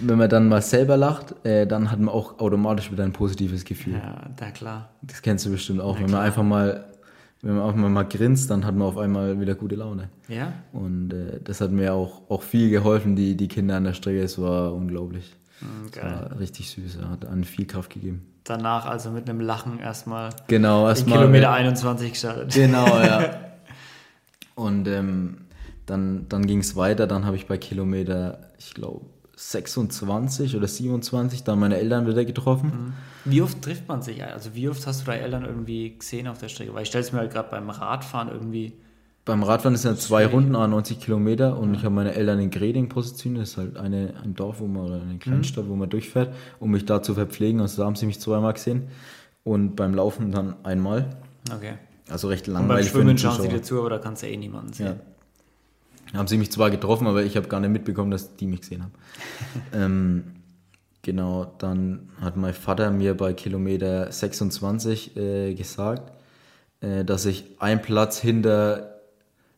wenn 0.00 0.18
man 0.18 0.28
dann 0.28 0.48
mal 0.48 0.62
selber 0.62 0.96
lacht, 0.96 1.34
äh, 1.46 1.66
dann 1.66 1.90
hat 1.90 2.00
man 2.00 2.12
auch 2.12 2.40
automatisch 2.40 2.90
wieder 2.90 3.04
ein 3.04 3.12
positives 3.12 3.64
Gefühl. 3.64 3.94
Ja, 3.94 4.28
da 4.36 4.50
klar. 4.50 4.90
Das 5.02 5.22
kennst 5.22 5.46
du 5.46 5.50
bestimmt 5.50 5.80
auch. 5.80 6.00
wenn 6.00 6.10
man 6.10 6.20
einfach 6.20 6.42
mal, 6.42 6.84
wenn 7.42 7.56
man 7.56 7.64
einfach 7.68 7.88
mal 7.88 8.02
grinst, 8.04 8.50
dann 8.50 8.64
hat 8.64 8.74
man 8.74 8.88
auf 8.88 8.98
einmal 8.98 9.40
wieder 9.40 9.54
gute 9.54 9.76
Laune. 9.76 10.08
Ja? 10.28 10.52
Und 10.72 11.12
äh, 11.12 11.40
das 11.42 11.60
hat 11.60 11.70
mir 11.70 11.92
auch, 11.94 12.22
auch 12.30 12.42
viel 12.42 12.70
geholfen, 12.70 13.14
die, 13.16 13.36
die 13.36 13.48
Kinder 13.48 13.76
an 13.76 13.84
der 13.84 13.92
Strecke. 13.92 14.20
Es 14.22 14.40
war 14.40 14.72
unglaublich. 14.74 15.34
Mhm, 15.60 15.86
Es 15.86 15.92
Geil. 15.92 16.28
war 16.30 16.38
richtig 16.40 16.70
süß. 16.70 16.96
Er 16.96 17.10
hat 17.10 17.26
an 17.26 17.44
viel 17.44 17.66
Kraft 17.66 17.92
gegeben. 17.92 18.26
Danach 18.44 18.86
also 18.86 19.10
mit 19.10 19.28
einem 19.28 19.40
Lachen 19.40 19.78
erstmal 19.80 20.30
Genau, 20.46 20.86
erstmal. 20.88 21.18
Kilometer 21.18 21.52
21 21.52 22.12
gestartet. 22.12 22.54
Genau, 22.54 22.86
ja. 22.86 23.40
Und 24.54 24.88
ähm, 24.88 25.38
dann, 25.84 26.26
dann 26.28 26.46
ging 26.46 26.60
es 26.60 26.76
weiter. 26.76 27.06
Dann 27.06 27.26
habe 27.26 27.36
ich 27.36 27.46
bei 27.46 27.58
Kilometer, 27.58 28.50
ich 28.58 28.72
glaube, 28.74 29.04
26 29.36 30.56
oder 30.56 30.66
27 30.66 31.44
dann 31.44 31.58
meine 31.58 31.76
Eltern 31.76 32.06
wieder 32.06 32.24
getroffen. 32.24 32.94
Wie 33.26 33.42
oft 33.42 33.60
trifft 33.60 33.86
man 33.86 34.00
sich? 34.00 34.24
Also 34.24 34.54
wie 34.54 34.68
oft 34.68 34.86
hast 34.86 35.02
du 35.02 35.06
deine 35.06 35.22
Eltern 35.22 35.44
irgendwie 35.44 35.96
gesehen 35.98 36.26
auf 36.26 36.38
der 36.38 36.48
Strecke? 36.48 36.72
Weil 36.74 36.82
ich 36.82 36.88
stelle 36.88 37.04
es 37.04 37.12
mir 37.12 37.18
halt 37.18 37.32
gerade 37.32 37.50
beim 37.50 37.68
Radfahren 37.68 38.28
irgendwie... 38.28 38.72
Beim 39.26 39.42
Radfahren 39.42 39.74
ist 39.74 39.84
ja 39.84 39.94
zwei 39.94 40.24
Runden, 40.24 40.52
90 40.52 41.00
Kilometer 41.00 41.58
und 41.58 41.74
ich 41.74 41.84
habe 41.84 41.94
meine 41.94 42.14
Eltern 42.14 42.38
in 42.38 42.50
Greding 42.50 42.88
positioniert. 42.88 43.42
Das 43.42 43.50
ist 43.50 43.56
halt 43.58 43.76
eine, 43.76 44.14
ein 44.22 44.34
Dorf, 44.34 44.60
wo 44.60 44.66
man, 44.66 44.86
oder 44.86 45.02
eine 45.02 45.18
Kleinstadt, 45.18 45.68
wo 45.68 45.74
man 45.74 45.90
durchfährt, 45.90 46.32
um 46.60 46.70
mich 46.70 46.86
da 46.86 47.02
zu 47.02 47.12
verpflegen. 47.12 47.60
Also 47.60 47.82
da 47.82 47.86
haben 47.86 47.96
sie 47.96 48.06
mich 48.06 48.20
zweimal 48.20 48.54
gesehen 48.54 48.88
und 49.44 49.76
beim 49.76 49.94
Laufen 49.94 50.30
dann 50.30 50.54
einmal. 50.64 51.16
Okay. 51.54 51.74
Also 52.08 52.28
recht 52.28 52.48
Und 52.48 52.54
beim 52.54 52.68
langweilig 52.68 52.90
für 52.90 52.98
Schwimmen 52.98 53.18
schauen 53.18 53.42
sie 53.42 53.48
dir 53.48 53.62
zu, 53.62 53.80
aber 53.80 53.90
da 53.90 53.98
kannst 53.98 54.22
du 54.22 54.28
eh 54.28 54.36
niemanden 54.36 54.72
sehen. 54.72 54.86
Ja. 54.86 55.15
Haben 56.14 56.28
sie 56.28 56.38
mich 56.38 56.52
zwar 56.52 56.70
getroffen, 56.70 57.06
aber 57.06 57.24
ich 57.24 57.36
habe 57.36 57.48
gar 57.48 57.60
nicht 57.60 57.70
mitbekommen, 57.70 58.10
dass 58.10 58.36
die 58.36 58.46
mich 58.46 58.60
gesehen 58.60 58.82
haben. 58.82 58.92
ähm, 59.72 60.24
genau, 61.02 61.52
dann 61.58 62.10
hat 62.20 62.36
mein 62.36 62.54
Vater 62.54 62.90
mir 62.90 63.16
bei 63.16 63.32
Kilometer 63.32 64.10
26 64.10 65.16
äh, 65.16 65.54
gesagt, 65.54 66.12
äh, 66.80 67.04
dass 67.04 67.26
ich 67.26 67.44
ein 67.58 67.82
Platz 67.82 68.18
hinter, 68.18 69.00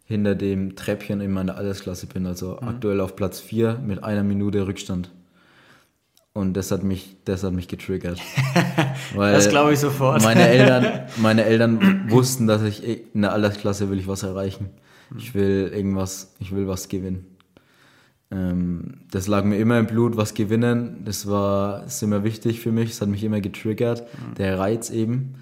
hinter 0.05 0.35
dem 0.35 0.77
Treppchen 0.77 1.21
in 1.21 1.33
meiner 1.33 1.57
Altersklasse 1.57 2.07
bin, 2.07 2.27
also 2.27 2.61
aktuell 2.61 3.01
auf 3.01 3.17
Platz 3.17 3.41
4 3.41 3.79
mit 3.85 4.03
einer 4.03 4.23
Minute 4.23 4.67
Rückstand. 4.67 5.11
Und 6.39 6.55
das 6.55 6.71
hat 6.71 6.85
mich, 6.85 7.17
das 7.25 7.43
hat 7.43 7.53
mich 7.53 7.69
getriggert. 7.69 8.21
Das 9.17 9.49
glaube 9.49 9.73
ich 9.73 9.81
sofort. 9.81 10.23
Meine 10.23 10.47
Eltern, 10.47 11.07
meine 11.17 11.45
Eltern 11.45 12.11
wussten, 12.11 12.47
dass 12.47 12.63
ich 12.63 12.85
in 12.85 13.23
der 13.23 13.33
Altersklasse 13.33 13.91
will 13.91 13.99
ich 13.99 14.07
was 14.07 14.23
erreichen. 14.23 14.69
Ich 15.17 15.35
will 15.35 15.71
irgendwas, 15.75 16.35
ich 16.39 16.53
will 16.55 16.67
was 16.69 16.89
gewinnen. 16.89 17.25
Ähm, 18.31 19.01
das 19.11 19.27
lag 19.27 19.45
mir 19.45 19.57
immer 19.59 19.79
im 19.79 19.87
Blut, 19.87 20.17
was 20.17 20.35
gewinnen. 20.35 21.03
Das 21.05 21.27
war 21.29 21.85
ist 21.85 22.03
immer 22.03 22.25
wichtig 22.25 22.61
für 22.61 22.73
mich. 22.73 22.91
Es 22.91 23.01
hat 23.01 23.09
mich 23.09 23.25
immer 23.25 23.41
getriggert. 23.41 24.05
Der 24.37 24.59
Reiz 24.59 24.91
eben. 24.91 25.37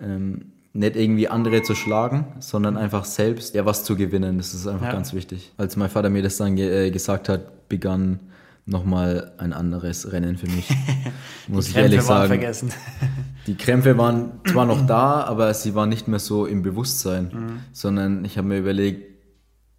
Ähm, 0.00 0.46
nicht 0.74 0.96
irgendwie 0.96 1.28
andere 1.28 1.62
zu 1.62 1.74
schlagen, 1.74 2.24
sondern 2.40 2.78
einfach 2.78 3.04
selbst 3.04 3.54
ja 3.54 3.66
was 3.66 3.84
zu 3.84 3.94
gewinnen. 3.94 4.38
Das 4.38 4.54
ist 4.54 4.66
einfach 4.66 4.86
Ja. 4.86 4.92
ganz 4.92 5.12
wichtig. 5.12 5.52
Als 5.58 5.76
mein 5.76 5.90
Vater 5.90 6.08
mir 6.08 6.22
das 6.22 6.38
dann 6.38 6.56
ge 6.56 6.86
äh, 6.86 6.90
gesagt 6.90 7.28
hat, 7.28 7.68
begann 7.68 8.20
nochmal 8.64 9.32
ein 9.38 9.52
anderes 9.52 10.12
Rennen 10.12 10.38
für 10.38 10.46
mich. 10.46 10.68
Muss 11.48 11.68
ich 11.68 11.74
Krämpfe 11.74 11.92
ehrlich 11.96 12.08
waren 12.08 12.28
sagen. 12.28 12.28
vergessen. 12.28 12.70
Die 13.46 13.56
Krämpfe 13.56 13.98
waren 13.98 14.30
zwar 14.50 14.64
noch 14.64 14.86
da, 14.86 15.24
aber 15.24 15.52
sie 15.52 15.74
waren 15.74 15.88
nicht 15.90 16.06
mehr 16.08 16.20
so 16.20 16.46
im 16.46 16.62
Bewusstsein, 16.62 17.24
Mhm. 17.24 17.58
sondern 17.72 18.24
ich 18.24 18.38
habe 18.38 18.48
mir 18.48 18.58
überlegt, 18.58 19.11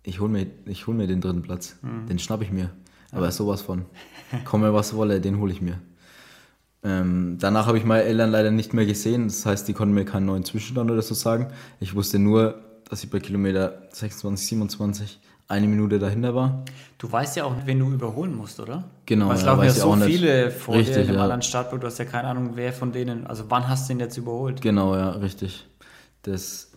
ich 0.03 0.19
hole 0.19 0.29
mir, 0.31 0.47
ich 0.65 0.87
hol 0.87 0.95
mir 0.95 1.07
den 1.07 1.21
dritten 1.21 1.41
Platz. 1.41 1.77
Mhm. 1.81 2.07
Den 2.07 2.19
schnapp 2.19 2.41
ich 2.41 2.51
mir. 2.51 2.69
Aber 3.11 3.31
sowas 3.31 3.61
von. 3.61 3.85
Komme 4.45 4.73
was 4.73 4.95
wolle, 4.95 5.21
den 5.21 5.39
hole 5.39 5.51
ich 5.53 5.61
mir. 5.61 5.79
Ähm, 6.83 7.37
danach 7.39 7.67
habe 7.67 7.77
ich 7.77 7.85
meine 7.85 8.03
Eltern 8.03 8.31
leider 8.31 8.51
nicht 8.51 8.73
mehr 8.73 8.85
gesehen. 8.85 9.27
Das 9.27 9.45
heißt, 9.45 9.67
die 9.67 9.73
konnten 9.73 9.93
mir 9.93 10.05
keinen 10.05 10.25
neuen 10.25 10.43
Zwischenstand 10.43 10.91
oder 10.91 11.01
so 11.01 11.13
sagen. 11.13 11.47
Ich 11.79 11.95
wusste 11.95 12.19
nur, 12.19 12.59
dass 12.89 13.03
ich 13.03 13.09
bei 13.09 13.19
Kilometer 13.19 13.83
26, 13.91 14.47
27 14.47 15.19
eine 15.47 15.67
Minute 15.67 15.99
dahinter 15.99 16.35
war. 16.35 16.65
Du 16.97 17.09
weißt 17.11 17.35
ja 17.37 17.45
auch, 17.45 17.53
wen 17.65 17.79
du 17.79 17.91
überholen 17.91 18.35
musst, 18.35 18.59
oder? 18.59 18.85
Genau, 19.05 19.29
Weil 19.29 19.35
es 19.35 19.41
ja, 19.43 19.47
laufen 19.51 19.63
ja 19.65 19.71
so 19.71 19.91
auch 19.91 19.95
nicht. 19.95 20.07
viele 20.07 20.51
vor 20.51 20.75
dir 20.75 20.81
Richtig, 20.81 20.97
in 20.97 21.07
dem 21.07 21.15
ja. 21.15 21.21
anderen 21.23 21.41
Startblock. 21.41 21.81
Du 21.81 21.87
hast 21.87 21.99
ja 21.99 22.05
keine 22.05 22.27
Ahnung, 22.27 22.51
wer 22.55 22.73
von 22.73 22.91
denen, 22.91 23.27
also 23.27 23.45
wann 23.49 23.67
hast 23.67 23.87
du 23.87 23.93
den 23.93 23.99
jetzt 23.99 24.17
überholt? 24.17 24.61
Genau, 24.61 24.95
ja, 24.95 25.11
richtig. 25.11 25.65
Das, 26.23 26.71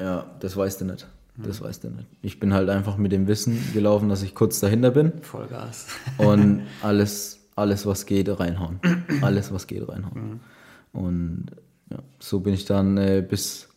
ja, 0.00 0.26
das 0.40 0.56
weißt 0.56 0.80
du 0.80 0.84
nicht. 0.86 1.06
Das 1.36 1.60
weißt 1.60 1.84
du 1.84 1.90
nicht. 1.90 2.06
Ich 2.22 2.38
bin 2.38 2.54
halt 2.54 2.68
einfach 2.68 2.96
mit 2.96 3.10
dem 3.10 3.26
Wissen 3.26 3.58
gelaufen, 3.72 4.08
dass 4.08 4.22
ich 4.22 4.34
kurz 4.34 4.60
dahinter 4.60 4.92
bin 4.92 5.12
Vollgas. 5.22 5.88
und 6.18 6.62
alles, 6.80 7.40
alles 7.56 7.86
was 7.86 8.06
geht, 8.06 8.28
reinhauen. 8.28 8.80
Alles, 9.22 9.52
was 9.52 9.66
geht, 9.66 9.88
reinhauen. 9.88 10.40
Und 10.92 11.46
ja, 11.90 11.98
so 12.20 12.40
bin 12.40 12.54
ich 12.54 12.64
dann 12.64 12.96
äh, 12.98 13.24
bis, 13.28 13.68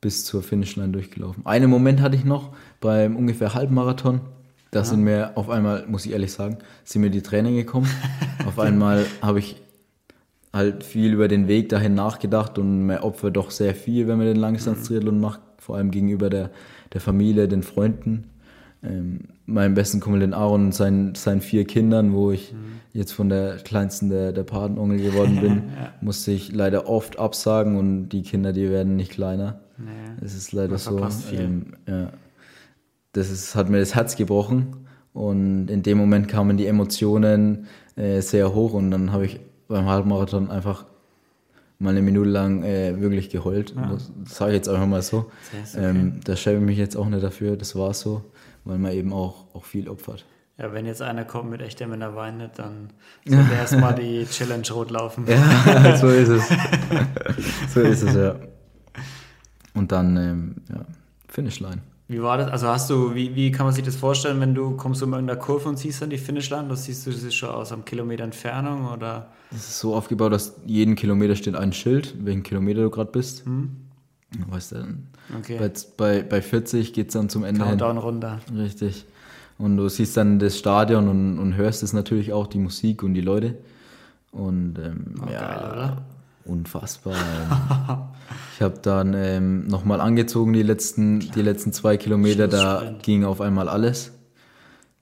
bis 0.00 0.24
zur 0.24 0.42
Finishline 0.42 0.90
durchgelaufen. 0.90 1.46
Einen 1.46 1.70
Moment 1.70 2.00
hatte 2.00 2.16
ich 2.16 2.24
noch 2.24 2.54
beim 2.80 3.16
ungefähr 3.16 3.54
Halbmarathon. 3.54 4.20
Da 4.72 4.84
sind 4.84 5.02
mir 5.02 5.32
auf 5.36 5.50
einmal, 5.50 5.86
muss 5.88 6.06
ich 6.06 6.12
ehrlich 6.12 6.32
sagen, 6.32 6.58
sind 6.84 7.02
mir 7.02 7.10
die 7.10 7.22
Tränen 7.22 7.56
gekommen. 7.56 7.88
auf 8.46 8.58
einmal 8.58 9.04
habe 9.20 9.40
ich 9.40 9.56
halt 10.52 10.84
viel 10.84 11.12
über 11.12 11.28
den 11.28 11.48
Weg 11.48 11.68
dahin 11.68 11.94
nachgedacht 11.94 12.58
und 12.58 12.86
man 12.86 12.98
opfert 12.98 13.36
doch 13.36 13.50
sehr 13.50 13.74
viel, 13.74 14.08
wenn 14.08 14.18
man 14.18 14.26
den 14.26 14.36
Langdistanz-Triathlon 14.36 15.20
macht, 15.20 15.40
vor 15.58 15.76
allem 15.76 15.90
gegenüber 15.90 16.30
der, 16.30 16.50
der 16.92 17.00
Familie, 17.00 17.48
den 17.48 17.62
Freunden. 17.62 18.24
Ähm, 18.82 19.20
meinem 19.46 19.74
besten 19.74 20.00
Kumpel, 20.00 20.20
den 20.20 20.32
Aaron 20.32 20.66
und 20.66 20.74
seinen, 20.74 21.14
seinen 21.14 21.42
vier 21.42 21.64
Kindern, 21.66 22.14
wo 22.14 22.30
ich 22.30 22.54
jetzt 22.92 23.12
von 23.12 23.28
der 23.28 23.56
kleinsten 23.56 24.08
der, 24.08 24.32
der 24.32 24.42
Patenonkel 24.42 25.02
geworden 25.02 25.38
bin, 25.40 25.62
musste 26.00 26.32
ich 26.32 26.52
leider 26.52 26.88
oft 26.88 27.18
absagen 27.18 27.76
und 27.76 28.08
die 28.08 28.22
Kinder, 28.22 28.52
die 28.52 28.70
werden 28.70 28.96
nicht 28.96 29.12
kleiner. 29.12 29.60
Nee. 29.76 29.90
Es 30.24 30.34
ist 30.34 30.52
leider 30.52 30.78
so. 30.78 30.98
Ähm, 31.32 31.74
ja. 31.86 32.10
Das 33.12 33.30
ist, 33.30 33.54
hat 33.54 33.68
mir 33.68 33.80
das 33.80 33.94
Herz 33.94 34.16
gebrochen 34.16 34.76
und 35.12 35.68
in 35.68 35.82
dem 35.82 35.98
Moment 35.98 36.28
kamen 36.28 36.56
die 36.56 36.66
Emotionen 36.66 37.66
äh, 37.96 38.20
sehr 38.20 38.54
hoch 38.54 38.72
und 38.72 38.90
dann 38.90 39.12
habe 39.12 39.26
ich 39.26 39.40
beim 39.68 39.86
Halbmarathon 39.86 40.50
einfach 40.50 40.84
mal 41.80 41.90
eine 41.90 42.02
Minute 42.02 42.28
lang 42.28 42.62
äh, 42.62 43.00
wirklich 43.00 43.30
geheult. 43.30 43.74
Das 43.74 44.12
sage 44.36 44.52
ich 44.52 44.56
jetzt 44.56 44.68
einfach 44.68 44.86
mal 44.86 45.02
so. 45.02 45.30
Das 45.50 45.70
ist 45.70 45.76
okay. 45.76 45.88
Ähm, 45.88 46.20
da 46.22 46.36
schäme 46.36 46.58
ich 46.58 46.64
mich 46.64 46.78
jetzt 46.78 46.96
auch 46.96 47.08
nicht 47.08 47.22
dafür, 47.22 47.56
das 47.56 47.74
war 47.74 47.92
so, 47.94 48.22
weil 48.64 48.78
man 48.78 48.92
eben 48.92 49.12
auch, 49.12 49.46
auch 49.54 49.64
viel 49.64 49.88
opfert. 49.88 50.24
Ja, 50.58 50.74
wenn 50.74 50.84
jetzt 50.84 51.00
einer 51.00 51.24
kommt 51.24 51.50
mit 51.50 51.62
echter 51.62 51.86
Männer 51.86 52.14
weinet, 52.14 52.58
dann 52.58 52.90
sollte 53.26 53.54
erstmal 53.54 53.94
die 53.94 54.26
Challenge 54.26 54.68
rot 54.70 54.90
laufen. 54.90 55.24
Ja, 55.26 55.96
so 55.96 56.08
ist 56.08 56.28
es. 56.28 56.48
so 57.74 57.80
ist 57.80 58.02
es, 58.02 58.14
ja. 58.14 58.36
Und 59.72 59.90
dann, 59.90 60.16
ähm, 60.18 60.56
ja, 60.68 60.84
Finishline. 61.28 61.80
Wie 62.10 62.20
war 62.20 62.38
das? 62.38 62.50
Also 62.50 62.66
hast 62.66 62.90
du, 62.90 63.14
wie, 63.14 63.36
wie 63.36 63.52
kann 63.52 63.66
man 63.66 63.72
sich 63.72 63.84
das 63.84 63.94
vorstellen, 63.94 64.40
wenn 64.40 64.52
du 64.52 64.76
kommst 64.76 65.00
um 65.00 65.12
irgendeiner 65.12 65.38
Kurve 65.38 65.68
und 65.68 65.78
siehst 65.78 66.02
dann 66.02 66.10
die 66.10 66.18
Finishline? 66.18 66.66
Das 66.68 66.84
siehst 66.84 67.06
du 67.06 67.12
das 67.12 67.32
schon 67.32 67.50
aus 67.50 67.70
einem 67.70 67.84
Kilometer 67.84 68.24
Entfernung 68.24 68.86
oder? 68.88 69.28
Es 69.52 69.58
ist 69.58 69.78
so 69.78 69.94
aufgebaut, 69.94 70.32
dass 70.32 70.56
jeden 70.66 70.96
Kilometer 70.96 71.36
steht 71.36 71.54
ein 71.54 71.72
Schild, 71.72 72.16
welchen 72.24 72.42
Kilometer 72.42 72.82
du 72.82 72.90
gerade 72.90 73.12
bist. 73.12 73.44
Weißt 74.48 74.72
du, 74.72 74.74
dann 74.76 75.06
Okay. 75.38 75.58
bei, 75.60 75.72
bei, 75.96 76.22
bei 76.24 76.42
40 76.42 76.92
geht 76.92 77.08
es 77.08 77.12
dann 77.12 77.28
zum 77.28 77.44
Ende 77.44 77.60
hin. 77.60 77.78
Countdown 77.78 77.98
runter. 77.98 78.40
Richtig. 78.52 79.04
Und 79.58 79.76
du 79.76 79.88
siehst 79.88 80.16
dann 80.16 80.40
das 80.40 80.58
Stadion 80.58 81.06
und, 81.06 81.38
und 81.38 81.54
hörst 81.54 81.84
es 81.84 81.92
natürlich 81.92 82.32
auch, 82.32 82.48
die 82.48 82.58
Musik 82.58 83.04
und 83.04 83.14
die 83.14 83.20
Leute. 83.20 83.58
Und 84.32 84.80
ähm, 84.82 85.14
ja, 85.30 85.40
geil, 85.40 85.96
unfassbar. 86.44 87.14
ich 88.54 88.62
habe 88.62 88.78
dann 88.82 89.14
ähm, 89.14 89.66
nochmal 89.66 90.00
angezogen 90.00 90.52
die 90.52 90.62
letzten, 90.62 91.20
die 91.20 91.42
letzten 91.42 91.72
zwei 91.72 91.96
Kilometer, 91.96 92.48
da 92.48 92.94
ging 93.02 93.24
auf 93.24 93.40
einmal 93.40 93.68
alles. 93.68 94.12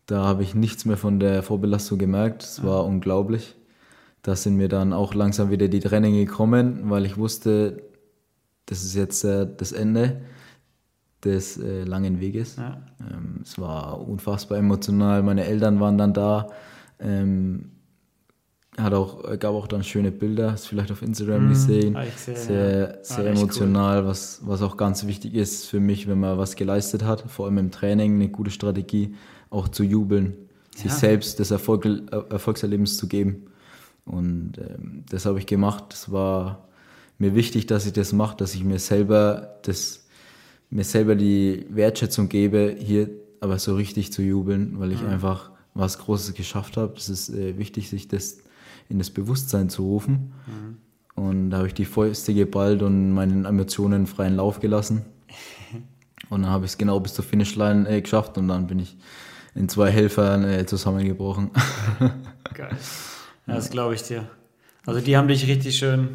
Da 0.07 0.25
habe 0.25 0.43
ich 0.43 0.55
nichts 0.55 0.85
mehr 0.85 0.97
von 0.97 1.21
der 1.21 1.43
Vorbelastung 1.43 1.99
gemerkt. 1.99 2.43
Es 2.43 2.65
war 2.65 2.87
unglaublich. 2.87 3.57
Da 4.23 4.37
sind 4.37 4.57
mir 4.57 4.69
dann 4.69 4.93
auch 4.93 5.15
langsam 5.15 5.51
wieder 5.51 5.69
die 5.69 5.81
Training 5.81 6.15
gekommen, 6.15 6.91
weil 6.91 7.05
ich 7.05 7.17
wusste, 7.17 7.83
das 8.67 8.83
ist 8.83 8.95
jetzt 8.95 9.25
äh, 9.25 9.47
das 9.57 9.73
Ende 9.73 10.23
des 11.25 11.59
äh, 11.59 11.85
langen 11.85 12.21
Weges. 12.21 12.57
Ja. 12.57 12.83
Ähm, 13.01 13.41
es 13.43 13.59
war 13.59 14.07
unfassbar 14.07 14.59
emotional. 14.59 15.23
Meine 15.23 15.45
Eltern 15.45 15.81
waren 15.81 15.99
dann 15.99 16.15
da. 16.15 16.49
Ähm, 17.01 17.73
hat 18.79 18.95
auch, 18.95 19.23
gab 19.39 19.55
auch 19.55 19.67
dann 19.67 19.83
schöne 19.83 20.11
Bilder, 20.11 20.53
hast 20.53 20.67
vielleicht 20.67 20.91
auf 20.93 21.03
Instagram 21.03 21.49
gesehen. 21.49 21.97
ich 22.07 22.15
gesehen, 22.15 22.37
sehr 22.37 22.81
ja. 22.81 23.05
sehr 23.05 23.27
echt 23.27 23.39
emotional, 23.39 24.07
was, 24.07 24.41
was 24.45 24.63
auch 24.63 24.77
ganz 24.77 25.07
wichtig 25.07 25.35
ist 25.35 25.67
für 25.67 25.81
mich, 25.81 26.07
wenn 26.09 26.21
man 26.21 26.39
was 26.39 26.57
geleistet 26.57 27.05
hat, 27.05 27.23
vor 27.29 27.47
allem 27.47 27.59
im 27.59 27.71
Training, 27.71 28.15
eine 28.15 28.29
gute 28.29 28.51
Strategie, 28.51 29.15
auch 29.51 29.69
zu 29.69 29.83
jubeln, 29.83 30.35
sich 30.75 30.87
Ja. 30.87 30.97
selbst 30.97 31.41
das 31.41 31.51
Erfolg, 31.51 31.87
Erfolgserlebnis 32.31 32.97
zu 32.97 33.09
geben. 33.09 33.47
Und 34.05 34.53
ähm, 34.59 35.05
das 35.11 35.27
habe 35.27 35.39
ich 35.39 35.47
gemacht. 35.47 35.93
Es 35.93 36.11
war 36.11 36.69
mir 37.19 37.35
wichtig, 37.35 37.67
dass 37.67 37.85
ich 37.85 37.93
das 37.93 38.13
mache, 38.13 38.37
dass 38.37 38.55
ich 38.55 38.65
mir 38.65 38.79
selber 38.79 39.59
das, 39.63 40.07
mir 40.71 40.85
selber 40.85 41.15
die 41.15 41.67
Wertschätzung 41.69 42.29
gebe, 42.29 42.77
hier 42.79 43.11
aber 43.41 43.59
so 43.59 43.75
richtig 43.75 44.13
zu 44.13 44.23
jubeln, 44.23 44.79
weil 44.79 44.93
ich 44.93 45.03
einfach 45.03 45.51
was 45.75 45.99
Großes 45.99 46.35
geschafft 46.35 46.77
habe. 46.77 46.95
Das 46.95 47.09
ist 47.09 47.29
äh, 47.31 47.57
wichtig, 47.59 47.89
sich 47.89 48.09
das 48.09 48.39
in 48.89 48.99
das 48.99 49.11
Bewusstsein 49.11 49.69
zu 49.69 49.83
rufen. 49.83 50.33
Und 51.15 51.51
da 51.51 51.59
habe 51.59 51.67
ich 51.67 51.75
die 51.75 51.85
Fäuste 51.85 52.33
geballt 52.33 52.83
und 52.83 53.13
meinen 53.13 53.45
Emotionen 53.45 54.07
freien 54.07 54.37
Lauf 54.37 54.61
gelassen. 54.61 55.05
Und 56.31 56.43
dann 56.43 56.51
habe 56.51 56.67
ich 56.67 56.73
es 56.73 56.79
genau 56.79 57.01
bis 57.01 57.15
zur 57.15 57.25
Finishline 57.25 57.89
äh, 57.89 58.03
geschafft 58.03 58.37
und 58.37 58.49
dann 58.49 58.67
bin 58.67 58.81
ich 58.81 58.99
in 59.55 59.67
zwei 59.69 59.91
Helfern 59.91 60.45
äh, 60.45 60.67
zusammengebrochen. 60.67 61.51
Geil. 62.55 62.77
Ja, 63.47 63.55
das 63.55 63.71
glaube 63.71 63.95
ich 63.95 64.03
dir. 64.03 64.29
Also 64.85 65.01
die 65.01 65.17
haben 65.17 65.29
dich 65.29 65.47
richtig 65.47 65.79
schön 65.79 66.09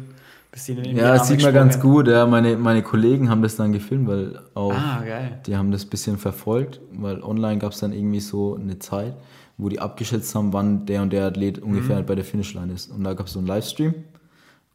bis 0.54 0.68
in 0.68 0.82
den 0.82 0.96
ja, 0.96 1.14
das 1.14 1.26
sieht 1.26 1.42
man 1.42 1.52
ganz 1.52 1.80
gut. 1.80 2.06
Ja, 2.06 2.26
meine, 2.26 2.56
meine 2.56 2.82
Kollegen 2.82 3.28
haben 3.28 3.42
das 3.42 3.56
dann 3.56 3.72
gefilmt, 3.72 4.06
weil 4.06 4.38
auch 4.54 4.72
Ah, 4.72 5.02
die 5.46 5.56
haben 5.56 5.72
das 5.72 5.84
ein 5.84 5.90
bisschen 5.90 6.16
verfolgt, 6.16 6.80
weil 6.92 7.22
online 7.24 7.58
gab 7.58 7.72
es 7.72 7.80
dann 7.80 7.92
irgendwie 7.92 8.20
so 8.20 8.54
eine 8.54 8.78
Zeit, 8.78 9.16
wo 9.56 9.68
die 9.68 9.78
abgeschätzt 9.80 10.34
haben, 10.34 10.52
wann 10.52 10.86
der 10.86 11.02
und 11.02 11.12
der 11.12 11.26
Athlet 11.26 11.58
Mhm. 11.60 11.70
ungefähr 11.70 12.02
bei 12.02 12.14
der 12.14 12.24
Finishline 12.24 12.72
ist. 12.72 12.90
Und 12.90 13.04
da 13.04 13.14
gab 13.14 13.26
es 13.26 13.32
so 13.34 13.38
einen 13.38 13.48
Livestream. 13.48 13.94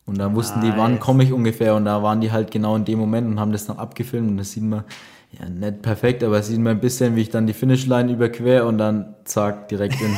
Und 0.05 0.17
da 0.17 0.33
wussten 0.33 0.61
die, 0.61 0.71
wann 0.75 0.93
Nice. 0.93 1.01
komme 1.01 1.23
ich 1.23 1.33
ungefähr. 1.33 1.75
Und 1.75 1.85
da 1.85 2.01
waren 2.01 2.19
die 2.21 2.31
halt 2.31 2.49
genau 2.49 2.75
in 2.75 2.85
dem 2.85 2.97
Moment 2.97 3.27
und 3.27 3.39
haben 3.39 3.51
das 3.51 3.65
dann 3.67 3.77
abgefilmt. 3.77 4.27
Und 4.29 4.37
das 4.37 4.51
sieht 4.53 4.63
man, 4.63 4.83
ja, 5.37 5.47
nicht 5.47 5.83
perfekt, 5.83 6.23
aber 6.23 6.39
es 6.39 6.47
sieht 6.47 6.57
man 6.59 6.77
ein 6.77 6.79
bisschen, 6.79 7.15
wie 7.15 7.21
ich 7.21 7.29
dann 7.29 7.45
die 7.45 7.53
Finishline 7.53 8.11
überquer 8.11 8.65
und 8.65 8.79
dann 8.79 9.13
zack, 9.25 9.67
direkt 9.69 9.97
in, 10.01 10.15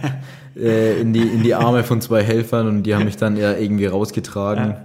äh, 0.62 0.98
in, 1.00 1.12
die, 1.12 1.20
in 1.20 1.42
die 1.42 1.54
Arme 1.54 1.84
von 1.84 2.00
zwei 2.00 2.22
Helfern. 2.22 2.68
Und 2.68 2.82
die 2.84 2.94
haben 2.94 3.04
mich 3.04 3.16
dann 3.18 3.36
ja 3.36 3.52
irgendwie 3.54 3.86
rausgetragen. 3.86 4.70
Ja. 4.70 4.82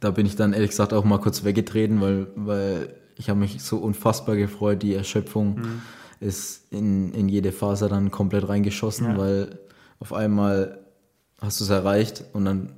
Da 0.00 0.12
bin 0.12 0.24
ich 0.26 0.36
dann 0.36 0.52
ehrlich 0.54 0.70
gesagt 0.70 0.94
auch 0.94 1.04
mal 1.04 1.18
kurz 1.18 1.44
weggetreten, 1.44 2.00
weil, 2.00 2.28
weil 2.36 2.94
ich 3.16 3.28
habe 3.28 3.40
mich 3.40 3.62
so 3.62 3.78
unfassbar 3.78 4.36
gefreut. 4.36 4.82
Die 4.82 4.94
Erschöpfung 4.94 5.60
ist 6.20 6.72
in, 6.72 7.12
in 7.14 7.28
jede 7.28 7.52
Faser 7.52 7.88
dann 7.88 8.10
komplett 8.10 8.48
reingeschossen, 8.48 9.06
Ja. 9.12 9.18
weil 9.18 9.58
auf 10.00 10.12
einmal 10.12 10.78
hast 11.40 11.60
du 11.60 11.64
es 11.64 11.70
erreicht 11.70 12.24
und 12.32 12.44
dann 12.44 12.72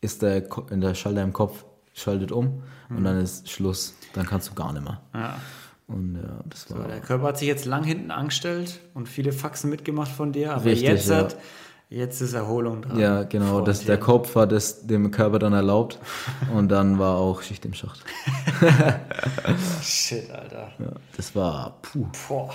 ist 0.00 0.22
der, 0.22 0.40
der 0.40 0.94
Schalter 0.94 1.22
im 1.22 1.32
Kopf, 1.32 1.64
schaltet 1.92 2.32
um 2.32 2.62
und 2.88 3.04
dann 3.04 3.18
ist 3.20 3.50
Schluss. 3.50 3.94
Dann 4.14 4.26
kannst 4.26 4.48
du 4.48 4.54
gar 4.54 4.72
nicht 4.72 4.82
mehr. 4.82 5.00
Ja. 5.14 5.38
Und 5.86 6.14
ja, 6.16 6.40
das 6.48 6.70
war 6.70 6.78
Aber 6.78 6.88
der 6.88 7.00
Körper 7.00 7.24
hat 7.28 7.38
sich 7.38 7.48
jetzt 7.48 7.64
lang 7.66 7.84
hinten 7.84 8.10
angestellt 8.10 8.80
und 8.94 9.08
viele 9.08 9.32
Faxen 9.32 9.68
mitgemacht 9.70 10.10
von 10.10 10.32
dir. 10.32 10.54
Aber 10.54 10.64
Richtig, 10.64 10.88
jetzt, 10.88 11.08
ja. 11.10 11.16
hat, 11.16 11.36
jetzt 11.90 12.20
ist 12.20 12.32
Erholung 12.32 12.82
dran. 12.82 12.98
ja 12.98 13.24
genau, 13.24 13.60
das, 13.60 13.84
der. 13.84 13.98
Kopf 13.98 14.34
hat 14.36 14.52
es 14.52 14.86
dem 14.86 15.10
Körper 15.10 15.38
dann 15.38 15.52
erlaubt 15.52 15.98
und 16.54 16.68
dann 16.68 16.98
war 16.98 17.16
auch 17.16 17.42
Schicht 17.42 17.64
im 17.66 17.74
Schacht. 17.74 18.00
Shit, 19.82 20.30
Alter. 20.30 20.72
Ja, 20.78 20.92
das 21.16 21.34
war 21.34 21.76
puh. 21.82 22.06
Boah. 22.28 22.50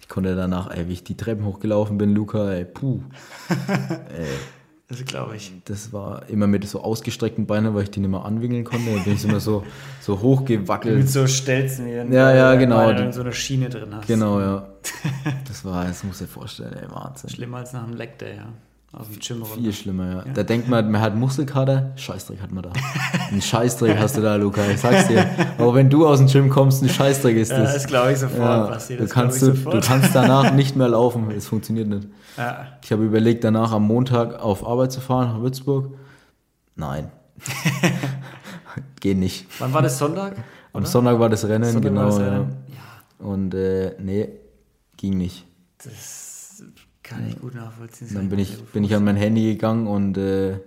Ich 0.00 0.08
konnte 0.08 0.36
danach, 0.36 0.70
ey, 0.70 0.88
wie 0.88 0.92
ich 0.92 1.04
die 1.04 1.16
Treppen 1.16 1.44
hochgelaufen 1.44 1.98
bin, 1.98 2.14
Luca, 2.14 2.52
ey, 2.52 2.64
puh. 2.64 3.00
Das 4.88 5.04
glaube 5.04 5.34
ich. 5.34 5.52
Das 5.64 5.92
war 5.92 6.28
immer 6.28 6.46
mit 6.46 6.64
so 6.68 6.80
ausgestreckten 6.80 7.44
Beinen, 7.44 7.74
weil 7.74 7.82
ich 7.82 7.90
die 7.90 7.98
nicht 7.98 8.08
mehr 8.08 8.24
anwinkeln 8.24 8.62
konnte. 8.62 8.94
Da 8.94 9.02
bin 9.02 9.14
ich 9.14 9.24
immer 9.24 9.40
so, 9.40 9.64
so 10.00 10.20
hochgewackelt. 10.20 10.96
Mit 10.96 11.08
so 11.08 11.26
Stelzen, 11.26 11.86
wie 11.86 12.14
Ja, 12.14 12.32
ja, 12.32 12.54
genau. 12.54 12.86
Wenn 12.86 13.06
du 13.06 13.12
so 13.12 13.22
eine 13.22 13.32
Schiene 13.32 13.68
drin 13.68 13.92
hast. 13.92 14.06
Genau, 14.06 14.38
ja. 14.38 14.68
Das 15.48 15.64
war, 15.64 15.86
das 15.86 16.04
muss 16.04 16.20
ich 16.20 16.28
dir 16.28 16.32
vorstellen, 16.32 16.72
ey, 16.74 16.88
Wahnsinn. 16.88 17.30
Schlimmer 17.30 17.58
als 17.58 17.72
nach 17.72 17.82
einem 17.82 17.94
Leg 17.94 18.16
Day, 18.18 18.36
ja. 18.36 18.46
Aus 18.98 19.08
dem 19.08 19.18
Gym 19.20 19.42
runter. 19.42 19.56
Viel 19.60 19.72
schlimmer, 19.74 20.10
ja. 20.10 20.24
Da 20.32 20.42
denkt 20.42 20.68
man, 20.68 20.90
man 20.90 21.02
hat 21.02 21.14
Muskelkater, 21.14 21.92
Scheißdreck 21.96 22.40
hat 22.40 22.50
man 22.50 22.62
da. 22.64 22.70
Ein 23.30 23.42
Scheißdreck 23.42 23.98
hast 23.98 24.16
du 24.16 24.22
da, 24.22 24.36
Luca, 24.36 24.62
ich 24.72 24.80
sag's 24.80 25.06
dir. 25.08 25.26
Aber 25.58 25.74
wenn 25.74 25.90
du 25.90 26.06
aus 26.06 26.18
dem 26.18 26.28
Gym 26.28 26.48
kommst, 26.48 26.82
ein 26.82 26.88
Scheißdreck 26.88 27.36
ist 27.36 27.52
Ja, 27.52 27.58
das. 27.60 27.74
das 27.74 27.86
glaube 27.86 28.12
ich 28.12 28.18
sofort, 28.18 28.38
Ja, 28.40 28.66
Basti. 28.68 28.96
du, 28.96 29.02
Das 29.02 29.12
glaub 29.12 29.24
kannst, 29.24 29.42
du, 29.42 29.46
du 29.50 29.56
sofort. 29.56 29.84
kannst 29.84 30.14
danach 30.14 30.52
nicht 30.54 30.76
mehr 30.76 30.88
laufen, 30.88 31.30
es 31.30 31.46
funktioniert 31.46 31.88
nicht. 31.88 32.08
Ja. 32.38 32.68
Ich 32.82 32.90
habe 32.90 33.04
überlegt, 33.04 33.44
danach 33.44 33.70
am 33.72 33.86
Montag 33.86 34.40
auf 34.40 34.66
Arbeit 34.66 34.92
zu 34.92 35.02
fahren, 35.02 35.28
nach 35.34 35.40
Würzburg. 35.42 35.92
Nein. 36.74 37.10
Geht 39.00 39.18
nicht. 39.18 39.46
Wann 39.58 39.72
war 39.74 39.82
das 39.82 39.98
Sonntag? 39.98 40.36
Am 40.72 40.84
Sonntag 40.86 41.18
war 41.18 41.28
das 41.28 41.46
Rennen, 41.46 41.64
Sonntag 41.70 41.90
genau. 41.92 42.06
das 42.06 42.18
ja. 42.18 42.24
Rennen? 42.28 42.56
Ja, 42.68 43.26
Und 43.26 43.54
äh, 43.54 43.94
nee, 44.00 44.28
ging 44.96 45.18
nicht. 45.18 45.44
das 45.84 46.25
kann 47.08 47.26
ich 47.28 47.40
gut 47.40 47.54
nachvollziehen. 47.54 48.08
Dann 48.14 48.28
bin 48.28 48.38
ich, 48.38 48.62
bin 48.72 48.84
ich 48.84 48.94
an 48.94 49.04
mein 49.04 49.16
Handy 49.16 49.44
gegangen 49.52 49.86
und 49.86 50.18
äh, 50.18 50.58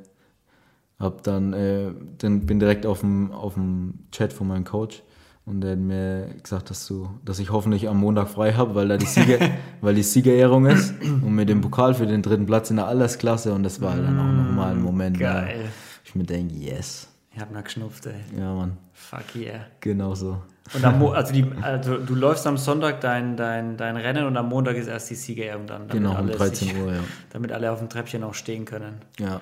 hab 0.99 1.23
dann, 1.23 1.53
äh, 1.53 1.91
dann 2.17 2.45
bin 2.45 2.59
direkt 2.59 2.85
auf 2.85 3.01
dem, 3.01 3.31
auf 3.31 3.53
dem 3.53 3.93
Chat 4.11 4.33
von 4.33 4.47
meinem 4.47 4.63
Coach 4.65 5.01
und 5.45 5.61
der 5.61 5.71
hat 5.71 5.79
mir 5.79 6.29
gesagt, 6.41 6.69
dass 6.69 6.85
du, 6.87 7.09
dass 7.25 7.39
ich 7.39 7.51
hoffentlich 7.51 7.87
am 7.89 7.97
Montag 7.99 8.29
frei 8.29 8.53
habe, 8.53 8.75
weil 8.75 8.87
da 8.87 8.97
die 8.97 9.05
Sieger, 9.05 9.39
weil 9.81 9.95
die 9.95 10.03
Siegerehrung 10.03 10.65
ist 10.65 10.93
und 11.01 11.33
mit 11.33 11.49
dem 11.49 11.61
Pokal 11.61 11.93
für 11.93 12.05
den 12.05 12.21
dritten 12.21 12.45
Platz 12.45 12.69
in 12.69 12.75
der 12.77 12.87
Altersklasse 12.87 13.53
und 13.53 13.63
das 13.63 13.81
war 13.81 13.93
halt 13.93 14.03
dann 14.03 14.19
auch 14.19 14.31
nochmal 14.45 14.71
ein 14.73 14.81
Moment, 14.81 15.17
Mm, 15.17 15.21
Geil. 15.21 15.65
Ich 16.05 16.15
mir 16.15 16.23
denke, 16.23 16.55
yes, 16.55 17.07
Ich 17.33 17.39
hab 17.39 17.51
mal 17.51 17.63
geschnupft, 17.63 18.05
ey. 18.07 18.15
ja 18.37 18.53
Mann, 18.53 18.77
Fuck 18.93 19.35
yeah. 19.35 19.65
genau 19.79 20.15
so. 20.15 20.41
Und 20.73 20.85
am 20.85 20.99
Mo 20.99 21.09
also, 21.11 21.33
die, 21.33 21.45
also 21.61 21.97
du 21.97 22.13
läufst 22.15 22.45
am 22.45 22.57
Sonntag 22.57 23.01
dein, 23.01 23.35
dein, 23.37 23.75
dein 23.77 23.97
Rennen 23.97 24.25
und 24.25 24.37
am 24.37 24.49
Montag 24.49 24.75
ist 24.75 24.87
erst 24.87 25.09
die 25.09 25.15
Siegerehrung 25.15 25.65
dann. 25.65 25.87
Genau, 25.87 26.11
um 26.11 26.17
alle 26.17 26.31
13 26.33 26.67
sich- 26.69 26.77
Uhr, 26.77 26.93
ja. 26.93 26.99
Damit 27.31 27.51
alle 27.51 27.71
auf 27.71 27.79
dem 27.79 27.89
Treppchen 27.89 28.23
auch 28.23 28.33
stehen 28.35 28.65
können. 28.65 28.95
Ja, 29.19 29.41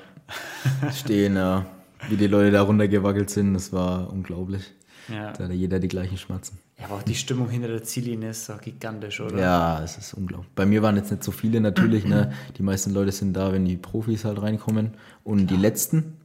stehen, 0.93 1.35
ja. 1.35 1.65
Wie 2.09 2.15
die 2.17 2.27
Leute 2.27 2.51
da 2.51 2.61
runtergewackelt 2.61 3.29
sind, 3.29 3.53
das 3.53 3.73
war 3.73 4.09
unglaublich. 4.11 4.73
Ja. 5.09 5.31
Da 5.31 5.45
hatte 5.45 5.53
jeder 5.53 5.79
die 5.79 5.87
gleichen 5.87 6.17
Schmerzen. 6.17 6.59
ja, 6.77 6.85
aber 6.85 6.95
auch 6.95 7.03
die 7.03 7.15
Stimmung 7.15 7.49
hinter 7.49 7.69
der 7.69 7.81
Ziellinie 7.83 8.29
ist 8.31 8.49
doch 8.49 8.59
gigantisch, 8.59 9.21
oder? 9.21 9.39
Ja, 9.39 9.81
es 9.83 9.97
ist 9.97 10.13
unglaublich. 10.13 10.51
Bei 10.53 10.65
mir 10.65 10.81
waren 10.83 10.97
jetzt 10.97 11.11
nicht 11.11 11.23
so 11.23 11.31
viele 11.31 11.61
natürlich. 11.61 12.03
ne? 12.05 12.33
Die 12.57 12.63
meisten 12.63 12.93
Leute 12.93 13.11
sind 13.13 13.33
da, 13.33 13.51
wenn 13.53 13.63
die 13.65 13.77
Profis 13.77 14.25
halt 14.25 14.41
reinkommen. 14.41 14.91
Und 15.23 15.47
die 15.47 15.55
letzten, 15.55 16.17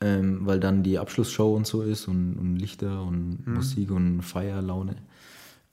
ähm, 0.00 0.40
weil 0.42 0.60
dann 0.60 0.82
die 0.82 0.98
Abschlussshow 0.98 1.54
und 1.54 1.66
so 1.66 1.82
ist 1.82 2.08
und, 2.08 2.34
und 2.34 2.56
Lichter 2.56 3.02
und 3.02 3.46
Musik 3.46 3.90
und 3.90 4.22
Feierlaune. 4.22 4.96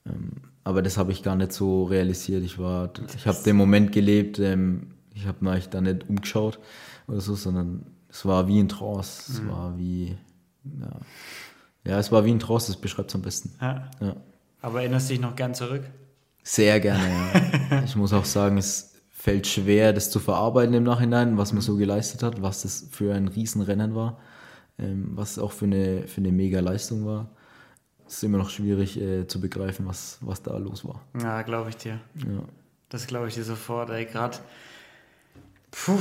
Ähm, 0.05 0.31
aber 0.63 0.81
das 0.81 0.97
habe 0.97 1.11
ich 1.11 1.23
gar 1.23 1.35
nicht 1.35 1.53
so 1.53 1.85
realisiert. 1.85 2.43
Ich 2.43 2.59
war, 2.59 2.91
ich 3.15 3.25
habe 3.25 3.37
den 3.43 3.55
Moment 3.55 3.91
gelebt. 3.91 4.39
Ähm, 4.39 4.91
ich 5.13 5.27
habe 5.27 5.43
mich 5.43 5.69
da 5.69 5.81
nicht 5.81 6.07
umgeschaut 6.07 6.59
oder 7.07 7.19
so, 7.19 7.35
sondern 7.35 7.85
es 8.09 8.25
war 8.25 8.47
wie 8.47 8.59
ein 8.59 8.69
Trance. 8.69 9.31
Es 9.31 9.47
war 9.47 9.77
wie, 9.77 10.17
ja. 10.79 10.99
ja, 11.85 11.99
es 11.99 12.11
war 12.11 12.25
wie 12.25 12.31
ein 12.31 12.39
Trance. 12.39 12.71
Das 12.71 12.79
beschreibt 12.79 13.09
es 13.09 13.15
am 13.15 13.21
besten. 13.21 13.51
Ja. 13.59 13.89
Ja. 13.99 14.15
Aber 14.61 14.81
erinnerst 14.81 15.09
du 15.09 15.13
dich 15.13 15.21
noch 15.21 15.35
gern 15.35 15.55
zurück? 15.55 15.83
Sehr 16.43 16.79
gerne, 16.79 17.03
ja. 17.69 17.83
ich 17.85 17.95
muss 17.95 18.13
auch 18.13 18.25
sagen, 18.25 18.57
es 18.57 18.90
fällt 19.21 19.45
schwer, 19.45 19.93
das 19.93 20.09
zu 20.09 20.19
verarbeiten 20.19 20.73
im 20.73 20.83
Nachhinein, 20.83 21.37
was 21.37 21.53
man 21.53 21.61
so 21.61 21.77
geleistet 21.77 22.23
hat, 22.23 22.41
was 22.41 22.63
das 22.63 22.87
für 22.89 23.13
ein 23.13 23.27
Riesenrennen 23.27 23.93
war, 23.93 24.17
ähm, 24.79 25.11
was 25.13 25.37
auch 25.37 25.51
für 25.51 25.65
eine, 25.65 26.07
für 26.07 26.21
eine 26.21 26.31
mega 26.31 26.59
Leistung 26.59 27.05
war. 27.05 27.29
Es 28.07 28.15
ist 28.15 28.23
immer 28.23 28.39
noch 28.39 28.49
schwierig 28.49 28.99
äh, 28.99 29.27
zu 29.27 29.39
begreifen, 29.39 29.85
was, 29.85 30.17
was 30.21 30.41
da 30.41 30.57
los 30.57 30.83
war. 30.85 31.01
Ja, 31.21 31.43
glaube 31.43 31.69
ich 31.69 31.77
dir. 31.77 31.99
Ja. 32.15 32.41
Das 32.89 33.05
glaube 33.05 33.27
ich 33.27 33.35
dir 33.35 33.43
sofort, 33.43 33.91
ey. 33.91 34.05
Gerade. 34.05 34.37
Puh. 35.69 35.99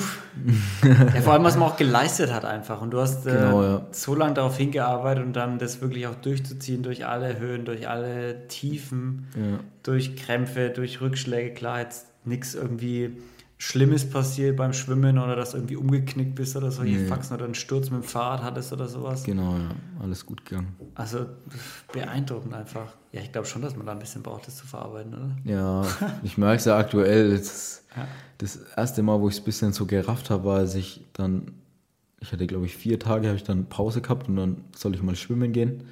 ja, 0.82 1.20
vor 1.20 1.34
allem, 1.34 1.44
was 1.44 1.56
man 1.56 1.68
auch 1.68 1.76
geleistet 1.76 2.32
hat, 2.32 2.44
einfach. 2.44 2.80
Und 2.80 2.90
du 2.90 3.00
hast 3.00 3.26
äh, 3.26 3.32
Genau, 3.32 3.62
ja. 3.62 3.86
so 3.92 4.14
lange 4.16 4.34
darauf 4.34 4.56
hingearbeitet 4.56 5.24
und 5.24 5.34
dann 5.34 5.58
das 5.58 5.80
wirklich 5.82 6.06
auch 6.08 6.16
durchzuziehen 6.16 6.82
durch 6.82 7.06
alle 7.06 7.38
Höhen, 7.38 7.64
durch 7.66 7.86
alle 7.88 8.48
Tiefen, 8.48 9.28
Ja. 9.36 9.60
durch 9.84 10.16
Krämpfe, 10.16 10.70
durch 10.70 11.00
Rückschläge. 11.02 11.52
Klar, 11.54 11.80
jetzt 11.82 12.06
nichts 12.24 12.54
irgendwie 12.54 13.16
Schlimmes 13.62 14.08
passiert 14.08 14.56
beim 14.56 14.72
Schwimmen 14.72 15.18
oder 15.18 15.36
dass 15.36 15.50
du 15.50 15.58
irgendwie 15.58 15.76
umgeknickt 15.76 16.34
bist 16.34 16.56
oder 16.56 16.70
solche 16.70 16.96
Nee. 16.96 17.06
Faxen 17.06 17.36
oder 17.36 17.44
einen 17.44 17.54
Sturz 17.54 17.90
mit 17.90 18.02
dem 18.02 18.06
Fahrrad 18.08 18.42
hattest 18.42 18.72
oder 18.72 18.88
sowas. 18.88 19.22
Genau, 19.22 19.52
ja. 19.58 19.70
Alles 20.02 20.24
gut 20.24 20.46
gegangen. 20.46 20.74
Also 20.94 21.26
beeindruckend 21.92 22.54
einfach. 22.54 22.94
Ja, 23.12 23.20
ich 23.20 23.32
glaube 23.32 23.46
schon, 23.46 23.60
dass 23.60 23.76
man 23.76 23.84
da 23.84 23.92
ein 23.92 23.98
bisschen 23.98 24.22
braucht, 24.22 24.46
das 24.46 24.56
zu 24.56 24.66
verarbeiten, 24.66 25.12
oder? 25.12 25.36
Ja, 25.44 25.84
ich 26.22 26.38
merke 26.38 26.56
es 26.56 26.64
ja 26.64 26.78
aktuell. 26.78 27.30
Das, 27.36 27.76
Ja. 27.96 28.06
das 28.38 28.56
erste 28.76 29.02
Mal, 29.02 29.20
wo 29.20 29.28
ich 29.28 29.34
es 29.34 29.40
ein 29.40 29.44
bisschen 29.44 29.72
so 29.72 29.84
gerafft 29.84 30.30
habe, 30.30 30.44
war, 30.44 30.58
als 30.58 30.76
ich 30.76 31.04
dann, 31.12 31.50
ich 32.20 32.30
hatte 32.32 32.46
glaube 32.46 32.64
ich 32.66 32.76
vier 32.76 33.00
Tage, 33.00 33.26
habe 33.26 33.36
ich 33.36 33.42
dann 33.42 33.66
Pause 33.66 34.00
gehabt 34.00 34.28
und 34.28 34.36
dann 34.36 34.64
soll 34.76 34.94
ich 34.94 35.02
mal 35.02 35.16
schwimmen 35.16 35.52
gehen 35.52 35.82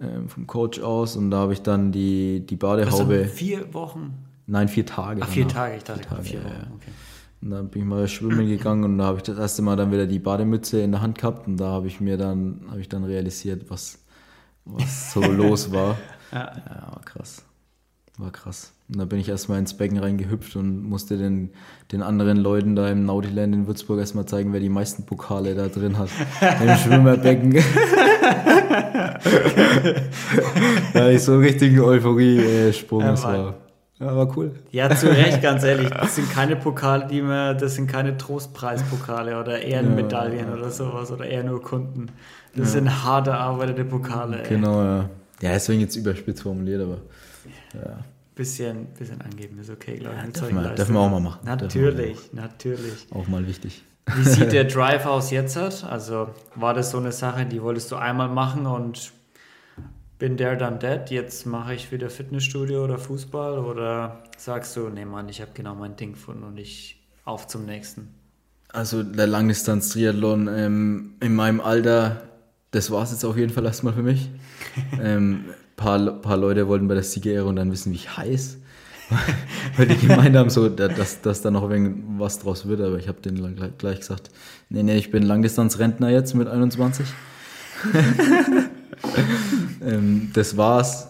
ähm, 0.00 0.28
vom 0.28 0.46
Coach 0.46 0.78
aus 0.80 1.16
und 1.16 1.32
da 1.32 1.38
habe 1.38 1.52
ich 1.52 1.62
dann 1.62 1.90
die, 1.90 2.46
die 2.46 2.54
Was 2.54 2.60
Badehaube, 2.60 3.24
vier 3.24 3.74
Wochen? 3.74 4.14
Nein, 4.46 4.68
vier 4.68 4.86
Tage. 4.86 5.20
Ach, 5.22 5.28
vier 5.28 5.44
danach. 5.44 5.54
Tage, 5.54 5.76
ich 5.76 5.84
dachte 5.84 6.00
Vier 6.00 6.08
Tage, 6.08 6.22
vier 6.22 6.38
ja, 6.40 6.44
Wochen. 6.44 6.54
ja. 6.54 6.74
Okay. 6.74 6.90
Und 7.42 7.50
dann 7.50 7.68
bin 7.68 7.82
ich 7.82 7.88
mal 7.88 8.08
schwimmen 8.08 8.48
gegangen 8.48 8.84
und 8.84 8.98
da 8.98 9.04
habe 9.04 9.18
ich 9.18 9.22
das 9.22 9.38
erste 9.38 9.62
Mal 9.62 9.76
dann 9.76 9.92
wieder 9.92 10.06
die 10.06 10.18
Bademütze 10.18 10.80
in 10.80 10.92
der 10.92 11.02
Hand 11.02 11.18
gehabt 11.18 11.46
und 11.46 11.58
da 11.58 11.66
habe 11.66 11.86
ich 11.86 12.00
mir 12.00 12.16
dann, 12.16 12.62
habe 12.70 12.80
ich 12.80 12.88
dann 12.88 13.04
realisiert, 13.04 13.68
was, 13.68 13.98
was 14.64 15.12
so 15.12 15.20
los 15.32 15.70
war. 15.70 15.96
Ja. 16.32 16.52
Ja, 16.56 16.92
war 16.92 17.02
krass. 17.04 17.42
War 18.18 18.32
krass. 18.32 18.72
Und 18.88 18.98
da 18.98 19.04
bin 19.04 19.18
ich 19.18 19.28
erstmal 19.28 19.58
ins 19.58 19.74
Becken 19.74 19.98
reingehüpft 19.98 20.56
und 20.56 20.82
musste 20.82 21.18
den, 21.18 21.50
den 21.92 22.02
anderen 22.02 22.38
Leuten 22.38 22.74
da 22.74 22.88
im 22.88 23.04
Nautiland 23.04 23.52
in 23.54 23.66
Würzburg 23.66 23.98
erstmal 23.98 24.24
zeigen, 24.26 24.52
wer 24.54 24.60
die 24.60 24.70
meisten 24.70 25.04
Pokale 25.04 25.54
da 25.54 25.68
drin 25.68 25.98
hat. 25.98 26.08
Im 26.62 26.76
Schwimmerbecken. 26.76 27.52
da 30.94 31.10
ich 31.10 31.22
so 31.22 31.32
einen 31.32 31.42
richtigen 31.42 31.80
Euphorie-Sprung. 31.80 33.00
Ja, 33.02 33.12
Mann. 33.12 33.22
war, 33.22 33.54
ja, 33.98 34.14
war 34.14 34.36
cool. 34.36 34.54
Ja, 34.72 34.94
zu 34.94 35.08
Recht, 35.08 35.40
ganz 35.40 35.64
ehrlich. 35.64 35.88
Das 35.88 36.16
sind 36.16 36.30
keine 36.30 36.56
Pokale, 36.56 37.06
die 37.06 37.22
man, 37.22 37.56
das 37.56 37.76
sind 37.76 37.90
keine 37.90 38.16
Trostpreispokale 38.16 39.40
oder 39.40 39.62
Ehrenmedaillen 39.62 40.52
oder 40.52 40.70
sowas 40.70 41.10
oder 41.10 41.24
eher 41.24 41.44
nur 41.44 41.62
Kunden. 41.62 42.10
Das 42.54 42.72
sind 42.72 43.04
hart 43.04 43.26
erarbeitete 43.26 43.84
Pokale. 43.84 44.42
Ey. 44.42 44.48
Genau, 44.48 44.82
ja. 44.82 45.10
Ja, 45.40 45.52
deswegen 45.52 45.80
jetzt 45.80 45.96
überspitzt 45.96 46.42
formuliert, 46.42 46.82
aber 46.82 46.98
ja. 47.74 47.98
Bisschen, 48.34 48.86
bisschen 48.98 49.20
angeben 49.22 49.58
ist 49.58 49.70
okay, 49.70 49.96
glaube 49.96 50.16
ich. 50.18 50.26
mit 50.26 50.36
dürfen 50.36 50.74
dürfen 50.74 50.94
wir 50.94 51.00
auch 51.00 51.10
mal 51.10 51.20
machen. 51.20 51.40
Natürlich, 51.44 52.32
natürlich. 52.34 53.06
auch 53.10 53.28
mal 53.28 53.46
wichtig. 53.46 53.82
Wie 54.14 54.24
sieht 54.24 54.52
der 54.52 54.64
Drive 54.64 55.06
aus 55.06 55.30
jetzt? 55.30 55.56
Also 55.56 56.28
war 56.54 56.74
das 56.74 56.90
so 56.90 56.98
eine 56.98 57.12
Sache, 57.12 57.46
die 57.46 57.62
wolltest 57.62 57.90
du 57.92 57.96
einmal 57.96 58.28
machen 58.28 58.66
und 58.66 59.12
bin 60.18 60.36
there, 60.36 60.56
done 60.56 60.78
that, 60.78 61.10
jetzt 61.10 61.46
mache 61.46 61.74
ich 61.74 61.92
wieder 61.92 62.10
Fitnessstudio 62.10 62.84
oder 62.84 62.98
Fußball 62.98 63.58
oder 63.58 64.22
sagst 64.38 64.76
du, 64.76 64.88
nee 64.88 65.04
Mann, 65.04 65.28
ich 65.28 65.40
habe 65.40 65.50
genau 65.54 65.74
mein 65.74 65.96
Ding 65.96 66.12
gefunden 66.12 66.44
und 66.44 66.56
ich 66.58 67.02
auf 67.24 67.46
zum 67.46 67.66
nächsten? 67.66 68.08
Also 68.72 69.02
der 69.02 69.26
Langdistanz-Triathlon 69.26 70.48
ähm, 70.48 71.14
in 71.20 71.34
meinem 71.34 71.60
Alter, 71.60 72.22
das 72.70 72.90
war 72.90 73.02
es 73.02 73.12
jetzt 73.12 73.24
auf 73.24 73.36
jeden 73.36 73.52
Fall 73.52 73.64
erstmal 73.64 73.92
für 73.94 74.02
mich. 74.02 74.30
ähm, 75.02 75.44
paar, 75.76 75.98
paar 76.20 76.36
Leute 76.36 76.68
wollten 76.68 76.88
bei 76.88 76.94
der 76.94 77.02
Siegerehrung 77.02 77.56
dann 77.56 77.70
wissen, 77.70 77.92
wie 77.92 77.96
ich 77.96 78.16
heiß. 78.16 78.58
Weil 79.76 79.86
die 79.86 79.96
gemeint 79.96 80.34
haben, 80.36 80.50
so, 80.50 80.68
da- 80.68 80.88
dass, 80.88 81.20
dass 81.20 81.40
da 81.40 81.50
noch 81.50 81.70
was 82.18 82.40
draus 82.40 82.66
wird, 82.66 82.80
aber 82.80 82.98
ich 82.98 83.06
habe 83.06 83.20
denen 83.20 83.54
gleich, 83.54 83.78
gleich 83.78 84.00
gesagt, 84.00 84.30
nee, 84.68 84.82
nee, 84.82 84.96
ich 84.96 85.10
bin 85.12 85.22
Langdistanz-Rentner 85.22 86.10
jetzt 86.10 86.34
mit 86.34 86.48
21. 86.48 87.06
ähm, 89.86 90.30
das 90.34 90.56
war's. 90.56 91.08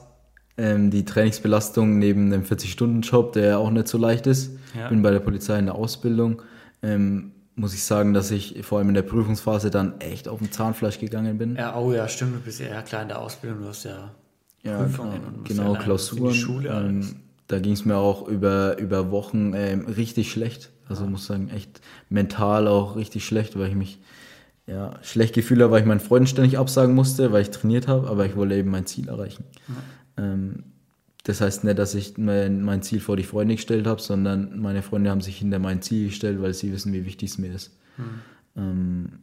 Ähm, 0.59 0.90
die 0.90 1.05
Trainingsbelastung 1.05 1.98
neben 1.98 2.31
dem 2.31 2.43
40-Stunden-Job, 2.43 3.35
der 3.35 3.47
ja 3.47 3.57
auch 3.59 3.70
nicht 3.70 3.89
so 3.89 3.98
leicht 3.98 4.27
ist. 4.27 4.53
Ja. 4.74 4.89
Bin 4.89 5.03
bei 5.03 5.11
der 5.11 5.20
Polizei 5.20 5.59
in 5.59 5.66
der 5.66 5.74
Ausbildung. 5.74 6.40
Ähm, 6.82 7.32
muss 7.57 7.74
ich 7.74 7.85
sagen, 7.85 8.15
dass 8.15 8.31
ich 8.31 8.65
vor 8.65 8.78
allem 8.78 8.89
in 8.89 8.94
der 8.94 9.03
Prüfungsphase 9.03 9.70
dann 9.70 10.01
echt 10.01 10.28
auf 10.28 10.39
dem 10.39 10.53
Zahnfleisch 10.53 10.98
gegangen 10.98 11.39
bin. 11.39 11.57
Ja, 11.57 11.78
oh 11.78 11.93
ja, 11.93 12.07
stimmt, 12.09 12.36
du 12.36 12.40
bist 12.40 12.61
ja 12.61 12.82
klar 12.82 13.03
in 13.03 13.09
der 13.09 13.20
Ausbildung, 13.20 13.62
du 13.62 13.69
hast 13.69 13.85
ja, 13.85 14.15
Ja, 14.62 14.78
Prüfungen 14.78 15.12
genau, 15.12 15.27
und 15.28 15.48
genau 15.48 15.74
ja 15.74 15.81
Klausuren. 15.81 16.35
Schule 16.35 16.69
ähm, 16.69 17.16
da 17.48 17.59
ging 17.59 17.73
es 17.73 17.85
mir 17.85 17.97
auch 17.97 18.27
über, 18.28 18.78
über 18.78 19.11
Wochen 19.11 19.53
ähm, 19.55 19.86
richtig 19.86 20.31
schlecht. 20.31 20.70
Also 20.89 21.07
muss 21.07 21.27
sagen, 21.27 21.51
echt 21.51 21.81
mental 22.09 22.69
auch 22.69 22.97
richtig 22.97 23.24
schlecht, 23.24 23.59
weil 23.59 23.69
ich 23.69 23.74
mich 23.74 23.98
ja, 24.66 24.98
schlecht 25.02 25.34
gefühlt 25.34 25.60
habe, 25.60 25.72
weil 25.72 25.80
ich 25.80 25.86
meinen 25.86 26.01
Freunden 26.01 26.26
ständig 26.26 26.59
absagen 26.59 26.94
musste, 26.94 27.32
weil 27.32 27.43
ich 27.43 27.51
trainiert 27.51 27.86
habe, 27.86 28.09
aber 28.09 28.26
ich 28.26 28.36
wollte 28.36 28.56
eben 28.56 28.70
mein 28.70 28.86
Ziel 28.86 29.09
erreichen. 29.09 29.44
Ähm, 30.16 30.64
das 31.24 31.40
heißt 31.40 31.64
nicht, 31.64 31.78
dass 31.78 31.94
ich 31.94 32.18
mein, 32.18 32.62
mein 32.62 32.82
Ziel 32.82 33.01
vor 33.01 33.16
die 33.16 33.24
Freunde 33.24 33.56
gestellt 33.56 33.86
habe, 33.86 34.01
sondern 34.01 34.60
meine 34.60 34.82
Freunde 34.82 35.10
haben 35.10 35.20
sich 35.20 35.38
hinter 35.38 35.59
mein 35.59 35.82
Ziel 35.82 36.09
gestellt, 36.09 36.40
weil 36.40 36.55
sie 36.55 36.72
wissen, 36.72 36.93
wie 36.93 37.05
wichtig 37.05 37.30
es 37.30 37.38
mir 37.38 37.52
ist. 37.52 37.76
Ähm, 38.56 39.20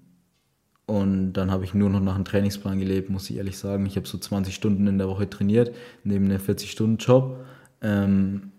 und 0.85 1.33
dann 1.33 1.49
habe 1.49 1.63
ich 1.63 1.73
nur 1.73 1.89
noch 1.89 2.01
nach 2.01 2.15
einem 2.15 2.25
Trainingsplan 2.25 2.79
gelebt, 2.79 3.09
muss 3.09 3.29
ich 3.29 3.37
ehrlich 3.37 3.57
sagen. 3.57 3.85
Ich 3.85 3.95
habe 3.95 4.07
so 4.07 4.17
20 4.17 4.53
Stunden 4.53 4.85
in 4.87 4.97
der 4.97 5.07
Woche 5.07 5.29
trainiert, 5.29 5.73
neben 6.03 6.25
einem 6.25 6.41
40-Stunden-Job. 6.41 7.45
Ähm, 7.81 8.51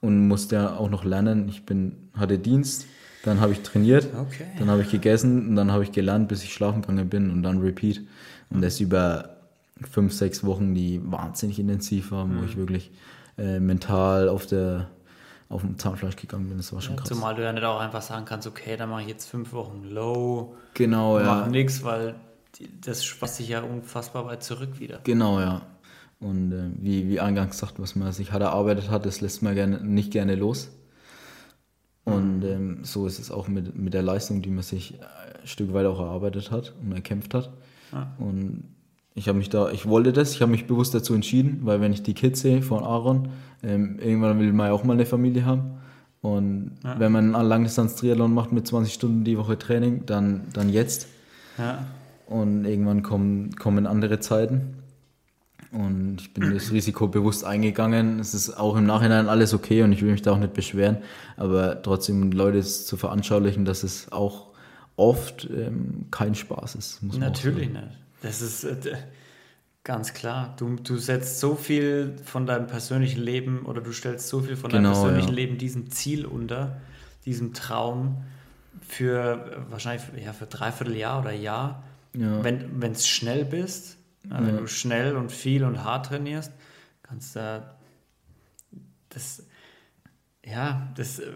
und 0.00 0.28
musste 0.28 0.56
ja 0.56 0.76
auch 0.76 0.90
noch 0.90 1.04
lernen. 1.04 1.48
Ich 1.48 1.64
bin, 1.66 2.10
hatte 2.14 2.38
Dienst, 2.38 2.86
dann 3.24 3.40
habe 3.40 3.52
ich 3.52 3.60
trainiert, 3.62 4.08
Okay. 4.16 4.46
dann 4.58 4.70
habe 4.70 4.82
ich 4.82 4.90
gegessen 4.90 5.48
und 5.48 5.56
dann 5.56 5.70
habe 5.72 5.82
ich 5.84 5.92
gelernt, 5.92 6.28
bis 6.28 6.42
ich 6.42 6.52
schlafen 6.54 6.80
gegangen 6.82 7.08
bin 7.08 7.30
und 7.30 7.42
dann 7.42 7.60
Repeat. 7.60 8.00
Und 8.50 8.62
das 8.62 8.80
über 8.80 9.36
fünf, 9.90 10.12
sechs 10.12 10.44
Wochen, 10.44 10.74
die 10.74 11.00
wahnsinnig 11.04 11.58
intensiv 11.58 12.10
waren, 12.12 12.38
wo 12.40 12.44
ich 12.44 12.56
wirklich 12.56 12.90
äh, 13.38 13.60
mental 13.60 14.28
auf 14.28 14.46
der 14.46 14.88
auf 15.48 15.62
dem 15.62 15.76
Zahnfleisch 15.78 16.14
gegangen 16.14 16.48
bin. 16.48 16.58
Das 16.58 16.72
war 16.72 16.80
schon 16.80 16.94
Ja, 16.94 17.00
krass. 17.00 17.08
zumal 17.08 17.34
du 17.34 17.42
ja 17.42 17.52
nicht 17.52 17.64
auch 17.64 17.80
einfach 17.80 18.02
sagen 18.02 18.24
kannst, 18.24 18.46
okay, 18.46 18.76
dann 18.76 18.88
mache 18.88 19.02
ich 19.02 19.08
jetzt 19.08 19.28
fünf 19.28 19.52
Wochen 19.52 19.82
low, 19.84 20.54
Genau, 20.74 21.14
mach 21.18 21.46
ja. 21.46 21.48
nix, 21.48 21.82
weil 21.82 22.14
das 22.82 23.04
spaßt 23.04 23.36
sich 23.38 23.48
ja 23.48 23.60
unfassbar 23.62 24.26
weit 24.26 24.44
zurück 24.44 24.78
wieder. 24.78 25.00
Genau, 25.02 25.40
ja. 25.40 25.62
Und 26.20 26.52
äh, 26.52 26.70
wie, 26.80 27.08
wie 27.08 27.18
eingangs 27.18 27.52
gesagt, 27.52 27.80
was 27.80 27.96
man 27.96 28.12
sich 28.12 28.30
hart 28.30 28.42
erarbeitet 28.42 28.90
hat, 28.90 29.06
das 29.06 29.20
lässt 29.22 29.42
man 29.42 29.54
gerne, 29.56 29.80
nicht 29.82 30.12
gerne 30.12 30.36
los. 30.36 30.70
Und 32.14 32.44
ähm, 32.44 32.78
so 32.82 33.06
ist 33.06 33.18
es 33.18 33.30
auch 33.30 33.48
mit, 33.48 33.76
mit 33.76 33.94
der 33.94 34.02
Leistung, 34.02 34.42
die 34.42 34.50
man 34.50 34.62
sich 34.62 34.98
ein 35.40 35.46
Stück 35.46 35.72
weit 35.72 35.86
auch 35.86 35.98
erarbeitet 36.00 36.50
hat 36.50 36.74
und 36.82 36.92
erkämpft 36.92 37.34
hat. 37.34 37.50
Ja. 37.92 38.12
Und 38.18 38.64
ich 39.14 39.28
habe 39.28 39.38
mich 39.38 39.48
da, 39.50 39.70
ich 39.70 39.86
wollte 39.86 40.12
das, 40.12 40.32
ich 40.32 40.42
habe 40.42 40.52
mich 40.52 40.66
bewusst 40.66 40.94
dazu 40.94 41.14
entschieden, 41.14 41.60
weil 41.62 41.80
wenn 41.80 41.92
ich 41.92 42.02
die 42.02 42.14
Kids 42.14 42.40
sehe 42.40 42.62
von 42.62 42.82
Aaron, 42.84 43.28
ähm, 43.62 43.98
irgendwann 43.98 44.38
will 44.38 44.52
man 44.52 44.68
ja 44.68 44.72
auch 44.72 44.84
mal 44.84 44.92
eine 44.94 45.06
Familie 45.06 45.44
haben. 45.44 45.72
Und 46.22 46.72
Ja. 46.84 46.98
wenn 47.00 47.12
man 47.12 47.34
einen 47.34 47.48
Langdistanz-Triathlon 47.48 48.32
macht 48.32 48.52
mit 48.52 48.66
20 48.66 48.92
Stunden 48.92 49.24
die 49.24 49.38
Woche 49.38 49.58
Training, 49.58 50.04
dann, 50.06 50.42
dann 50.52 50.68
jetzt. 50.68 51.08
Ja. 51.58 51.86
Und 52.26 52.64
irgendwann 52.64 53.02
kommen, 53.02 53.56
kommen 53.56 53.86
andere 53.86 54.20
Zeiten. 54.20 54.74
Und 55.72 56.20
ich 56.20 56.34
bin 56.34 56.52
das 56.52 56.72
Risiko 56.72 57.06
bewusst 57.06 57.44
eingegangen. 57.44 58.18
Es 58.18 58.34
ist 58.34 58.50
auch 58.50 58.76
im 58.76 58.86
Nachhinein 58.86 59.28
alles 59.28 59.54
okay 59.54 59.82
und 59.82 59.92
ich 59.92 60.02
will 60.02 60.10
mich 60.10 60.22
da 60.22 60.32
auch 60.32 60.38
nicht 60.38 60.52
beschweren. 60.52 60.98
Aber 61.36 61.80
trotzdem 61.82 62.32
Leute 62.32 62.58
es 62.58 62.86
zu 62.86 62.96
veranschaulichen, 62.96 63.64
dass 63.64 63.84
es 63.84 64.10
auch 64.10 64.48
oft 64.96 65.48
ähm, 65.48 66.06
kein 66.10 66.34
Spaß 66.34 66.74
ist. 66.74 67.02
Natürlich 67.02 67.70
nicht. 67.70 67.88
Das 68.22 68.42
ist 68.42 68.64
äh, 68.64 68.96
ganz 69.84 70.12
klar. 70.12 70.54
Du, 70.58 70.74
du 70.74 70.96
setzt 70.96 71.38
so 71.38 71.54
viel 71.54 72.16
von 72.24 72.46
deinem 72.46 72.66
persönlichen 72.66 73.20
Leben 73.20 73.64
oder 73.64 73.80
du 73.80 73.92
stellst 73.92 74.28
so 74.28 74.40
viel 74.40 74.56
von 74.56 74.70
deinem 74.70 74.84
Genau, 74.84 75.00
persönlichen 75.00 75.30
ja. 75.30 75.34
Leben 75.34 75.58
diesem 75.58 75.90
Ziel 75.92 76.26
unter, 76.26 76.80
diesem 77.24 77.54
Traum 77.54 78.24
für 78.82 79.66
äh, 79.68 79.70
wahrscheinlich 79.70 80.04
ja, 80.24 80.32
für 80.32 80.46
dreiviertel 80.46 80.96
Jahr 80.96 81.20
oder 81.20 81.32
Jahr. 81.32 81.84
Ja. 82.12 82.42
Wenn 82.42 82.90
es 82.90 83.06
schnell 83.06 83.44
bist, 83.44 83.96
ja, 84.28 84.38
wenn 84.38 84.54
Ja. 84.54 84.60
du 84.60 84.66
schnell 84.66 85.16
und 85.16 85.30
viel 85.32 85.64
und 85.64 85.84
hart 85.84 86.06
trainierst, 86.06 86.52
kannst 87.02 87.36
du 87.36 87.62
das 89.10 89.44
ja, 90.44 90.88
das 90.96 91.18
äh, 91.18 91.32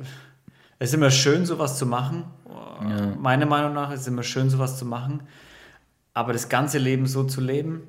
es 0.78 0.90
ist 0.90 0.94
immer 0.94 1.10
schön, 1.10 1.46
sowas 1.46 1.78
zu 1.78 1.86
machen. 1.86 2.24
Ja. 2.48 3.06
Meiner 3.16 3.46
Meinung 3.46 3.72
nach 3.74 3.90
ist 3.92 4.00
es 4.00 4.06
immer 4.08 4.22
schön, 4.24 4.50
sowas 4.50 4.78
zu 4.78 4.84
machen. 4.84 5.22
Aber 6.14 6.32
das 6.32 6.48
ganze 6.48 6.78
Leben 6.78 7.06
so 7.06 7.24
zu 7.24 7.40
leben, 7.40 7.82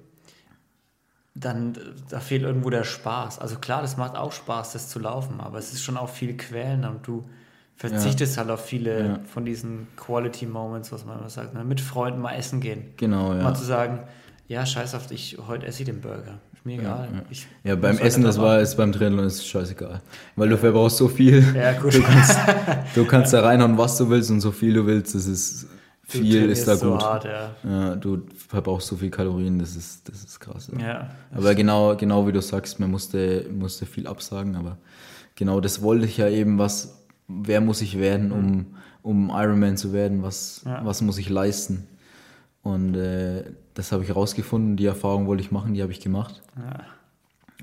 dann 1.33 1.75
äh, 1.75 1.79
da 2.09 2.19
fehlt 2.19 2.43
irgendwo 2.43 2.69
der 2.69 2.83
Spaß. 2.83 3.39
Also 3.39 3.57
klar, 3.57 3.81
das 3.81 3.97
macht 3.97 4.15
auch 4.15 4.31
Spaß, 4.31 4.73
das 4.73 4.89
zu 4.89 4.99
laufen, 4.99 5.39
aber 5.41 5.57
es 5.57 5.73
ist 5.73 5.83
schon 5.83 5.97
auch 5.97 6.09
viel 6.09 6.37
quälender 6.37 6.91
und 6.91 7.05
du 7.07 7.27
verzichtest 7.75 8.37
halt 8.37 8.49
auf 8.49 8.63
viele 8.65 9.05
Ja. 9.07 9.19
von 9.25 9.43
diesen 9.45 9.87
Quality 9.97 10.45
Moments, 10.45 10.91
was 10.91 11.05
man 11.05 11.19
immer 11.19 11.29
sagt, 11.29 11.53
ne? 11.53 11.63
mit 11.65 11.81
Freunden 11.81 12.21
mal 12.21 12.33
essen 12.35 12.61
gehen. 12.61 12.93
Genau, 12.97 13.33
ja. 13.33 13.43
Mal 13.43 13.53
zu 13.55 13.65
sagen, 13.65 13.99
ja, 14.47 14.65
scheiß 14.65 14.93
auf 14.95 15.07
dich, 15.07 15.37
heute 15.47 15.65
esse 15.65 15.81
ich 15.81 15.85
den 15.85 16.01
Burger. 16.01 16.39
Ist 16.53 16.65
mir 16.65 16.79
egal. 16.79 17.09
ja. 17.13 17.21
Ich 17.29 17.47
Ja, 17.63 17.75
beim 17.75 17.97
Essen, 17.97 18.23
das 18.23 18.39
war 18.39 18.59
es 18.59 18.75
beim 18.75 18.91
Triathlon 18.91 19.25
ist 19.25 19.47
scheißegal. 19.47 20.01
Weil 20.35 20.49
du 20.49 20.57
verbrauchst 20.57 20.97
so 20.97 21.07
viel. 21.07 21.43
Ja, 21.55 21.73
gut. 21.73 21.93
Du 21.95 22.01
kannst, 22.01 22.37
du 22.95 23.05
kannst 23.05 23.33
da 23.33 23.41
reinhauen, 23.41 23.77
was 23.77 23.97
du 23.97 24.09
willst 24.09 24.29
und 24.31 24.41
so 24.41 24.51
viel 24.51 24.73
du 24.73 24.85
willst. 24.85 25.15
Das 25.15 25.25
ist 25.27 25.67
Du 26.11 26.19
viel 26.19 26.51
ist 26.51 26.67
da 26.67 26.75
so 26.75 26.91
gut. 26.91 27.01
hart, 27.03 27.25
ja. 27.25 27.55
Ja, 27.63 27.95
du 27.95 28.21
verbrauchst 28.47 28.85
so 28.87 28.95
viel 28.95 29.09
Kalorien, 29.09 29.57
das 29.57 29.75
ist, 29.75 30.07
das 30.07 30.23
ist 30.23 30.39
krass. 30.39 30.69
Ja. 30.79 30.85
ja. 30.87 31.09
Aber 31.33 31.55
genau, 31.55 31.95
genau 31.95 32.27
wie 32.27 32.31
du 32.31 32.43
sagst, 32.43 32.79
man 32.79 32.91
musste, 32.91 33.47
musste 33.51 33.87
viel 33.87 34.05
absagen, 34.05 34.55
aber 34.55 34.77
genau 35.33 35.59
das 35.61 35.81
wollte 35.81 36.05
ich 36.05 36.17
ja 36.17 36.29
eben, 36.29 36.59
was, 36.59 37.03
wer 37.27 37.59
muss 37.59 37.81
ich 37.81 37.97
werden, 37.97 38.31
um, 38.31 38.75
um 39.01 39.31
Ironman 39.33 39.77
zu 39.77 39.93
werden, 39.93 40.21
was, 40.21 40.61
Ja. 40.63 40.85
was 40.85 41.01
muss 41.01 41.17
ich 41.17 41.27
leisten. 41.27 41.87
Und 42.61 42.93
äh, 42.93 43.45
das 43.75 43.91
habe 43.91 44.03
ich 44.03 44.15
rausgefunden, 44.15 44.77
die 44.77 44.85
Erfahrung 44.85 45.27
wollte 45.27 45.43
ich 45.43 45.51
machen, 45.51 45.73
die 45.73 45.83
habe 45.83 45.91
ich 45.91 45.99
gemacht. 45.99 46.41
Ja. 46.57 46.85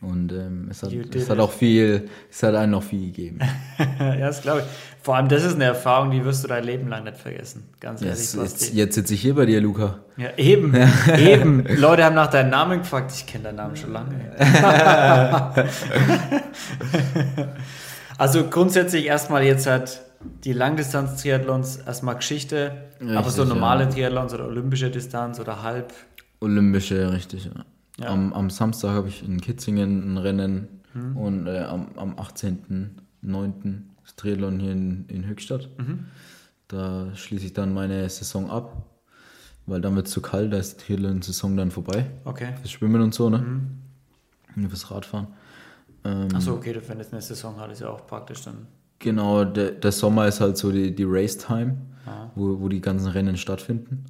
Und 0.02 0.32
ähm, 0.32 0.66
es, 0.68 0.82
hat, 0.82 0.92
es 0.92 1.30
hat 1.30 1.38
auch 1.38 1.52
viel, 1.52 2.08
es 2.28 2.42
hat 2.42 2.56
einem 2.56 2.72
noch 2.72 2.82
viel 2.82 3.06
gegeben. 3.06 3.38
ja, 4.00 4.16
das 4.16 4.42
glaube 4.42 4.60
ich. 4.60 4.66
Vor 5.00 5.14
allem, 5.16 5.28
das 5.28 5.44
ist 5.44 5.54
eine 5.54 5.64
Erfahrung, 5.64 6.10
die 6.10 6.24
wirst 6.24 6.42
du 6.42 6.48
dein 6.48 6.64
Leben 6.64 6.88
lang 6.88 7.04
nicht 7.04 7.16
vergessen. 7.16 7.68
Ganz 7.78 8.02
ehrlich, 8.02 8.18
Jetzt, 8.18 8.34
jetzt, 8.34 8.74
jetzt 8.74 8.94
sitze 8.96 9.14
ich 9.14 9.20
hier 9.20 9.36
bei 9.36 9.46
dir, 9.46 9.60
Luca. 9.60 10.00
Ja, 10.16 10.30
eben, 10.36 10.74
eben. 11.18 11.64
Leute 11.76 12.04
haben 12.04 12.16
nach 12.16 12.28
deinem 12.28 12.50
Namen 12.50 12.80
gefragt. 12.80 13.12
Ich 13.14 13.26
kenne 13.26 13.44
deinen 13.44 13.56
Namen 13.56 13.76
schon 13.76 13.92
lange. 13.92 14.32
also 18.18 18.44
grundsätzlich 18.48 19.06
erstmal 19.06 19.44
jetzt 19.44 19.66
halt 19.68 20.02
die 20.44 20.52
Langdistanz-Triathlons 20.52 21.76
erstmal 21.78 22.16
Geschichte, 22.16 22.90
aber 23.00 23.18
Richtig, 23.18 23.32
so 23.34 23.44
normale 23.44 23.84
ja. 23.84 23.90
Triathlons 23.90 24.34
oder 24.34 24.46
olympische 24.46 24.90
Distanz 24.90 25.38
oder 25.40 25.62
halb. 25.62 25.92
Olympische, 26.40 27.12
richtig. 27.12 27.50
Ja. 27.98 28.08
Am, 28.08 28.32
am 28.32 28.50
Samstag 28.50 28.90
habe 28.90 29.08
ich 29.08 29.22
in 29.24 29.40
Kitzingen 29.40 30.14
ein 30.14 30.18
Rennen 30.18 30.68
Mhm. 30.94 31.16
und 31.16 31.46
äh, 31.46 31.60
am, 31.60 31.86
am 31.96 32.14
18.09. 32.16 33.82
das 34.02 34.16
Triathlon 34.16 34.58
hier 34.60 34.72
in, 34.72 35.06
in 35.08 35.26
Höchstadt. 35.26 35.68
Mhm. 35.78 36.06
Da 36.68 37.14
schließe 37.14 37.46
ich 37.46 37.52
dann 37.52 37.72
meine 37.72 38.08
Saison 38.08 38.50
ab, 38.50 38.84
weil 39.66 39.80
dann 39.80 39.94
wird 39.96 40.06
es 40.06 40.12
zu 40.12 40.20
kalt, 40.20 40.52
da 40.52 40.58
ist 40.58 40.80
die 40.80 40.84
Triathlon-Saison 40.86 41.56
dann 41.56 41.70
vorbei. 41.70 42.10
Okay. 42.24 42.54
Fürs 42.60 42.70
Schwimmen 42.72 43.00
und 43.00 43.14
so, 43.14 43.30
ne? 43.30 43.38
Mhm. 43.38 43.68
Und 44.56 44.68
fürs 44.68 44.90
Radfahren. 44.90 45.28
Ähm, 46.04 46.28
Achso, 46.34 46.52
okay, 46.54 46.78
wenn 46.88 46.98
jetzt 46.98 47.12
eine 47.12 47.22
Saison 47.22 47.58
hat, 47.58 47.70
ist 47.72 47.80
ja 47.80 47.88
auch 47.88 48.06
praktisch 48.06 48.42
dann. 48.42 48.66
Genau, 49.02 49.44
der, 49.44 49.72
der 49.72 49.92
Sommer 49.92 50.26
ist 50.28 50.40
halt 50.40 50.56
so 50.56 50.70
die, 50.72 50.94
die 50.94 51.04
Race-Time, 51.06 51.76
Ah. 52.06 52.30
wo, 52.34 52.60
wo 52.60 52.68
die 52.68 52.80
ganzen 52.80 53.08
Rennen 53.08 53.36
stattfinden. 53.36 54.04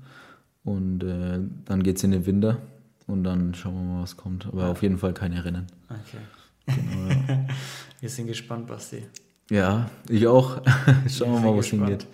Und 0.64 1.02
äh, 1.02 1.40
dann 1.64 1.82
geht 1.82 1.96
es 1.96 2.04
in 2.04 2.12
den 2.12 2.24
Winter 2.24 2.58
und 3.06 3.24
dann 3.24 3.54
schauen 3.54 3.74
wir 3.74 3.94
mal, 3.94 4.02
was 4.02 4.16
kommt. 4.16 4.46
Aber 4.46 4.68
auf 4.68 4.82
jeden 4.82 4.96
Fall 4.98 5.12
keine 5.12 5.44
Rennen. 5.44 5.66
Okay. 5.90 6.76
Wir 8.00 8.08
sind 8.08 8.28
gespannt, 8.28 8.66
Basti. 8.66 9.04
Ja, 9.50 9.90
ich 10.08 10.26
auch. 10.26 10.60
schauen 11.08 11.32
wir 11.34 11.40
mal, 11.40 11.54
wo 11.54 11.60
es 11.60 11.66
hingeht. 11.66 12.06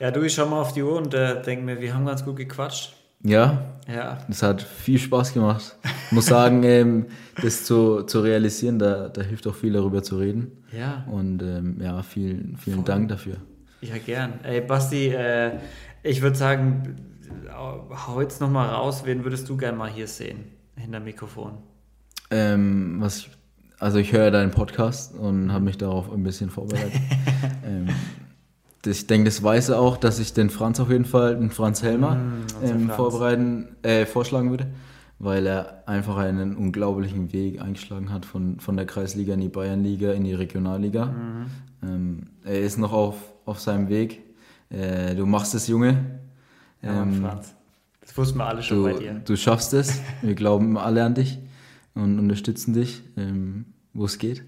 Ja, 0.00 0.10
du, 0.10 0.22
ich 0.22 0.34
schau 0.34 0.46
mal 0.46 0.60
auf 0.60 0.72
die 0.72 0.82
Uhr 0.82 0.96
und 0.96 1.14
äh, 1.14 1.40
denke 1.42 1.64
mir, 1.64 1.80
wir 1.80 1.94
haben 1.94 2.04
ganz 2.06 2.24
gut 2.24 2.36
gequatscht. 2.36 2.94
Ja, 3.22 3.71
Ja, 3.88 4.18
es 4.28 4.42
hat 4.42 4.62
viel 4.62 4.98
Spaß 4.98 5.34
gemacht. 5.34 5.76
Ich 6.06 6.12
muss 6.12 6.26
sagen, 6.26 6.62
ähm, 6.64 7.06
das 7.40 7.64
zu, 7.64 8.02
zu 8.02 8.20
realisieren, 8.20 8.78
da, 8.78 9.08
da 9.08 9.22
hilft 9.22 9.46
auch 9.46 9.54
viel 9.54 9.72
darüber 9.72 10.02
zu 10.02 10.18
reden. 10.18 10.52
ja. 10.76 11.04
Und 11.10 11.42
ähm, 11.42 11.78
ja, 11.80 12.02
vielen, 12.02 12.56
vielen 12.56 12.76
Voll. 12.76 12.84
Dank 12.84 13.08
dafür. 13.08 13.36
Ja, 13.80 13.98
gern. 13.98 14.34
Ey, 14.44 14.60
Basti, 14.60 15.08
äh, 15.08 15.58
ich 16.02 16.22
würde 16.22 16.36
sagen, 16.36 16.96
hau 17.52 18.20
jetzt 18.20 18.40
nochmal 18.40 18.68
raus, 18.68 19.02
wen 19.04 19.24
würdest 19.24 19.48
du 19.48 19.56
gern 19.56 19.76
mal 19.76 19.90
hier 19.90 20.06
sehen, 20.06 20.44
hinter 20.76 21.00
Mikrofon? 21.00 21.58
Ähm, 22.30 22.96
was 23.00 23.18
ich, 23.18 23.30
also 23.78 23.98
ich 23.98 24.12
höre 24.12 24.30
deinen 24.30 24.52
Podcast 24.52 25.14
und 25.14 25.52
habe 25.52 25.64
mich 25.64 25.78
darauf 25.78 26.12
ein 26.12 26.22
bisschen 26.22 26.50
vorbereitet. 26.50 27.00
ähm, 27.66 27.86
das, 27.86 27.94
ich 28.86 29.06
denke, 29.06 29.26
das 29.26 29.42
weiß 29.42 29.70
er 29.70 29.78
auch, 29.80 29.96
dass 29.96 30.18
ich 30.18 30.32
den 30.32 30.50
Franz 30.50 30.80
auf 30.80 30.90
jeden 30.90 31.04
Fall, 31.04 31.36
den 31.36 31.50
Franz 31.50 31.82
Helmer, 31.82 32.16
Mm, 32.16 32.44
ähm, 32.62 32.80
Franz. 32.86 32.96
vorbereiten, 32.96 33.68
äh, 33.82 34.06
vorschlagen 34.06 34.50
würde, 34.50 34.66
weil 35.18 35.46
er 35.46 35.84
einfach 35.88 36.16
einen 36.16 36.56
unglaublichen 36.56 37.32
Weg 37.32 37.60
eingeschlagen 37.62 38.12
hat 38.12 38.26
von, 38.26 38.58
von 38.60 38.76
der 38.76 38.86
Kreisliga 38.86 39.34
in 39.34 39.40
die 39.40 39.48
Bayernliga, 39.48 40.12
in 40.12 40.24
die 40.24 40.34
Regionalliga. 40.34 41.06
Mhm. 41.06 41.46
Ähm, 41.82 42.22
er 42.44 42.60
ist 42.60 42.78
noch 42.78 42.92
auf, 42.92 43.16
auf 43.44 43.60
seinem 43.60 43.88
Weg. 43.88 44.20
Äh, 44.70 45.14
du 45.14 45.26
machst 45.26 45.54
es, 45.54 45.66
Junge. 45.68 46.20
Ja, 46.82 47.02
Ähm, 47.02 47.20
Franz. 47.22 47.54
Das 48.00 48.16
wussten 48.18 48.38
wir 48.38 48.46
alle 48.46 48.62
schon 48.64 48.82
bei 48.82 48.92
Du, 48.94 48.98
dir. 48.98 49.22
du 49.24 49.36
schaffst 49.36 49.72
es. 49.74 50.00
Wir 50.22 50.34
glauben 50.34 50.76
alle 50.76 51.04
an 51.04 51.14
dich 51.14 51.38
und 51.94 52.18
unterstützen 52.18 52.72
dich, 52.74 53.02
ähm, 53.16 53.66
wo 53.94 54.06
es 54.06 54.18
geht. 54.18 54.42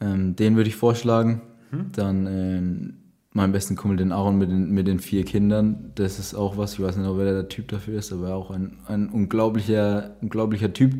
Ähm, 0.00 0.36
den 0.36 0.54
würde 0.56 0.68
ich 0.70 0.76
vorschlagen. 0.76 1.40
Mhm. 1.72 1.92
Dann 1.92 2.97
meinen 3.32 3.52
besten 3.52 3.76
Kumpel, 3.76 3.98
den 3.98 4.12
Aaron 4.12 4.38
mit 4.38 4.50
den, 4.50 4.70
mit 4.70 4.86
den 4.86 5.00
vier 5.00 5.24
Kindern. 5.24 5.92
Das 5.94 6.18
ist 6.18 6.34
auch 6.34 6.56
was. 6.56 6.74
Ich 6.74 6.80
weiß 6.80 6.96
nicht, 6.96 7.06
ob 7.06 7.18
er 7.18 7.24
der 7.32 7.48
Typ 7.48 7.68
dafür 7.68 7.98
ist, 7.98 8.12
aber 8.12 8.34
auch 8.34 8.50
ein, 8.50 8.78
ein 8.86 9.08
unglaublicher, 9.08 10.16
unglaublicher 10.20 10.72
Typ. 10.72 10.94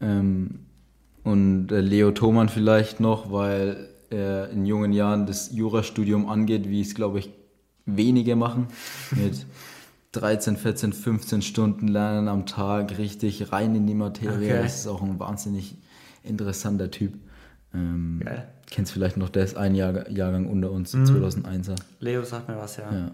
Ähm, 0.00 0.60
und 1.22 1.68
Leo 1.68 2.10
Thoman 2.10 2.48
vielleicht 2.48 3.00
noch, 3.00 3.32
weil 3.32 3.88
er 4.10 4.50
in 4.50 4.66
jungen 4.66 4.92
Jahren 4.92 5.26
das 5.26 5.52
Jurastudium 5.52 6.28
angeht, 6.28 6.68
wie 6.68 6.80
es, 6.80 6.94
glaube 6.94 7.18
ich, 7.18 7.30
wenige 7.86 8.36
machen. 8.36 8.68
Mit 9.10 9.46
13, 10.12 10.56
14, 10.56 10.92
15 10.92 11.42
Stunden 11.42 11.88
Lernen 11.88 12.28
am 12.28 12.46
Tag, 12.46 12.98
richtig 12.98 13.52
rein 13.52 13.74
in 13.74 13.86
die 13.86 13.94
Materie. 13.94 14.52
Okay. 14.52 14.62
Das 14.62 14.76
ist 14.76 14.86
auch 14.86 15.02
ein 15.02 15.18
wahnsinnig 15.18 15.76
interessanter 16.22 16.90
Typ. 16.90 17.14
Ähm, 17.74 18.22
Geil. 18.24 18.48
Kennst 18.70 18.92
vielleicht 18.92 19.16
noch, 19.16 19.28
der 19.28 19.44
ist 19.44 19.56
ein 19.56 19.74
Jahr, 19.74 20.08
Jahrgang 20.10 20.46
unter 20.46 20.70
uns, 20.70 20.94
2001er. 20.94 21.76
Leo 22.00 22.22
sagt 22.22 22.48
mir 22.48 22.56
was, 22.56 22.76
ja. 22.76 22.92
Ja, 22.92 23.10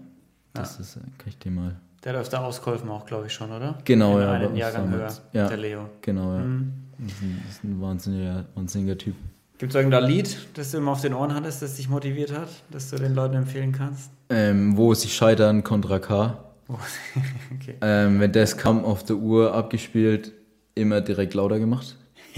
das 0.53 0.79
ist, 0.79 0.95
äh, 0.97 0.99
kann 1.17 1.27
ich 1.27 1.37
dir 1.37 1.51
mal. 1.51 1.75
Der 2.03 2.13
hat 2.13 2.21
öfter 2.21 2.43
ausgeholfen 2.43 2.89
auch, 2.89 3.05
glaube 3.05 3.27
ich, 3.27 3.33
schon, 3.33 3.51
oder? 3.51 3.77
Genau, 3.85 4.17
In 4.17 4.23
ja, 4.23 4.31
einen 4.31 4.55
Jahrgang 4.55 4.89
höher. 4.89 5.11
Ja. 5.33 5.47
der 5.47 5.57
Leo. 5.57 5.89
Genau, 6.01 6.33
ja. 6.33 6.39
Mhm. 6.41 6.73
Das, 6.97 7.11
ist 7.11 7.21
ein, 7.21 7.41
das 7.45 7.55
ist 7.55 7.63
ein 7.63 7.81
wahnsinniger, 7.81 8.45
wahnsinniger 8.55 8.97
Typ. 8.97 9.15
Gibt 9.59 9.73
es 9.73 9.75
irgendein 9.75 10.05
Lied, 10.05 10.37
das 10.55 10.71
du 10.71 10.77
immer 10.77 10.93
auf 10.93 11.01
den 11.01 11.13
Ohren 11.13 11.35
hattest, 11.35 11.61
das 11.61 11.75
dich 11.75 11.87
motiviert 11.87 12.35
hat, 12.35 12.49
das 12.71 12.89
du 12.89 12.95
den 12.95 13.13
Leuten 13.13 13.35
empfehlen 13.35 13.71
kannst? 13.71 14.09
Ähm, 14.29 14.75
wo 14.75 14.95
sie 14.95 15.09
scheitern, 15.09 15.63
Contra 15.63 15.99
K. 15.99 16.43
Oh, 16.67 16.73
okay. 17.55 17.75
Ähm, 17.81 18.19
wenn 18.19 18.31
das 18.31 18.57
kam 18.57 18.83
auf 18.83 19.03
der 19.03 19.17
Uhr 19.17 19.53
abgespielt, 19.53 20.31
immer 20.73 21.01
direkt 21.01 21.35
lauter 21.35 21.59
gemacht. 21.59 21.95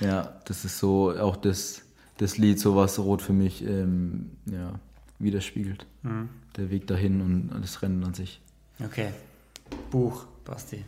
ja, 0.00 0.40
das 0.44 0.64
ist 0.64 0.78
so 0.78 1.12
auch 1.18 1.36
das, 1.36 1.82
das 2.18 2.38
Lied, 2.38 2.58
so 2.60 2.76
was 2.76 2.98
Rot 2.98 3.22
für 3.22 3.32
mich 3.32 3.64
ähm, 3.66 4.30
ja, 4.46 4.72
widerspiegelt. 5.18 5.86
Mhm. 6.02 6.28
Der 6.56 6.70
Weg 6.70 6.86
dahin 6.86 7.20
und 7.20 7.50
das 7.60 7.80
Rennen 7.82 8.02
an 8.04 8.14
sich. 8.14 8.40
Okay. 8.84 9.08
Buch, 9.90 10.24
Basti. 10.44 10.84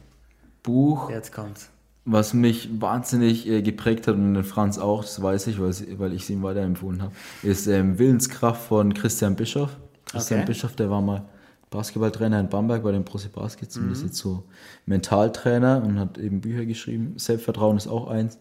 Buch, 0.62 1.10
Jetzt 1.10 1.32
kommt's. 1.32 1.68
was 2.04 2.34
mich 2.34 2.68
wahnsinnig 2.80 3.46
äh, 3.48 3.62
geprägt 3.62 4.08
hat 4.08 4.14
und 4.16 4.34
den 4.34 4.44
Franz 4.44 4.78
auch, 4.78 5.02
das 5.02 5.22
weiß 5.22 5.46
ich, 5.48 5.60
weil, 5.60 5.72
weil 5.98 6.12
ich 6.14 6.22
es 6.22 6.30
ihm 6.30 6.42
weiterempfohlen 6.42 7.02
habe, 7.02 7.12
ist 7.42 7.66
ähm, 7.68 7.98
Willenskraft 7.98 8.66
von 8.66 8.92
Christian 8.94 9.36
Bischoff. 9.36 9.76
Christian 10.06 10.40
Okay. 10.40 10.46
Bischoff, 10.48 10.74
der 10.74 10.90
war 10.90 11.00
mal 11.00 11.24
Basketballtrainer 11.70 12.38
in 12.40 12.48
Bamberg 12.48 12.82
bei 12.82 12.92
den 12.92 13.04
Prosi 13.04 13.28
Baskets 13.28 13.76
und 13.76 13.86
Mhm. 13.86 13.92
ist 13.92 14.02
jetzt 14.02 14.16
so 14.18 14.44
Mentaltrainer 14.86 15.82
und 15.84 15.98
hat 15.98 16.18
eben 16.18 16.40
Bücher 16.40 16.64
geschrieben. 16.66 17.14
Selbstvertrauen 17.16 17.76
ist 17.76 17.86
auch 17.88 18.08
eins, 18.08 18.38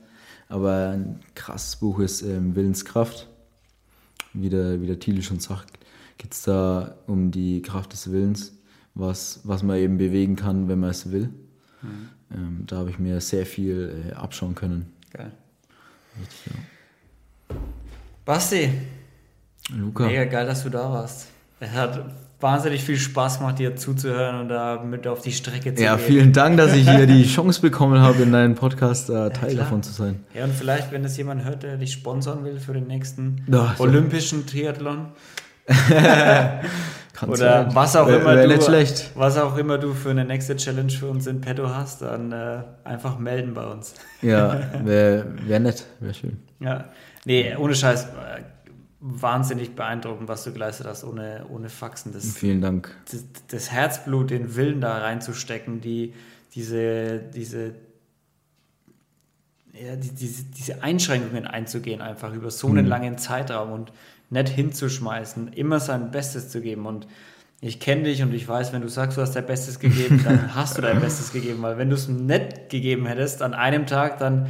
aber 0.52 0.90
ein 0.90 1.20
krasses 1.34 1.78
Buch 1.78 2.00
ist 2.00 2.22
ähm, 2.22 2.56
Willenskraft. 2.56 3.28
Wie 4.34 4.50
der, 4.50 4.82
wie 4.82 4.88
der 4.88 5.00
Titel 5.00 5.22
schon 5.22 5.40
sagt, 5.40 5.80
geht 6.18 6.34
es 6.34 6.44
da 6.44 6.96
um 7.08 7.32
die 7.32 7.62
Kraft 7.62 7.94
des 7.94 8.12
Willens, 8.12 8.54
was, 8.94 9.42
was 9.44 9.64
man 9.64 9.78
eben 9.78 9.98
bewegen 9.98 10.36
kann, 10.36 10.68
wenn 10.68 10.80
man 10.80 10.92
es 10.92 11.12
will. 11.12 11.30
Mhm. 11.82 12.10
Ähm, 12.34 12.64
da 12.68 12.78
habe 12.78 12.90
ich 12.90 13.00
mir 13.00 13.20
sehr 13.22 13.46
viel 13.46 14.10
äh, 14.10 14.14
abschauen 14.14 14.56
können. 14.56 14.94
Geil. 15.12 15.32
Richtig, 16.20 16.54
Basti, 18.26 18.64
ja. 18.64 19.76
Luca, 19.76 20.06
mega 20.06 20.26
geil, 20.26 20.46
dass 20.46 20.64
du 20.64 20.70
da 20.70 20.92
warst. 20.92 21.28
Es 21.60 21.72
hat 21.72 22.14
wahnsinnig 22.42 22.84
viel 22.84 22.98
Spaß 22.98 23.40
gemacht, 23.40 23.60
dir 23.60 23.76
zuzuhören 23.76 24.42
und 24.42 24.50
da 24.50 24.82
mit 24.84 25.08
auf 25.08 25.22
die 25.22 25.32
Strecke 25.32 25.74
zu 25.76 25.84
ja, 25.84 25.96
gehen. 25.96 26.06
vielen 26.06 26.34
Dank, 26.34 26.58
dass 26.58 26.74
ich 26.74 26.90
hier 26.90 27.06
die 27.08 27.24
Chance 27.28 27.62
bekommen 27.62 28.00
habe, 28.00 28.24
in 28.24 28.32
deinem 28.32 28.56
Podcast 28.56 29.10
äh, 29.10 29.30
Teil 29.30 29.52
klar. 29.52 29.64
davon 29.66 29.84
zu 29.84 29.92
sein. 29.92 30.24
Ja, 30.34 30.44
und 30.46 30.54
vielleicht, 30.54 30.92
wenn 30.92 31.06
es 31.06 31.16
jemand 31.18 31.44
hört, 31.46 31.64
der 31.64 31.78
dich 31.78 31.94
sponsern 31.94 32.44
will 32.44 32.60
für 32.60 32.74
den 32.74 32.88
nächsten 32.88 33.46
Ja, 33.52 33.76
so. 33.78 33.84
olympischen 33.84 34.46
Triathlon 34.48 35.08
Kann 37.14 37.30
oder 37.30 37.38
sein. 37.66 37.76
was 37.76 37.96
auch 37.96 38.08
Wär- 38.08 38.20
immer 38.22 38.36
wär 38.36 38.48
du, 38.48 38.62
schlecht. 38.62 39.12
was 39.16 39.38
auch 39.38 39.58
immer 39.58 39.78
du 39.78 39.94
für 39.94 40.10
eine 40.10 40.26
nächste 40.26 40.56
Challenge 40.56 40.92
für 40.92 41.08
uns 41.08 41.28
in 41.28 41.42
petto 41.42 41.70
hast, 41.70 42.02
dann 42.02 42.32
äh, 42.32 42.60
einfach 42.84 43.20
melden 43.20 43.54
bei 43.54 43.66
uns. 43.66 43.94
Ja, 44.22 44.60
wäre 44.84 45.26
wär 45.46 45.60
nett, 45.60 45.86
wäre 46.00 46.14
schön. 46.14 46.40
Ja, 46.60 46.86
nee, 47.26 47.56
ohne 47.56 47.76
Scheiß, 47.76 48.06
äh, 48.06 48.61
wahnsinnig 49.02 49.76
beeindruckend, 49.76 50.30
was 50.30 50.44
du 50.44 50.54
geleistet 50.54 50.86
hast, 50.86 51.04
ohne, 51.04 51.46
ohne 51.50 51.70
Faxen. 51.70 52.14
Das, 52.14 52.38
Vielen 52.38 52.62
Dank. 52.62 52.96
das, 53.12 53.26
das 53.48 53.72
Herzblut, 53.72 54.30
den 54.30 54.56
Willen 54.56 54.80
da 54.80 55.00
reinzustecken, 55.00 55.82
die, 55.82 56.14
diese, 56.54 57.18
diese, 57.18 57.74
ja, 59.74 59.96
die, 59.96 60.12
diese, 60.12 60.44
diese 60.44 60.84
Einschränkungen 60.84 61.48
einzugehen, 61.48 62.02
einfach 62.02 62.34
über 62.34 62.52
so 62.52 62.68
einen 62.68 62.86
langen 62.86 63.18
Zeitraum 63.18 63.72
und 63.72 63.92
nicht 64.30 64.50
hinzuschmeißen, 64.50 65.54
immer 65.54 65.80
sein 65.80 66.12
Bestes 66.12 66.50
zu 66.50 66.62
geben. 66.62 66.86
Und 66.86 67.08
ich 67.60 67.80
kenne 67.80 68.04
dich 68.04 68.22
und 68.22 68.34
ich 68.34 68.48
weiß, 68.48 68.72
wenn 68.72 68.84
du 68.84 68.88
sagst, 68.88 69.18
du 69.18 69.22
hast 69.22 69.36
dein 69.36 69.48
Bestes 69.48 69.80
gegeben, 69.80 70.22
dann 70.24 70.56
hast 70.56 70.78
du 70.78 70.82
dein 70.82 71.00
Bestes 71.00 71.34
gegeben, 71.34 71.64
weil 71.64 71.80
wenn 71.80 71.90
du 71.90 71.96
es 71.96 72.08
nicht 72.08 72.70
gegeben 72.70 73.08
hättest 73.08 73.42
an 73.42 73.56
einem 73.56 73.88
Tag, 73.88 74.20
dann 74.20 74.48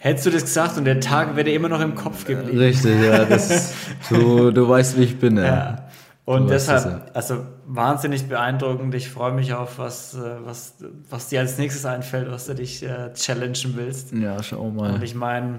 Hättest 0.00 0.26
du 0.26 0.30
das 0.30 0.42
gesagt 0.42 0.76
und 0.78 0.84
der 0.84 1.00
Tag 1.00 1.34
wäre 1.34 1.44
dir 1.44 1.54
immer 1.54 1.68
noch 1.68 1.80
im 1.80 1.94
Kopf 1.94 2.24
geblieben. 2.24 2.58
Richtig, 2.58 3.02
ja. 3.02 3.24
Das, 3.24 3.74
du, 4.08 4.50
du 4.50 4.68
weißt, 4.68 4.96
wie 4.96 5.02
ich 5.02 5.18
bin, 5.18 5.36
ja. 5.36 5.44
ja. 5.44 5.88
Und 6.24 6.44
du 6.44 6.48
deshalb, 6.50 6.84
das, 6.84 6.92
ja. 6.92 7.06
also 7.14 7.46
wahnsinnig 7.66 8.28
beeindruckend. 8.28 8.94
Ich 8.94 9.08
freue 9.08 9.32
mich 9.32 9.54
auf, 9.54 9.78
was, 9.78 10.14
äh, 10.14 10.36
was, 10.44 10.74
was 11.08 11.28
dir 11.28 11.40
als 11.40 11.58
nächstes 11.58 11.84
einfällt, 11.86 12.30
was 12.30 12.46
du 12.46 12.54
dich 12.54 12.82
äh, 12.82 13.12
challengen 13.14 13.76
willst. 13.76 14.12
Ja, 14.12 14.42
schau 14.42 14.70
mal. 14.70 14.94
Und 14.94 15.02
ich 15.02 15.14
meine, 15.14 15.58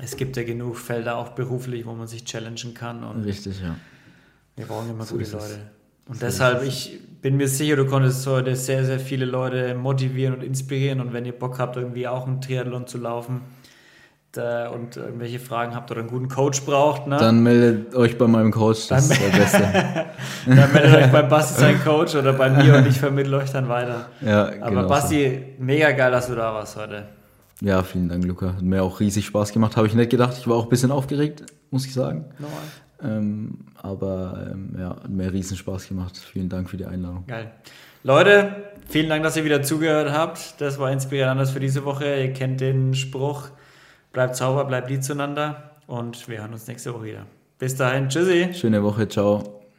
es 0.00 0.16
gibt 0.16 0.36
ja 0.36 0.44
genug 0.44 0.76
Felder 0.76 1.16
auch 1.16 1.30
beruflich, 1.30 1.84
wo 1.84 1.92
man 1.94 2.06
sich 2.06 2.24
challengen 2.24 2.74
kann. 2.74 3.02
Richtig, 3.22 3.60
ja. 3.60 3.74
Wir 4.56 4.66
brauchen 4.66 4.90
immer 4.90 5.04
so 5.04 5.16
gute 5.16 5.30
Leute. 5.32 5.58
Und 6.06 6.22
deshalb, 6.22 6.62
ich 6.62 6.98
bin 7.20 7.36
mir 7.36 7.48
sicher, 7.48 7.76
du 7.76 7.84
konntest 7.84 8.26
heute 8.26 8.56
sehr, 8.56 8.84
sehr 8.84 8.98
viele 8.98 9.24
Leute 9.24 9.74
motivieren 9.74 10.34
und 10.34 10.42
inspirieren. 10.42 11.00
Und 11.00 11.12
wenn 11.12 11.26
ihr 11.26 11.32
Bock 11.32 11.58
habt, 11.58 11.76
irgendwie 11.76 12.08
auch 12.08 12.26
einen 12.26 12.40
Triathlon 12.40 12.86
zu 12.86 12.98
laufen, 12.98 13.42
da, 14.38 14.68
und 14.68 14.96
irgendwelche 14.96 15.38
Fragen 15.38 15.74
habt 15.74 15.90
oder 15.90 16.00
einen 16.00 16.08
guten 16.08 16.28
Coach 16.28 16.62
braucht, 16.62 17.06
ne? 17.06 17.16
Dann 17.18 17.42
meldet 17.42 17.94
euch 17.94 18.16
bei 18.16 18.26
meinem 18.26 18.50
Coach, 18.52 18.88
das 18.88 19.08
dann, 19.08 19.16
ist 19.16 19.22
der 19.22 19.38
Beste. 19.38 19.62
dann 20.46 20.72
meldet 20.72 20.94
euch 20.94 21.12
bei 21.12 21.22
Basti 21.22 21.60
sein 21.60 21.82
Coach 21.82 22.14
oder 22.14 22.32
bei 22.32 22.48
mir 22.48 22.76
und 22.76 22.86
ich 22.86 22.98
vermittle 22.98 23.36
euch 23.36 23.50
dann 23.50 23.68
weiter. 23.68 24.06
Ja, 24.20 24.46
Aber 24.60 24.70
genau 24.70 24.88
Basti, 24.88 25.54
so. 25.58 25.64
mega 25.64 25.90
geil, 25.90 26.10
dass 26.10 26.28
du 26.28 26.34
da 26.34 26.54
warst 26.54 26.76
heute. 26.76 27.04
Ja, 27.60 27.82
vielen 27.82 28.08
Dank, 28.08 28.24
Luca. 28.24 28.54
Hat 28.54 28.62
mir 28.62 28.82
auch 28.82 29.00
riesig 29.00 29.26
Spaß 29.26 29.52
gemacht, 29.52 29.76
habe 29.76 29.86
ich 29.86 29.94
nicht 29.94 30.10
gedacht. 30.10 30.36
Ich 30.38 30.46
war 30.46 30.56
auch 30.56 30.64
ein 30.64 30.70
bisschen 30.70 30.92
aufgeregt, 30.92 31.42
muss 31.70 31.84
ich 31.84 31.92
sagen. 31.92 32.26
Normal. 32.38 33.18
Ähm, 33.18 33.58
aber 33.80 34.50
ähm, 34.52 34.76
ja, 34.78 34.90
hat 34.90 35.08
mir 35.08 35.32
riesen 35.32 35.56
Spaß 35.56 35.88
gemacht. 35.88 36.16
Vielen 36.16 36.48
Dank 36.48 36.70
für 36.70 36.76
die 36.76 36.86
Einladung. 36.86 37.24
Geil. 37.26 37.50
Leute, 38.04 38.70
vielen 38.88 39.08
Dank, 39.08 39.24
dass 39.24 39.36
ihr 39.36 39.44
wieder 39.44 39.62
zugehört 39.62 40.12
habt. 40.12 40.60
Das 40.60 40.78
war 40.78 40.90
inspirierend 40.90 41.32
anders 41.32 41.50
für 41.50 41.60
diese 41.60 41.84
Woche. 41.84 42.04
Ihr 42.04 42.32
kennt 42.32 42.60
den 42.60 42.94
Spruch. 42.94 43.48
Bleibt 44.18 44.34
sauber, 44.34 44.64
bleibt 44.64 44.90
lieb 44.90 45.04
zueinander 45.04 45.76
und 45.86 46.26
wir 46.28 46.40
hören 46.40 46.52
uns 46.52 46.66
nächste 46.66 46.92
Woche 46.92 47.04
wieder. 47.04 47.26
Bis 47.60 47.76
dahin, 47.76 48.08
tschüssi. 48.08 48.52
Schöne 48.52 48.82
Woche, 48.82 49.06
ciao. 49.06 49.57